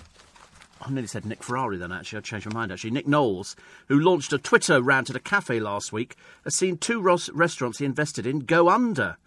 I 0.81 0.89
nearly 0.89 1.07
said 1.07 1.25
Nick 1.25 1.43
Ferrari 1.43 1.77
then, 1.77 1.91
actually. 1.91 2.19
I 2.19 2.21
changed 2.21 2.47
my 2.47 2.53
mind, 2.53 2.71
actually. 2.71 2.91
Nick 2.91 3.07
Knowles, 3.07 3.55
who 3.87 3.99
launched 3.99 4.31
a 4.31 4.37
Twitter 4.37 4.81
rant 4.81 5.09
at 5.09 5.15
a 5.15 5.19
cafe 5.19 5.59
last 5.59 5.91
week, 5.91 6.15
has 6.45 6.55
seen 6.55 6.77
two 6.77 7.01
restaurants 7.01 7.79
he 7.79 7.85
invested 7.85 8.25
in 8.25 8.39
go 8.39 8.69
under. 8.69 9.17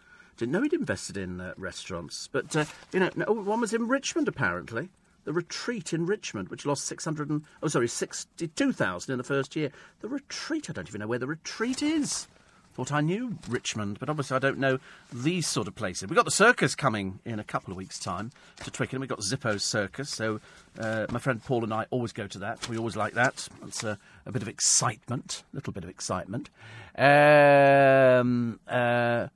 Didn't 0.42 0.54
know 0.54 0.62
he'd 0.62 0.72
invested 0.72 1.16
in 1.16 1.40
uh, 1.40 1.54
restaurants. 1.56 2.28
But, 2.32 2.56
uh, 2.56 2.64
you 2.92 2.98
know, 2.98 3.10
no, 3.14 3.26
one 3.26 3.60
was 3.60 3.72
in 3.72 3.86
Richmond, 3.86 4.26
apparently. 4.26 4.88
The 5.22 5.32
Retreat 5.32 5.92
in 5.92 6.04
Richmond, 6.04 6.48
which 6.48 6.66
lost 6.66 6.84
600 6.86 7.30
and, 7.30 7.44
oh, 7.62 7.68
sorry, 7.68 7.86
62,000 7.86 9.12
in 9.12 9.18
the 9.18 9.22
first 9.22 9.54
year. 9.54 9.70
The 10.00 10.08
Retreat, 10.08 10.68
I 10.68 10.72
don't 10.72 10.88
even 10.88 10.98
know 10.98 11.06
where 11.06 11.20
the 11.20 11.28
Retreat 11.28 11.80
is. 11.80 12.26
Thought 12.74 12.90
I 12.90 13.02
knew 13.02 13.38
Richmond, 13.48 14.00
but 14.00 14.10
obviously 14.10 14.34
I 14.34 14.40
don't 14.40 14.58
know 14.58 14.80
these 15.12 15.46
sort 15.46 15.68
of 15.68 15.76
places. 15.76 16.08
We've 16.08 16.16
got 16.16 16.24
the 16.24 16.32
circus 16.32 16.74
coming 16.74 17.20
in 17.24 17.38
a 17.38 17.44
couple 17.44 17.70
of 17.70 17.76
weeks' 17.76 18.00
time 18.00 18.32
to 18.64 18.70
Twickenham. 18.72 18.98
We've 19.02 19.08
got 19.08 19.20
Zippo's 19.20 19.62
Circus, 19.62 20.10
so 20.10 20.40
uh, 20.76 21.06
my 21.12 21.20
friend 21.20 21.40
Paul 21.44 21.62
and 21.62 21.72
I 21.72 21.86
always 21.90 22.12
go 22.12 22.26
to 22.26 22.38
that. 22.40 22.68
We 22.68 22.78
always 22.78 22.96
like 22.96 23.14
that. 23.14 23.46
It's 23.64 23.84
a, 23.84 23.96
a 24.26 24.32
bit 24.32 24.42
of 24.42 24.48
excitement, 24.48 25.44
a 25.52 25.56
little 25.56 25.72
bit 25.72 25.84
of 25.84 25.90
excitement. 25.90 26.50
Um, 26.98 28.58
uh, 28.66 29.28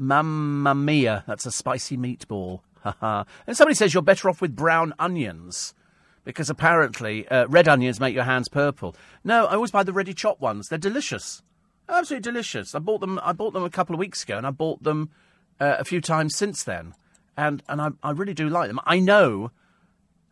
Mamma 0.00 0.74
mia, 0.74 1.24
that's 1.26 1.44
a 1.44 1.52
spicy 1.52 1.98
meatball. 1.98 2.60
and 3.02 3.56
somebody 3.56 3.74
says 3.74 3.92
you're 3.92 4.02
better 4.02 4.30
off 4.30 4.40
with 4.40 4.56
brown 4.56 4.94
onions 4.98 5.74
because 6.24 6.48
apparently 6.48 7.28
uh, 7.28 7.46
red 7.48 7.68
onions 7.68 8.00
make 8.00 8.14
your 8.14 8.24
hands 8.24 8.48
purple. 8.48 8.96
No, 9.24 9.44
I 9.44 9.56
always 9.56 9.70
buy 9.70 9.82
the 9.82 9.92
ready 9.92 10.14
chopped 10.14 10.40
ones. 10.40 10.68
They're 10.68 10.78
delicious. 10.78 11.42
Absolutely 11.86 12.22
delicious. 12.22 12.74
I 12.74 12.78
bought 12.78 13.02
them. 13.02 13.20
I 13.22 13.32
bought 13.32 13.52
them 13.52 13.62
a 13.62 13.68
couple 13.68 13.94
of 13.94 13.98
weeks 13.98 14.22
ago, 14.22 14.38
and 14.38 14.46
I 14.46 14.50
bought 14.50 14.82
them 14.82 15.10
uh, 15.60 15.76
a 15.78 15.84
few 15.84 16.00
times 16.00 16.34
since 16.34 16.64
then, 16.64 16.94
and 17.36 17.62
and 17.68 17.82
I, 17.82 17.90
I 18.02 18.12
really 18.12 18.32
do 18.32 18.48
like 18.48 18.68
them. 18.68 18.80
I 18.86 19.00
know, 19.00 19.50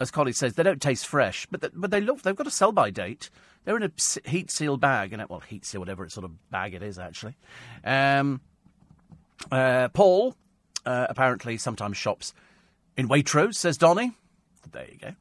as 0.01 0.11
Collie 0.11 0.33
says, 0.33 0.55
they 0.55 0.63
don't 0.63 0.81
taste 0.81 1.07
fresh, 1.07 1.47
but 1.51 1.61
the, 1.61 1.71
but 1.75 1.91
they 1.91 2.01
look. 2.01 2.23
They've 2.23 2.37
got 2.37 2.47
a 2.47 2.51
sell 2.51 2.73
by 2.73 2.91
date. 2.91 3.29
They're 3.65 3.77
in 3.77 3.83
a 3.83 3.93
heat 4.29 4.51
seal 4.51 4.77
bag, 4.77 5.13
and 5.13 5.23
well, 5.29 5.41
heat 5.41 5.67
seal, 5.67 5.81
whatever 5.81 6.05
it 6.05 6.13
sort 6.13 6.25
of 6.25 6.51
bag 6.51 6.75
it 6.75 6.83
is, 6.83 6.99
actually. 6.99 7.37
Um, 7.85 8.41
uh, 9.51 9.89
Paul 9.89 10.37
uh, 10.87 11.07
apparently 11.09 11.57
sometimes 11.59 11.97
shops 11.97 12.35
in 12.97 13.09
Waitrose, 13.09 13.55
says 13.55 13.77
Donny. 13.77 14.13
There 14.71 14.87
you 14.91 14.99
go 14.99 15.15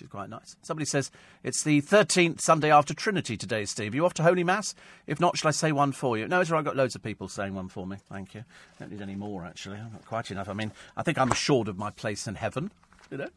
which 0.00 0.06
is 0.06 0.10
quite 0.10 0.30
nice. 0.30 0.56
Somebody 0.62 0.86
says 0.86 1.10
it's 1.42 1.62
the 1.62 1.82
13th 1.82 2.40
Sunday 2.40 2.72
after 2.72 2.94
Trinity 2.94 3.36
today, 3.36 3.66
Steve. 3.66 3.92
Are 3.92 3.96
you 3.96 4.06
off 4.06 4.14
to 4.14 4.22
Holy 4.22 4.44
Mass? 4.44 4.74
If 5.06 5.20
not, 5.20 5.36
shall 5.36 5.48
I 5.48 5.52
say 5.52 5.72
one 5.72 5.92
for 5.92 6.16
you? 6.16 6.26
No, 6.26 6.40
it's 6.40 6.50
all 6.50 6.54
right. 6.54 6.60
I've 6.60 6.64
got 6.64 6.76
loads 6.76 6.94
of 6.94 7.02
people 7.02 7.28
saying 7.28 7.54
one 7.54 7.68
for 7.68 7.86
me. 7.86 7.98
Thank 8.10 8.34
you. 8.34 8.44
Don't 8.78 8.90
need 8.90 9.02
any 9.02 9.14
more, 9.14 9.44
actually. 9.44 9.76
Not 9.76 10.06
quite 10.06 10.30
enough. 10.30 10.48
I 10.48 10.54
mean, 10.54 10.72
I 10.96 11.02
think 11.02 11.18
I'm 11.18 11.30
assured 11.30 11.68
of 11.68 11.76
my 11.76 11.90
place 11.90 12.26
in 12.26 12.36
heaven, 12.36 12.72
you 13.10 13.18
know? 13.18 13.28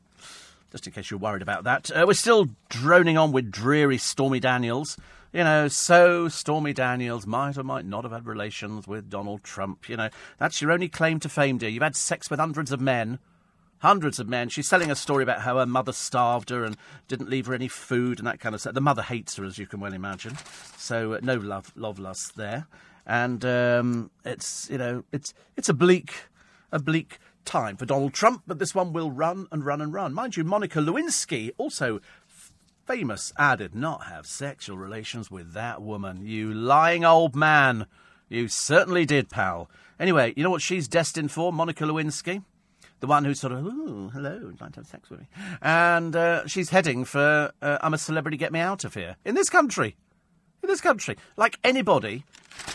Just 0.72 0.88
in 0.88 0.94
case 0.94 1.12
you're 1.12 1.20
worried 1.20 1.42
about 1.42 1.66
that. 1.66 1.92
Uh, 1.92 2.06
we're 2.08 2.14
still 2.14 2.48
droning 2.70 3.18
on 3.18 3.32
with 3.32 3.52
dreary 3.52 3.98
Stormy 3.98 4.40
Daniels. 4.40 4.98
You 5.34 5.44
know, 5.44 5.68
so 5.68 6.28
Stormy 6.30 6.74
Daniels 6.74 7.26
might 7.26 7.58
or 7.58 7.64
might 7.64 7.86
not 7.86 8.04
have 8.04 8.14
had 8.14 8.28
relations 8.28 8.88
with 8.88 9.10
Donald 9.10 9.44
Trump. 9.44 9.90
You 9.90 9.98
know, 9.98 10.10
that's 10.38 10.62
your 10.62 10.72
only 10.72 10.88
claim 10.88 11.20
to 11.22 11.30
fame, 11.30 11.58
dear. 11.58 11.70
You've 11.70 11.84
had 11.84 11.96
sex 11.96 12.30
with 12.30 12.40
hundreds 12.40 12.72
of 12.72 12.80
men 12.80 13.20
hundreds 13.84 14.18
of 14.18 14.30
men. 14.30 14.48
She's 14.48 14.68
selling 14.68 14.90
a 14.90 14.96
story 14.96 15.24
about 15.24 15.42
how 15.42 15.58
her 15.58 15.66
mother 15.66 15.92
starved 15.92 16.50
her 16.52 16.64
and 16.64 16.78
didn't 17.10 17.30
leave 17.30 17.48
her 17.48 17.54
any 17.54 17.68
food 17.68 18.18
and 18.18 18.26
that 18.26 18.40
kind 18.40 18.56
of 18.56 18.62
stuff. 18.62 18.74
The 18.74 18.82
mother 18.82 19.02
hates 19.02 19.36
her, 19.36 19.44
as 19.44 19.58
you 19.58 19.68
can 19.68 19.82
well 19.82 19.94
imagine. 19.94 20.38
So 20.78 21.14
uh, 21.14 21.20
no 21.22 21.36
love, 21.36 21.74
love 21.76 22.00
lust 22.00 22.38
there. 22.38 22.66
And 23.06 23.44
um, 23.44 24.10
it's 24.24 24.70
you 24.72 24.78
know 24.78 25.04
it's 25.12 25.34
it's 25.58 25.68
a 25.68 25.74
bleak, 25.74 26.14
a 26.72 26.80
bleak 26.80 27.20
time 27.44 27.76
for 27.76 27.86
Donald 27.86 28.14
Trump. 28.14 28.44
But 28.48 28.60
this 28.60 28.74
one 28.74 28.94
will 28.94 29.12
run 29.12 29.48
and 29.52 29.66
run 29.66 29.82
and 29.82 29.94
run. 29.94 30.14
Mind 30.14 30.38
you, 30.38 30.46
Monica 30.46 30.80
Lewinsky 30.80 31.52
also 31.58 32.00
famous. 32.86 33.34
I 33.38 33.56
did 33.56 33.76
not 33.76 34.06
have 34.06 34.26
sexual 34.26 34.78
relations 34.78 35.32
with 35.32 35.54
that 35.54 35.82
woman. 35.82 36.26
You 36.26 36.54
lying 36.54 37.06
old 37.06 37.36
man. 37.36 37.88
You 38.30 38.48
certainly 38.48 39.06
did, 39.06 39.30
pal. 39.30 39.70
Anyway, 40.00 40.34
you 40.36 40.44
know 40.44 40.50
what 40.50 40.62
she's 40.62 40.88
destined 40.88 41.32
for, 41.32 41.54
Monica 41.54 41.84
Lewinsky? 41.84 42.44
The 43.00 43.08
one 43.08 43.26
who's 43.26 43.40
sort 43.40 43.54
of, 43.54 43.66
ooh, 43.66 44.10
hello, 44.14 44.40
would 44.44 44.62
like 44.62 44.74
to 44.74 44.80
have 44.80 44.88
sex 44.88 45.10
with 45.10 45.22
me. 45.22 45.28
And 45.62 46.16
uh, 46.16 46.48
she's 46.48 46.70
heading 46.70 47.06
for 47.06 47.52
uh, 47.62 47.78
I'm 47.82 47.94
a 47.94 47.98
celebrity, 47.98 48.38
get 48.38 48.54
me 48.54 48.60
out 48.60 48.86
of 48.86 48.94
here. 48.94 49.18
In 49.26 49.36
this 49.36 49.50
country. 49.50 49.96
In 50.62 50.70
this 50.70 50.82
country. 50.82 51.18
Like 51.36 51.60
anybody 51.64 52.24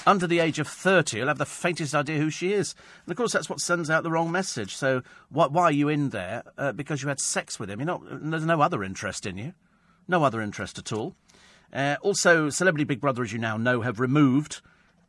under 0.07 0.27
the 0.27 0.41
age 0.41 0.59
of 0.59 0.69
30 0.69 1.21
will 1.21 1.29
have 1.29 1.39
the 1.39 1.47
faintest 1.47 1.95
idea 1.95 2.19
who 2.19 2.31
she 2.31 2.53
is. 2.53 2.75
And 3.05 3.11
of 3.11 3.17
course, 3.17 3.33
that's 3.33 3.49
what 3.49 3.61
sends 3.61 3.89
out 3.89 4.03
the 4.03 4.11
wrong 4.11 4.31
message. 4.31 4.77
So, 4.77 5.03
why, 5.31 5.47
why 5.47 5.65
are 5.65 5.73
you 5.73 5.89
in 5.89 6.11
there? 6.11 6.43
Uh, 6.59 6.73
because 6.73 7.03
you 7.03 7.09
had 7.09 7.21
sex 7.21 7.59
with 7.59 7.71
him. 7.71 7.81
You're 7.81 7.87
not, 7.87 8.03
there's 8.05 8.45
no 8.45 8.61
other 8.61 8.85
interest 8.85 9.25
in 9.25 9.39
you. 9.39 9.55
No 10.09 10.25
other 10.25 10.41
interest 10.41 10.79
at 10.79 10.93
all. 10.93 11.15
Uh, 11.73 11.97
also, 12.01 12.49
Celebrity 12.49 12.85
Big 12.85 13.01
Brother, 13.01 13.23
as 13.23 13.33
you 13.33 13.39
now 13.39 13.59
know, 13.59 13.83
have 13.83 14.01
removed 14.01 14.63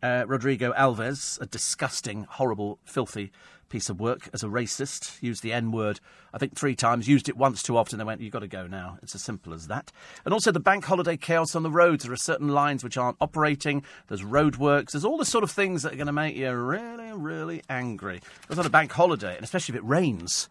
uh, 0.03 0.25
Rodrigo 0.27 0.73
Alves, 0.73 1.39
a 1.39 1.45
disgusting, 1.45 2.25
horrible, 2.29 2.79
filthy 2.83 3.31
piece 3.69 3.89
of 3.89 3.99
work 3.99 4.29
as 4.33 4.43
a 4.43 4.47
racist. 4.47 5.21
Used 5.21 5.41
the 5.41 5.53
N 5.53 5.71
word, 5.71 6.01
I 6.33 6.37
think, 6.37 6.57
three 6.57 6.75
times. 6.75 7.07
Used 7.07 7.29
it 7.29 7.37
once 7.37 7.63
too 7.63 7.77
often. 7.77 7.97
They 7.97 8.03
went, 8.03 8.19
"You've 8.19 8.33
got 8.33 8.39
to 8.39 8.47
go 8.47 8.67
now." 8.67 8.97
It's 9.01 9.15
as 9.15 9.21
simple 9.21 9.53
as 9.53 9.67
that. 9.67 9.91
And 10.25 10.33
also 10.33 10.51
the 10.51 10.59
bank 10.59 10.83
holiday 10.85 11.15
chaos 11.15 11.55
on 11.55 11.63
the 11.63 11.71
roads. 11.71 12.03
There 12.03 12.11
are 12.11 12.17
certain 12.17 12.49
lines 12.49 12.83
which 12.83 12.97
aren't 12.97 13.17
operating. 13.21 13.83
There's 14.07 14.23
roadworks. 14.23 14.91
There's 14.91 15.05
all 15.05 15.17
the 15.17 15.25
sort 15.25 15.43
of 15.43 15.51
things 15.51 15.83
that 15.83 15.93
are 15.93 15.97
going 15.97 16.07
to 16.07 16.13
make 16.13 16.35
you 16.35 16.51
really, 16.51 17.13
really 17.13 17.61
angry. 17.69 18.21
It's 18.49 18.59
on 18.59 18.65
a 18.65 18.69
bank 18.69 18.91
holiday, 18.91 19.35
and 19.35 19.43
especially 19.45 19.75
if 19.75 19.81
it 19.81 19.87
rains. 19.87 20.49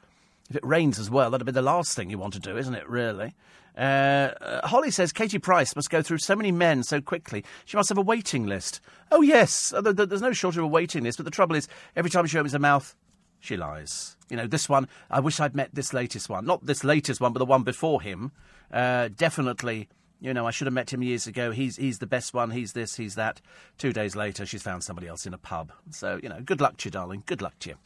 If 0.48 0.56
it 0.56 0.64
rains 0.64 0.98
as 0.98 1.10
well, 1.10 1.30
that'd 1.30 1.44
be 1.44 1.52
the 1.52 1.60
last 1.60 1.94
thing 1.94 2.08
you 2.08 2.16
want 2.16 2.32
to 2.34 2.40
do, 2.40 2.56
isn't 2.56 2.74
it? 2.74 2.88
Really. 2.88 3.34
Uh, 3.78 4.34
uh, 4.40 4.66
Holly 4.66 4.90
says 4.90 5.12
Katie 5.12 5.38
Price 5.38 5.76
must 5.76 5.88
go 5.88 6.02
through 6.02 6.18
so 6.18 6.34
many 6.34 6.50
men 6.50 6.82
so 6.82 7.00
quickly. 7.00 7.44
She 7.64 7.76
must 7.76 7.88
have 7.88 7.98
a 7.98 8.02
waiting 8.02 8.46
list. 8.46 8.80
Oh 9.12 9.22
yes, 9.22 9.72
uh, 9.72 9.80
there's 9.80 10.20
no 10.20 10.32
shortage 10.32 10.58
of 10.58 10.64
a 10.64 10.68
waiting 10.68 11.04
list. 11.04 11.18
But 11.18 11.24
the 11.24 11.30
trouble 11.30 11.54
is, 11.54 11.68
every 11.94 12.10
time 12.10 12.26
she 12.26 12.38
opens 12.38 12.52
her 12.52 12.58
mouth, 12.58 12.96
she 13.38 13.56
lies. 13.56 14.16
You 14.28 14.36
know, 14.36 14.46
this 14.46 14.68
one, 14.68 14.88
I 15.10 15.20
wish 15.20 15.38
I'd 15.38 15.54
met 15.54 15.74
this 15.74 15.92
latest 15.92 16.28
one. 16.28 16.44
Not 16.44 16.66
this 16.66 16.82
latest 16.82 17.20
one, 17.20 17.32
but 17.32 17.38
the 17.38 17.46
one 17.46 17.62
before 17.62 18.02
him. 18.02 18.32
Uh, 18.72 19.08
definitely, 19.16 19.88
you 20.20 20.34
know, 20.34 20.46
I 20.46 20.50
should 20.50 20.66
have 20.66 20.74
met 20.74 20.92
him 20.92 21.02
years 21.02 21.26
ago. 21.26 21.52
He's, 21.52 21.76
he's 21.76 22.00
the 22.00 22.06
best 22.06 22.34
one. 22.34 22.50
He's 22.50 22.72
this, 22.72 22.96
he's 22.96 23.14
that. 23.14 23.40
Two 23.78 23.92
days 23.92 24.16
later, 24.16 24.44
she's 24.44 24.62
found 24.62 24.82
somebody 24.82 25.06
else 25.06 25.24
in 25.24 25.32
a 25.32 25.38
pub. 25.38 25.72
So, 25.90 26.18
you 26.22 26.28
know, 26.28 26.40
good 26.44 26.60
luck 26.60 26.78
to 26.78 26.86
you, 26.86 26.90
darling. 26.90 27.22
Good 27.26 27.40
luck 27.40 27.58
to 27.60 27.70
you. 27.70 27.76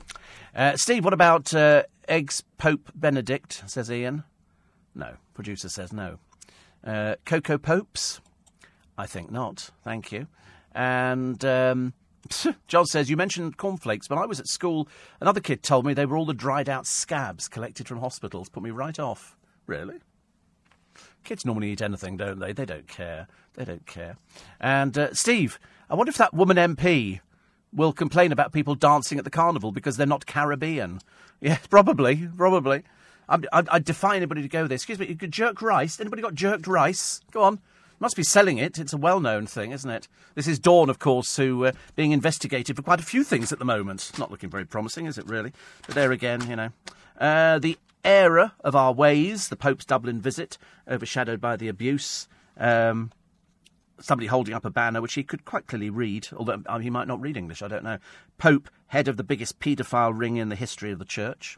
Uh, 0.55 0.77
Steve, 0.77 1.05
what 1.05 1.13
about 1.13 1.55
uh, 1.55 1.83
eggs 2.09 2.43
Pope 2.57 2.91
Benedict, 2.95 3.63
says 3.67 3.91
Ian. 3.91 4.25
No. 4.95 5.17
Producer 5.35 5.69
says 5.69 5.93
no. 5.93 6.19
Uh, 6.85 7.17
Cocoa 7.25 7.59
Popes? 7.59 8.21
I 8.99 9.07
think 9.07 9.31
not. 9.31 9.71
Thank 9.85 10.13
you. 10.13 10.27
And. 10.75 11.45
Um, 11.45 11.95
John 12.69 12.87
says, 12.87 13.11
You 13.11 13.17
mentioned 13.17 13.57
cornflakes. 13.57 14.09
When 14.09 14.19
I 14.19 14.27
was 14.27 14.41
at 14.41 14.49
school, 14.49 14.89
another 15.21 15.41
kid 15.41 15.63
told 15.63 15.85
me 15.85 15.95
they 15.95 16.07
were 16.07 16.17
all 16.17 16.27
the 16.27 16.35
dried 16.35 16.69
out 16.69 16.87
scabs 16.87 17.49
collected 17.49 17.89
from 17.89 17.99
hospitals. 17.99 18.49
Put 18.49 18.63
me 18.63 18.71
right 18.71 18.99
off. 18.99 19.37
Really? 19.67 19.97
Kids 21.25 21.45
normally 21.45 21.71
eat 21.71 21.83
anything, 21.83 22.17
don't 22.17 22.39
they? 22.39 22.53
They 22.53 22.65
don't 22.65 22.89
care. 22.89 23.29
They 23.55 23.65
don't 23.65 23.87
care. 23.87 24.17
And 24.61 24.97
uh, 24.97 25.15
Steve, 25.15 25.59
I 25.89 25.95
wonder 25.95 26.11
if 26.11 26.17
that 26.17 26.35
woman 26.35 26.57
MP 26.57 27.21
will 27.73 27.93
complain 27.93 28.33
about 28.33 28.53
people 28.53 28.75
dancing 28.75 29.19
at 29.19 29.25
the 29.25 29.31
carnival 29.31 29.73
because 29.73 29.97
they're 29.97 30.07
not 30.07 30.27
Caribbean. 30.27 31.01
Yeah, 31.45 31.59
probably, 31.71 32.29
probably. 32.37 32.85
I, 33.33 33.39
I, 33.53 33.63
I 33.73 33.79
defy 33.79 34.17
anybody 34.17 34.43
to 34.43 34.49
go 34.49 34.67
there. 34.67 34.77
Excuse 34.77 34.99
me, 34.99 35.15
jerk 35.15 35.63
rice. 35.63 35.99
Anybody 35.99 36.23
got 36.23 36.35
jerked 36.35 36.67
rice? 36.67 37.21
Go 37.33 37.43
on. 37.43 37.61
Must 37.99 38.17
be 38.17 38.25
selling 38.25 38.59
it. 38.59 38.79
It's 38.79 38.93
a 38.93 38.99
well 38.99 39.21
known 39.21 39.47
thing, 39.47 39.73
isn't 39.73 39.89
it? 39.89 40.09
This 40.35 40.47
is 40.47 40.59
Dawn, 40.59 40.91
of 40.91 40.99
course, 40.99 41.37
who 41.37 41.67
uh, 41.67 41.73
being 41.95 42.13
investigated 42.13 42.77
for 42.77 42.83
quite 42.83 43.01
a 43.01 43.05
few 43.05 43.25
things 43.25 43.53
at 43.53 43.59
the 43.59 43.65
moment. 43.65 44.13
Not 44.19 44.31
looking 44.31 44.51
very 44.51 44.65
promising, 44.65 45.07
is 45.07 45.19
it, 45.19 45.27
really? 45.27 45.53
But 45.87 45.95
there 45.95 46.13
again, 46.13 46.49
you 46.51 46.57
know. 46.57 46.71
Uh, 47.19 47.59
the 47.59 47.79
error 48.05 48.53
of 48.61 48.75
our 48.75 48.93
ways, 48.93 49.49
the 49.49 49.57
Pope's 49.57 49.85
Dublin 49.85 50.21
visit, 50.21 50.59
overshadowed 50.89 51.41
by 51.41 51.57
the 51.57 51.69
abuse. 51.69 52.29
Um, 52.59 53.13
somebody 54.01 54.27
holding 54.27 54.55
up 54.55 54.65
a 54.65 54.71
banner 54.71 55.01
which 55.01 55.15
he 55.15 55.23
could 55.23 55.45
quite 55.45 55.69
clearly 55.69 55.91
read, 55.91 56.29
although 56.37 56.61
uh, 56.67 56.79
he 56.81 56.91
might 56.91 57.07
not 57.07 57.21
read 57.21 57.37
English, 57.37 57.63
I 57.63 57.69
don't 57.69 57.85
know. 57.85 57.99
Pope, 58.37 58.69
head 58.89 59.07
of 59.09 59.17
the 59.17 59.25
biggest 59.25 59.61
paedophile 59.61 60.13
ring 60.19 60.37
in 60.37 60.49
the 60.49 60.57
history 60.57 60.91
of 60.91 60.99
the 60.99 61.05
church. 61.05 61.57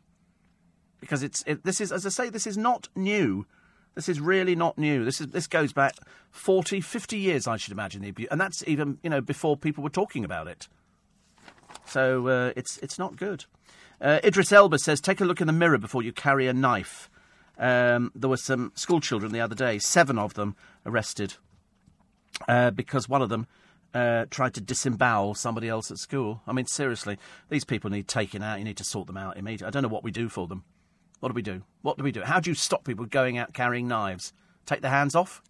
Because 1.04 1.22
it's 1.22 1.44
it, 1.46 1.64
this 1.64 1.80
is, 1.80 1.92
as 1.92 2.06
I 2.06 2.08
say, 2.08 2.30
this 2.30 2.46
is 2.46 2.56
not 2.56 2.88
new. 2.96 3.46
This 3.94 4.08
is 4.08 4.20
really 4.20 4.56
not 4.56 4.78
new. 4.78 5.04
This 5.04 5.20
is 5.20 5.28
this 5.28 5.46
goes 5.46 5.72
back 5.72 5.94
40, 6.30 6.80
50 6.80 7.18
years, 7.18 7.46
I 7.46 7.56
should 7.56 7.72
imagine, 7.72 8.14
and 8.30 8.40
that's 8.40 8.64
even 8.66 8.98
you 9.02 9.10
know 9.10 9.20
before 9.20 9.56
people 9.56 9.84
were 9.84 9.90
talking 9.90 10.24
about 10.24 10.48
it. 10.48 10.68
So 11.86 12.28
uh, 12.28 12.52
it's 12.56 12.78
it's 12.78 12.98
not 12.98 13.16
good. 13.16 13.44
Uh, 14.00 14.20
Idris 14.24 14.52
Elba 14.52 14.78
says, 14.78 15.00
take 15.00 15.20
a 15.20 15.24
look 15.24 15.40
in 15.40 15.46
the 15.46 15.52
mirror 15.52 15.78
before 15.78 16.02
you 16.02 16.12
carry 16.12 16.48
a 16.48 16.52
knife. 16.52 17.08
Um, 17.56 18.10
there 18.14 18.28
were 18.28 18.36
some 18.36 18.72
school 18.74 19.00
children 19.00 19.32
the 19.32 19.40
other 19.40 19.54
day, 19.54 19.78
seven 19.78 20.18
of 20.18 20.34
them 20.34 20.56
arrested 20.84 21.34
uh, 22.48 22.70
because 22.72 23.08
one 23.08 23.22
of 23.22 23.28
them 23.28 23.46
uh, 23.94 24.26
tried 24.28 24.54
to 24.54 24.60
disembowel 24.60 25.34
somebody 25.34 25.68
else 25.68 25.90
at 25.90 25.98
school. 25.98 26.42
I 26.46 26.52
mean, 26.52 26.66
seriously, 26.66 27.18
these 27.48 27.64
people 27.64 27.90
need 27.90 28.08
taken 28.08 28.42
out. 28.42 28.58
You 28.58 28.64
need 28.64 28.76
to 28.78 28.84
sort 28.84 29.06
them 29.06 29.16
out 29.16 29.36
immediately. 29.36 29.68
I 29.68 29.70
don't 29.70 29.82
know 29.82 29.88
what 29.88 30.02
we 30.02 30.10
do 30.10 30.28
for 30.28 30.48
them. 30.48 30.64
What 31.24 31.30
do 31.30 31.36
we 31.36 31.40
do? 31.40 31.62
What 31.80 31.96
do 31.96 32.04
we 32.04 32.12
do? 32.12 32.20
How 32.20 32.38
do 32.38 32.50
you 32.50 32.54
stop 32.54 32.84
people 32.84 33.06
going 33.06 33.38
out 33.38 33.54
carrying 33.54 33.88
knives? 33.88 34.34
Take 34.66 34.82
their 34.82 34.90
hands 34.90 35.14
off? 35.14 35.40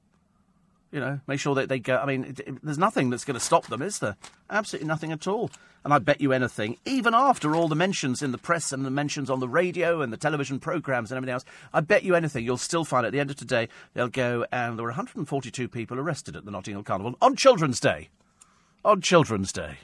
You 0.93 1.01
know, 1.01 1.19
make 1.27 1.41
sure 1.41 1.57
that 1.57 1.69
they 1.69 1.81
go. 1.81 1.97
I 1.97 2.07
mean, 2.07 2.23
it, 2.23 2.39
it, 2.39 2.65
there's 2.65 2.79
nothing 2.79 3.11
that's 3.11 3.25
going 3.25 3.35
to 3.35 3.45
stop 3.45 3.67
them, 3.67 3.83
is 3.83 3.99
there? 3.99 4.15
Absolutely 4.49 4.87
nothing 4.87 5.11
at 5.11 5.27
all. 5.27 5.51
And 5.83 5.93
I 5.93 5.99
bet 5.99 6.21
you 6.21 6.33
anything, 6.33 6.77
even 6.85 7.13
after 7.13 7.57
all 7.57 7.67
the 7.67 7.75
mentions 7.75 8.23
in 8.23 8.31
the 8.31 8.39
press 8.39 8.71
and 8.71 8.87
the 8.87 8.91
mentions 8.91 9.29
on 9.29 9.41
the 9.41 9.49
radio 9.49 10.01
and 10.01 10.13
the 10.13 10.17
television 10.17 10.61
programmes 10.61 11.11
and 11.11 11.17
everything 11.17 11.35
else, 11.35 11.45
I 11.73 11.81
bet 11.81 12.05
you 12.05 12.15
anything, 12.15 12.45
you'll 12.45 12.57
still 12.57 12.85
find 12.85 13.05
at 13.05 13.11
the 13.11 13.19
end 13.19 13.31
of 13.31 13.37
today, 13.37 13.69
they'll 13.95 14.07
go, 14.07 14.47
and 14.53 14.79
there 14.79 14.85
were 14.85 14.91
142 14.91 15.67
people 15.67 15.99
arrested 15.99 16.37
at 16.37 16.45
the 16.45 16.53
Notting 16.53 16.75
Hill 16.75 16.85
Carnival 16.85 17.17
on 17.21 17.35
Children's 17.35 17.81
Day. 17.81 18.11
On 18.85 19.01
Children's 19.01 19.53
Day. 19.53 19.79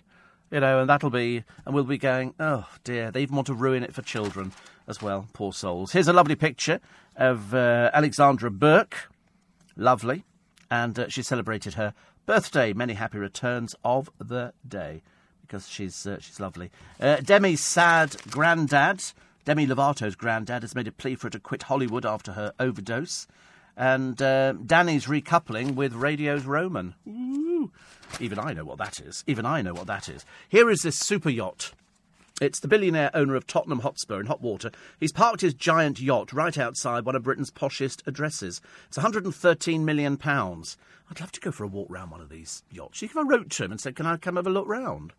You 0.53 0.61
know, 0.61 0.80
and 0.80 0.88
that'll 0.88 1.11
be, 1.11 1.43
and 1.64 1.74
we'll 1.74 1.82
be 1.82 1.99
going, 1.99 2.34
oh 2.38 2.68
dear, 2.84 3.11
they 3.11 3.22
even 3.22 3.34
want 3.34 3.47
to 3.47 3.55
ruin 3.55 3.82
it 3.82 3.93
for 3.93 4.03
children 4.03 4.53
as 4.91 5.01
well, 5.01 5.28
poor 5.32 5.53
souls. 5.53 5.93
Here's 5.93 6.09
a 6.09 6.12
lovely 6.12 6.34
picture 6.34 6.80
of 7.16 7.55
uh, 7.55 7.91
Alexandra 7.95 8.51
Burke. 8.51 9.09
Lovely. 9.76 10.24
And 10.70 10.99
uh, 10.99 11.09
she 11.09 11.22
celebrated 11.22 11.74
her 11.74 11.95
birthday. 12.26 12.72
Many 12.72 12.95
happy 12.95 13.18
returns 13.18 13.74
of 13.84 14.11
the 14.18 14.53
day 14.66 15.03
because 15.43 15.68
she's, 15.68 16.07
uh, 16.07 16.18
she's 16.20 16.41
lovely. 16.41 16.70
Uh, 17.01 17.16
Demi's 17.16 17.61
sad 17.61 18.16
granddad, 18.30 19.03
Demi 19.45 19.66
Lovato's 19.66 20.16
granddad, 20.16 20.62
has 20.62 20.74
made 20.74 20.88
a 20.88 20.93
plea 20.93 21.14
for 21.14 21.26
her 21.26 21.30
to 21.30 21.41
quit 21.41 21.64
Hollywood 21.64 22.05
after 22.05 22.32
her 22.32 22.53
overdose. 22.61 23.26
And 23.76 24.20
uh, 24.20 24.53
Danny's 24.53 25.07
recoupling 25.07 25.74
with 25.74 25.95
radio's 25.95 26.45
Roman. 26.45 26.95
Ooh. 27.09 27.70
Even 28.20 28.38
I 28.38 28.53
know 28.53 28.64
what 28.64 28.78
that 28.78 29.01
is. 29.01 29.24
Even 29.26 29.47
I 29.47 29.62
know 29.62 29.72
what 29.72 29.86
that 29.86 30.09
is. 30.09 30.24
Here 30.49 30.68
is 30.68 30.82
this 30.82 30.99
super 30.99 31.30
yacht 31.30 31.72
it's 32.41 32.61
the 32.61 32.68
billionaire 32.68 33.11
owner 33.14 33.35
of 33.35 33.47
Tottenham 33.47 33.81
Hotspur 33.81 34.20
in 34.20 34.26
hot 34.26 34.41
water. 34.41 34.70
He's 34.99 35.12
parked 35.12 35.43
his 35.43 35.55
giant 35.55 36.01
yacht 36.01 36.33
right 36.33 36.57
outside 36.57 37.05
one 37.05 37.14
of 37.14 37.22
Britain's 37.22 37.51
poshest 37.51 38.07
addresses. 38.07 38.61
It's 38.89 38.97
113 38.97 39.85
million 39.85 40.16
pounds. 40.16 40.77
I'd 41.11 41.20
love 41.20 41.32
to 41.32 41.40
go 41.40 41.51
for 41.51 41.65
a 41.65 41.69
walk 41.69 41.89
round 41.90 42.11
one 42.11 42.20
of 42.20 42.28
these 42.28 42.62
yachts. 42.70 43.02
You 43.02 43.09
can 43.09 43.19
I 43.19 43.28
wrote 43.28 43.51
to 43.51 43.65
him 43.65 43.73
and 43.73 43.81
said, 43.81 43.97
"Can 43.97 44.07
I 44.07 44.16
come 44.16 44.36
have 44.36 44.47
a 44.47 44.51
look 44.51 44.69
round?" 44.69 45.12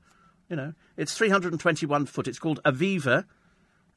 You 0.50 0.56
know, 0.56 0.74
it's 0.98 1.16
321 1.16 2.06
foot. 2.08 2.28
It's 2.28 2.40
called 2.40 2.60
Aviva, 2.64 3.26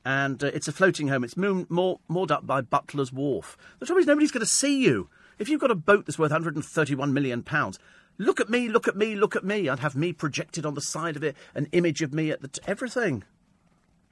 and 0.04 0.42
uh, 0.42 0.48
it's 0.48 0.68
a 0.68 0.72
floating 0.72 1.08
home. 1.08 1.24
It's 1.24 1.36
moon, 1.36 1.66
moored 1.68 2.30
up 2.30 2.46
by 2.46 2.60
Butler's 2.60 3.12
Wharf. 3.12 3.56
The 3.78 3.86
trouble 3.86 4.00
is, 4.00 4.06
nobody's 4.06 4.30
going 4.30 4.40
to 4.40 4.46
see 4.46 4.84
you. 4.84 5.08
If 5.38 5.48
you've 5.48 5.60
got 5.60 5.70
a 5.70 5.76
boat 5.76 6.06
that's 6.06 6.18
worth 6.18 6.30
131 6.30 7.12
million 7.12 7.42
pounds, 7.42 7.78
Look 8.18 8.40
at 8.40 8.48
me, 8.48 8.68
look 8.68 8.86
at 8.86 8.96
me, 8.96 9.14
look 9.14 9.34
at 9.34 9.44
me. 9.44 9.68
I'd 9.68 9.80
have 9.80 9.96
me 9.96 10.12
projected 10.12 10.64
on 10.64 10.74
the 10.74 10.80
side 10.80 11.16
of 11.16 11.24
it, 11.24 11.36
an 11.54 11.68
image 11.72 12.02
of 12.02 12.12
me 12.12 12.30
at 12.30 12.42
the. 12.42 12.48
T- 12.48 12.60
everything. 12.66 13.24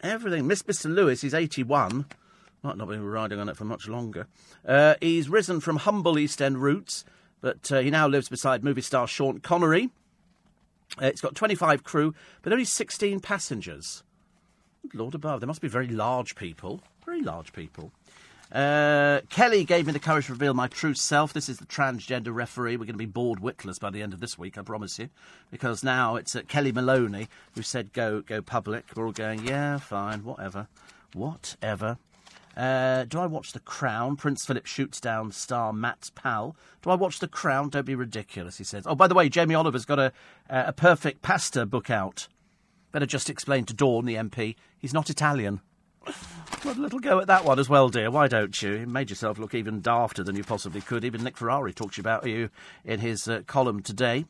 Everything. 0.02 0.46
Miss 0.46 0.62
Mr. 0.64 0.92
Lewis, 0.92 1.20
he's 1.20 1.34
81. 1.34 2.06
Might 2.62 2.76
not 2.76 2.88
be 2.88 2.96
riding 2.96 3.38
on 3.38 3.48
it 3.48 3.56
for 3.56 3.64
much 3.64 3.88
longer. 3.88 4.26
Uh, 4.66 4.94
he's 5.00 5.28
risen 5.28 5.60
from 5.60 5.76
humble 5.76 6.18
East 6.18 6.42
End 6.42 6.58
roots, 6.58 7.04
but 7.40 7.70
uh, 7.70 7.80
he 7.80 7.90
now 7.90 8.06
lives 8.08 8.28
beside 8.28 8.64
movie 8.64 8.82
star 8.82 9.06
Sean 9.06 9.38
Connery. 9.38 9.90
Uh, 11.00 11.06
it's 11.06 11.20
got 11.20 11.34
25 11.34 11.84
crew, 11.84 12.14
but 12.42 12.52
only 12.52 12.64
16 12.64 13.20
passengers. 13.20 14.02
Lord 14.92 15.14
above, 15.14 15.40
they 15.40 15.46
must 15.46 15.60
be 15.60 15.68
very 15.68 15.88
large 15.88 16.34
people. 16.34 16.82
Very 17.04 17.22
large 17.22 17.52
people. 17.52 17.92
Uh, 18.52 19.22
Kelly 19.30 19.64
gave 19.64 19.86
me 19.86 19.92
the 19.94 19.98
courage 19.98 20.26
to 20.26 20.32
reveal 20.32 20.52
my 20.52 20.68
true 20.68 20.92
self. 20.92 21.32
This 21.32 21.48
is 21.48 21.56
the 21.56 21.64
transgender 21.64 22.34
referee. 22.34 22.76
We're 22.76 22.84
going 22.84 22.88
to 22.88 22.98
be 22.98 23.06
bored 23.06 23.40
witless 23.40 23.78
by 23.78 23.88
the 23.88 24.02
end 24.02 24.12
of 24.12 24.20
this 24.20 24.38
week, 24.38 24.58
I 24.58 24.62
promise 24.62 24.98
you, 24.98 25.08
because 25.50 25.82
now 25.82 26.16
it's 26.16 26.36
uh, 26.36 26.42
Kellie 26.46 26.72
Maloney 26.72 27.28
who 27.54 27.62
said 27.62 27.94
go 27.94 28.20
go 28.20 28.42
public. 28.42 28.84
We're 28.94 29.06
all 29.06 29.12
going, 29.12 29.46
yeah, 29.46 29.78
fine, 29.78 30.22
whatever, 30.22 30.68
whatever. 31.14 31.96
Uh, 32.54 33.04
do 33.04 33.18
I 33.18 33.24
watch 33.24 33.52
The 33.52 33.60
Crown? 33.60 34.16
Prince 34.16 34.44
Philip 34.44 34.66
shoots 34.66 35.00
down 35.00 35.32
star 35.32 35.72
Matt 35.72 36.10
Powell. 36.14 36.54
Do 36.82 36.90
I 36.90 36.94
watch 36.94 37.20
The 37.20 37.28
Crown? 37.28 37.70
Don't 37.70 37.86
be 37.86 37.94
ridiculous, 37.94 38.58
he 38.58 38.64
says. 38.64 38.86
Oh, 38.86 38.94
by 38.94 39.08
the 39.08 39.14
way, 39.14 39.30
Jamie 39.30 39.54
Oliver's 39.54 39.86
got 39.86 39.98
a, 39.98 40.12
uh, 40.50 40.64
a 40.66 40.72
perfect 40.74 41.22
pasta 41.22 41.64
book 41.64 41.88
out. 41.88 42.28
Better 42.90 43.06
just 43.06 43.30
explain 43.30 43.64
to 43.64 43.72
Dawn, 43.72 44.04
the 44.04 44.16
MP, 44.16 44.56
he's 44.78 44.92
not 44.92 45.08
Italian. 45.08 45.62
Got 46.62 46.76
a 46.76 46.80
little 46.80 47.00
go 47.00 47.18
at 47.20 47.26
that 47.26 47.44
one 47.44 47.58
as 47.58 47.68
well, 47.68 47.88
dear. 47.88 48.10
Why 48.10 48.28
don't 48.28 48.60
you? 48.62 48.72
You 48.74 48.86
made 48.86 49.10
yourself 49.10 49.38
look 49.38 49.54
even 49.54 49.82
dafter 49.82 50.24
than 50.24 50.36
you 50.36 50.44
possibly 50.44 50.80
could. 50.80 51.04
Even 51.04 51.24
Nick 51.24 51.36
Ferrari 51.36 51.72
talks 51.72 51.98
about 51.98 52.26
you 52.26 52.50
in 52.84 53.00
his 53.00 53.26
uh, 53.26 53.42
column 53.46 53.82
today. 53.82 54.26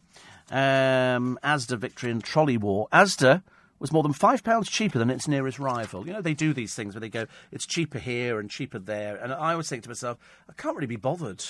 Um, 0.50 1.38
Asda 1.44 1.78
victory 1.78 2.10
in 2.10 2.20
trolley 2.20 2.56
war. 2.56 2.88
Asda 2.92 3.42
was 3.78 3.92
more 3.92 4.02
than 4.02 4.12
five 4.12 4.44
pounds 4.44 4.70
cheaper 4.70 4.98
than 4.98 5.10
its 5.10 5.26
nearest 5.26 5.58
rival. 5.58 6.06
You 6.06 6.14
know, 6.14 6.20
they 6.22 6.34
do 6.34 6.54
these 6.54 6.74
things 6.74 6.94
where 6.94 7.00
they 7.00 7.08
go, 7.08 7.26
it's 7.50 7.66
cheaper 7.66 7.98
here 7.98 8.38
and 8.38 8.48
cheaper 8.48 8.78
there. 8.78 9.16
And 9.16 9.32
I 9.32 9.52
always 9.52 9.68
think 9.68 9.82
to 9.82 9.90
myself, 9.90 10.18
I 10.48 10.52
can't 10.52 10.76
really 10.76 10.86
be 10.86 10.96
bothered. 10.96 11.44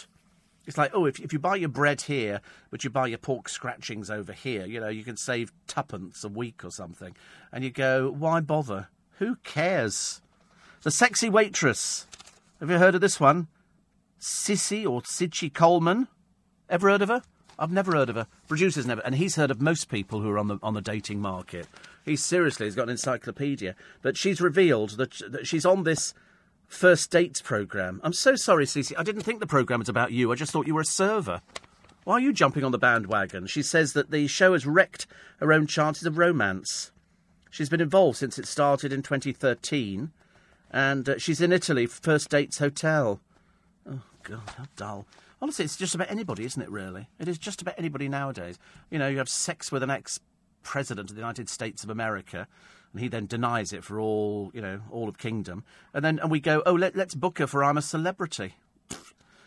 It's 0.67 0.79
like, 0.79 0.93
oh, 0.95 1.05
if, 1.05 1.21
if 1.21 1.33
you 1.33 1.39
buy 1.39 1.57
your 1.57 1.69
bread 1.69 2.03
here, 2.03 2.41
but 2.71 2.85
you 2.85 2.91
buy 2.91 3.09
your 3.09 3.19
pork 3.19 3.49
scratchings 3.49 4.11
over 4.11 4.33
here, 4.33 4.65
you 4.65 4.81
know, 4.81 4.89
you 4.89 5.05
can 5.05 5.17
save 5.17 5.53
tuppence 5.67 6.25
a 6.25 6.29
week 6.29 6.65
or 6.65 6.71
something. 6.71 7.15
And 7.53 7.63
you 7.65 7.71
go, 7.71 8.11
why 8.11 8.41
bother? 8.41 8.89
Who 9.19 9.37
cares? 9.37 10.21
The 10.83 10.91
sexy 10.91 11.29
waitress. 11.29 12.07
Have 12.61 12.71
you 12.71 12.79
heard 12.79 12.95
of 12.95 13.01
this 13.01 13.21
one? 13.21 13.49
Sissy 14.21 14.89
or 14.89 15.03
Sitchy 15.03 15.53
Coleman. 15.53 16.09
Ever 16.69 16.91
heard 16.91 17.03
of 17.03 17.09
her? 17.09 17.23
I've 17.59 17.73
never 17.73 17.93
heard 17.93 18.09
of 18.09 18.17
her. 18.17 18.27
Producer's 18.49 18.87
never, 18.87 19.03
and 19.03 19.15
he's 19.15 19.37
heard 19.37 19.51
of 19.51 19.61
most 19.61 19.89
people 19.89 20.21
who 20.21 20.31
are 20.31 20.39
on 20.39 20.49
the 20.49 20.59
on 20.63 20.75
the 20.75 20.81
dating 20.81 21.21
market. 21.21 21.67
He 22.05 22.17
seriously 22.17 22.67
has 22.67 22.75
got 22.75 22.85
an 22.85 22.91
encyclopedia, 22.91 23.77
but 24.01 24.17
she's 24.17 24.41
revealed 24.41 24.97
that, 24.97 25.21
that 25.29 25.47
she's 25.47 25.67
on 25.67 25.85
this 25.85 26.15
first 26.67 27.11
dates 27.11 27.41
program. 27.41 28.01
I'm 28.03 28.13
so 28.13 28.35
sorry, 28.35 28.65
Cece. 28.65 28.93
I 28.97 29.03
didn't 29.03 29.23
think 29.23 29.41
the 29.41 29.47
program 29.47 29.81
was 29.81 29.89
about 29.89 30.13
you. 30.13 30.33
I 30.33 30.35
just 30.35 30.51
thought 30.51 30.67
you 30.67 30.75
were 30.75 30.81
a 30.81 30.87
server. 30.87 31.43
Why 32.05 32.15
are 32.15 32.21
you 32.21 32.33
jumping 32.33 32.65
on 32.65 32.73
the 32.73 32.79
bandwagon? 32.79 33.47
She 33.47 33.63
says 33.63 33.93
that 33.93 34.11
the 34.11 34.27
show 34.27 34.55
has 34.55 34.67
wrecked 34.67 35.07
her 35.39 35.53
own 35.53 35.69
chances 35.69 36.07
of 36.07 36.19
romance. 36.19 36.91
She's 37.53 37.69
been 37.69 37.83
involved 37.83 38.17
since 38.17 38.39
it 38.39 38.47
started 38.47 38.95
in 38.95 39.03
2013, 39.03 40.11
and 40.71 41.07
uh, 41.07 41.19
she's 41.19 41.43
in 41.43 41.53
Italy, 41.53 41.85
First 41.85 42.31
Dates 42.31 42.57
Hotel. 42.57 43.21
Oh, 43.87 44.01
God, 44.23 44.41
how 44.57 44.65
dull. 44.75 45.07
Honestly, 45.43 45.67
it's 45.67 45.77
just 45.77 45.95
about 45.95 46.11
anybody, 46.11 46.47
isn't 46.47 46.63
it, 46.63 46.71
really? 46.71 47.11
It 47.19 47.29
is 47.29 47.37
just 47.37 47.61
about 47.61 47.75
anybody 47.77 48.09
nowadays. 48.09 48.59
You 48.91 48.99
know, 48.99 49.09
you 49.09 49.19
have 49.19 49.29
sex 49.29 49.71
with 49.71 49.83
an 49.83 49.91
ex 49.91 50.19
president 50.63 51.11
of 51.11 51.15
the 51.15 51.21
United 51.21 51.51
States 51.51 51.85
of 51.85 51.91
America, 51.91 52.49
and 52.91 53.03
he 53.03 53.09
then 53.09 53.27
denies 53.27 53.75
it 53.75 53.85
for 53.85 54.01
all, 54.01 54.51
you 54.55 54.63
know, 54.63 54.81
all 54.91 55.07
of 55.07 55.19
Kingdom. 55.19 55.63
And 55.93 56.03
then 56.03 56.21
and 56.21 56.31
we 56.31 56.41
go, 56.41 56.63
oh, 56.65 56.73
let, 56.73 56.97
us 56.97 57.15
book 57.15 57.39
her 57.39 57.47
for 57.47 57.63
I'm 57.63 57.77
a 57.77 57.83
Celebrity. 57.83 58.55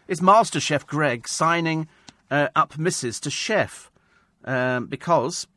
It's 0.08 0.22
Master 0.22 0.60
Chef 0.60 0.86
Greg 0.86 1.28
signing 1.28 1.88
uh, 2.30 2.50
up 2.56 2.74
Mrs. 2.74 3.20
to 3.22 3.32
Chef 3.32 3.90
um, 4.44 4.86
because 4.86 5.48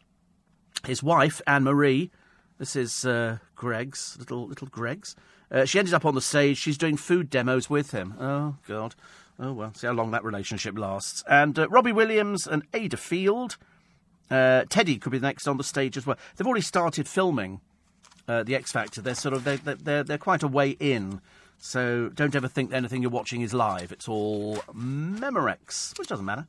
his 0.86 1.02
wife, 1.02 1.42
Anne 1.46 1.64
Marie, 1.64 2.10
this 2.58 2.76
is 2.76 3.04
uh, 3.04 3.38
Greg's, 3.56 4.16
little, 4.18 4.46
little 4.46 4.68
Greg's, 4.68 5.16
uh, 5.50 5.64
she 5.64 5.78
ended 5.78 5.94
up 5.94 6.04
on 6.04 6.14
the 6.14 6.20
stage. 6.20 6.58
She's 6.58 6.78
doing 6.78 6.96
food 6.96 7.30
demos 7.30 7.70
with 7.70 7.92
him. 7.92 8.14
Oh, 8.20 8.56
God. 8.66 8.94
Oh, 9.40 9.52
well, 9.52 9.72
see 9.74 9.86
how 9.86 9.92
long 9.92 10.10
that 10.10 10.24
relationship 10.24 10.76
lasts. 10.76 11.22
And 11.28 11.58
uh, 11.58 11.68
Robbie 11.68 11.92
Williams 11.92 12.46
and 12.46 12.70
Ayda 12.72 12.98
Field. 12.98 13.56
Uh, 14.30 14.64
Teddy 14.68 14.98
could 14.98 15.12
be 15.12 15.20
next 15.20 15.46
on 15.46 15.56
the 15.56 15.64
stage 15.64 15.96
as 15.96 16.06
well. 16.06 16.18
They've 16.36 16.46
already 16.46 16.62
started 16.62 17.08
filming 17.08 17.60
uh, 18.26 18.42
the 18.42 18.54
X 18.54 18.72
Factor. 18.72 19.00
They're 19.00 19.14
sort 19.14 19.34
of 19.34 19.44
they're, 19.44 19.56
they're 19.56 20.04
they're 20.04 20.18
quite 20.18 20.42
a 20.42 20.48
way 20.48 20.70
in. 20.70 21.22
So 21.58 22.10
don't 22.10 22.34
ever 22.34 22.46
think 22.46 22.70
that 22.70 22.76
anything 22.76 23.00
you're 23.00 23.10
watching 23.10 23.40
is 23.40 23.54
live. 23.54 23.90
It's 23.90 24.06
all 24.06 24.56
Memorex, 24.74 25.98
which 25.98 26.08
doesn't 26.08 26.26
matter. 26.26 26.46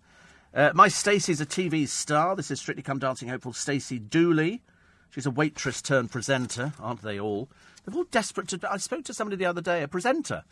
Uh, 0.53 0.71
my 0.73 0.87
Stacey's 0.87 1.39
a 1.39 1.45
TV 1.45 1.87
star. 1.87 2.35
This 2.35 2.51
is 2.51 2.59
Strictly 2.59 2.83
Come 2.83 2.99
Dancing 2.99 3.29
hopeful 3.29 3.53
Stacey 3.53 3.97
Dooley. 3.97 4.61
She's 5.09 5.25
a 5.25 5.31
waitress 5.31 5.81
turned 5.81 6.11
presenter, 6.11 6.73
aren't 6.79 7.01
they 7.01 7.19
all? 7.19 7.49
They're 7.83 7.95
all 7.95 8.05
desperate 8.05 8.47
to. 8.49 8.59
I 8.71 8.77
spoke 8.77 9.05
to 9.05 9.13
somebody 9.13 9.37
the 9.37 9.45
other 9.45 9.61
day, 9.61 9.81
a 9.81 9.87
presenter, 9.87 10.43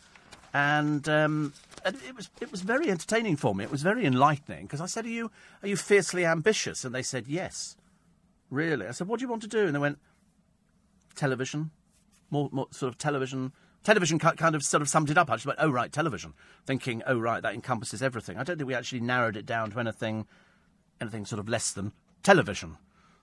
and, 0.52 1.08
um, 1.08 1.52
it 1.84 2.16
was 2.16 2.30
it 2.40 2.50
was 2.50 2.62
very 2.62 2.90
entertaining 2.90 3.36
for 3.36 3.54
me. 3.54 3.64
It 3.64 3.70
was 3.70 3.82
very 3.82 4.04
enlightening 4.04 4.66
because 4.66 4.80
I 4.80 4.86
said, 4.86 5.04
"Are 5.04 5.10
you 5.10 5.30
are 5.62 5.68
you 5.68 5.76
fiercely 5.76 6.26
ambitious?" 6.26 6.84
And 6.84 6.94
they 6.94 7.02
said, 7.02 7.28
"Yes." 7.28 7.76
Really? 8.50 8.86
I 8.86 8.92
said, 8.92 9.06
"What 9.06 9.20
do 9.20 9.24
you 9.24 9.28
want 9.28 9.42
to 9.42 9.48
do?" 9.48 9.66
And 9.66 9.74
they 9.74 9.78
went, 9.78 9.98
"Television, 11.14 11.70
more, 12.30 12.48
more 12.50 12.66
sort 12.70 12.92
of 12.92 12.98
television." 12.98 13.52
Television 13.84 14.18
kind 14.18 14.54
of 14.56 14.64
sort 14.64 14.82
of 14.82 14.88
summed 14.88 15.08
it 15.08 15.16
up. 15.16 15.30
I 15.30 15.36
just 15.36 15.46
went, 15.46 15.60
"Oh 15.62 15.70
right, 15.70 15.92
television," 15.92 16.34
thinking, 16.66 17.02
"Oh 17.06 17.18
right, 17.18 17.42
that 17.42 17.54
encompasses 17.54 18.02
everything." 18.02 18.36
I 18.36 18.42
don't 18.42 18.56
think 18.58 18.66
we 18.66 18.74
actually 18.74 19.00
narrowed 19.00 19.36
it 19.36 19.46
down 19.46 19.70
to 19.70 19.78
anything, 19.78 20.26
anything 21.00 21.24
sort 21.24 21.38
of 21.38 21.48
less 21.48 21.70
than 21.70 21.92
television. 22.22 22.76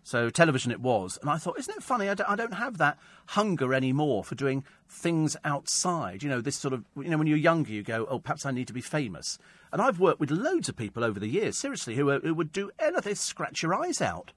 So 0.05 0.29
television 0.29 0.71
it 0.71 0.79
was. 0.79 1.17
And 1.19 1.31
I 1.31 1.37
thought, 1.37 1.57
isn't 1.57 1.75
it 1.75 1.81
funny? 1.81 2.07
I 2.07 2.13
don't, 2.13 2.29
I 2.29 2.35
don't 2.35 2.53
have 2.53 2.77
that 2.77 2.99
hunger 3.29 3.73
anymore 3.73 4.23
for 4.23 4.35
doing 4.35 4.63
things 4.87 5.35
outside. 5.43 6.21
You 6.21 6.29
know, 6.29 6.41
this 6.41 6.55
sort 6.55 6.75
of, 6.75 6.85
you 6.95 7.09
know, 7.09 7.17
when 7.17 7.25
you're 7.25 7.37
younger, 7.37 7.71
you 7.71 7.81
go, 7.81 8.05
oh, 8.07 8.19
perhaps 8.19 8.45
I 8.45 8.51
need 8.51 8.67
to 8.67 8.73
be 8.73 8.81
famous. 8.81 9.39
And 9.73 9.81
I've 9.81 9.99
worked 9.99 10.19
with 10.19 10.29
loads 10.29 10.69
of 10.69 10.75
people 10.75 11.03
over 11.03 11.19
the 11.19 11.27
years, 11.27 11.57
seriously, 11.57 11.95
who, 11.95 12.19
who 12.19 12.35
would 12.35 12.51
do 12.51 12.69
anything, 12.77 13.15
scratch 13.15 13.63
your 13.63 13.73
eyes 13.73 13.99
out. 13.99 14.31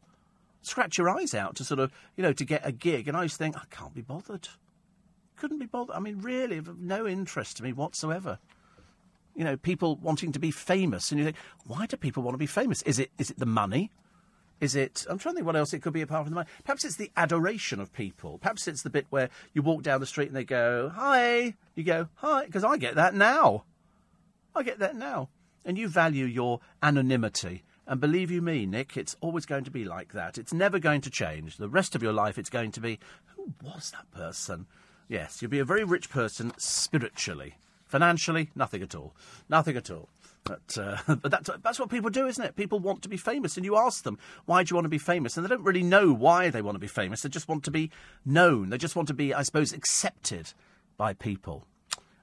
Scratch 0.62 0.97
your 0.97 1.11
eyes 1.11 1.35
out 1.35 1.55
to 1.57 1.65
sort 1.65 1.81
of, 1.81 1.93
you 2.16 2.23
know, 2.23 2.32
to 2.32 2.47
get 2.47 2.66
a 2.66 2.73
gig. 2.73 3.07
And 3.07 3.15
I 3.15 3.24
used 3.24 3.35
to 3.35 3.45
think, 3.45 3.55
I 3.55 3.65
can't 3.70 3.95
be 3.95 4.01
bothered. 4.01 4.49
Couldn't 5.36 5.59
be 5.59 5.66
bothered. 5.66 5.95
I 5.95 6.01
mean, 6.01 6.23
really, 6.23 6.57
of 6.57 6.78
no 6.78 7.07
interest 7.07 7.59
to 7.59 7.62
me 7.62 7.74
whatsoever 7.74 8.39
you 9.36 9.45
know, 9.45 9.57
people 9.57 9.95
wanting 9.95 10.32
to 10.32 10.40
be 10.40 10.51
famous, 10.51 11.12
and 11.12 11.19
you 11.20 11.24
think, 11.24 11.36
why 11.65 11.86
do 11.86 11.97
people 11.97 12.24
want 12.24 12.35
to 12.35 12.39
be 12.39 12.47
famous? 12.47 12.82
Is 12.82 12.99
it 12.99 13.12
is 13.19 13.31
it 13.31 13.39
the 13.39 13.47
money? 13.47 13.93
Is 14.60 14.74
it? 14.74 15.06
I'm 15.09 15.18
trying 15.18 15.35
to 15.35 15.36
think 15.36 15.47
what 15.47 15.56
else 15.56 15.72
it 15.72 15.82
could 15.82 15.93
be 15.93 16.02
apart 16.02 16.24
from 16.24 16.32
the 16.32 16.36
money. 16.36 16.51
Perhaps 16.64 16.85
it's 16.85 16.97
the 16.97 17.12
adoration 17.16 17.80
of 17.80 17.93
people. 17.93 18.39
Perhaps 18.39 18.66
it's 18.66 18.82
the 18.82 18.90
bit 18.90 19.06
where 19.10 19.30
you 19.55 19.62
walk 19.62 19.82
down 19.82 20.01
the 20.01 20.06
street 20.06 20.28
and 20.28 20.36
they 20.36 20.44
go, 20.44 20.90
"Hi." 20.94 21.55
You 21.76 21.85
go, 21.85 22.09
"Hi," 22.16 22.47
because 22.47 22.64
I 22.64 22.76
get 22.76 22.97
that 22.97 23.14
now. 23.14 23.64
I 24.56 24.64
get 24.64 24.80
that 24.80 24.97
now, 24.97 25.28
and 25.64 25.78
you 25.78 25.86
value 25.86 26.24
your 26.24 26.60
anonymity. 26.82 27.62
And 27.86 28.01
believe 28.01 28.30
you 28.30 28.43
me, 28.43 28.66
Nick, 28.66 28.97
it's 28.97 29.16
always 29.20 29.47
going 29.47 29.64
to 29.64 29.70
be 29.70 29.85
like 29.85 30.12
that. 30.12 30.36
It's 30.36 30.52
never 30.52 30.78
going 30.78 31.01
to 31.02 31.10
change. 31.10 31.56
The 31.56 31.70
rest 31.70 31.94
of 31.94 32.02
your 32.02 32.12
life, 32.12 32.36
it's 32.36 32.51
going 32.51 32.72
to 32.72 32.80
be, 32.80 32.98
who 33.35 33.55
was 33.62 33.93
that 33.93 34.10
person? 34.10 34.66
Yes, 35.09 35.40
you'll 35.40 35.51
be 35.51 35.59
a 35.59 35.64
very 35.64 35.85
rich 35.85 36.10
person 36.10 36.52
spiritually. 36.59 37.56
Financially, 37.86 38.51
nothing 38.55 38.82
at 38.82 38.94
all. 38.94 39.16
Nothing 39.48 39.78
at 39.78 39.90
all. 39.90 40.10
But, 40.48 40.78
uh, 40.78 40.96
but 41.16 41.30
that's, 41.30 41.50
that's 41.62 41.78
what 41.78 41.90
people 41.90 42.08
do, 42.08 42.26
isn't 42.26 42.42
it? 42.42 42.56
People 42.56 42.78
want 42.78 43.02
to 43.02 43.08
be 43.08 43.18
famous, 43.18 43.56
and 43.56 43.66
you 43.66 43.76
ask 43.76 44.02
them, 44.02 44.18
why 44.46 44.64
do 44.64 44.72
you 44.72 44.76
want 44.76 44.86
to 44.86 44.90
be 44.90 44.98
famous? 44.98 45.36
And 45.36 45.44
they 45.44 45.50
don't 45.50 45.62
really 45.62 45.82
know 45.82 46.12
why 46.12 46.48
they 46.48 46.62
want 46.62 46.74
to 46.76 46.80
be 46.80 46.86
famous. 46.86 47.20
They 47.20 47.28
just 47.28 47.48
want 47.48 47.64
to 47.64 47.70
be 47.70 47.90
known. 48.24 48.70
They 48.70 48.78
just 48.78 48.96
want 48.96 49.08
to 49.08 49.14
be, 49.14 49.34
I 49.34 49.42
suppose, 49.42 49.74
accepted 49.74 50.54
by 50.96 51.12
people. 51.12 51.66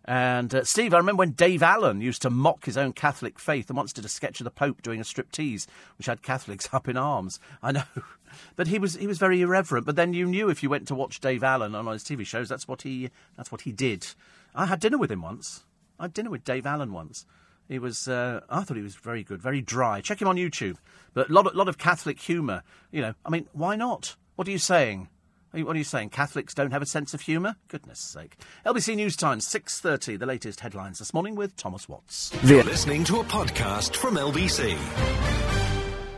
And 0.08 0.54
uh, 0.54 0.64
Steve, 0.64 0.94
I 0.94 0.98
remember 0.98 1.20
when 1.20 1.32
Dave 1.32 1.64
Allen 1.64 2.02
used 2.02 2.22
to 2.24 2.30
mock 2.30 2.66
his 2.66 2.78
own 2.78 2.94
Catholic 2.94 3.40
faith 3.40 3.70
and 3.70 3.78
once 3.78 3.92
did 3.94 4.06
a 4.06 4.10
sketch 4.10 4.40
of 4.40 4.44
the 4.44 4.52
Pope 4.52 4.82
doing 4.84 5.00
a 5.00 5.04
striptease, 5.04 5.66
which 5.98 6.06
had 6.06 6.22
Catholics 6.22 6.70
up 6.74 6.88
in 6.88 6.98
arms. 6.98 7.40
I 7.62 7.72
know, 7.72 7.84
but 8.56 8.68
he 8.68 8.78
was 8.78 8.96
he 8.96 9.08
was 9.08 9.18
very 9.18 9.42
irreverent. 9.42 9.86
But 9.86 9.96
then 9.96 10.14
you 10.14 10.28
knew 10.28 10.50
if 10.50 10.62
you 10.62 10.70
went 10.70 10.88
to 10.90 10.96
watch 10.96 11.20
Dave 11.20 11.44
Allen 11.44 11.74
on 11.74 11.86
his 11.88 12.04
TV 12.04 12.24
shows, 12.26 12.50
that's 12.50 12.68
what 12.68 12.84
he 12.84 13.10
that's 13.36 13.52
what 13.52 13.62
he 13.62 13.72
did. 13.72 14.06
I 14.54 14.68
had 14.68 14.80
dinner 14.80 15.00
with 15.00 15.12
him 15.12 15.24
once. 15.24 15.64
I 16.00 16.04
had 16.04 16.14
dinner 16.14 16.30
with 16.30 16.44
Dave 16.44 16.68
Allen 16.68 16.94
once. 16.94 17.26
He 17.68 17.80
was, 17.80 18.08
uh, 18.08 18.42
I 18.50 18.64
thought 18.64 18.78
he 18.78 18.84
was 18.84 18.96
very 18.96 19.24
good, 19.24 19.42
very 19.42 19.62
dry. 19.62 20.02
Check 20.02 20.22
him 20.22 20.28
on 20.28 20.36
YouTube. 20.36 20.78
But 21.14 21.30
a 21.30 21.34
lot, 21.34 21.48
of, 21.48 21.56
lot 21.56 21.68
of 21.68 21.78
Catholic 21.78 22.20
humour. 22.20 22.64
You 22.92 23.02
know, 23.02 23.14
I 23.26 23.30
mean, 23.30 23.48
why 23.54 23.76
not? 23.76 24.16
What 24.36 24.48
are 24.48 24.52
you 24.52 24.60
saying? 24.60 25.10
What 25.52 25.76
are 25.76 25.80
you 25.80 25.86
saying? 25.86 26.10
Catholics 26.10 26.54
don't 26.54 26.72
have 26.72 26.82
a 26.82 26.86
sense 26.86 27.14
of 27.14 27.22
humour? 27.22 27.56
Goodness 27.70 28.00
sake. 28.00 28.36
LBC 28.66 28.98
News 28.98 29.16
Times, 29.16 29.48
6.30, 29.48 30.20
the 30.20 30.26
latest 30.26 30.60
headlines 30.60 31.00
this 31.00 31.14
morning 31.14 31.36
with 31.36 31.56
Thomas 31.56 31.88
Watts. 31.88 32.34
You're 32.44 32.64
listening 32.64 33.06
to 33.06 33.22
a 33.22 33.24
podcast 33.24 33.96
from 33.96 34.16
LBC. 34.16 34.78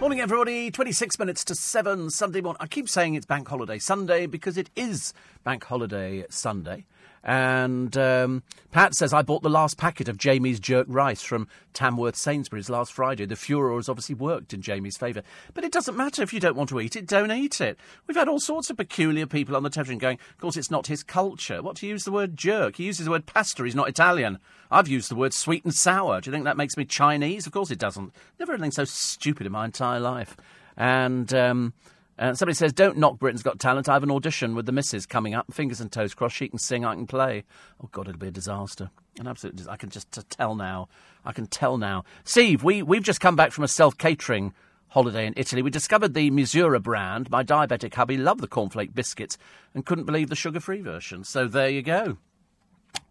Morning, 0.02 0.20
everybody. 0.22 0.72
26 0.72 1.20
minutes 1.20 1.44
to 1.46 1.56
7 1.56 2.10
Sunday 2.10 2.42
morning. 2.42 2.58
I 2.60 2.68
keep 2.68 2.90
saying 2.90 3.14
it's 3.14 3.28
Bank 3.28 3.48
Holiday 3.48 3.78
Sunday 3.78 4.26
because 4.26 4.58
it 4.58 4.72
is 4.76 5.14
Bank 5.44 5.64
Holiday 5.64 6.26
Sunday. 6.30 6.86
And 7.28 7.96
um, 7.98 8.42
Pat 8.72 8.96
says, 8.96 9.12
I 9.12 9.22
bought 9.22 9.44
the 9.44 9.50
last 9.50 9.78
packet 9.78 10.08
of 10.08 10.18
Jamie's 10.18 10.62
jerk 10.62 10.88
rice 10.90 11.22
from 11.22 11.50
Tamworth 11.74 12.16
Sainsbury's 12.16 12.70
last 12.70 12.94
Friday. 12.94 13.26
The 13.26 13.36
furor 13.36 13.76
has 13.76 13.90
obviously 13.90 14.16
worked 14.16 14.54
in 14.54 14.62
Jamie's 14.62 14.96
favour. 14.96 15.24
But 15.54 15.66
it 15.66 15.74
doesn't 15.74 15.98
matter 15.98 16.24
if 16.24 16.32
you 16.32 16.40
don't 16.40 16.56
want 16.56 16.70
to 16.70 16.80
eat 16.80 16.96
it, 16.96 17.06
don't 17.06 17.30
eat 17.30 17.60
it. 17.60 17.78
We've 18.08 18.16
had 18.16 18.30
all 18.30 18.40
sorts 18.40 18.70
of 18.70 18.78
peculiar 18.78 19.28
people 19.28 19.58
on 19.58 19.64
the 19.64 19.70
television 19.70 19.98
going, 19.98 20.20
of 20.32 20.38
course, 20.38 20.56
it's 20.56 20.72
not 20.72 20.88
his 20.88 21.04
culture. 21.04 21.62
What 21.62 21.76
to 21.78 21.88
use 21.88 22.06
the 22.06 22.14
word 22.14 22.38
jerk? 22.38 22.78
He 22.78 22.86
uses 22.86 23.04
the 23.04 23.12
word 23.12 23.26
pasta, 23.26 23.66
he's 23.66 23.76
not 23.76 23.90
Italian. 23.90 24.40
I've 24.72 24.88
used 24.88 25.12
the 25.12 25.16
word 25.16 25.34
sweet 25.34 25.66
and 25.66 25.74
sour. 25.74 26.22
Do 26.22 26.30
you 26.30 26.32
think 26.32 26.46
that 26.46 26.56
makes 26.56 26.78
me 26.78 26.86
Chinese? 26.86 27.46
Of 27.46 27.52
course 27.52 27.72
it 27.72 27.80
doesn't. 27.80 28.14
Never 28.40 28.54
anything 28.54 28.72
so 28.72 28.86
stupid 28.86 29.46
in 29.46 29.52
my 29.52 29.66
entire 29.66 30.00
life. 30.00 30.38
And. 30.78 31.34
Um, 31.34 31.74
And 32.18 32.38
somebody 32.38 32.56
says, 32.56 32.74
"Don't 32.74 32.98
knock 32.98 33.20
Britain's 33.20 33.44
Got 33.44 33.60
Talent. 33.60 33.88
I 33.88 33.94
have 33.94 34.04
an 34.04 34.12
audition 34.12 34.56
with 34.56 34.66
the 34.66 34.72
missus 34.72 35.06
coming 35.06 35.36
up. 35.36 35.54
Fingers 35.54 35.80
and 35.80 35.92
toes 35.92 36.14
crossed. 36.14 36.36
She 36.36 36.48
can 36.48 36.60
sing. 36.60 36.84
I 36.84 36.96
can 36.96 37.08
play. 37.08 37.44
Oh 37.84 37.90
God, 37.92 38.08
it'll 38.08 38.20
be 38.20 38.28
a 38.28 38.32
disaster. 38.32 38.90
An 39.20 39.28
absolute. 39.28 39.56
dis- 39.56 39.68
I 39.68 39.76
can 39.76 39.90
just 39.90 40.12
tell 40.30 40.56
now. 40.56 40.90
I 41.26 41.32
can 41.32 41.48
tell 41.48 41.78
now. 41.78 42.06
Steve, 42.24 42.64
we 42.64 42.82
we've 42.82 43.04
just 43.04 43.22
come 43.22 43.36
back 43.36 43.52
from 43.52 43.64
a 43.64 43.68
self 43.68 43.98
catering 43.98 44.54
holiday 44.90 45.28
in 45.28 45.34
Italy. 45.38 45.62
We 45.62 45.70
discovered 45.70 46.14
the 46.14 46.32
Misura 46.32 46.82
brand. 46.82 47.30
My 47.30 47.44
diabetic 47.44 47.94
hubby 47.94 48.18
loved 48.18 48.42
the 48.42 48.48
cornflake 48.48 48.96
biscuits 48.96 49.38
and 49.74 49.86
couldn't 49.86 50.06
believe 50.06 50.30
the 50.30 50.36
sugar 50.36 50.60
free 50.60 50.82
version. 50.82 51.24
So 51.24 51.48
there 51.48 51.70
you 51.70 51.82
go. 51.82 52.18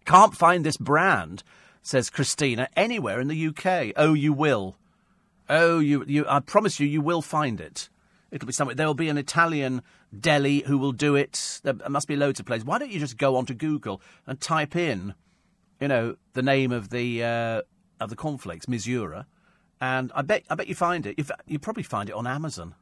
Can't 0.04 0.34
find 0.36 0.64
this 0.64 0.76
brand, 0.76 1.42
says 1.82 2.10
Christina, 2.10 2.68
anywhere 2.76 3.20
in 3.20 3.28
the 3.28 3.48
UK. 3.48 3.92
Oh, 3.96 4.14
you 4.14 4.32
will. 4.32 4.76
Oh, 5.48 5.78
you, 5.78 6.04
you, 6.06 6.24
I 6.28 6.40
promise 6.40 6.80
you, 6.80 6.86
you 6.86 7.00
will 7.00 7.22
find 7.22 7.60
it. 7.60 7.88
It'll 8.30 8.46
be 8.46 8.52
somewhere. 8.52 8.74
There 8.74 8.86
will 8.86 8.94
be 8.94 9.08
an 9.08 9.18
Italian 9.18 9.82
deli 10.18 10.60
who 10.66 10.78
will 10.78 10.92
do 10.92 11.14
it. 11.14 11.60
There 11.62 11.74
must 11.88 12.08
be 12.08 12.16
loads 12.16 12.40
of 12.40 12.46
places. 12.46 12.64
Why 12.64 12.78
don't 12.78 12.90
you 12.90 12.98
just 12.98 13.16
go 13.16 13.36
onto 13.36 13.54
Google 13.54 14.00
and 14.26 14.40
type 14.40 14.74
in, 14.74 15.14
you 15.80 15.88
know, 15.88 16.16
the 16.32 16.42
name 16.42 16.72
of 16.72 16.90
the 16.90 17.22
uh, 17.22 17.62
of 18.00 18.10
the 18.10 18.16
cornflakes, 18.16 18.66
Misura, 18.66 19.26
and 19.80 20.10
I 20.14 20.22
bet 20.22 20.44
I 20.50 20.54
bet 20.54 20.66
you 20.66 20.74
find 20.74 21.06
it. 21.06 21.18
You 21.46 21.58
probably 21.58 21.82
find 21.82 22.08
it 22.08 22.14
on 22.14 22.26
Amazon. 22.26 22.74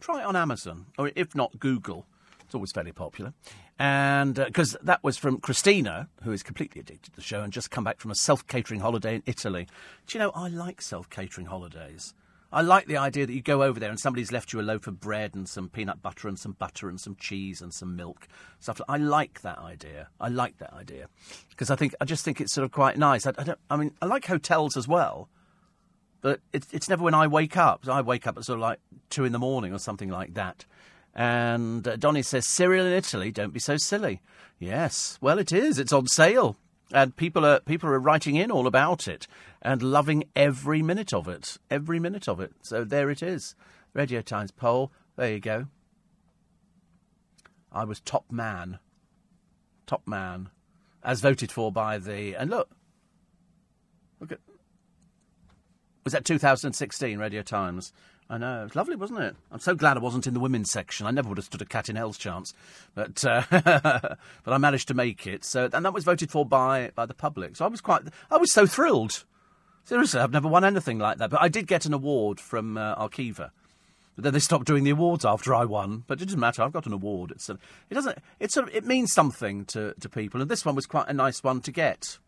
Try 0.00 0.20
it 0.20 0.26
on 0.26 0.36
Amazon, 0.36 0.86
or 0.98 1.10
if 1.14 1.34
not, 1.34 1.58
Google. 1.58 2.06
It's 2.44 2.54
always 2.54 2.72
fairly 2.72 2.92
popular. 2.92 3.32
And 3.78 4.34
because 4.34 4.76
that 4.82 5.02
was 5.02 5.16
from 5.16 5.38
Christina, 5.38 6.08
who 6.22 6.32
is 6.32 6.42
completely 6.42 6.80
addicted 6.80 7.10
to 7.10 7.16
the 7.16 7.22
show 7.22 7.40
and 7.40 7.52
just 7.52 7.70
come 7.70 7.84
back 7.84 8.00
from 8.00 8.10
a 8.10 8.14
self 8.14 8.46
catering 8.46 8.80
holiday 8.80 9.16
in 9.16 9.22
Italy. 9.26 9.66
Do 10.06 10.18
you 10.18 10.22
know, 10.22 10.30
I 10.30 10.48
like 10.48 10.82
self 10.82 11.08
catering 11.10 11.46
holidays. 11.46 12.14
I 12.54 12.60
like 12.60 12.86
the 12.86 12.96
idea 12.98 13.26
that 13.26 13.32
you 13.32 13.42
go 13.42 13.64
over 13.64 13.80
there 13.80 13.90
and 13.90 13.98
somebody's 13.98 14.30
left 14.30 14.52
you 14.52 14.60
a 14.60 14.62
loaf 14.62 14.86
of 14.86 15.00
bread 15.00 15.34
and 15.34 15.48
some 15.48 15.68
peanut 15.68 16.00
butter 16.02 16.28
and 16.28 16.38
some 16.38 16.52
butter 16.52 16.88
and 16.88 17.00
some 17.00 17.16
cheese 17.16 17.60
and 17.60 17.74
some 17.74 17.96
milk 17.96 18.28
stuff. 18.60 18.80
I 18.88 18.96
like 18.96 19.42
that 19.42 19.58
idea. 19.58 20.08
I 20.20 20.28
like 20.28 20.58
that 20.58 20.72
idea 20.72 21.08
because 21.50 21.68
I 21.68 21.74
think 21.74 21.96
I 22.00 22.04
just 22.04 22.24
think 22.24 22.40
it's 22.40 22.52
sort 22.52 22.64
of 22.64 22.70
quite 22.70 22.96
nice. 22.96 23.26
I, 23.26 23.32
I 23.36 23.42
don't. 23.42 23.58
I 23.68 23.76
mean, 23.76 23.90
I 24.00 24.06
like 24.06 24.26
hotels 24.26 24.76
as 24.76 24.86
well, 24.86 25.28
but 26.20 26.40
it's 26.52 26.72
it's 26.72 26.88
never 26.88 27.02
when 27.02 27.12
I 27.12 27.26
wake 27.26 27.56
up. 27.56 27.88
I 27.88 28.02
wake 28.02 28.26
up 28.26 28.38
at 28.38 28.44
sort 28.44 28.58
of 28.58 28.62
like 28.62 28.78
two 29.10 29.24
in 29.24 29.32
the 29.32 29.38
morning 29.40 29.72
or 29.72 29.78
something 29.80 30.08
like 30.08 30.34
that. 30.34 30.64
And 31.12 31.86
uh, 31.86 31.96
Donny 31.96 32.22
says, 32.22 32.46
cereal 32.46 32.86
in 32.86 32.92
Italy, 32.92 33.30
don't 33.30 33.52
be 33.52 33.60
so 33.60 33.76
silly. 33.76 34.20
Yes, 34.58 35.18
well, 35.20 35.38
it 35.38 35.52
is. 35.52 35.78
It's 35.78 35.92
on 35.92 36.06
sale. 36.06 36.56
And 36.92 37.16
people 37.16 37.44
are 37.44 37.60
people 37.60 37.88
are 37.88 37.98
writing 37.98 38.36
in 38.36 38.52
all 38.52 38.68
about 38.68 39.08
it 39.08 39.26
and 39.64 39.82
loving 39.82 40.24
every 40.36 40.82
minute 40.82 41.12
of 41.12 41.26
it. 41.26 41.56
Every 41.70 41.98
minute 41.98 42.28
of 42.28 42.38
it. 42.38 42.52
So 42.62 42.84
there 42.84 43.10
it 43.10 43.22
is. 43.22 43.54
Radio 43.94 44.20
Times 44.20 44.50
poll. 44.50 44.92
There 45.16 45.32
you 45.32 45.40
go. 45.40 45.66
I 47.72 47.84
was 47.84 48.00
top 48.00 48.30
man. 48.30 48.78
Top 49.86 50.06
man. 50.06 50.50
As 51.02 51.20
voted 51.20 51.50
for 51.50 51.72
by 51.72 51.98
the. 51.98 52.34
And 52.34 52.50
look. 52.50 52.70
Look 54.20 54.32
at. 54.32 54.40
Was 56.04 56.12
that 56.12 56.24
2016 56.24 57.18
Radio 57.18 57.42
Times? 57.42 57.92
I 58.28 58.38
know. 58.38 58.62
It 58.62 58.64
was 58.64 58.76
lovely, 58.76 58.96
wasn't 58.96 59.20
it? 59.20 59.36
I'm 59.50 59.60
so 59.60 59.74
glad 59.74 59.96
I 59.96 60.00
wasn't 60.00 60.26
in 60.26 60.34
the 60.34 60.40
women's 60.40 60.70
section. 60.70 61.06
I 61.06 61.10
never 61.10 61.28
would 61.28 61.38
have 61.38 61.44
stood 61.44 61.62
a 61.62 61.66
cat 61.66 61.88
in 61.88 61.96
hell's 61.96 62.18
chance. 62.18 62.52
But 62.94 63.24
uh, 63.24 63.42
but 63.50 64.18
I 64.46 64.58
managed 64.58 64.88
to 64.88 64.94
make 64.94 65.26
it. 65.26 65.44
So 65.44 65.68
and 65.72 65.84
that 65.84 65.94
was 65.94 66.04
voted 66.04 66.30
for 66.30 66.44
by 66.44 66.90
by 66.94 67.06
the 67.06 67.14
public. 67.14 67.56
So 67.56 67.64
I 67.64 67.68
was 67.68 67.80
quite 67.80 68.02
I 68.30 68.36
was 68.36 68.52
so 68.52 68.66
thrilled. 68.66 69.24
Seriously, 69.84 70.20
I've 70.20 70.32
never 70.32 70.48
won 70.48 70.64
anything 70.64 70.98
like 70.98 71.18
that. 71.18 71.30
But 71.30 71.42
I 71.42 71.48
did 71.48 71.66
get 71.66 71.84
an 71.84 71.92
award 71.92 72.40
from 72.40 72.78
uh, 72.78 72.96
Arqiva. 72.96 73.50
But 74.16 74.24
then 74.24 74.32
they 74.32 74.38
stopped 74.38 74.66
doing 74.66 74.84
the 74.84 74.90
awards 74.90 75.24
after 75.24 75.54
I 75.54 75.64
won. 75.64 76.04
But 76.06 76.22
it 76.22 76.26
doesn't 76.26 76.40
matter. 76.40 76.62
I've 76.62 76.72
got 76.72 76.86
an 76.86 76.92
award. 76.92 77.32
It's 77.32 77.48
a, 77.48 77.58
it 77.90 77.94
doesn't. 77.94 78.18
It 78.40 78.84
means 78.84 79.12
something 79.12 79.64
to, 79.66 79.94
to 80.00 80.08
people. 80.08 80.40
And 80.40 80.50
this 80.50 80.64
one 80.64 80.74
was 80.74 80.86
quite 80.86 81.08
a 81.08 81.12
nice 81.12 81.42
one 81.42 81.60
to 81.62 81.72
get. 81.72 82.18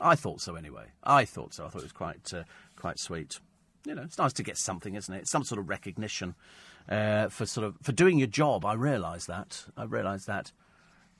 I 0.00 0.16
thought 0.16 0.40
so 0.40 0.56
anyway. 0.56 0.86
I 1.04 1.24
thought 1.24 1.54
so. 1.54 1.66
I 1.66 1.68
thought 1.68 1.82
it 1.82 1.84
was 1.84 1.92
quite 1.92 2.32
uh, 2.34 2.44
quite 2.76 2.98
sweet. 2.98 3.38
You 3.86 3.94
know, 3.94 4.02
it's 4.02 4.18
nice 4.18 4.32
to 4.34 4.42
get 4.42 4.56
something, 4.56 4.94
isn't 4.94 5.14
it? 5.14 5.18
It's 5.22 5.30
some 5.30 5.44
sort 5.44 5.58
of 5.58 5.68
recognition 5.68 6.34
uh, 6.88 7.28
for 7.28 7.46
sort 7.46 7.66
of 7.66 7.76
for 7.82 7.92
doing 7.92 8.18
your 8.18 8.28
job. 8.28 8.64
I 8.64 8.72
realise 8.72 9.26
that. 9.26 9.66
I 9.76 9.84
realise 9.84 10.24
that. 10.24 10.50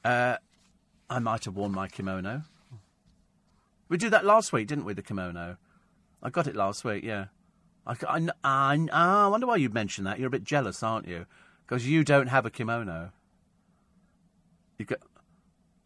Uh, 0.05 0.37
I 1.09 1.19
might 1.19 1.45
have 1.45 1.55
worn 1.55 1.73
my 1.73 1.87
kimono. 1.87 2.43
We 3.93 3.99
did 3.99 4.15
that 4.15 4.25
last 4.25 4.55
week, 4.55 4.69
didn't 4.69 4.87
we? 4.87 4.95
The 4.95 5.03
kimono. 5.03 5.59
I 6.23 6.31
got 6.31 6.47
it 6.47 6.57
last 6.57 6.83
week. 6.83 7.05
Yeah. 7.05 7.27
I, 7.87 7.95
I, 8.09 8.29
I, 8.43 8.89
I 8.91 9.27
wonder 9.27 9.47
why 9.47 9.57
you 9.57 9.69
mentioned 9.69 10.07
that. 10.07 10.19
You're 10.19 10.29
a 10.29 10.31
bit 10.31 10.45
jealous, 10.45 10.83
aren't 10.83 11.07
you? 11.07 11.27
Because 11.67 11.87
you 11.87 12.03
don't 12.03 12.29
have 12.29 12.47
a 12.47 12.51
kimono. 12.51 13.13
You've 14.79 14.89
got. 14.89 15.01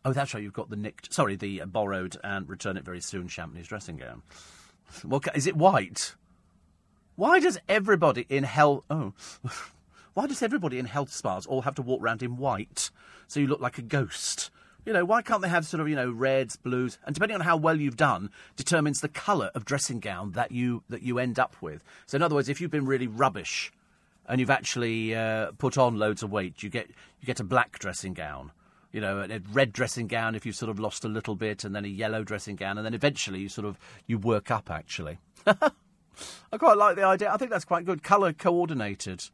Oh, 0.04 0.12
that's 0.12 0.32
right. 0.32 0.40
You've 0.40 0.52
got 0.52 0.70
the 0.70 0.76
nicked. 0.76 1.12
Sorry, 1.12 1.34
the 1.34 1.62
uh, 1.62 1.66
borrowed 1.66 2.16
and 2.22 2.48
return 2.48 2.76
it 2.76 2.84
very 2.84 3.00
soon 3.00 3.26
Champneys 3.26 3.66
dressing 3.66 3.96
gown. 3.96 4.22
Well, 5.04 5.20
is 5.34 5.48
it 5.48 5.56
white? 5.56 6.14
Why 7.16 7.40
does 7.40 7.58
everybody 7.68 8.24
in 8.28 8.44
health? 8.44 8.84
Oh, 8.88 9.14
why 10.14 10.28
does 10.28 10.44
everybody 10.44 10.78
in 10.78 10.86
health 10.86 11.12
spas 11.12 11.44
all 11.44 11.62
have 11.62 11.74
to 11.74 11.82
walk 11.82 12.00
around 12.00 12.22
in 12.22 12.36
white 12.36 12.92
so 13.26 13.40
you 13.40 13.48
look 13.48 13.60
like 13.60 13.78
a 13.78 13.82
ghost? 13.82 14.52
You 14.86 14.92
know, 14.92 15.04
why 15.04 15.20
can't 15.20 15.42
they 15.42 15.48
have 15.48 15.66
sort 15.66 15.80
of 15.80 15.88
you 15.88 15.96
know 15.96 16.10
reds, 16.10 16.56
blues, 16.56 16.98
and 17.04 17.12
depending 17.12 17.34
on 17.34 17.40
how 17.40 17.56
well 17.56 17.78
you've 17.78 17.96
done, 17.96 18.30
determines 18.54 19.00
the 19.00 19.08
colour 19.08 19.50
of 19.54 19.64
dressing 19.64 19.98
gown 19.98 20.32
that 20.32 20.52
you 20.52 20.84
that 20.88 21.02
you 21.02 21.18
end 21.18 21.40
up 21.40 21.56
with. 21.60 21.82
So 22.06 22.16
in 22.16 22.22
other 22.22 22.36
words, 22.36 22.48
if 22.48 22.60
you've 22.60 22.70
been 22.70 22.86
really 22.86 23.08
rubbish 23.08 23.72
and 24.28 24.40
you've 24.40 24.48
actually 24.50 25.14
uh, 25.14 25.50
put 25.58 25.76
on 25.76 25.98
loads 25.98 26.22
of 26.22 26.30
weight, 26.30 26.62
you 26.62 26.70
get 26.70 26.88
you 27.20 27.26
get 27.26 27.40
a 27.40 27.44
black 27.44 27.80
dressing 27.80 28.14
gown. 28.14 28.52
You 28.92 29.00
know, 29.00 29.18
a 29.20 29.40
red 29.52 29.72
dressing 29.72 30.06
gown 30.06 30.36
if 30.36 30.46
you've 30.46 30.56
sort 30.56 30.70
of 30.70 30.78
lost 30.78 31.04
a 31.04 31.08
little 31.08 31.34
bit, 31.34 31.64
and 31.64 31.74
then 31.74 31.84
a 31.84 31.88
yellow 31.88 32.22
dressing 32.22 32.54
gown, 32.54 32.78
and 32.78 32.86
then 32.86 32.94
eventually 32.94 33.40
you 33.40 33.48
sort 33.48 33.66
of 33.66 33.78
you 34.06 34.18
work 34.18 34.52
up 34.52 34.70
actually. 34.70 35.18
I 36.52 36.58
quite 36.58 36.78
like 36.78 36.94
the 36.94 37.02
idea. 37.02 37.32
I 37.32 37.36
think 37.36 37.50
that's 37.50 37.64
quite 37.64 37.84
good. 37.84 38.04
Colour 38.04 38.32
coordinated. 38.32 39.24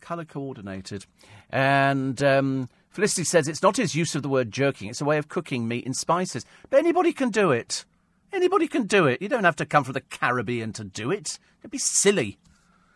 Colour 0.00 0.24
coordinated. 0.24 1.06
And 1.50 2.22
um, 2.22 2.68
Felicity 2.94 3.24
says 3.24 3.48
it's 3.48 3.60
not 3.60 3.76
his 3.76 3.96
use 3.96 4.14
of 4.14 4.22
the 4.22 4.28
word 4.28 4.52
jerking, 4.52 4.88
it's 4.88 5.00
a 5.00 5.04
way 5.04 5.18
of 5.18 5.28
cooking 5.28 5.66
meat 5.66 5.84
in 5.84 5.92
spices. 5.92 6.46
But 6.70 6.78
anybody 6.78 7.12
can 7.12 7.30
do 7.30 7.50
it. 7.50 7.84
Anybody 8.32 8.68
can 8.68 8.86
do 8.86 9.08
it. 9.08 9.20
You 9.20 9.28
don't 9.28 9.42
have 9.42 9.56
to 9.56 9.66
come 9.66 9.82
from 9.82 9.94
the 9.94 10.00
Caribbean 10.00 10.72
to 10.74 10.84
do 10.84 11.10
it. 11.10 11.40
It'd 11.60 11.72
be 11.72 11.78
silly. 11.78 12.38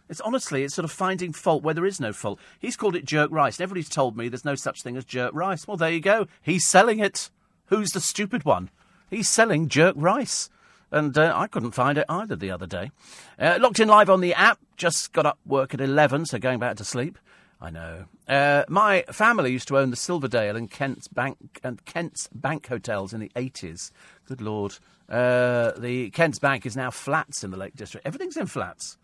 It's 0.09 0.21
honestly, 0.21 0.63
it's 0.63 0.77
sort 0.77 0.85
of 0.85 0.93
finding 0.93 1.33
fault 1.33 1.65
where 1.65 1.75
there 1.75 1.85
is 1.85 1.99
no 1.99 2.13
fault. 2.13 2.39
He's 2.61 2.77
called 2.77 2.95
it 2.95 3.07
jerk 3.07 3.33
rice, 3.33 3.57
and 3.57 3.65
everybody's 3.65 3.89
told 3.89 4.17
me 4.17 4.29
there's 4.29 4.45
no 4.45 4.55
such 4.55 4.83
thing 4.83 4.97
as 4.97 5.05
jerk 5.05 5.35
rice. 5.35 5.67
Well, 5.67 5.77
there 5.77 5.91
you 5.91 6.01
go. 6.01 6.29
He's 6.43 6.65
selling 6.65 7.01
it. 7.01 7.29
Who's 7.67 7.91
the 7.91 8.01
stupid 8.01 8.45
one? 8.45 8.71
He's 9.11 9.29
selling 9.29 9.69
jerk 9.69 9.97
rice. 9.99 10.49
And 10.93 11.19
uh, 11.19 11.33
I 11.35 11.49
couldn't 11.49 11.73
find 11.73 11.99
it 11.99 12.07
either 12.09 12.37
the 12.37 12.53
other 12.53 12.67
day. 12.69 12.93
Uh, 13.37 13.59
locked 13.61 13.81
in 13.81 13.89
live 13.89 14.09
on 14.09 14.21
the 14.21 14.33
app. 14.33 14.61
Just 14.77 15.13
got 15.13 15.27
up 15.27 15.41
work 15.45 15.75
at 15.75 15.81
11, 15.81 16.27
so 16.27 16.39
going 16.39 16.61
back 16.61 16.77
to 16.77 16.85
sleep. 16.85 17.19
I 17.61 17.71
know. 17.71 18.05
Uh, 18.29 18.65
my 18.69 19.03
family 19.11 19.51
used 19.51 19.69
to 19.69 19.79
own 19.79 19.91
the 19.91 19.97
Silverdale 19.97 20.55
and 20.55 20.71
Kent's 20.71 21.09
Bank 21.09 21.61
and 21.65 21.83
Kent's 21.87 22.29
Bank 22.35 22.67
hotels 22.67 23.15
in 23.15 23.21
the 23.21 23.33
80s. 23.35 23.91
Good 24.27 24.43
lord. 24.43 24.79
Uh, 25.09 25.73
the 25.79 26.11
Kent's 26.11 26.39
Bank 26.39 26.67
is 26.67 26.77
now 26.77 26.91
flats 26.91 27.43
in 27.43 27.51
the 27.51 27.57
Lake 27.57 27.75
District. 27.75 28.07
Everything's 28.07 28.37
in 28.37 28.47
flats. 28.47 28.99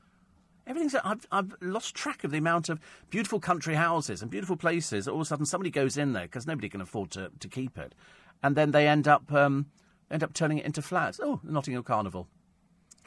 Everything's. 0.67 0.95
I've, 0.95 1.27
I've 1.33 1.55
lost 1.63 1.95
track 1.95 2.25
of 2.25 2.31
the 2.31 2.39
amount 2.39 2.69
of 2.69 2.81
beautiful 3.09 3.41
country 3.41 3.75
houses 3.75 4.21
and 4.21 4.31
beautiful 4.31 4.57
places. 4.57 5.09
All 5.09 5.17
of 5.17 5.23
a 5.23 5.25
sudden, 5.25 5.47
somebody 5.47 5.71
goes 5.71 5.97
in 5.97 6.13
there 6.13 6.25
because 6.25 6.47
nobody 6.47 6.69
can 6.69 6.81
afford 6.81 7.11
to, 7.13 7.31
to 7.39 7.49
keep 7.49 7.79
it, 7.79 7.95
and 8.43 8.57
then 8.57 8.71
they 8.71 8.89
end 8.89 9.07
up 9.07 9.31
um, 9.33 9.67
end 10.11 10.23
up 10.23 10.33
turning 10.33 10.59
it 10.59 10.65
into 10.65 10.81
flats. 10.81 11.21
Oh, 11.23 11.41
the 11.45 11.53
Notting 11.53 11.73
Hill 11.73 11.83
Carnival. 11.83 12.29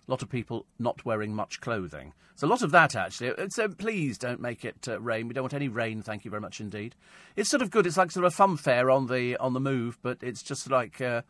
A 0.07 0.11
lot 0.11 0.21
of 0.21 0.29
people 0.29 0.65
not 0.79 1.03
wearing 1.05 1.35
much 1.35 1.59
clothing. 1.59 2.13
So 2.35 2.47
a 2.47 2.49
lot 2.49 2.61
of 2.61 2.71
that 2.71 2.95
actually. 2.95 3.31
Uh, 3.31 3.49
So 3.49 3.67
please 3.67 4.17
don't 4.17 4.39
make 4.39 4.63
it 4.63 4.87
uh, 4.87 5.01
rain. 5.01 5.27
We 5.27 5.33
don't 5.33 5.43
want 5.43 5.53
any 5.53 5.67
rain. 5.67 6.01
Thank 6.01 6.23
you 6.23 6.31
very 6.31 6.41
much 6.41 6.61
indeed. 6.61 6.95
It's 7.35 7.49
sort 7.49 7.61
of 7.61 7.71
good. 7.71 7.85
It's 7.85 7.97
like 7.97 8.11
sort 8.11 8.25
of 8.25 8.31
a 8.31 8.35
fun 8.35 8.57
fair 8.57 8.89
on 8.89 9.07
the 9.07 9.35
on 9.37 9.53
the 9.53 9.59
move, 9.59 9.97
but 10.01 10.19
it's 10.21 10.43
just 10.43 10.69
like 10.69 11.01
uh, 11.01 11.23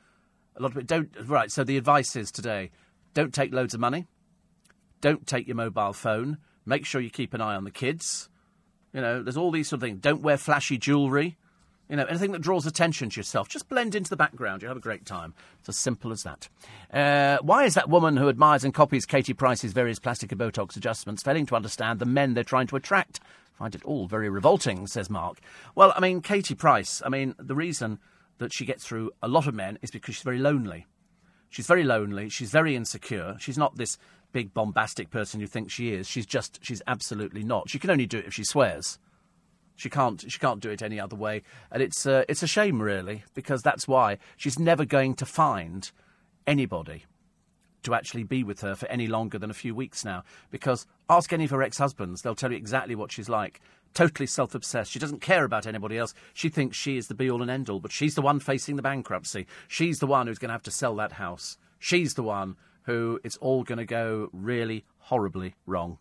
a 0.55 0.61
lot 0.61 0.71
of 0.71 0.77
it. 0.77 0.85
Don't 0.87 1.09
right. 1.25 1.51
So 1.51 1.63
the 1.63 1.77
advice 1.77 2.15
is 2.15 2.31
today: 2.31 2.71
don't 3.13 3.33
take 3.33 3.53
loads 3.53 3.73
of 3.73 3.79
money. 3.79 4.05
Don't 5.01 5.25
take 5.25 5.47
your 5.47 5.55
mobile 5.55 5.93
phone. 5.93 6.37
Make 6.65 6.85
sure 6.85 7.01
you 7.01 7.09
keep 7.09 7.33
an 7.33 7.41
eye 7.41 7.55
on 7.55 7.63
the 7.63 7.71
kids. 7.71 8.29
You 8.93 9.01
know, 9.01 9.23
there's 9.23 9.37
all 9.37 9.51
these 9.51 9.69
sort 9.69 9.77
of 9.77 9.87
things. 9.87 9.99
Don't 10.01 10.21
wear 10.21 10.37
flashy 10.37 10.77
jewellery. 10.77 11.37
You 11.89 11.95
know, 11.95 12.05
anything 12.05 12.33
that 12.33 12.41
draws 12.41 12.65
attention 12.65 13.09
to 13.09 13.19
yourself. 13.19 13.47
Just 13.47 13.69
blend 13.69 13.95
into 13.95 14.09
the 14.09 14.17
background. 14.17 14.61
You'll 14.61 14.69
have 14.69 14.77
a 14.77 14.81
great 14.81 15.05
time. 15.05 15.33
It's 15.59 15.69
as 15.69 15.77
simple 15.77 16.11
as 16.11 16.23
that. 16.23 16.49
Uh, 16.91 17.37
why 17.41 17.63
is 17.63 17.75
that 17.75 17.89
woman 17.89 18.17
who 18.17 18.27
admires 18.27 18.65
and 18.65 18.73
copies 18.73 19.05
Katie 19.05 19.33
Price's 19.33 19.71
various 19.71 19.99
plastic 19.99 20.31
and 20.31 20.41
Botox 20.41 20.75
adjustments 20.75 21.23
failing 21.23 21.45
to 21.45 21.55
understand 21.55 21.99
the 21.99 22.05
men 22.05 22.33
they're 22.33 22.43
trying 22.43 22.67
to 22.67 22.75
attract? 22.75 23.21
I 23.55 23.57
Find 23.57 23.75
it 23.75 23.85
all 23.85 24.07
very 24.07 24.29
revolting, 24.29 24.85
says 24.85 25.09
Mark. 25.09 25.39
Well, 25.75 25.93
I 25.95 26.01
mean, 26.01 26.21
Katie 26.21 26.55
Price, 26.55 27.01
I 27.05 27.09
mean, 27.09 27.33
the 27.39 27.55
reason 27.55 27.99
that 28.37 28.53
she 28.53 28.65
gets 28.65 28.85
through 28.85 29.11
a 29.23 29.27
lot 29.27 29.47
of 29.47 29.55
men 29.55 29.79
is 29.81 29.89
because 29.89 30.15
she's 30.15 30.23
very 30.23 30.39
lonely. 30.39 30.85
She's 31.49 31.67
very 31.67 31.83
lonely. 31.83 32.29
She's 32.29 32.51
very 32.51 32.75
insecure. 32.75 33.37
She's 33.39 33.57
not 33.57 33.77
this 33.77 33.97
big 34.31 34.53
bombastic 34.53 35.09
person 35.09 35.39
you 35.39 35.47
think 35.47 35.71
she 35.71 35.93
is. 35.93 36.07
She's 36.07 36.25
just, 36.25 36.59
she's 36.61 36.81
absolutely 36.85 37.43
not. 37.43 37.69
She 37.69 37.79
can 37.79 37.89
only 37.89 38.05
do 38.05 38.19
it 38.19 38.25
if 38.25 38.33
she 38.33 38.43
swears. 38.43 38.99
She 39.77 39.89
can't. 39.89 40.19
She 40.29 40.39
can't 40.39 40.59
do 40.59 40.71
it 40.71 40.81
any 40.81 40.99
other 40.99 41.15
way, 41.15 41.43
and 41.71 41.81
it's 41.81 42.05
uh, 42.05 42.25
it's 42.27 42.43
a 42.43 42.47
shame, 42.47 42.81
really, 42.81 43.23
because 43.35 43.61
that's 43.61 43.87
why 43.87 44.17
she's 44.35 44.59
never 44.59 44.85
going 44.85 45.13
to 45.15 45.25
find 45.25 45.89
anybody 46.45 47.05
to 47.83 47.93
actually 47.93 48.23
be 48.23 48.43
with 48.43 48.61
her 48.61 48.75
for 48.75 48.87
any 48.87 49.05
longer 49.05 49.37
than 49.37 49.51
a 49.51 49.53
few 49.53 49.75
weeks 49.75 50.03
now. 50.03 50.23
Because 50.49 50.87
ask 51.09 51.31
any 51.31 51.45
of 51.45 51.51
her 51.51 51.61
ex-husbands; 51.61 52.23
they'll 52.23 52.35
tell 52.35 52.51
you 52.51 52.57
exactly 52.57 52.95
what 52.95 53.11
she's 53.11 53.29
like. 53.29 53.61
Totally 53.93 54.27
self-obsessed. 54.27 54.91
She 54.91 54.99
doesn't 54.99 55.21
care 55.21 55.45
about 55.45 55.65
anybody 55.65 55.97
else. 55.97 56.13
She 56.33 56.49
thinks 56.49 56.75
she 56.75 56.97
is 56.97 57.07
the 57.07 57.15
be-all 57.15 57.41
and 57.41 57.49
end-all, 57.49 57.79
but 57.79 57.91
she's 57.91 58.15
the 58.15 58.21
one 58.21 58.39
facing 58.39 58.75
the 58.75 58.81
bankruptcy. 58.81 59.47
She's 59.67 59.99
the 59.99 60.07
one 60.07 60.27
who's 60.27 60.39
going 60.39 60.49
to 60.49 60.53
have 60.53 60.63
to 60.63 60.71
sell 60.71 60.95
that 60.95 61.13
house. 61.13 61.57
She's 61.79 62.15
the 62.15 62.23
one 62.23 62.57
who 62.83 63.19
it's 63.23 63.37
all 63.37 63.63
going 63.63 63.77
to 63.77 63.85
go 63.85 64.29
really 64.33 64.85
horribly 64.97 65.55
wrong. 65.65 65.99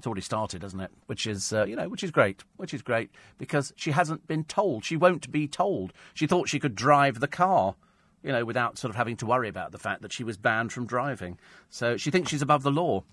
It's 0.00 0.06
already 0.06 0.22
started, 0.22 0.62
hasn't 0.62 0.80
it? 0.80 0.90
Which 1.08 1.26
is, 1.26 1.52
uh, 1.52 1.66
you 1.66 1.76
know, 1.76 1.86
which 1.86 2.02
is 2.02 2.10
great. 2.10 2.42
Which 2.56 2.72
is 2.72 2.80
great 2.80 3.10
because 3.36 3.74
she 3.76 3.90
hasn't 3.90 4.26
been 4.26 4.44
told. 4.44 4.82
She 4.82 4.96
won't 4.96 5.30
be 5.30 5.46
told. 5.46 5.92
She 6.14 6.26
thought 6.26 6.48
she 6.48 6.58
could 6.58 6.74
drive 6.74 7.20
the 7.20 7.28
car, 7.28 7.74
you 8.22 8.32
know, 8.32 8.46
without 8.46 8.78
sort 8.78 8.88
of 8.88 8.96
having 8.96 9.18
to 9.18 9.26
worry 9.26 9.46
about 9.46 9.72
the 9.72 9.78
fact 9.78 10.00
that 10.00 10.10
she 10.10 10.24
was 10.24 10.38
banned 10.38 10.72
from 10.72 10.86
driving. 10.86 11.38
So 11.68 11.98
she 11.98 12.10
thinks 12.10 12.30
she's 12.30 12.40
above 12.40 12.62
the 12.62 12.70
law, 12.70 13.04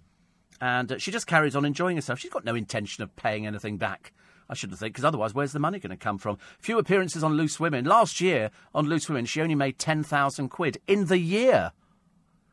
and 0.62 0.94
uh, 0.94 0.98
she 0.98 1.12
just 1.12 1.28
carries 1.28 1.58
on 1.58 1.66
enjoying 1.66 1.98
herself. 1.98 2.20
She's 2.20 2.32
got 2.32 2.46
no 2.46 2.56
intention 2.56 3.04
of 3.04 3.14
paying 3.18 3.46
anything 3.46 3.76
back. 3.76 4.14
I 4.50 4.54
shouldn't 4.54 4.80
think, 4.80 4.94
because 4.94 5.04
otherwise, 5.04 5.34
where's 5.34 5.52
the 5.52 5.60
money 5.60 5.80
going 5.80 5.90
to 5.90 5.98
come 5.98 6.18
from? 6.18 6.38
Few 6.58 6.80
appearances 6.80 7.22
on 7.22 7.34
Loose 7.34 7.60
Women. 7.60 7.84
Last 7.84 8.22
year 8.22 8.50
on 8.74 8.88
Loose 8.88 9.10
Women, 9.10 9.26
she 9.26 9.42
only 9.42 9.56
made 9.56 9.78
ten 9.78 10.04
thousand 10.04 10.48
quid 10.48 10.78
in 10.88 11.08
the 11.08 11.20
year. 11.20 11.74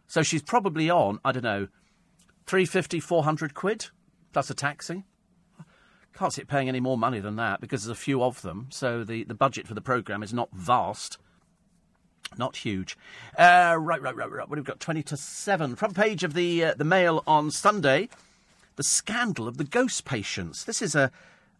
So 0.08 0.24
she's 0.24 0.42
probably 0.42 0.90
on, 0.90 1.20
I 1.24 1.30
don't 1.30 1.44
know, 1.44 1.68
350, 2.46 3.00
400 3.00 3.54
quid 3.54 3.86
plus 4.34 4.50
a 4.50 4.54
taxi. 4.54 5.04
Can't 6.12 6.32
see 6.32 6.42
it 6.42 6.48
paying 6.48 6.68
any 6.68 6.80
more 6.80 6.98
money 6.98 7.20
than 7.20 7.36
that 7.36 7.60
because 7.60 7.84
there's 7.84 7.96
a 7.96 8.00
few 8.00 8.22
of 8.22 8.42
them. 8.42 8.66
So 8.70 9.02
the, 9.02 9.24
the 9.24 9.34
budget 9.34 9.66
for 9.66 9.74
the 9.74 9.80
programme 9.80 10.22
is 10.22 10.34
not 10.34 10.50
vast. 10.52 11.18
Not 12.36 12.56
huge. 12.56 12.96
Uh, 13.38 13.76
right, 13.78 14.02
right, 14.02 14.14
right, 14.14 14.30
right. 14.30 14.48
We've 14.48 14.64
got 14.64 14.80
20 14.80 15.02
to 15.04 15.16
7. 15.16 15.76
Front 15.76 15.96
page 15.96 16.24
of 16.24 16.34
the, 16.34 16.64
uh, 16.64 16.74
the 16.76 16.84
Mail 16.84 17.22
on 17.26 17.50
Sunday. 17.50 18.08
The 18.76 18.82
scandal 18.82 19.48
of 19.48 19.56
the 19.56 19.64
ghost 19.64 20.04
patients. 20.04 20.64
This 20.64 20.82
is 20.82 20.94
a, 20.94 21.10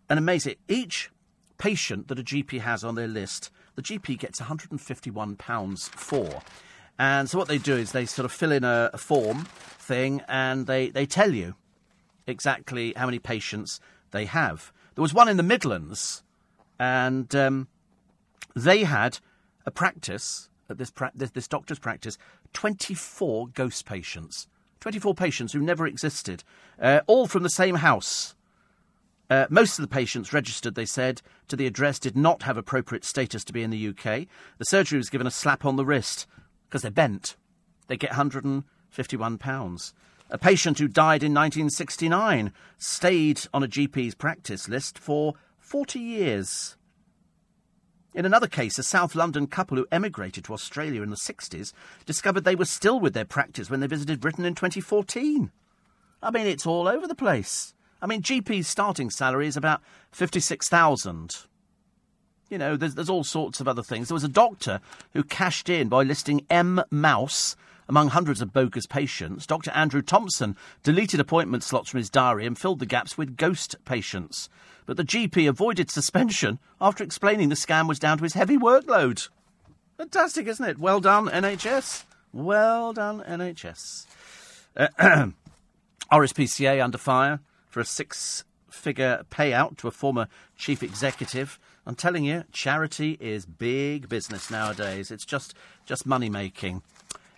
an 0.08 0.18
amazing. 0.18 0.56
Each 0.68 1.10
patient 1.58 2.08
that 2.08 2.18
a 2.18 2.24
GP 2.24 2.60
has 2.60 2.82
on 2.82 2.96
their 2.96 3.08
list, 3.08 3.50
the 3.76 3.82
GP 3.82 4.18
gets 4.18 4.40
£151 4.40 5.90
for. 5.90 6.42
And 6.98 7.30
so 7.30 7.38
what 7.38 7.48
they 7.48 7.58
do 7.58 7.76
is 7.76 7.92
they 7.92 8.06
sort 8.06 8.24
of 8.26 8.32
fill 8.32 8.52
in 8.52 8.64
a, 8.64 8.90
a 8.92 8.98
form 8.98 9.44
thing 9.78 10.22
and 10.28 10.66
they, 10.66 10.90
they 10.90 11.06
tell 11.06 11.32
you 11.32 11.54
exactly 12.26 12.92
how 12.96 13.06
many 13.06 13.18
patients 13.18 13.80
they 14.10 14.24
have. 14.24 14.72
There 14.94 15.02
was 15.02 15.14
one 15.14 15.28
in 15.28 15.36
the 15.36 15.42
Midlands, 15.42 16.22
and 16.78 17.34
um, 17.34 17.68
they 18.54 18.84
had 18.84 19.18
a 19.66 19.70
practice 19.70 20.48
at 20.68 20.78
this, 20.78 20.90
pra- 20.90 21.12
this, 21.14 21.30
this 21.30 21.48
doctor's 21.48 21.78
practice, 21.78 22.16
24 22.52 23.48
ghost 23.48 23.84
patients, 23.84 24.48
24 24.80 25.14
patients 25.14 25.52
who 25.52 25.60
never 25.60 25.86
existed, 25.86 26.44
uh, 26.80 27.00
all 27.06 27.26
from 27.26 27.42
the 27.42 27.50
same 27.50 27.76
house. 27.76 28.34
Uh, 29.30 29.46
most 29.48 29.78
of 29.78 29.82
the 29.82 29.88
patients 29.94 30.32
registered, 30.32 30.74
they 30.74 30.84
said, 30.84 31.22
to 31.48 31.56
the 31.56 31.66
address 31.66 31.98
did 31.98 32.16
not 32.16 32.42
have 32.42 32.56
appropriate 32.56 33.04
status 33.04 33.42
to 33.44 33.52
be 33.52 33.62
in 33.62 33.70
the 33.70 33.88
UK. 33.88 34.26
The 34.58 34.64
surgery 34.64 34.98
was 34.98 35.10
given 35.10 35.26
a 35.26 35.30
slap 35.30 35.64
on 35.64 35.76
the 35.76 35.84
wrist 35.84 36.26
because 36.68 36.82
they're 36.82 36.90
bent. 36.90 37.36
They 37.86 37.96
get 37.96 38.10
£151. 38.10 39.92
A 40.30 40.38
patient 40.38 40.78
who 40.78 40.88
died 40.88 41.22
in 41.22 41.34
1969 41.34 42.52
stayed 42.78 43.42
on 43.52 43.62
a 43.62 43.68
GP's 43.68 44.14
practice 44.14 44.68
list 44.68 44.98
for 44.98 45.34
40 45.58 45.98
years. 45.98 46.76
In 48.14 48.24
another 48.24 48.46
case, 48.46 48.78
a 48.78 48.82
South 48.82 49.14
London 49.14 49.46
couple 49.46 49.76
who 49.76 49.86
emigrated 49.90 50.44
to 50.44 50.52
Australia 50.52 51.02
in 51.02 51.10
the 51.10 51.16
60s 51.16 51.72
discovered 52.06 52.44
they 52.44 52.54
were 52.54 52.64
still 52.64 53.00
with 53.00 53.12
their 53.12 53.24
practice 53.24 53.68
when 53.68 53.80
they 53.80 53.86
visited 53.86 54.20
Britain 54.20 54.44
in 54.44 54.54
2014. 54.54 55.50
I 56.22 56.30
mean, 56.30 56.46
it's 56.46 56.66
all 56.66 56.86
over 56.88 57.06
the 57.06 57.14
place. 57.14 57.74
I 58.00 58.06
mean, 58.06 58.22
GP's 58.22 58.68
starting 58.68 59.10
salary 59.10 59.46
is 59.46 59.56
about 59.56 59.82
56,000. 60.12 61.36
You 62.50 62.58
know, 62.58 62.76
there's, 62.76 62.94
there's 62.94 63.10
all 63.10 63.24
sorts 63.24 63.60
of 63.60 63.66
other 63.66 63.82
things. 63.82 64.08
There 64.08 64.14
was 64.14 64.24
a 64.24 64.28
doctor 64.28 64.80
who 65.12 65.24
cashed 65.24 65.68
in 65.68 65.88
by 65.88 66.02
listing 66.02 66.46
M. 66.48 66.82
Mouse 66.90 67.56
among 67.88 68.08
hundreds 68.08 68.40
of 68.40 68.52
bogus 68.52 68.86
patients. 68.86 69.46
Dr. 69.46 69.70
Andrew 69.72 70.02
Thompson 70.02 70.56
deleted 70.82 71.20
appointment 71.20 71.62
slots 71.62 71.90
from 71.90 71.98
his 71.98 72.10
diary 72.10 72.46
and 72.46 72.58
filled 72.58 72.78
the 72.78 72.86
gaps 72.86 73.18
with 73.18 73.36
ghost 73.36 73.76
patients. 73.84 74.48
But 74.86 74.96
the 74.96 75.04
GP 75.04 75.48
avoided 75.48 75.90
suspension 75.90 76.58
after 76.80 77.02
explaining 77.04 77.48
the 77.48 77.54
scam 77.54 77.88
was 77.88 77.98
down 77.98 78.18
to 78.18 78.24
his 78.24 78.34
heavy 78.34 78.58
workload. 78.58 79.28
Fantastic, 79.96 80.46
isn't 80.46 80.68
it? 80.68 80.78
Well 80.78 81.00
done, 81.00 81.28
NHS. 81.28 82.04
Well 82.32 82.92
done, 82.92 83.20
NHS. 83.20 84.06
Uh, 84.76 84.88
RSPCA 86.12 86.82
under 86.82 86.98
fire 86.98 87.40
for 87.68 87.80
a 87.80 87.84
six 87.84 88.44
figure 88.68 89.24
payout 89.30 89.76
to 89.78 89.88
a 89.88 89.92
former 89.92 90.28
chief 90.56 90.82
executive. 90.82 91.58
I'm 91.86 91.94
telling 91.94 92.24
you, 92.24 92.44
charity 92.52 93.16
is 93.20 93.46
big 93.46 94.08
business 94.08 94.50
nowadays. 94.50 95.10
It's 95.10 95.24
just 95.24 95.54
just 95.86 96.06
money 96.06 96.28
making. 96.28 96.82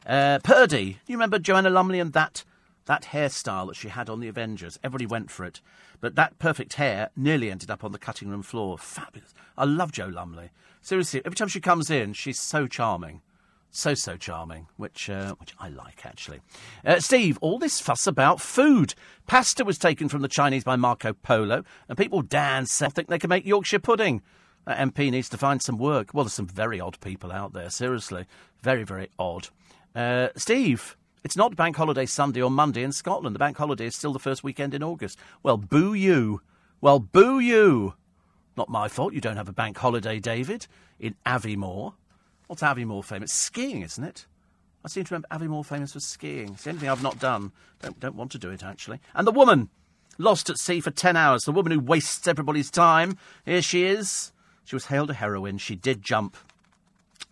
Uh, 0.07 0.39
Purdy, 0.45 0.99
you 1.09 1.17
remember 1.17 1.39
Joanna 1.39 1.69
Lumley 1.69 1.99
and 1.99 2.13
that 2.13 2.45
that 2.85 3.03
hairstyle 3.11 3.67
that 3.67 3.75
she 3.75 3.89
had 3.89 4.09
on 4.09 4.21
the 4.21 4.29
Avengers? 4.29 4.79
Everybody 4.85 5.07
went 5.07 5.33
for 5.33 5.45
it, 5.45 5.61
but 6.01 6.15
that 6.15 6.39
perfect 6.39 6.75
hair 6.75 7.11
nearly 7.17 7.51
ended 7.51 7.73
up 7.73 7.83
on 7.83 7.91
the 7.91 7.99
cutting 7.99 8.29
room 8.29 8.43
floor. 8.43 8.79
Fabulous. 8.79 9.35
I 9.59 9.65
love 9.65 9.91
Jo 9.91 10.07
Lumley. 10.07 10.51
Seriously, 10.81 11.21
every 11.25 11.35
time 11.35 11.49
she 11.49 11.61
comes 11.61 11.91
in, 11.91 12.13
she's 12.13 12.39
so 12.39 12.69
charming. 12.69 13.21
So, 13.73 13.95
so 13.95 14.17
charming, 14.17 14.69
which 14.77 15.11
uh, 15.11 15.35
which 15.35 15.55
I 15.59 15.69
like, 15.71 16.07
actually. 16.07 16.41
Uh, 16.85 17.01
Steve, 17.01 17.37
all 17.41 17.59
this 17.59 17.81
fuss 17.81 18.07
about 18.07 18.41
food. 18.41 18.95
Pasta 19.27 19.65
was 19.65 19.77
taken 19.77 20.09
from 20.09 20.23
the 20.23 20.29
Chinese 20.29 20.63
by 20.63 20.77
Marco 20.77 21.15
Polo, 21.15 21.65
and 21.89 21.99
people 21.99 22.23
dance 22.23 22.81
and 22.81 22.95
think 22.95 23.09
they 23.09 23.19
can 23.19 23.29
make 23.29 23.45
Yorkshire 23.45 23.81
pudding. 23.81 24.23
That 24.67 24.79
MP 24.79 25.11
needs 25.11 25.29
to 25.31 25.39
find 25.39 25.61
some 25.61 25.79
work. 25.79 26.15
Well, 26.15 26.25
there's 26.25 26.33
some 26.33 26.47
very 26.47 26.81
odd 26.81 26.99
people 27.01 27.31
out 27.33 27.53
there, 27.53 27.71
seriously. 27.71 28.27
Very, 28.63 28.85
very 28.85 29.11
odd. 29.19 29.49
Uh, 29.97 30.29
Steve, 30.37 30.95
it's 31.25 31.39
not 31.39 31.57
Bank 31.57 31.75
Holiday 31.75 32.05
Sunday 32.05 32.43
or 32.43 32.51
Monday 32.51 32.83
in 32.83 32.93
Scotland. 32.93 33.35
The 33.35 33.39
Bank 33.39 33.57
Holiday 33.57 33.87
is 33.87 33.97
still 33.97 34.13
the 34.13 34.19
first 34.19 34.45
weekend 34.45 34.75
in 34.75 34.83
August. 34.83 35.19
Well, 35.43 35.57
boo 35.57 35.95
you. 35.95 36.43
Well, 36.83 36.99
boo 36.99 37.39
you. 37.39 37.95
Not 38.59 38.69
my 38.69 38.89
fault 38.89 39.15
you 39.15 39.23
don't 39.23 39.39
have 39.39 39.49
a 39.49 39.55
bank 39.55 39.79
holiday, 39.79 40.21
David, 40.21 40.67
in 41.01 41.15
Aviemore. 41.25 41.95
What's 42.47 42.61
Aviemore 42.61 43.03
famous? 43.03 43.33
Skiing, 43.33 43.81
isn't 43.81 44.05
it? 44.05 44.27
I 44.85 44.89
seem 44.89 45.05
to 45.05 45.15
remember 45.15 45.29
Aviemore 45.31 45.65
famous 45.65 45.95
for 45.95 46.01
skiing. 46.01 46.51
It's 46.53 46.65
the 46.65 46.71
only 46.71 46.81
thing 46.81 46.91
I've 46.91 47.03
not 47.03 47.19
done. 47.19 47.53
Don't, 47.81 47.99
don't 47.99 48.17
want 48.17 48.33
to 48.33 48.39
do 48.39 48.51
it, 48.51 48.63
actually. 48.63 49.01
And 49.15 49.27
the 49.27 49.33
woman 49.33 49.71
lost 50.19 50.51
at 50.51 50.59
sea 50.59 50.81
for 50.81 50.91
10 50.91 51.17
hours. 51.17 51.45
The 51.45 51.53
woman 51.53 51.73
who 51.73 51.81
wastes 51.81 52.29
everybody's 52.29 52.71
time. 52.71 53.17
Here 53.47 53.63
she 53.63 53.85
is. 53.85 54.33
She 54.65 54.77
was 54.77 54.87
hailed 54.87 55.09
a 55.09 55.15
heroine. 55.15 55.57
She 55.57 55.75
did 55.75 56.03
jump. 56.03 56.37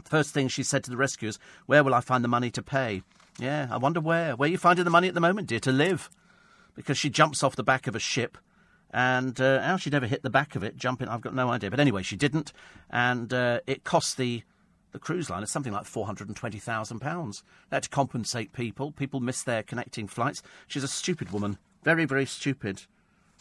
First 0.04 0.34
thing 0.34 0.48
she 0.48 0.62
said 0.62 0.84
to 0.84 0.90
the 0.90 0.96
rescuers, 0.96 1.38
Where 1.66 1.82
will 1.82 1.94
I 1.94 2.00
find 2.00 2.22
the 2.22 2.28
money 2.28 2.50
to 2.52 2.62
pay? 2.62 3.02
Yeah, 3.38 3.68
I 3.70 3.78
wonder 3.78 4.00
where. 4.00 4.36
Where 4.36 4.48
are 4.48 4.52
you 4.52 4.58
finding 4.58 4.84
the 4.84 4.90
money 4.90 5.08
at 5.08 5.14
the 5.14 5.20
moment, 5.20 5.48
dear, 5.48 5.60
to 5.60 5.72
live? 5.72 6.10
Because 6.74 6.98
she 6.98 7.10
jumps 7.10 7.42
off 7.42 7.56
the 7.56 7.64
back 7.64 7.86
of 7.86 7.96
a 7.96 8.00
ship 8.00 8.38
and 8.94 9.40
uh, 9.40 9.60
how 9.60 9.76
she 9.76 9.90
never 9.90 10.06
hit 10.06 10.22
the 10.22 10.30
back 10.30 10.54
of 10.54 10.62
it 10.62 10.76
jumping, 10.76 11.08
I've 11.08 11.20
got 11.20 11.34
no 11.34 11.48
idea. 11.50 11.68
But 11.68 11.80
anyway, 11.80 12.04
she 12.04 12.16
didn't, 12.16 12.52
and 12.88 13.34
uh, 13.34 13.60
it 13.66 13.84
cost 13.84 14.16
the 14.16 14.42
the 14.92 15.00
cruise 15.00 15.28
line 15.28 15.44
something 15.46 15.72
like 15.72 15.84
four 15.84 16.06
hundred 16.06 16.28
and 16.28 16.36
twenty 16.36 16.60
thousand 16.60 17.00
pounds. 17.00 17.42
They 17.68 17.76
had 17.76 17.82
to 17.82 17.88
compensate 17.88 18.52
people. 18.52 18.92
People 18.92 19.18
missed 19.18 19.46
their 19.46 19.64
connecting 19.64 20.06
flights. 20.06 20.42
She's 20.68 20.84
a 20.84 20.88
stupid 20.88 21.32
woman, 21.32 21.58
very 21.82 22.04
very 22.04 22.24
stupid. 22.24 22.82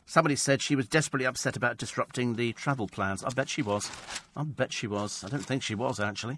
Somebody 0.05 0.35
said 0.35 0.61
she 0.61 0.75
was 0.75 0.87
desperately 0.87 1.25
upset 1.25 1.55
about 1.55 1.77
disrupting 1.77 2.35
the 2.35 2.53
travel 2.53 2.87
plans. 2.87 3.23
I 3.23 3.29
bet 3.29 3.49
she 3.49 3.61
was. 3.61 3.89
I 4.35 4.43
bet 4.43 4.73
she 4.73 4.87
was. 4.87 5.23
I 5.23 5.29
don't 5.29 5.45
think 5.45 5.63
she 5.63 5.75
was, 5.75 5.99
actually. 5.99 6.37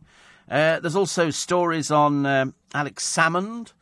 Uh, 0.49 0.79
there's 0.79 0.95
also 0.95 1.31
stories 1.31 1.89
on 1.89 2.25
um, 2.25 2.53
Alex 2.73 3.03
Salmond 3.05 3.73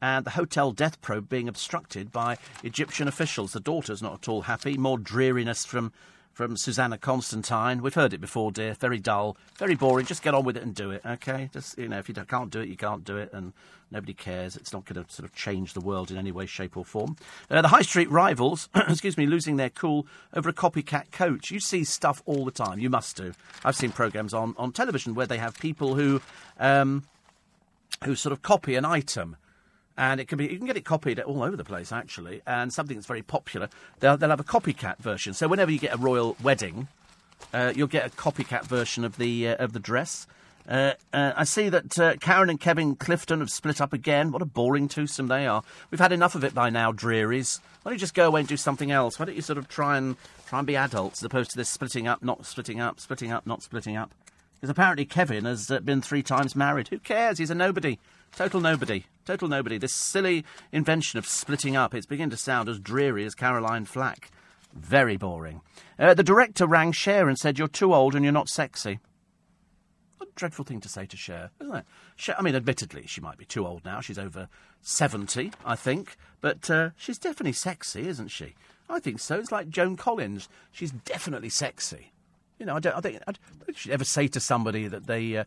and 0.00 0.24
the 0.24 0.30
hotel 0.30 0.70
death 0.70 1.00
probe 1.00 1.28
being 1.28 1.48
obstructed 1.48 2.12
by 2.12 2.36
Egyptian 2.62 3.08
officials. 3.08 3.52
The 3.52 3.60
daughter's 3.60 4.02
not 4.02 4.14
at 4.14 4.28
all 4.28 4.42
happy. 4.42 4.76
More 4.76 4.98
dreariness 4.98 5.64
from 5.64 5.92
from 6.34 6.56
Susannah 6.56 6.98
Constantine. 6.98 7.80
We've 7.80 7.94
heard 7.94 8.12
it 8.12 8.20
before, 8.20 8.50
dear. 8.50 8.74
Very 8.74 8.98
dull, 8.98 9.36
very 9.56 9.76
boring. 9.76 10.04
Just 10.04 10.22
get 10.22 10.34
on 10.34 10.44
with 10.44 10.56
it 10.56 10.64
and 10.64 10.74
do 10.74 10.90
it, 10.90 11.00
okay? 11.06 11.48
Just 11.52 11.78
you 11.78 11.88
know, 11.88 11.98
if 11.98 12.08
you 12.08 12.14
can't 12.14 12.50
do 12.50 12.60
it, 12.60 12.68
you 12.68 12.76
can't 12.76 13.04
do 13.04 13.16
it, 13.16 13.32
and 13.32 13.52
nobody 13.90 14.12
cares. 14.12 14.56
It's 14.56 14.72
not 14.72 14.84
going 14.84 15.02
to 15.02 15.10
sort 15.10 15.28
of 15.28 15.34
change 15.34 15.72
the 15.72 15.80
world 15.80 16.10
in 16.10 16.18
any 16.18 16.32
way, 16.32 16.46
shape, 16.46 16.76
or 16.76 16.84
form. 16.84 17.16
Uh, 17.48 17.62
the 17.62 17.68
high 17.68 17.82
street 17.82 18.10
rivals, 18.10 18.68
excuse 18.74 19.16
me, 19.16 19.26
losing 19.26 19.56
their 19.56 19.70
cool 19.70 20.06
over 20.34 20.48
a 20.48 20.52
copycat 20.52 21.12
coach. 21.12 21.52
You 21.52 21.60
see 21.60 21.84
stuff 21.84 22.20
all 22.26 22.44
the 22.44 22.50
time. 22.50 22.80
You 22.80 22.90
must 22.90 23.16
do. 23.16 23.32
I've 23.64 23.76
seen 23.76 23.92
programs 23.92 24.34
on 24.34 24.54
on 24.58 24.72
television 24.72 25.14
where 25.14 25.26
they 25.26 25.38
have 25.38 25.58
people 25.58 25.94
who 25.94 26.20
um, 26.58 27.04
who 28.04 28.16
sort 28.16 28.32
of 28.32 28.42
copy 28.42 28.74
an 28.74 28.84
item 28.84 29.36
and 29.96 30.20
it 30.20 30.28
can 30.28 30.38
be 30.38 30.46
you 30.46 30.58
can 30.58 30.66
get 30.66 30.76
it 30.76 30.84
copied 30.84 31.20
all 31.20 31.42
over 31.42 31.56
the 31.56 31.64
place 31.64 31.92
actually. 31.92 32.42
And 32.46 32.72
something 32.72 32.96
that's 32.96 33.06
very 33.06 33.22
popular, 33.22 33.68
they'll, 34.00 34.16
they'll 34.16 34.30
have 34.30 34.40
a 34.40 34.44
copycat 34.44 34.98
version. 34.98 35.34
So 35.34 35.48
whenever 35.48 35.70
you 35.70 35.78
get 35.78 35.94
a 35.94 35.98
royal 35.98 36.36
wedding, 36.42 36.88
uh, 37.52 37.72
you'll 37.74 37.86
get 37.86 38.06
a 38.06 38.10
copycat 38.10 38.66
version 38.66 39.04
of 39.04 39.16
the 39.16 39.48
uh, 39.48 39.56
of 39.56 39.72
the 39.72 39.80
dress. 39.80 40.26
Uh, 40.66 40.92
uh, 41.12 41.32
I 41.36 41.44
see 41.44 41.68
that 41.68 41.98
uh, 41.98 42.16
Karen 42.16 42.48
and 42.48 42.58
Kevin 42.58 42.96
Clifton 42.96 43.40
have 43.40 43.50
split 43.50 43.82
up 43.82 43.92
again. 43.92 44.32
What 44.32 44.40
a 44.40 44.46
boring 44.46 44.88
twosome 44.88 45.28
they 45.28 45.46
are. 45.46 45.62
We've 45.90 46.00
had 46.00 46.12
enough 46.12 46.34
of 46.34 46.42
it 46.42 46.54
by 46.54 46.70
now, 46.70 46.90
Drearies. 46.90 47.60
Why 47.82 47.90
don't 47.90 47.96
you 47.96 48.00
just 48.00 48.14
go 48.14 48.26
away 48.26 48.40
and 48.40 48.48
do 48.48 48.56
something 48.56 48.90
else? 48.90 49.18
Why 49.18 49.26
don't 49.26 49.36
you 49.36 49.42
sort 49.42 49.58
of 49.58 49.68
try 49.68 49.98
and 49.98 50.16
try 50.46 50.58
and 50.58 50.66
be 50.66 50.76
adults 50.76 51.20
as 51.20 51.24
opposed 51.26 51.50
to 51.50 51.58
this 51.58 51.68
splitting 51.68 52.08
up, 52.08 52.22
not 52.22 52.46
splitting 52.46 52.80
up, 52.80 52.98
splitting 52.98 53.30
up, 53.30 53.46
not 53.46 53.62
splitting 53.62 53.96
up? 53.96 54.12
Because 54.54 54.70
apparently 54.70 55.04
Kevin 55.04 55.44
has 55.44 55.70
uh, 55.70 55.80
been 55.80 56.00
three 56.00 56.22
times 56.22 56.56
married. 56.56 56.88
Who 56.88 56.98
cares? 56.98 57.36
He's 57.36 57.50
a 57.50 57.54
nobody. 57.54 57.98
Total 58.36 58.60
nobody. 58.60 59.04
Total 59.24 59.48
nobody. 59.48 59.78
This 59.78 59.92
silly 59.92 60.44
invention 60.72 61.18
of 61.18 61.26
splitting 61.26 61.76
up, 61.76 61.94
it's 61.94 62.06
beginning 62.06 62.30
to 62.30 62.36
sound 62.36 62.68
as 62.68 62.80
dreary 62.80 63.24
as 63.24 63.34
Caroline 63.34 63.84
Flack. 63.84 64.30
Very 64.72 65.16
boring. 65.16 65.60
Uh, 65.98 66.14
the 66.14 66.24
director 66.24 66.66
rang 66.66 66.90
Cher 66.90 67.28
and 67.28 67.38
said, 67.38 67.58
You're 67.58 67.68
too 67.68 67.94
old 67.94 68.14
and 68.14 68.24
you're 68.24 68.32
not 68.32 68.48
sexy. 68.48 68.98
What 70.18 70.30
a 70.30 70.32
dreadful 70.34 70.64
thing 70.64 70.80
to 70.80 70.88
say 70.88 71.06
to 71.06 71.16
Cher, 71.16 71.50
isn't 71.60 71.76
it? 71.76 71.84
Cher, 72.16 72.34
I 72.36 72.42
mean, 72.42 72.56
admittedly, 72.56 73.06
she 73.06 73.20
might 73.20 73.38
be 73.38 73.44
too 73.44 73.66
old 73.66 73.84
now. 73.84 74.00
She's 74.00 74.18
over 74.18 74.48
70, 74.82 75.52
I 75.64 75.76
think. 75.76 76.16
But 76.40 76.68
uh, 76.68 76.90
she's 76.96 77.18
definitely 77.18 77.52
sexy, 77.52 78.08
isn't 78.08 78.28
she? 78.28 78.56
I 78.90 78.98
think 78.98 79.20
so. 79.20 79.38
It's 79.38 79.52
like 79.52 79.68
Joan 79.68 79.96
Collins. 79.96 80.48
She's 80.72 80.90
definitely 80.90 81.50
sexy. 81.50 82.12
You 82.58 82.66
know, 82.66 82.76
I 82.76 82.80
don't, 82.80 82.96
I 82.96 83.00
think, 83.00 83.16
I 83.26 83.32
don't 83.32 83.76
should 83.76 83.90
ever 83.90 84.04
say 84.04 84.28
to 84.28 84.38
somebody 84.38 84.86
that 84.86 85.06
they 85.06 85.36
uh, 85.36 85.44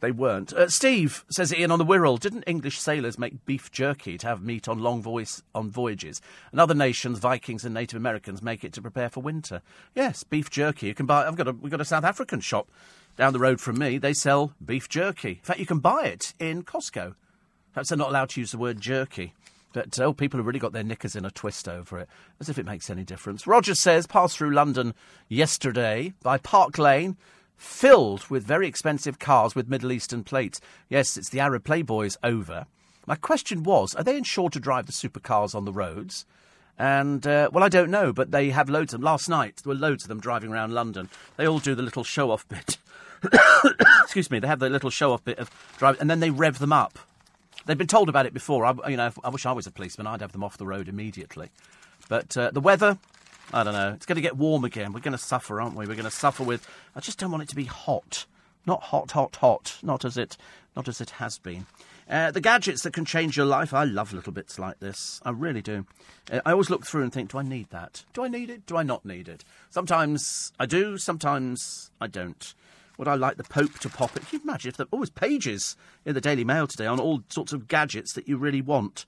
they 0.00 0.10
weren't. 0.10 0.52
Uh, 0.52 0.68
Steve 0.68 1.24
says 1.30 1.54
Ian 1.54 1.70
on 1.70 1.78
the 1.78 1.84
Wirral. 1.84 2.18
Didn't 2.18 2.44
English 2.46 2.80
sailors 2.80 3.18
make 3.18 3.44
beef 3.46 3.70
jerky 3.70 4.18
to 4.18 4.26
have 4.26 4.42
meat 4.42 4.68
on 4.68 4.80
long 4.80 5.00
voice 5.00 5.42
on 5.54 5.70
voyages? 5.70 6.20
And 6.50 6.60
other 6.60 6.74
nations, 6.74 7.20
Vikings 7.20 7.64
and 7.64 7.74
Native 7.74 7.96
Americans, 7.96 8.42
make 8.42 8.64
it 8.64 8.72
to 8.72 8.82
prepare 8.82 9.08
for 9.08 9.20
winter. 9.20 9.62
Yes, 9.94 10.24
beef 10.24 10.50
jerky. 10.50 10.88
You 10.88 10.94
can 10.94 11.06
buy. 11.06 11.26
I've 11.26 11.36
got 11.36 11.48
a 11.48 11.52
we've 11.52 11.70
got 11.70 11.80
a 11.80 11.84
South 11.84 12.04
African 12.04 12.40
shop 12.40 12.68
down 13.16 13.32
the 13.32 13.38
road 13.38 13.60
from 13.60 13.78
me. 13.78 13.98
They 13.98 14.12
sell 14.12 14.52
beef 14.64 14.88
jerky. 14.88 15.30
In 15.30 15.44
fact, 15.44 15.60
you 15.60 15.66
can 15.66 15.78
buy 15.78 16.06
it 16.06 16.34
in 16.40 16.64
Costco. 16.64 17.14
Perhaps 17.72 17.90
they're 17.90 17.98
not 17.98 18.08
allowed 18.08 18.30
to 18.30 18.40
use 18.40 18.50
the 18.50 18.58
word 18.58 18.80
jerky. 18.80 19.34
But 19.72 19.98
oh, 20.00 20.12
people 20.12 20.38
have 20.38 20.46
really 20.46 20.58
got 20.58 20.72
their 20.72 20.82
knickers 20.82 21.14
in 21.14 21.24
a 21.24 21.30
twist 21.30 21.68
over 21.68 21.98
it, 21.98 22.08
as 22.40 22.48
if 22.48 22.58
it 22.58 22.66
makes 22.66 22.88
any 22.88 23.04
difference. 23.04 23.46
Roger 23.46 23.74
says, 23.74 24.06
passed 24.06 24.36
through 24.36 24.54
London 24.54 24.94
yesterday 25.28 26.14
by 26.22 26.38
Park 26.38 26.78
Lane, 26.78 27.16
filled 27.56 28.26
with 28.28 28.44
very 28.44 28.66
expensive 28.66 29.18
cars 29.18 29.54
with 29.54 29.68
Middle 29.68 29.92
Eastern 29.92 30.24
plates. 30.24 30.60
Yes, 30.88 31.16
it's 31.16 31.28
the 31.28 31.40
Arab 31.40 31.64
Playboys 31.64 32.16
over. 32.22 32.66
My 33.06 33.16
question 33.16 33.62
was, 33.62 33.94
are 33.94 34.04
they 34.04 34.16
insured 34.16 34.52
to 34.52 34.60
drive 34.60 34.86
the 34.86 34.92
supercars 34.92 35.54
on 35.54 35.64
the 35.64 35.72
roads? 35.72 36.24
And, 36.78 37.26
uh, 37.26 37.50
well, 37.52 37.64
I 37.64 37.68
don't 37.68 37.90
know, 37.90 38.12
but 38.12 38.30
they 38.30 38.50
have 38.50 38.70
loads 38.70 38.94
of 38.94 39.00
them. 39.00 39.04
Last 39.04 39.28
night, 39.28 39.56
there 39.56 39.72
were 39.72 39.78
loads 39.78 40.04
of 40.04 40.08
them 40.08 40.20
driving 40.20 40.52
around 40.52 40.72
London. 40.72 41.08
They 41.36 41.46
all 41.46 41.58
do 41.58 41.74
the 41.74 41.82
little 41.82 42.04
show 42.04 42.30
off 42.30 42.46
bit. 42.48 42.78
Excuse 44.02 44.30
me, 44.30 44.38
they 44.38 44.46
have 44.46 44.60
the 44.60 44.70
little 44.70 44.90
show 44.90 45.12
off 45.12 45.24
bit 45.24 45.38
of 45.38 45.50
driving, 45.78 46.00
and 46.00 46.10
then 46.10 46.20
they 46.20 46.30
rev 46.30 46.58
them 46.58 46.72
up. 46.72 46.98
They've 47.68 47.76
been 47.76 47.86
told 47.86 48.08
about 48.08 48.24
it 48.24 48.32
before. 48.32 48.64
I, 48.64 48.88
you 48.88 48.96
know, 48.96 49.12
I 49.22 49.28
wish 49.28 49.44
I 49.44 49.52
was 49.52 49.66
a 49.66 49.70
policeman. 49.70 50.06
I'd 50.06 50.22
have 50.22 50.32
them 50.32 50.42
off 50.42 50.56
the 50.56 50.64
road 50.64 50.88
immediately. 50.88 51.50
But 52.08 52.34
uh, 52.34 52.50
the 52.50 52.62
weather, 52.62 52.96
I 53.52 53.62
don't 53.62 53.74
know. 53.74 53.92
It's 53.92 54.06
going 54.06 54.16
to 54.16 54.22
get 54.22 54.38
warm 54.38 54.64
again. 54.64 54.94
We're 54.94 55.00
going 55.00 55.12
to 55.12 55.18
suffer, 55.18 55.60
aren't 55.60 55.76
we? 55.76 55.84
We're 55.84 55.92
going 55.92 56.06
to 56.06 56.10
suffer 56.10 56.42
with. 56.42 56.66
I 56.96 57.00
just 57.00 57.18
don't 57.18 57.30
want 57.30 57.42
it 57.42 57.50
to 57.50 57.54
be 57.56 57.66
hot. 57.66 58.24
Not 58.64 58.84
hot, 58.84 59.10
hot, 59.10 59.36
hot. 59.36 59.76
Not 59.82 60.06
as 60.06 60.16
it, 60.16 60.38
not 60.74 60.88
as 60.88 61.02
it 61.02 61.10
has 61.10 61.38
been. 61.38 61.66
Uh, 62.08 62.30
the 62.30 62.40
gadgets 62.40 62.84
that 62.84 62.94
can 62.94 63.04
change 63.04 63.36
your 63.36 63.44
life. 63.44 63.74
I 63.74 63.84
love 63.84 64.14
little 64.14 64.32
bits 64.32 64.58
like 64.58 64.80
this. 64.80 65.20
I 65.26 65.30
really 65.30 65.60
do. 65.60 65.84
Uh, 66.32 66.40
I 66.46 66.52
always 66.52 66.70
look 66.70 66.86
through 66.86 67.02
and 67.02 67.12
think, 67.12 67.32
do 67.32 67.38
I 67.38 67.42
need 67.42 67.68
that? 67.68 68.02
Do 68.14 68.24
I 68.24 68.28
need 68.28 68.48
it? 68.48 68.64
Do 68.64 68.78
I 68.78 68.82
not 68.82 69.04
need 69.04 69.28
it? 69.28 69.44
Sometimes 69.68 70.54
I 70.58 70.64
do. 70.64 70.96
Sometimes 70.96 71.90
I 72.00 72.06
don't. 72.06 72.54
Would 72.98 73.08
I 73.08 73.14
like 73.14 73.36
the 73.36 73.44
Pope 73.44 73.78
to 73.78 73.88
pop 73.88 74.16
it? 74.16 74.28
Can 74.28 74.40
you 74.40 74.42
imagine 74.42 74.70
if 74.70 74.76
there 74.76 74.86
always 74.90 75.08
pages 75.10 75.76
in 76.04 76.14
the 76.14 76.20
Daily 76.20 76.44
Mail 76.44 76.66
today 76.66 76.86
on 76.86 76.98
all 76.98 77.22
sorts 77.28 77.52
of 77.52 77.68
gadgets 77.68 78.12
that 78.14 78.28
you 78.28 78.36
really 78.36 78.60
want? 78.60 79.06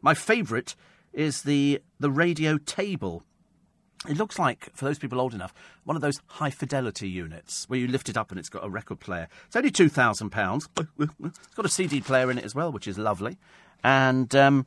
My 0.00 0.14
favourite 0.14 0.74
is 1.12 1.42
the 1.42 1.82
the 1.98 2.10
radio 2.10 2.56
table. 2.56 3.24
It 4.08 4.16
looks 4.16 4.38
like, 4.38 4.70
for 4.74 4.84
those 4.84 4.98
people 4.98 5.20
old 5.20 5.34
enough, 5.34 5.54
one 5.84 5.96
of 5.96 6.02
those 6.02 6.20
high 6.26 6.50
fidelity 6.50 7.08
units 7.08 7.68
where 7.68 7.78
you 7.78 7.86
lift 7.86 8.08
it 8.08 8.16
up 8.16 8.30
and 8.30 8.38
it's 8.38 8.48
got 8.48 8.64
a 8.64 8.70
record 8.70 8.98
player. 8.98 9.28
It's 9.46 9.56
only 9.56 9.70
two 9.70 9.88
thousand 9.88 10.30
pounds. 10.30 10.68
It's 10.98 11.54
got 11.54 11.66
a 11.66 11.68
CD 11.68 12.00
player 12.00 12.30
in 12.30 12.38
it 12.38 12.44
as 12.44 12.54
well, 12.54 12.70
which 12.70 12.86
is 12.86 12.96
lovely. 12.96 13.38
And 13.82 14.34
um, 14.36 14.66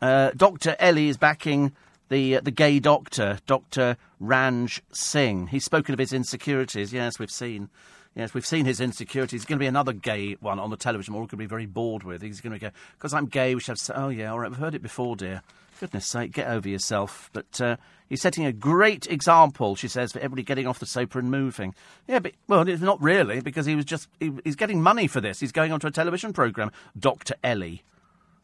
uh, 0.00 0.30
Doctor 0.34 0.74
Ellie 0.78 1.08
is 1.08 1.18
backing 1.18 1.72
the 2.08 2.36
uh, 2.36 2.40
the 2.40 2.50
gay 2.50 2.78
doctor, 2.78 3.38
Doctor 3.46 3.98
Ranj 4.22 4.80
Singh. 4.90 5.48
He's 5.48 5.64
spoken 5.64 5.92
of 5.92 5.98
his 5.98 6.14
insecurities. 6.14 6.94
Yes, 6.94 7.18
we've 7.18 7.30
seen. 7.30 7.68
Yes, 8.16 8.32
we've 8.32 8.46
seen 8.46 8.64
his 8.64 8.80
insecurities. 8.80 9.42
He's 9.42 9.44
going 9.44 9.58
to 9.58 9.62
be 9.62 9.66
another 9.66 9.92
gay 9.92 10.36
one 10.40 10.58
on 10.58 10.70
the 10.70 10.76
television. 10.78 11.12
We're 11.12 11.20
all 11.20 11.26
going 11.26 11.32
to 11.32 11.36
be 11.36 11.46
very 11.46 11.66
bored 11.66 12.02
with. 12.02 12.22
He's 12.22 12.40
going 12.40 12.54
to 12.54 12.58
go 12.58 12.70
because 12.96 13.12
I'm 13.12 13.26
gay. 13.26 13.54
We 13.54 13.60
should 13.60 13.78
have. 13.78 13.96
Oh 13.96 14.08
yeah, 14.08 14.32
all 14.32 14.40
right. 14.40 14.50
We've 14.50 14.58
heard 14.58 14.74
it 14.74 14.82
before, 14.82 15.16
dear. 15.16 15.42
Goodness 15.78 16.06
sake, 16.06 16.32
get 16.32 16.48
over 16.48 16.66
yourself. 16.66 17.28
But 17.34 17.60
uh, 17.60 17.76
he's 18.08 18.22
setting 18.22 18.46
a 18.46 18.52
great 18.52 19.06
example, 19.06 19.76
she 19.76 19.88
says, 19.88 20.12
for 20.12 20.18
everybody 20.20 20.42
getting 20.42 20.66
off 20.66 20.78
the 20.78 20.86
sofa 20.86 21.18
and 21.18 21.30
moving. 21.30 21.74
Yeah, 22.08 22.20
but 22.20 22.32
well, 22.48 22.66
it's 22.66 22.80
not 22.80 23.02
really 23.02 23.42
because 23.42 23.66
he 23.66 23.76
was 23.76 23.84
just 23.84 24.08
he, 24.18 24.32
he's 24.44 24.56
getting 24.56 24.82
money 24.82 25.06
for 25.06 25.20
this. 25.20 25.38
He's 25.38 25.52
going 25.52 25.70
onto 25.70 25.86
a 25.86 25.90
television 25.90 26.32
program, 26.32 26.72
Doctor 26.98 27.34
Ellie. 27.44 27.82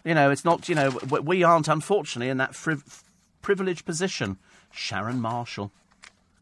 You 0.04 0.12
know, 0.12 0.30
it's 0.30 0.44
not. 0.44 0.68
You 0.68 0.74
know, 0.74 0.90
we 1.22 1.42
aren't 1.42 1.68
unfortunately 1.68 2.28
in 2.28 2.36
that 2.36 2.52
friv- 2.52 3.04
privileged 3.40 3.86
position. 3.86 4.36
Sharon 4.70 5.18
Marshall 5.18 5.72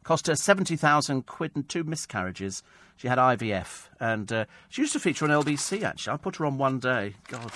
cost 0.02 0.26
her 0.26 0.34
seventy 0.34 0.74
thousand 0.74 1.26
quid 1.26 1.52
and 1.54 1.68
two 1.68 1.84
miscarriages. 1.84 2.64
She 3.00 3.08
had 3.08 3.16
IVF, 3.16 3.88
and 3.98 4.30
uh, 4.30 4.44
she 4.68 4.82
used 4.82 4.92
to 4.92 5.00
feature 5.00 5.24
on 5.24 5.30
LBC. 5.30 5.84
Actually, 5.84 6.12
I 6.12 6.16
put 6.18 6.36
her 6.36 6.44
on 6.44 6.58
one 6.58 6.78
day. 6.78 7.14
God, 7.28 7.50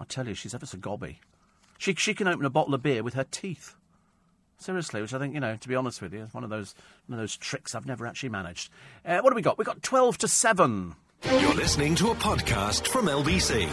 I 0.00 0.04
tell 0.04 0.26
you, 0.26 0.34
she's 0.34 0.52
ever 0.52 0.66
so 0.66 0.78
gobby. 0.78 1.20
She 1.78 1.94
she 1.94 2.12
can 2.12 2.26
open 2.26 2.44
a 2.44 2.50
bottle 2.50 2.74
of 2.74 2.82
beer 2.82 3.04
with 3.04 3.14
her 3.14 3.22
teeth. 3.22 3.76
Seriously, 4.58 5.00
which 5.00 5.14
I 5.14 5.20
think 5.20 5.34
you 5.34 5.38
know, 5.38 5.54
to 5.54 5.68
be 5.68 5.76
honest 5.76 6.02
with 6.02 6.12
you, 6.12 6.24
is 6.24 6.34
one 6.34 6.42
of 6.42 6.50
those 6.50 6.74
one 7.06 7.16
of 7.16 7.22
those 7.22 7.36
tricks 7.36 7.76
I've 7.76 7.86
never 7.86 8.04
actually 8.04 8.30
managed. 8.30 8.68
Uh, 9.06 9.20
what 9.20 9.30
have 9.32 9.36
we 9.36 9.42
got? 9.42 9.58
We've 9.58 9.64
got 9.64 9.80
twelve 9.80 10.18
to 10.18 10.26
seven. 10.26 10.96
You're 11.22 11.54
listening 11.54 11.94
to 11.94 12.10
a 12.10 12.16
podcast 12.16 12.88
from 12.88 13.06
LBC. 13.06 13.68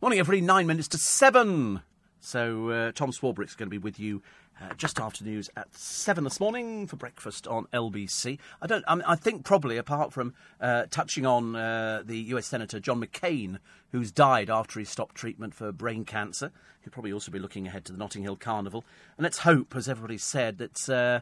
Morning, 0.00 0.18
everybody. 0.18 0.40
Nine 0.40 0.66
minutes 0.66 0.88
to 0.88 0.98
seven. 0.98 1.82
So 2.18 2.70
uh, 2.70 2.92
Tom 2.92 3.12
Swarbrick's 3.12 3.54
going 3.54 3.68
to 3.68 3.70
be 3.70 3.78
with 3.78 4.00
you 4.00 4.20
uh, 4.60 4.74
just 4.74 5.00
after 5.00 5.24
news 5.24 5.50
at 5.56 5.74
seven 5.74 6.24
this 6.24 6.40
morning 6.40 6.86
for 6.86 6.96
breakfast 6.96 7.46
on 7.46 7.66
LBC. 7.72 8.38
I 8.60 8.66
don't. 8.66 8.84
I, 8.86 8.94
mean, 8.94 9.04
I 9.06 9.16
think 9.16 9.44
probably 9.44 9.76
apart 9.76 10.12
from 10.12 10.34
uh, 10.60 10.86
touching 10.90 11.26
on 11.26 11.56
uh, 11.56 12.02
the 12.04 12.18
U.S. 12.18 12.46
Senator 12.46 12.80
John 12.80 13.00
McCain, 13.00 13.58
who's 13.90 14.12
died 14.12 14.50
after 14.50 14.78
he 14.78 14.84
stopped 14.84 15.14
treatment 15.14 15.54
for 15.54 15.72
brain 15.72 16.04
cancer, 16.04 16.52
he'll 16.82 16.92
probably 16.92 17.12
also 17.12 17.30
be 17.30 17.38
looking 17.38 17.66
ahead 17.66 17.84
to 17.86 17.92
the 17.92 17.98
Notting 17.98 18.22
Hill 18.22 18.36
Carnival. 18.36 18.84
And 19.16 19.24
let's 19.24 19.38
hope, 19.38 19.74
as 19.74 19.88
everybody 19.88 20.18
said, 20.18 20.58
that 20.58 20.88
uh, 20.88 21.20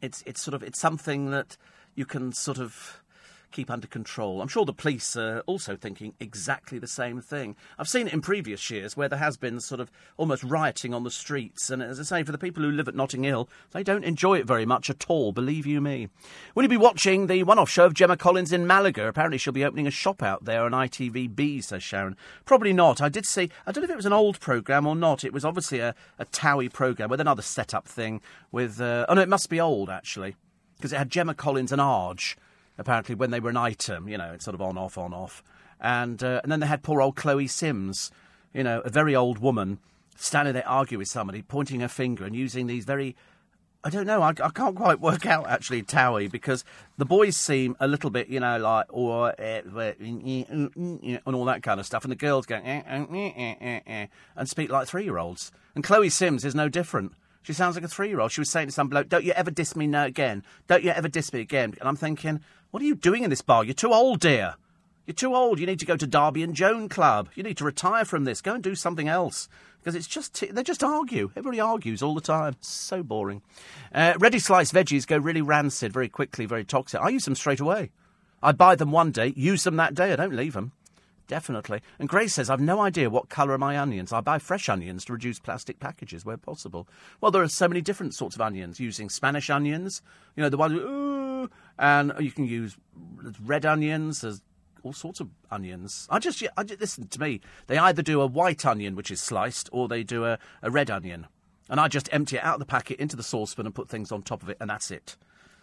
it's 0.00 0.22
it's 0.26 0.40
sort 0.40 0.54
of 0.54 0.62
it's 0.62 0.78
something 0.78 1.30
that 1.30 1.56
you 1.94 2.06
can 2.06 2.32
sort 2.32 2.58
of 2.58 3.02
keep 3.50 3.70
under 3.70 3.86
control. 3.86 4.40
I'm 4.40 4.48
sure 4.48 4.64
the 4.64 4.72
police 4.72 5.16
are 5.16 5.40
also 5.46 5.76
thinking 5.76 6.14
exactly 6.20 6.78
the 6.78 6.86
same 6.86 7.20
thing. 7.20 7.56
I've 7.78 7.88
seen 7.88 8.06
it 8.06 8.12
in 8.12 8.20
previous 8.20 8.70
years 8.70 8.96
where 8.96 9.08
there 9.08 9.18
has 9.18 9.36
been 9.36 9.60
sort 9.60 9.80
of 9.80 9.90
almost 10.16 10.42
rioting 10.44 10.94
on 10.94 11.04
the 11.04 11.10
streets, 11.10 11.70
and 11.70 11.82
as 11.82 12.00
I 12.00 12.02
say, 12.02 12.22
for 12.22 12.32
the 12.32 12.38
people 12.38 12.62
who 12.62 12.70
live 12.70 12.88
at 12.88 12.94
Notting 12.94 13.24
Hill, 13.24 13.48
they 13.72 13.82
don't 13.82 14.04
enjoy 14.04 14.38
it 14.38 14.46
very 14.46 14.66
much 14.66 14.90
at 14.90 15.06
all, 15.08 15.32
believe 15.32 15.66
you 15.66 15.80
me. 15.80 16.08
Will 16.54 16.62
you 16.62 16.68
be 16.68 16.76
watching 16.76 17.26
the 17.26 17.42
one 17.42 17.58
off 17.58 17.70
show 17.70 17.86
of 17.86 17.94
Gemma 17.94 18.16
Collins 18.16 18.52
in 18.52 18.66
Malaga? 18.66 19.06
Apparently, 19.06 19.38
she'll 19.38 19.52
be 19.52 19.64
opening 19.64 19.86
a 19.86 19.90
shop 19.90 20.22
out 20.22 20.44
there 20.44 20.64
on 20.64 20.72
ITVBe, 20.72 21.62
says 21.62 21.82
Sharon. 21.82 22.16
Probably 22.44 22.72
not. 22.72 23.00
I 23.00 23.08
did 23.08 23.26
see, 23.26 23.50
I 23.66 23.72
don't 23.72 23.82
know 23.82 23.86
if 23.86 23.90
it 23.90 23.96
was 23.96 24.06
an 24.06 24.12
old 24.12 24.40
programme 24.40 24.86
or 24.86 24.96
not. 24.96 25.24
It 25.24 25.32
was 25.32 25.44
obviously 25.44 25.80
a, 25.80 25.94
a 26.18 26.24
Towie 26.26 26.72
programme 26.72 27.10
with 27.10 27.20
another 27.20 27.42
set 27.42 27.74
up 27.74 27.88
thing 27.88 28.20
with, 28.52 28.80
uh, 28.80 29.06
oh 29.08 29.14
no, 29.14 29.20
it 29.20 29.28
must 29.28 29.48
be 29.48 29.60
old 29.60 29.90
actually, 29.90 30.36
because 30.76 30.92
it 30.92 30.98
had 30.98 31.10
Gemma 31.10 31.34
Collins 31.34 31.72
and 31.72 31.80
Arge 31.80 32.36
apparently 32.78 33.14
when 33.14 33.30
they 33.30 33.40
were 33.40 33.50
an 33.50 33.56
item. 33.56 34.08
You 34.08 34.18
know, 34.18 34.32
it's 34.32 34.44
sort 34.44 34.54
of 34.54 34.62
on 34.62 34.78
off 34.78 34.98
on 34.98 35.12
off, 35.12 35.42
and 35.80 36.22
uh, 36.22 36.40
and 36.42 36.50
then 36.50 36.60
they 36.60 36.66
had 36.66 36.82
poor 36.82 37.00
old 37.02 37.16
Chloe 37.16 37.46
Sims, 37.46 38.10
you 38.52 38.62
know, 38.62 38.80
a 38.80 38.90
very 38.90 39.14
old 39.14 39.38
woman 39.38 39.78
standing 40.16 40.54
there 40.54 40.68
arguing 40.68 40.98
with 40.98 41.08
somebody, 41.08 41.42
pointing 41.42 41.80
her 41.80 41.88
finger 41.88 42.24
and 42.24 42.36
using 42.36 42.66
these 42.66 42.84
very 42.84 43.16
I 43.82 43.88
don't 43.88 44.06
know. 44.06 44.20
I, 44.20 44.30
I, 44.30 44.50
can't 44.50 44.76
quite 44.76 45.00
work 45.00 45.24
out 45.24 45.48
actually 45.48 45.82
Towie 45.82 46.30
because 46.30 46.64
the 46.98 47.06
boys 47.06 47.34
seem 47.34 47.76
a 47.80 47.88
little 47.88 48.10
bit, 48.10 48.28
you 48.28 48.38
know, 48.38 48.58
like 48.58 48.86
or 48.90 49.28
uh, 49.40 49.62
and 49.72 51.22
all 51.26 51.44
that 51.46 51.62
kind 51.62 51.80
of 51.80 51.86
stuff, 51.86 52.04
and 52.04 52.12
the 52.12 52.16
girls 52.16 52.44
go 52.44 52.56
eh, 52.56 52.82
eh, 52.86 53.80
eh, 53.86 54.06
and 54.36 54.48
speak 54.48 54.70
like 54.70 54.86
three 54.86 55.04
year 55.04 55.16
olds. 55.16 55.50
And 55.74 55.82
Chloe 55.82 56.10
Sims 56.10 56.44
is 56.44 56.54
no 56.54 56.68
different. 56.68 57.12
She 57.42 57.54
sounds 57.54 57.74
like 57.74 57.84
a 57.84 57.88
three 57.88 58.08
year 58.08 58.20
old. 58.20 58.32
She 58.32 58.42
was 58.42 58.50
saying 58.50 58.68
to 58.68 58.72
some 58.72 58.88
bloke, 58.88 59.08
Don't 59.08 59.24
you 59.24 59.32
ever 59.32 59.50
diss 59.50 59.74
me 59.74 59.86
no 59.86 60.04
again. 60.04 60.42
Don't 60.66 60.84
you 60.84 60.90
ever 60.90 61.08
diss 61.08 61.32
me 61.32 61.40
again. 61.40 61.74
And 61.80 61.88
I'm 61.88 61.96
thinking, 61.96 62.40
What 62.70 62.82
are 62.82 62.86
you 62.86 62.94
doing 62.94 63.24
in 63.24 63.30
this 63.30 63.42
bar? 63.42 63.64
You're 63.64 63.74
too 63.74 63.92
old, 63.92 64.20
dear. 64.20 64.54
You're 65.06 65.14
too 65.14 65.34
old. 65.34 65.58
You 65.58 65.66
need 65.66 65.80
to 65.80 65.86
go 65.86 65.96
to 65.96 66.06
Darby 66.06 66.44
and 66.44 66.54
Joan 66.54 66.88
Club. 66.88 67.28
You 67.34 67.42
need 67.42 67.56
to 67.56 67.64
retire 67.64 68.04
from 68.04 68.24
this. 68.24 68.40
Go 68.40 68.54
and 68.54 68.62
do 68.62 68.76
something 68.76 69.08
else. 69.08 69.48
Because 69.78 69.96
it's 69.96 70.06
just, 70.06 70.44
they 70.54 70.62
just 70.62 70.84
argue. 70.84 71.32
Everybody 71.32 71.58
argues 71.58 72.00
all 72.00 72.14
the 72.14 72.20
time. 72.20 72.54
So 72.60 73.02
boring. 73.02 73.42
Uh, 73.92 74.14
ready 74.20 74.38
sliced 74.38 74.72
veggies 74.72 75.06
go 75.06 75.18
really 75.18 75.42
rancid 75.42 75.92
very 75.92 76.08
quickly, 76.08 76.46
very 76.46 76.64
toxic. 76.64 77.00
I 77.00 77.08
use 77.08 77.24
them 77.24 77.34
straight 77.34 77.58
away. 77.58 77.90
I 78.42 78.52
buy 78.52 78.76
them 78.76 78.92
one 78.92 79.10
day, 79.10 79.34
use 79.36 79.64
them 79.64 79.76
that 79.76 79.94
day. 79.94 80.12
I 80.12 80.16
don't 80.16 80.34
leave 80.34 80.52
them. 80.52 80.72
Definitely. 81.30 81.80
And 82.00 82.08
Grace 82.08 82.34
says, 82.34 82.50
I've 82.50 82.60
no 82.60 82.80
idea 82.80 83.08
what 83.08 83.28
colour 83.28 83.52
are 83.52 83.58
my 83.58 83.78
onions. 83.78 84.12
I 84.12 84.20
buy 84.20 84.40
fresh 84.40 84.68
onions 84.68 85.04
to 85.04 85.12
reduce 85.12 85.38
plastic 85.38 85.78
packages 85.78 86.24
where 86.24 86.36
possible. 86.36 86.88
Well, 87.20 87.30
there 87.30 87.44
are 87.44 87.48
so 87.48 87.68
many 87.68 87.80
different 87.80 88.16
sorts 88.16 88.34
of 88.34 88.42
onions, 88.42 88.80
using 88.80 89.08
Spanish 89.08 89.48
onions, 89.48 90.02
you 90.34 90.42
know, 90.42 90.48
the 90.48 90.56
ones, 90.56 90.74
ooh, 90.74 91.48
and 91.78 92.12
you 92.18 92.32
can 92.32 92.46
use 92.46 92.76
red 93.40 93.64
onions, 93.64 94.22
there's 94.22 94.42
all 94.82 94.92
sorts 94.92 95.20
of 95.20 95.28
onions. 95.52 96.08
I 96.10 96.18
just, 96.18 96.42
I 96.56 96.64
just, 96.64 96.80
listen 96.80 97.06
to 97.06 97.20
me. 97.20 97.40
They 97.68 97.78
either 97.78 98.02
do 98.02 98.20
a 98.20 98.26
white 98.26 98.66
onion, 98.66 98.96
which 98.96 99.12
is 99.12 99.20
sliced, 99.20 99.68
or 99.70 99.86
they 99.86 100.02
do 100.02 100.24
a, 100.24 100.36
a 100.64 100.70
red 100.72 100.90
onion. 100.90 101.28
And 101.68 101.78
I 101.78 101.86
just 101.86 102.08
empty 102.10 102.38
it 102.38 102.44
out 102.44 102.54
of 102.54 102.58
the 102.58 102.66
packet 102.66 102.98
into 102.98 103.14
the 103.14 103.22
saucepan 103.22 103.66
and 103.66 103.74
put 103.74 103.88
things 103.88 104.10
on 104.10 104.22
top 104.22 104.42
of 104.42 104.48
it, 104.48 104.56
and 104.60 104.68
that's 104.68 104.90
it. 104.90 105.16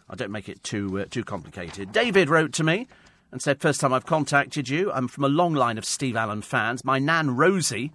I 0.09 0.15
don't 0.15 0.31
make 0.31 0.47
it 0.47 0.63
too 0.63 1.01
uh, 1.01 1.05
too 1.09 1.25
complicated. 1.25 1.91
David 1.91 2.29
wrote 2.29 2.53
to 2.53 2.63
me 2.63 2.87
and 3.31 3.41
said, 3.41 3.59
First 3.59 3.81
time 3.81 3.93
I've 3.93 4.05
contacted 4.05 4.69
you. 4.69 4.91
I'm 4.91 5.07
from 5.07 5.23
a 5.23 5.29
long 5.29 5.53
line 5.53 5.77
of 5.77 5.85
Steve 5.85 6.15
Allen 6.15 6.41
fans. 6.41 6.85
My 6.85 6.99
nan, 6.99 7.35
Rosie, 7.35 7.91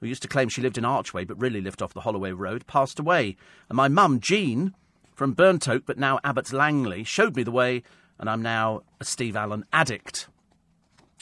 who 0.00 0.06
used 0.06 0.22
to 0.22 0.28
claim 0.28 0.48
she 0.48 0.62
lived 0.62 0.78
in 0.78 0.84
Archway 0.84 1.24
but 1.24 1.40
really 1.40 1.60
lived 1.60 1.82
off 1.82 1.94
the 1.94 2.00
Holloway 2.00 2.32
Road, 2.32 2.66
passed 2.66 2.98
away. 2.98 3.36
And 3.68 3.76
my 3.76 3.88
mum, 3.88 4.20
Jean, 4.20 4.74
from 5.14 5.32
Burnt 5.32 5.68
Oak 5.68 5.84
but 5.86 5.98
now 5.98 6.18
Abbots 6.24 6.52
Langley, 6.52 7.04
showed 7.04 7.36
me 7.36 7.42
the 7.42 7.52
way, 7.52 7.82
and 8.18 8.28
I'm 8.28 8.42
now 8.42 8.82
a 9.00 9.04
Steve 9.04 9.36
Allen 9.36 9.64
addict, 9.72 10.28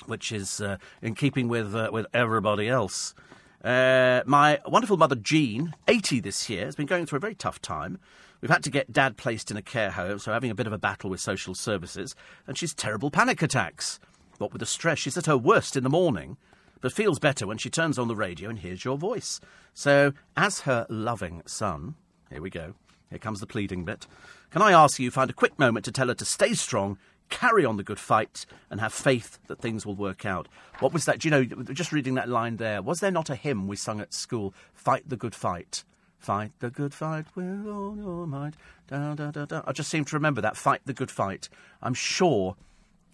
which 0.07 0.33
is 0.33 0.61
uh, 0.61 0.79
in 1.03 1.15
keeping 1.15 1.49
with, 1.49 1.75
uh, 1.75 1.91
with 1.93 2.07
everybody 2.15 2.69
else. 2.69 3.15
Uh, 3.63 4.23
my 4.25 4.59
wonderful 4.67 4.97
mother, 4.97 5.17
Jean, 5.17 5.75
80 5.87 6.21
this 6.21 6.49
year, 6.49 6.65
has 6.65 6.77
been 6.77 6.87
going 6.87 7.05
through 7.05 7.19
a 7.19 7.21
very 7.21 7.35
tough 7.35 7.61
time. 7.61 7.99
We've 8.41 8.51
had 8.51 8.63
to 8.65 8.71
get 8.71 8.93
Dad 8.93 9.17
placed 9.17 9.51
in 9.51 9.57
a 9.57 9.63
care 9.63 9.91
home, 9.91 10.19
so 10.19 10.33
having 10.33 10.51
a 10.51 10.55
bit 10.55 10.67
of 10.67 10.73
a 10.73 10.79
battle 10.79 11.11
with 11.11 11.21
social 11.21 11.55
services, 11.55 12.15
and 12.47 12.57
she's 12.57 12.73
terrible 12.73 13.11
panic 13.11 13.43
attacks. 13.43 14.01
What 14.39 14.53
with 14.53 14.61
the 14.61 14.67
stress, 14.67 14.99
she's 14.99 15.19
at 15.19 15.27
her 15.27 15.37
worst 15.37 15.77
in 15.77 15.85
the 15.85 15.91
morning, 15.91 16.39
but 16.81 16.93
feels 16.93 17.19
better 17.19 17.47
when 17.47 17.59
she 17.59 17.69
turns 17.69 17.99
on 17.99 18.09
the 18.09 18.17
radio 18.17 18.49
and 18.49 18.59
hears 18.59 18.85
your 18.85 18.97
voice. 18.97 19.41
So, 19.75 20.15
as 20.37 20.61
her 20.61 20.87
loving 20.89 21.43
son, 21.45 21.97
here 22.31 22.41
we 22.41 22.49
go. 22.49 22.75
Here 23.11 23.19
comes 23.19 23.41
the 23.41 23.47
pleading 23.47 23.85
bit. 23.85 24.07
Can 24.51 24.63
I 24.63 24.73
ask 24.73 24.99
you 24.99 25.11
find 25.11 25.29
a 25.29 25.35
quick 25.35 25.59
moment 25.59 25.85
to 25.85 25.93
tell 25.93 26.09
her 26.09 26.15
to 26.15 26.25
stay 26.25 26.55
strong, 26.55 26.97
carry 27.29 27.67
on 27.67 27.77
the 27.77 27.85
good 27.85 27.99
fight, 27.99 28.47
and 28.71 28.81
have 28.81 28.95
faith 28.95 29.39
that 29.49 29.61
things 29.61 29.85
will 29.85 29.95
work 29.95 30.25
out? 30.25 30.49
What 30.79 30.95
was 30.95 31.05
that? 31.05 31.19
Do 31.19 31.29
you 31.29 31.31
know, 31.31 31.45
just 31.75 31.93
reading 31.93 32.15
that 32.15 32.29
line 32.29 32.57
there, 32.57 32.81
was 32.81 33.01
there 33.01 33.11
not 33.11 33.29
a 33.29 33.35
hymn 33.35 33.69
we 33.69 33.77
sung 33.77 34.01
at 34.01 34.15
school? 34.15 34.55
Fight 34.73 35.07
the 35.07 35.17
good 35.17 35.35
fight. 35.35 35.85
Fight 36.21 36.53
the 36.61 36.69
good 36.69 36.93
fight 36.93 37.25
with 37.35 37.67
all 37.67 37.97
your 37.97 38.27
might. 38.27 38.53
Da, 38.89 39.15
da, 39.15 39.31
da, 39.31 39.47
da. 39.47 39.63
I 39.67 39.73
just 39.73 39.89
seem 39.89 40.05
to 40.05 40.17
remember 40.17 40.43
that. 40.43 40.55
Fight 40.55 40.83
the 40.85 40.93
good 40.93 41.11
fight. 41.11 41.49
I'm 41.83 41.95
sure 41.95 42.57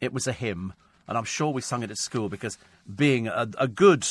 it 0.01 0.13
was 0.13 0.27
a 0.27 0.33
hymn, 0.33 0.75
and 1.07 1.17
I'm 1.17 1.25
sure 1.25 1.53
we 1.53 1.63
sung 1.63 1.85
it 1.85 1.91
at 1.93 1.99
school 1.99 2.29
because 2.29 2.59
being 2.93 3.29
a, 3.29 3.49
a 3.59 3.69
good, 3.69 4.09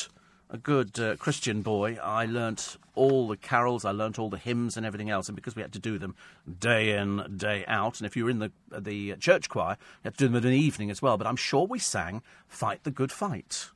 a 0.49 0.57
good 0.57 0.97
uh, 0.97 1.17
Christian 1.17 1.61
boy, 1.61 1.99
I 2.01 2.25
learnt 2.25 2.77
all 2.95 3.27
the 3.27 3.35
carols, 3.35 3.83
I 3.83 3.91
learnt 3.91 4.17
all 4.17 4.29
the 4.29 4.37
hymns 4.37 4.77
and 4.77 4.85
everything 4.85 5.09
else, 5.09 5.27
and 5.27 5.35
because 5.35 5.57
we 5.57 5.61
had 5.61 5.73
to 5.73 5.79
do 5.79 5.97
them 5.97 6.15
day 6.59 6.97
in, 6.97 7.35
day 7.35 7.65
out, 7.67 7.99
and 7.99 8.07
if 8.07 8.15
you 8.15 8.23
were 8.23 8.29
in 8.29 8.39
the 8.39 8.51
the 8.71 9.17
church 9.17 9.49
choir, 9.49 9.75
you 10.03 10.05
had 10.05 10.13
to 10.13 10.19
do 10.19 10.27
them 10.29 10.37
at 10.37 10.45
an 10.45 10.53
evening 10.53 10.89
as 10.89 11.01
well. 11.01 11.17
But 11.17 11.27
I'm 11.27 11.35
sure 11.35 11.67
we 11.67 11.79
sang 11.79 12.21
"Fight 12.47 12.85
the 12.85 12.91
Good 12.91 13.11
Fight." 13.11 13.71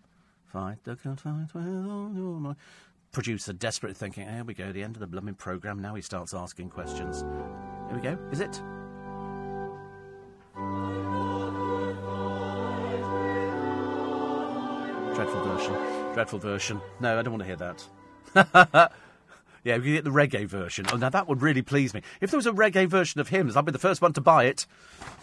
Fight 0.51 0.83
the 0.83 0.95
good 0.95 1.21
fight 1.21 1.53
with 1.53 1.85
all 1.85 2.11
your 2.11 2.39
might 2.39 2.55
producer 3.11 3.53
desperate 3.53 3.97
thinking, 3.97 4.27
here 4.27 4.43
we 4.43 4.53
go, 4.53 4.71
the 4.71 4.83
end 4.83 4.95
of 4.95 4.99
the 4.99 5.07
blooming 5.07 5.35
programme, 5.35 5.81
now 5.81 5.95
he 5.95 6.01
starts 6.01 6.33
asking 6.33 6.69
questions. 6.69 7.23
Here 7.87 7.95
we 7.95 8.01
go, 8.01 8.17
is 8.31 8.39
it? 8.39 8.61
Dreadful 15.15 15.43
version. 15.43 15.73
Dreadful 16.13 16.39
version. 16.39 16.81
No, 16.99 17.19
I 17.19 17.21
don't 17.21 17.33
want 17.33 17.41
to 17.41 17.47
hear 17.47 17.55
that. 17.57 17.83
yeah, 19.63 19.77
we 19.77 19.83
can 19.83 19.93
get 19.93 20.03
the 20.03 20.11
reggae 20.11 20.47
version. 20.47 20.85
Oh, 20.93 20.97
now 20.97 21.09
that 21.09 21.27
would 21.27 21.41
really 21.41 21.61
please 21.61 21.93
me. 21.93 22.01
If 22.21 22.31
there 22.31 22.37
was 22.37 22.47
a 22.47 22.51
reggae 22.51 22.87
version 22.87 23.19
of 23.19 23.29
hymns, 23.29 23.57
I'd 23.57 23.65
be 23.65 23.71
the 23.71 23.79
first 23.79 24.01
one 24.01 24.13
to 24.13 24.21
buy 24.21 24.45
it. 24.45 24.65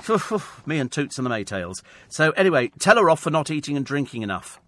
me 0.66 0.78
and 0.78 0.90
Toots 0.90 1.18
and 1.18 1.26
the 1.26 1.30
Maytals. 1.30 1.82
So, 2.08 2.32
anyway, 2.32 2.72
tell 2.78 2.96
her 2.96 3.08
off 3.08 3.20
for 3.20 3.30
not 3.30 3.50
eating 3.50 3.76
and 3.76 3.86
drinking 3.86 4.22
enough. 4.22 4.60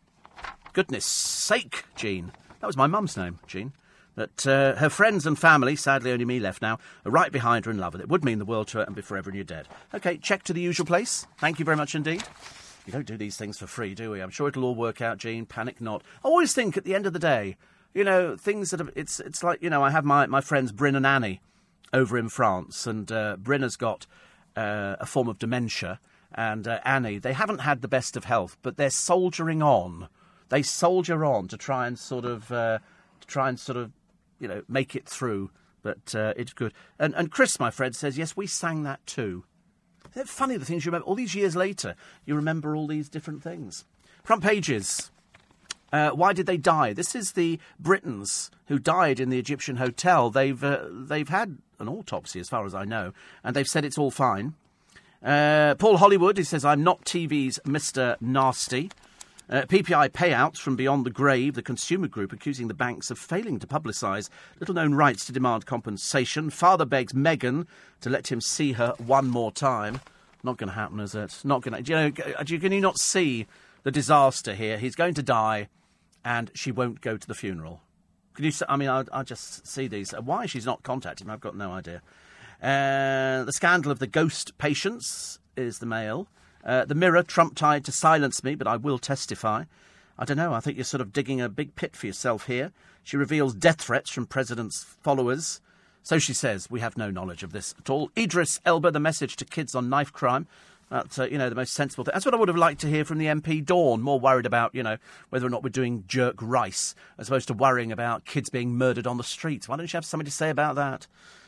Goodness 0.72 1.04
sake, 1.04 1.84
Jean. 1.96 2.32
That 2.60 2.66
was 2.66 2.76
my 2.76 2.86
mum's 2.86 3.16
name, 3.16 3.38
Jean. 3.46 3.72
But 4.14 4.46
uh, 4.48 4.74
her 4.76 4.88
friends 4.88 5.26
and 5.26 5.38
family, 5.38 5.76
sadly 5.76 6.10
only 6.10 6.24
me 6.24 6.40
left 6.40 6.60
now, 6.60 6.80
are 7.04 7.10
right 7.10 7.30
behind 7.30 7.66
her 7.66 7.70
in 7.70 7.78
love 7.78 7.92
with 7.92 8.02
it. 8.02 8.08
Would 8.08 8.24
mean 8.24 8.40
the 8.40 8.44
world 8.44 8.66
to 8.68 8.78
her 8.78 8.84
and 8.84 8.96
be 8.96 9.02
forever 9.02 9.30
and 9.30 9.36
you're 9.36 9.44
dead. 9.44 9.68
OK, 9.94 10.16
check 10.16 10.42
to 10.44 10.52
the 10.52 10.60
usual 10.60 10.86
place. 10.86 11.24
Thank 11.38 11.60
you 11.60 11.64
very 11.64 11.76
much 11.76 11.94
indeed. 11.94 12.24
We 12.84 12.92
don't 12.92 13.06
do 13.06 13.16
these 13.16 13.36
things 13.36 13.58
for 13.58 13.68
free, 13.68 13.94
do 13.94 14.10
we? 14.10 14.20
I'm 14.20 14.30
sure 14.30 14.48
it'll 14.48 14.64
all 14.64 14.74
work 14.74 15.00
out, 15.00 15.18
Jean. 15.18 15.46
Panic 15.46 15.80
not. 15.80 16.02
I 16.24 16.28
always 16.28 16.52
think 16.52 16.76
at 16.76 16.84
the 16.84 16.96
end 16.96 17.06
of 17.06 17.12
the 17.12 17.18
day, 17.20 17.56
you 17.94 18.02
know, 18.02 18.36
things 18.36 18.70
that 18.70 18.80
are, 18.80 18.90
it's 18.96 19.20
it's 19.20 19.44
like 19.44 19.62
you 19.62 19.70
know, 19.70 19.84
I 19.84 19.90
have 19.90 20.04
my 20.04 20.26
my 20.26 20.40
friends 20.40 20.72
Bryn 20.72 20.96
and 20.96 21.06
Annie 21.06 21.40
over 21.92 22.18
in 22.18 22.28
France, 22.28 22.86
and 22.86 23.12
uh, 23.12 23.36
Bryn 23.36 23.62
has 23.62 23.76
got 23.76 24.06
uh, 24.56 24.96
a 24.98 25.06
form 25.06 25.28
of 25.28 25.38
dementia, 25.38 26.00
and 26.34 26.66
uh, 26.66 26.80
Annie 26.84 27.18
they 27.18 27.34
haven't 27.34 27.60
had 27.60 27.82
the 27.82 27.88
best 27.88 28.16
of 28.16 28.24
health, 28.24 28.56
but 28.62 28.76
they're 28.76 28.90
soldiering 28.90 29.62
on 29.62 30.08
they 30.48 30.62
soldier 30.62 31.24
on 31.24 31.48
to 31.48 31.56
try 31.56 31.86
and 31.86 31.98
sort 31.98 32.24
of 32.24 32.50
uh, 32.52 32.78
to 33.20 33.26
try 33.26 33.48
and 33.48 33.58
sort 33.58 33.76
of 33.76 33.92
you 34.38 34.48
know 34.48 34.62
make 34.68 34.94
it 34.94 35.08
through. 35.08 35.50
But 35.82 36.14
uh, 36.14 36.34
it's 36.36 36.52
good. 36.52 36.72
And 36.98 37.14
and 37.14 37.30
Chris, 37.30 37.60
my 37.60 37.70
friend, 37.70 37.94
says 37.94 38.18
yes, 38.18 38.36
we 38.36 38.46
sang 38.46 38.82
that 38.82 39.04
too. 39.06 39.44
Isn't 40.10 40.22
it 40.22 40.28
funny 40.28 40.56
the 40.56 40.64
things 40.64 40.84
you 40.84 40.90
remember? 40.90 41.06
All 41.06 41.14
these 41.14 41.34
years 41.34 41.54
later, 41.54 41.94
you 42.24 42.34
remember 42.34 42.74
all 42.74 42.86
these 42.86 43.08
different 43.08 43.42
things. 43.42 43.84
Front 44.24 44.42
pages. 44.42 45.10
Uh, 45.90 46.10
why 46.10 46.34
did 46.34 46.46
they 46.46 46.58
die? 46.58 46.92
This 46.92 47.14
is 47.14 47.32
the 47.32 47.58
Britons 47.78 48.50
who 48.66 48.78
died 48.78 49.20
in 49.20 49.30
the 49.30 49.38
Egyptian 49.38 49.76
hotel. 49.76 50.28
They've 50.28 50.62
uh, 50.62 50.84
they've 50.90 51.28
had 51.28 51.58
an 51.78 51.88
autopsy, 51.88 52.40
as 52.40 52.48
far 52.48 52.66
as 52.66 52.74
I 52.74 52.84
know, 52.84 53.12
and 53.42 53.54
they've 53.54 53.66
said 53.66 53.84
it's 53.84 53.98
all 53.98 54.10
fine. 54.10 54.54
Uh, 55.22 55.74
Paul 55.76 55.96
Hollywood, 55.96 56.36
he 56.36 56.44
says, 56.44 56.64
I'm 56.64 56.84
not 56.84 57.04
TV's 57.04 57.58
Mr. 57.64 58.16
Nasty. 58.20 58.90
Uh, 59.50 59.62
PPI 59.62 60.10
payouts 60.10 60.58
from 60.58 60.76
beyond 60.76 61.06
the 61.06 61.10
grave, 61.10 61.54
the 61.54 61.62
consumer 61.62 62.06
group 62.06 62.34
accusing 62.34 62.68
the 62.68 62.74
banks 62.74 63.10
of 63.10 63.18
failing 63.18 63.58
to 63.58 63.66
publicise 63.66 64.28
little 64.60 64.74
known 64.74 64.92
rights 64.92 65.24
to 65.24 65.32
demand 65.32 65.64
compensation. 65.64 66.50
Father 66.50 66.84
begs 66.84 67.14
Meghan 67.14 67.66
to 68.02 68.10
let 68.10 68.30
him 68.30 68.42
see 68.42 68.72
her 68.72 68.94
one 68.98 69.26
more 69.26 69.50
time. 69.50 70.00
Not 70.42 70.58
going 70.58 70.68
to 70.68 70.74
happen, 70.74 71.00
is 71.00 71.14
it? 71.14 71.40
Not 71.44 71.62
going 71.62 71.82
to. 71.82 71.90
You 71.90 71.96
know, 71.96 72.10
can 72.12 72.72
you 72.72 72.80
not 72.80 72.98
see 72.98 73.46
the 73.84 73.90
disaster 73.90 74.54
here? 74.54 74.76
He's 74.76 74.94
going 74.94 75.14
to 75.14 75.22
die, 75.22 75.68
and 76.24 76.50
she 76.54 76.70
won't 76.70 77.00
go 77.00 77.16
to 77.16 77.26
the 77.26 77.34
funeral. 77.34 77.80
Can 78.34 78.44
you? 78.44 78.52
I 78.68 78.76
mean, 78.76 78.90
I, 78.90 79.04
I 79.12 79.22
just 79.22 79.66
see 79.66 79.88
these. 79.88 80.10
Why 80.10 80.44
she's 80.44 80.66
not 80.66 80.82
contacting 80.82 81.26
him, 81.26 81.30
I've 81.30 81.40
got 81.40 81.56
no 81.56 81.72
idea. 81.72 82.02
Uh, 82.62 83.44
the 83.44 83.52
scandal 83.52 83.90
of 83.90 83.98
the 83.98 84.06
ghost 84.06 84.58
patients 84.58 85.38
is 85.56 85.78
the 85.78 85.86
mail. 85.86 86.28
Uh, 86.68 86.84
the 86.84 86.94
Mirror, 86.94 87.22
Trump 87.22 87.56
tried 87.56 87.82
to 87.86 87.92
silence 87.92 88.44
me, 88.44 88.54
but 88.54 88.66
I 88.66 88.76
will 88.76 88.98
testify. 88.98 89.64
I 90.18 90.26
don't 90.26 90.36
know, 90.36 90.52
I 90.52 90.60
think 90.60 90.76
you're 90.76 90.84
sort 90.84 91.00
of 91.00 91.14
digging 91.14 91.40
a 91.40 91.48
big 91.48 91.74
pit 91.76 91.96
for 91.96 92.06
yourself 92.06 92.46
here. 92.46 92.72
She 93.02 93.16
reveals 93.16 93.54
death 93.54 93.80
threats 93.80 94.10
from 94.10 94.26
President's 94.26 94.84
followers. 94.84 95.62
So 96.02 96.18
she 96.18 96.34
says, 96.34 96.70
we 96.70 96.80
have 96.80 96.98
no 96.98 97.10
knowledge 97.10 97.42
of 97.42 97.52
this 97.52 97.74
at 97.78 97.88
all. 97.88 98.10
Idris 98.18 98.60
Elba, 98.66 98.90
the 98.90 99.00
message 99.00 99.36
to 99.36 99.46
kids 99.46 99.74
on 99.74 99.88
knife 99.88 100.12
crime. 100.12 100.46
That's, 100.90 101.18
uh, 101.18 101.24
you 101.24 101.38
know, 101.38 101.48
the 101.48 101.54
most 101.54 101.72
sensible 101.72 102.04
thing. 102.04 102.12
That's 102.12 102.26
what 102.26 102.34
I 102.34 102.38
would 102.38 102.48
have 102.48 102.56
liked 102.56 102.82
to 102.82 102.86
hear 102.86 103.04
from 103.04 103.16
the 103.16 103.26
MP 103.26 103.64
Dawn, 103.64 104.02
more 104.02 104.20
worried 104.20 104.46
about, 104.46 104.74
you 104.74 104.82
know, 104.82 104.98
whether 105.30 105.46
or 105.46 105.50
not 105.50 105.62
we're 105.62 105.70
doing 105.70 106.04
jerk 106.06 106.36
rice, 106.38 106.94
as 107.16 107.28
opposed 107.28 107.48
to 107.48 107.54
worrying 107.54 107.92
about 107.92 108.26
kids 108.26 108.50
being 108.50 108.76
murdered 108.76 109.06
on 109.06 109.16
the 109.16 109.24
streets. 109.24 109.68
Why 109.68 109.76
don't 109.76 109.90
you 109.90 109.96
have 109.96 110.04
something 110.04 110.26
to 110.26 110.30
say 110.30 110.50
about 110.50 110.74
that? 110.74 111.06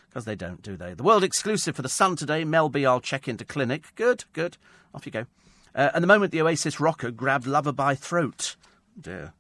Because 0.09 0.25
they 0.25 0.35
don't, 0.35 0.63
do 0.63 0.79
they? 0.79 0.95
The 0.95 1.03
world 1.03 1.25
exclusive 1.25 1.77
for 1.77 1.83
the 1.83 1.89
Sun 1.91 2.17
today. 2.17 2.43
Mel 2.45 2.71
B. 2.71 2.87
I'll 2.87 3.01
check 3.01 3.29
into 3.29 3.45
clinic. 3.45 3.95
Good, 3.97 4.25
good. 4.33 4.57
Off 4.95 5.07
you 5.07 5.13
go. 5.13 5.27
Uh, 5.75 5.91
and 5.95 6.03
the 6.03 6.09
moment 6.09 6.33
the 6.33 6.43
Oasis 6.43 6.81
rocker 6.81 7.11
grabbed 7.11 7.47
Lover 7.47 7.73
by 7.73 7.95
throat. 7.95 8.57
Oh 8.99 9.01
dear. 9.01 9.33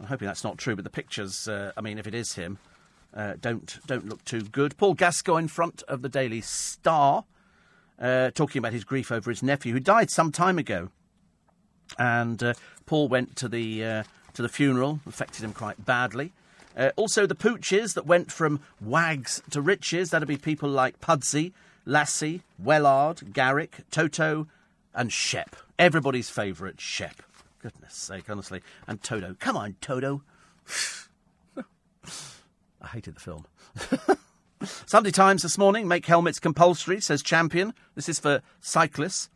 I'm 0.00 0.06
hoping 0.06 0.26
that's 0.26 0.44
not 0.44 0.58
true, 0.58 0.76
but 0.76 0.84
the 0.84 0.90
pictures, 0.90 1.48
uh, 1.48 1.72
I 1.76 1.80
mean, 1.80 1.98
if 1.98 2.06
it 2.06 2.14
is 2.14 2.34
him, 2.34 2.58
uh, 3.14 3.34
don't, 3.40 3.78
don't 3.86 4.08
look 4.08 4.24
too 4.24 4.42
good. 4.42 4.76
Paul 4.76 4.94
Gascoigne 4.94 5.44
in 5.44 5.48
front 5.48 5.82
of 5.88 6.02
the 6.02 6.08
Daily 6.08 6.40
Star, 6.40 7.24
uh, 8.00 8.30
talking 8.30 8.60
about 8.60 8.72
his 8.72 8.84
grief 8.84 9.10
over 9.10 9.28
his 9.28 9.42
nephew, 9.42 9.72
who 9.72 9.80
died 9.80 10.10
some 10.10 10.30
time 10.30 10.56
ago. 10.56 10.90
And 11.98 12.40
uh, 12.42 12.54
Paul 12.86 13.08
went 13.08 13.34
to 13.36 13.48
the, 13.48 13.84
uh, 13.84 14.02
to 14.34 14.42
the 14.42 14.48
funeral, 14.48 15.00
affected 15.04 15.42
him 15.42 15.52
quite 15.52 15.84
badly. 15.84 16.32
Also, 16.96 17.26
the 17.26 17.34
pooches 17.34 17.94
that 17.94 18.06
went 18.06 18.30
from 18.30 18.60
wags 18.80 19.42
to 19.50 19.60
riches. 19.60 20.10
That'd 20.10 20.28
be 20.28 20.36
people 20.36 20.68
like 20.68 21.00
Pudsey, 21.00 21.52
Lassie, 21.84 22.42
Wellard, 22.62 23.32
Garrick, 23.32 23.78
Toto, 23.90 24.46
and 24.94 25.12
Shep. 25.12 25.56
Everybody's 25.78 26.30
favourite, 26.30 26.80
Shep. 26.80 27.22
goodness 27.60 27.94
sake, 27.94 28.28
honestly. 28.28 28.62
And 28.86 29.02
Toto. 29.02 29.36
Come 29.38 29.56
on, 29.56 29.76
Toto. 29.80 30.22
I 32.80 32.86
hated 32.86 33.16
the 33.16 33.20
film. 33.20 33.46
Sunday 34.86 35.10
Times 35.10 35.42
this 35.42 35.58
morning 35.58 35.86
make 35.86 36.06
helmets 36.06 36.40
compulsory, 36.40 37.00
says 37.00 37.22
Champion. 37.22 37.74
This 37.94 38.08
is 38.08 38.18
for 38.18 38.42
cyclists. 38.60 39.28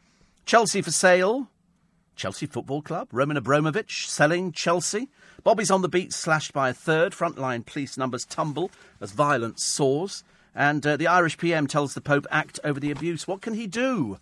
Chelsea 0.46 0.82
for 0.82 0.90
sale. 0.90 1.48
Chelsea 2.16 2.46
Football 2.46 2.82
Club. 2.82 3.08
Roman 3.12 3.36
Abramovich 3.36 4.08
selling 4.08 4.52
Chelsea. 4.52 5.08
Bobby's 5.44 5.70
on 5.70 5.82
the 5.82 5.88
beat, 5.88 6.12
slashed 6.12 6.52
by 6.52 6.68
a 6.70 6.74
third. 6.74 7.12
Frontline 7.12 7.64
police 7.64 7.96
numbers 7.96 8.24
tumble 8.24 8.70
as 9.00 9.12
violence 9.12 9.64
soars. 9.64 10.24
And 10.54 10.86
uh, 10.86 10.96
the 10.96 11.06
Irish 11.06 11.38
PM 11.38 11.66
tells 11.66 11.94
the 11.94 12.00
Pope 12.00 12.26
act 12.30 12.60
over 12.64 12.78
the 12.78 12.90
abuse. 12.90 13.26
What 13.26 13.40
can 13.40 13.54
he 13.54 13.66
do? 13.66 14.18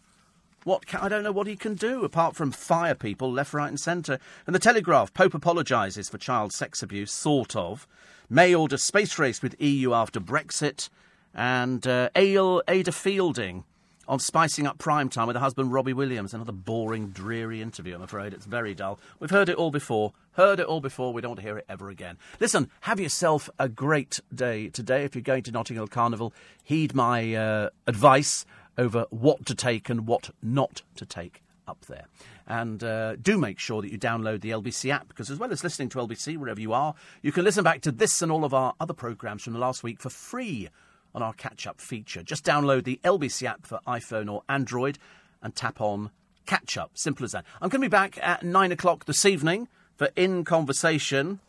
What 0.64 0.86
can, 0.86 1.00
I 1.00 1.08
don't 1.08 1.22
know 1.22 1.32
what 1.32 1.46
he 1.46 1.56
can 1.56 1.74
do 1.74 2.04
apart 2.04 2.36
from 2.36 2.52
fire 2.52 2.94
people 2.94 3.32
left, 3.32 3.54
right, 3.54 3.68
and 3.68 3.80
centre. 3.80 4.18
And 4.46 4.54
the 4.54 4.60
Telegraph: 4.60 5.14
Pope 5.14 5.34
apologises 5.34 6.08
for 6.08 6.18
child 6.18 6.52
sex 6.52 6.82
abuse, 6.82 7.12
sort 7.12 7.56
of. 7.56 7.86
May 8.28 8.54
order 8.54 8.76
space 8.76 9.18
race 9.18 9.42
with 9.42 9.60
EU 9.60 9.92
after 9.92 10.20
Brexit, 10.20 10.88
and 11.34 11.86
uh, 11.86 12.10
Ayda 12.14 12.94
Fielding 12.94 13.64
on 14.10 14.18
spicing 14.18 14.66
up 14.66 14.76
prime 14.76 15.08
time 15.08 15.28
with 15.28 15.36
her 15.36 15.40
husband 15.40 15.72
Robbie 15.72 15.92
Williams. 15.92 16.34
Another 16.34 16.52
boring, 16.52 17.10
dreary 17.10 17.62
interview. 17.62 17.94
I'm 17.94 18.02
afraid 18.02 18.34
it's 18.34 18.44
very 18.44 18.74
dull. 18.74 18.98
We've 19.20 19.30
heard 19.30 19.48
it 19.48 19.56
all 19.56 19.70
before. 19.70 20.12
Heard 20.32 20.58
it 20.58 20.66
all 20.66 20.80
before. 20.80 21.12
We 21.12 21.22
don't 21.22 21.30
want 21.30 21.40
to 21.40 21.46
hear 21.46 21.58
it 21.58 21.66
ever 21.68 21.88
again. 21.90 22.18
Listen, 22.40 22.70
have 22.80 22.98
yourself 22.98 23.48
a 23.58 23.68
great 23.68 24.18
day 24.34 24.68
today. 24.68 25.04
If 25.04 25.14
you're 25.14 25.22
going 25.22 25.44
to 25.44 25.52
Notting 25.52 25.76
Hill 25.76 25.86
Carnival, 25.86 26.34
heed 26.64 26.92
my 26.92 27.34
uh, 27.34 27.70
advice 27.86 28.44
over 28.80 29.04
what 29.10 29.44
to 29.44 29.54
take 29.54 29.90
and 29.90 30.06
what 30.06 30.30
not 30.42 30.82
to 30.96 31.04
take 31.04 31.42
up 31.68 31.84
there. 31.86 32.06
And 32.46 32.82
uh, 32.82 33.16
do 33.16 33.38
make 33.38 33.58
sure 33.58 33.82
that 33.82 33.92
you 33.92 33.98
download 33.98 34.40
the 34.40 34.50
LBC 34.50 34.90
app 34.90 35.06
because, 35.06 35.30
as 35.30 35.38
well 35.38 35.52
as 35.52 35.62
listening 35.62 35.90
to 35.90 35.98
LBC 35.98 36.38
wherever 36.38 36.60
you 36.60 36.72
are, 36.72 36.94
you 37.22 37.30
can 37.30 37.44
listen 37.44 37.62
back 37.62 37.82
to 37.82 37.92
this 37.92 38.22
and 38.22 38.32
all 38.32 38.44
of 38.44 38.54
our 38.54 38.74
other 38.80 38.94
programmes 38.94 39.42
from 39.42 39.52
the 39.52 39.58
last 39.58 39.82
week 39.82 40.00
for 40.00 40.08
free 40.08 40.68
on 41.14 41.22
our 41.22 41.34
catch 41.34 41.66
up 41.66 41.80
feature. 41.80 42.22
Just 42.22 42.44
download 42.44 42.84
the 42.84 42.98
LBC 43.04 43.46
app 43.46 43.66
for 43.66 43.80
iPhone 43.86 44.32
or 44.32 44.42
Android 44.48 44.98
and 45.42 45.54
tap 45.54 45.80
on 45.80 46.10
catch 46.46 46.78
up. 46.78 46.92
Simple 46.94 47.24
as 47.24 47.32
that. 47.32 47.44
I'm 47.60 47.68
going 47.68 47.82
to 47.82 47.84
be 47.84 47.88
back 47.88 48.18
at 48.22 48.42
nine 48.42 48.72
o'clock 48.72 49.04
this 49.04 49.26
evening 49.26 49.68
for 49.96 50.08
In 50.16 50.42
Conversation, 50.44 51.40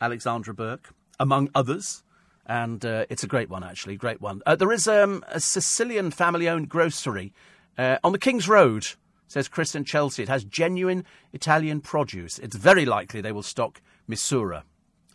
Alexandra 0.00 0.52
Burke, 0.52 0.90
among 1.20 1.50
others 1.54 2.02
and 2.46 2.84
uh, 2.84 3.06
it's 3.08 3.24
a 3.24 3.26
great 3.26 3.48
one, 3.48 3.64
actually, 3.64 3.96
great 3.96 4.20
one. 4.20 4.42
Uh, 4.46 4.56
there 4.56 4.72
is 4.72 4.86
um, 4.86 5.24
a 5.28 5.40
Sicilian 5.40 6.10
family-owned 6.10 6.68
grocery 6.68 7.32
uh, 7.78 7.98
on 8.04 8.12
the 8.12 8.18
King's 8.18 8.48
Road, 8.48 8.86
says 9.28 9.48
Chris 9.48 9.74
in 9.74 9.84
Chelsea. 9.84 10.22
It 10.22 10.28
has 10.28 10.44
genuine 10.44 11.04
Italian 11.32 11.80
produce. 11.80 12.38
It's 12.38 12.56
very 12.56 12.84
likely 12.84 13.20
they 13.20 13.32
will 13.32 13.42
stock 13.42 13.80
Misura. 14.08 14.62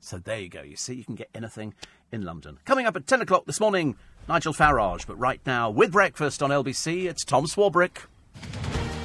So 0.01 0.17
there 0.17 0.39
you 0.39 0.49
go. 0.49 0.61
You 0.61 0.75
see, 0.75 0.95
you 0.95 1.03
can 1.03 1.15
get 1.15 1.29
anything 1.35 1.73
in 2.11 2.23
London. 2.23 2.59
Coming 2.65 2.85
up 2.85 2.95
at 2.95 3.05
10 3.05 3.21
o'clock 3.21 3.45
this 3.45 3.59
morning, 3.59 3.95
Nigel 4.27 4.53
Farage. 4.53 5.05
But 5.05 5.19
right 5.19 5.41
now, 5.45 5.69
with 5.69 5.91
breakfast 5.91 6.41
on 6.41 6.49
LBC, 6.49 7.05
it's 7.05 7.23
Tom 7.23 7.45
Swarbrick. 7.45 8.05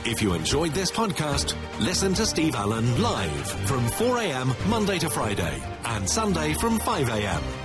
If 0.07 0.21
you 0.21 0.35
enjoyed 0.35 0.73
this 0.73 0.91
podcast, 0.91 1.57
listen 1.81 2.13
to 2.15 2.27
Steve 2.27 2.55
Allen 2.55 3.01
live 3.01 3.47
from 3.67 3.87
4am 3.87 4.69
Monday 4.69 4.99
to 4.99 5.09
Friday 5.09 5.63
and 5.85 6.09
Sunday 6.09 6.53
from 6.55 6.79
5am 6.79 7.64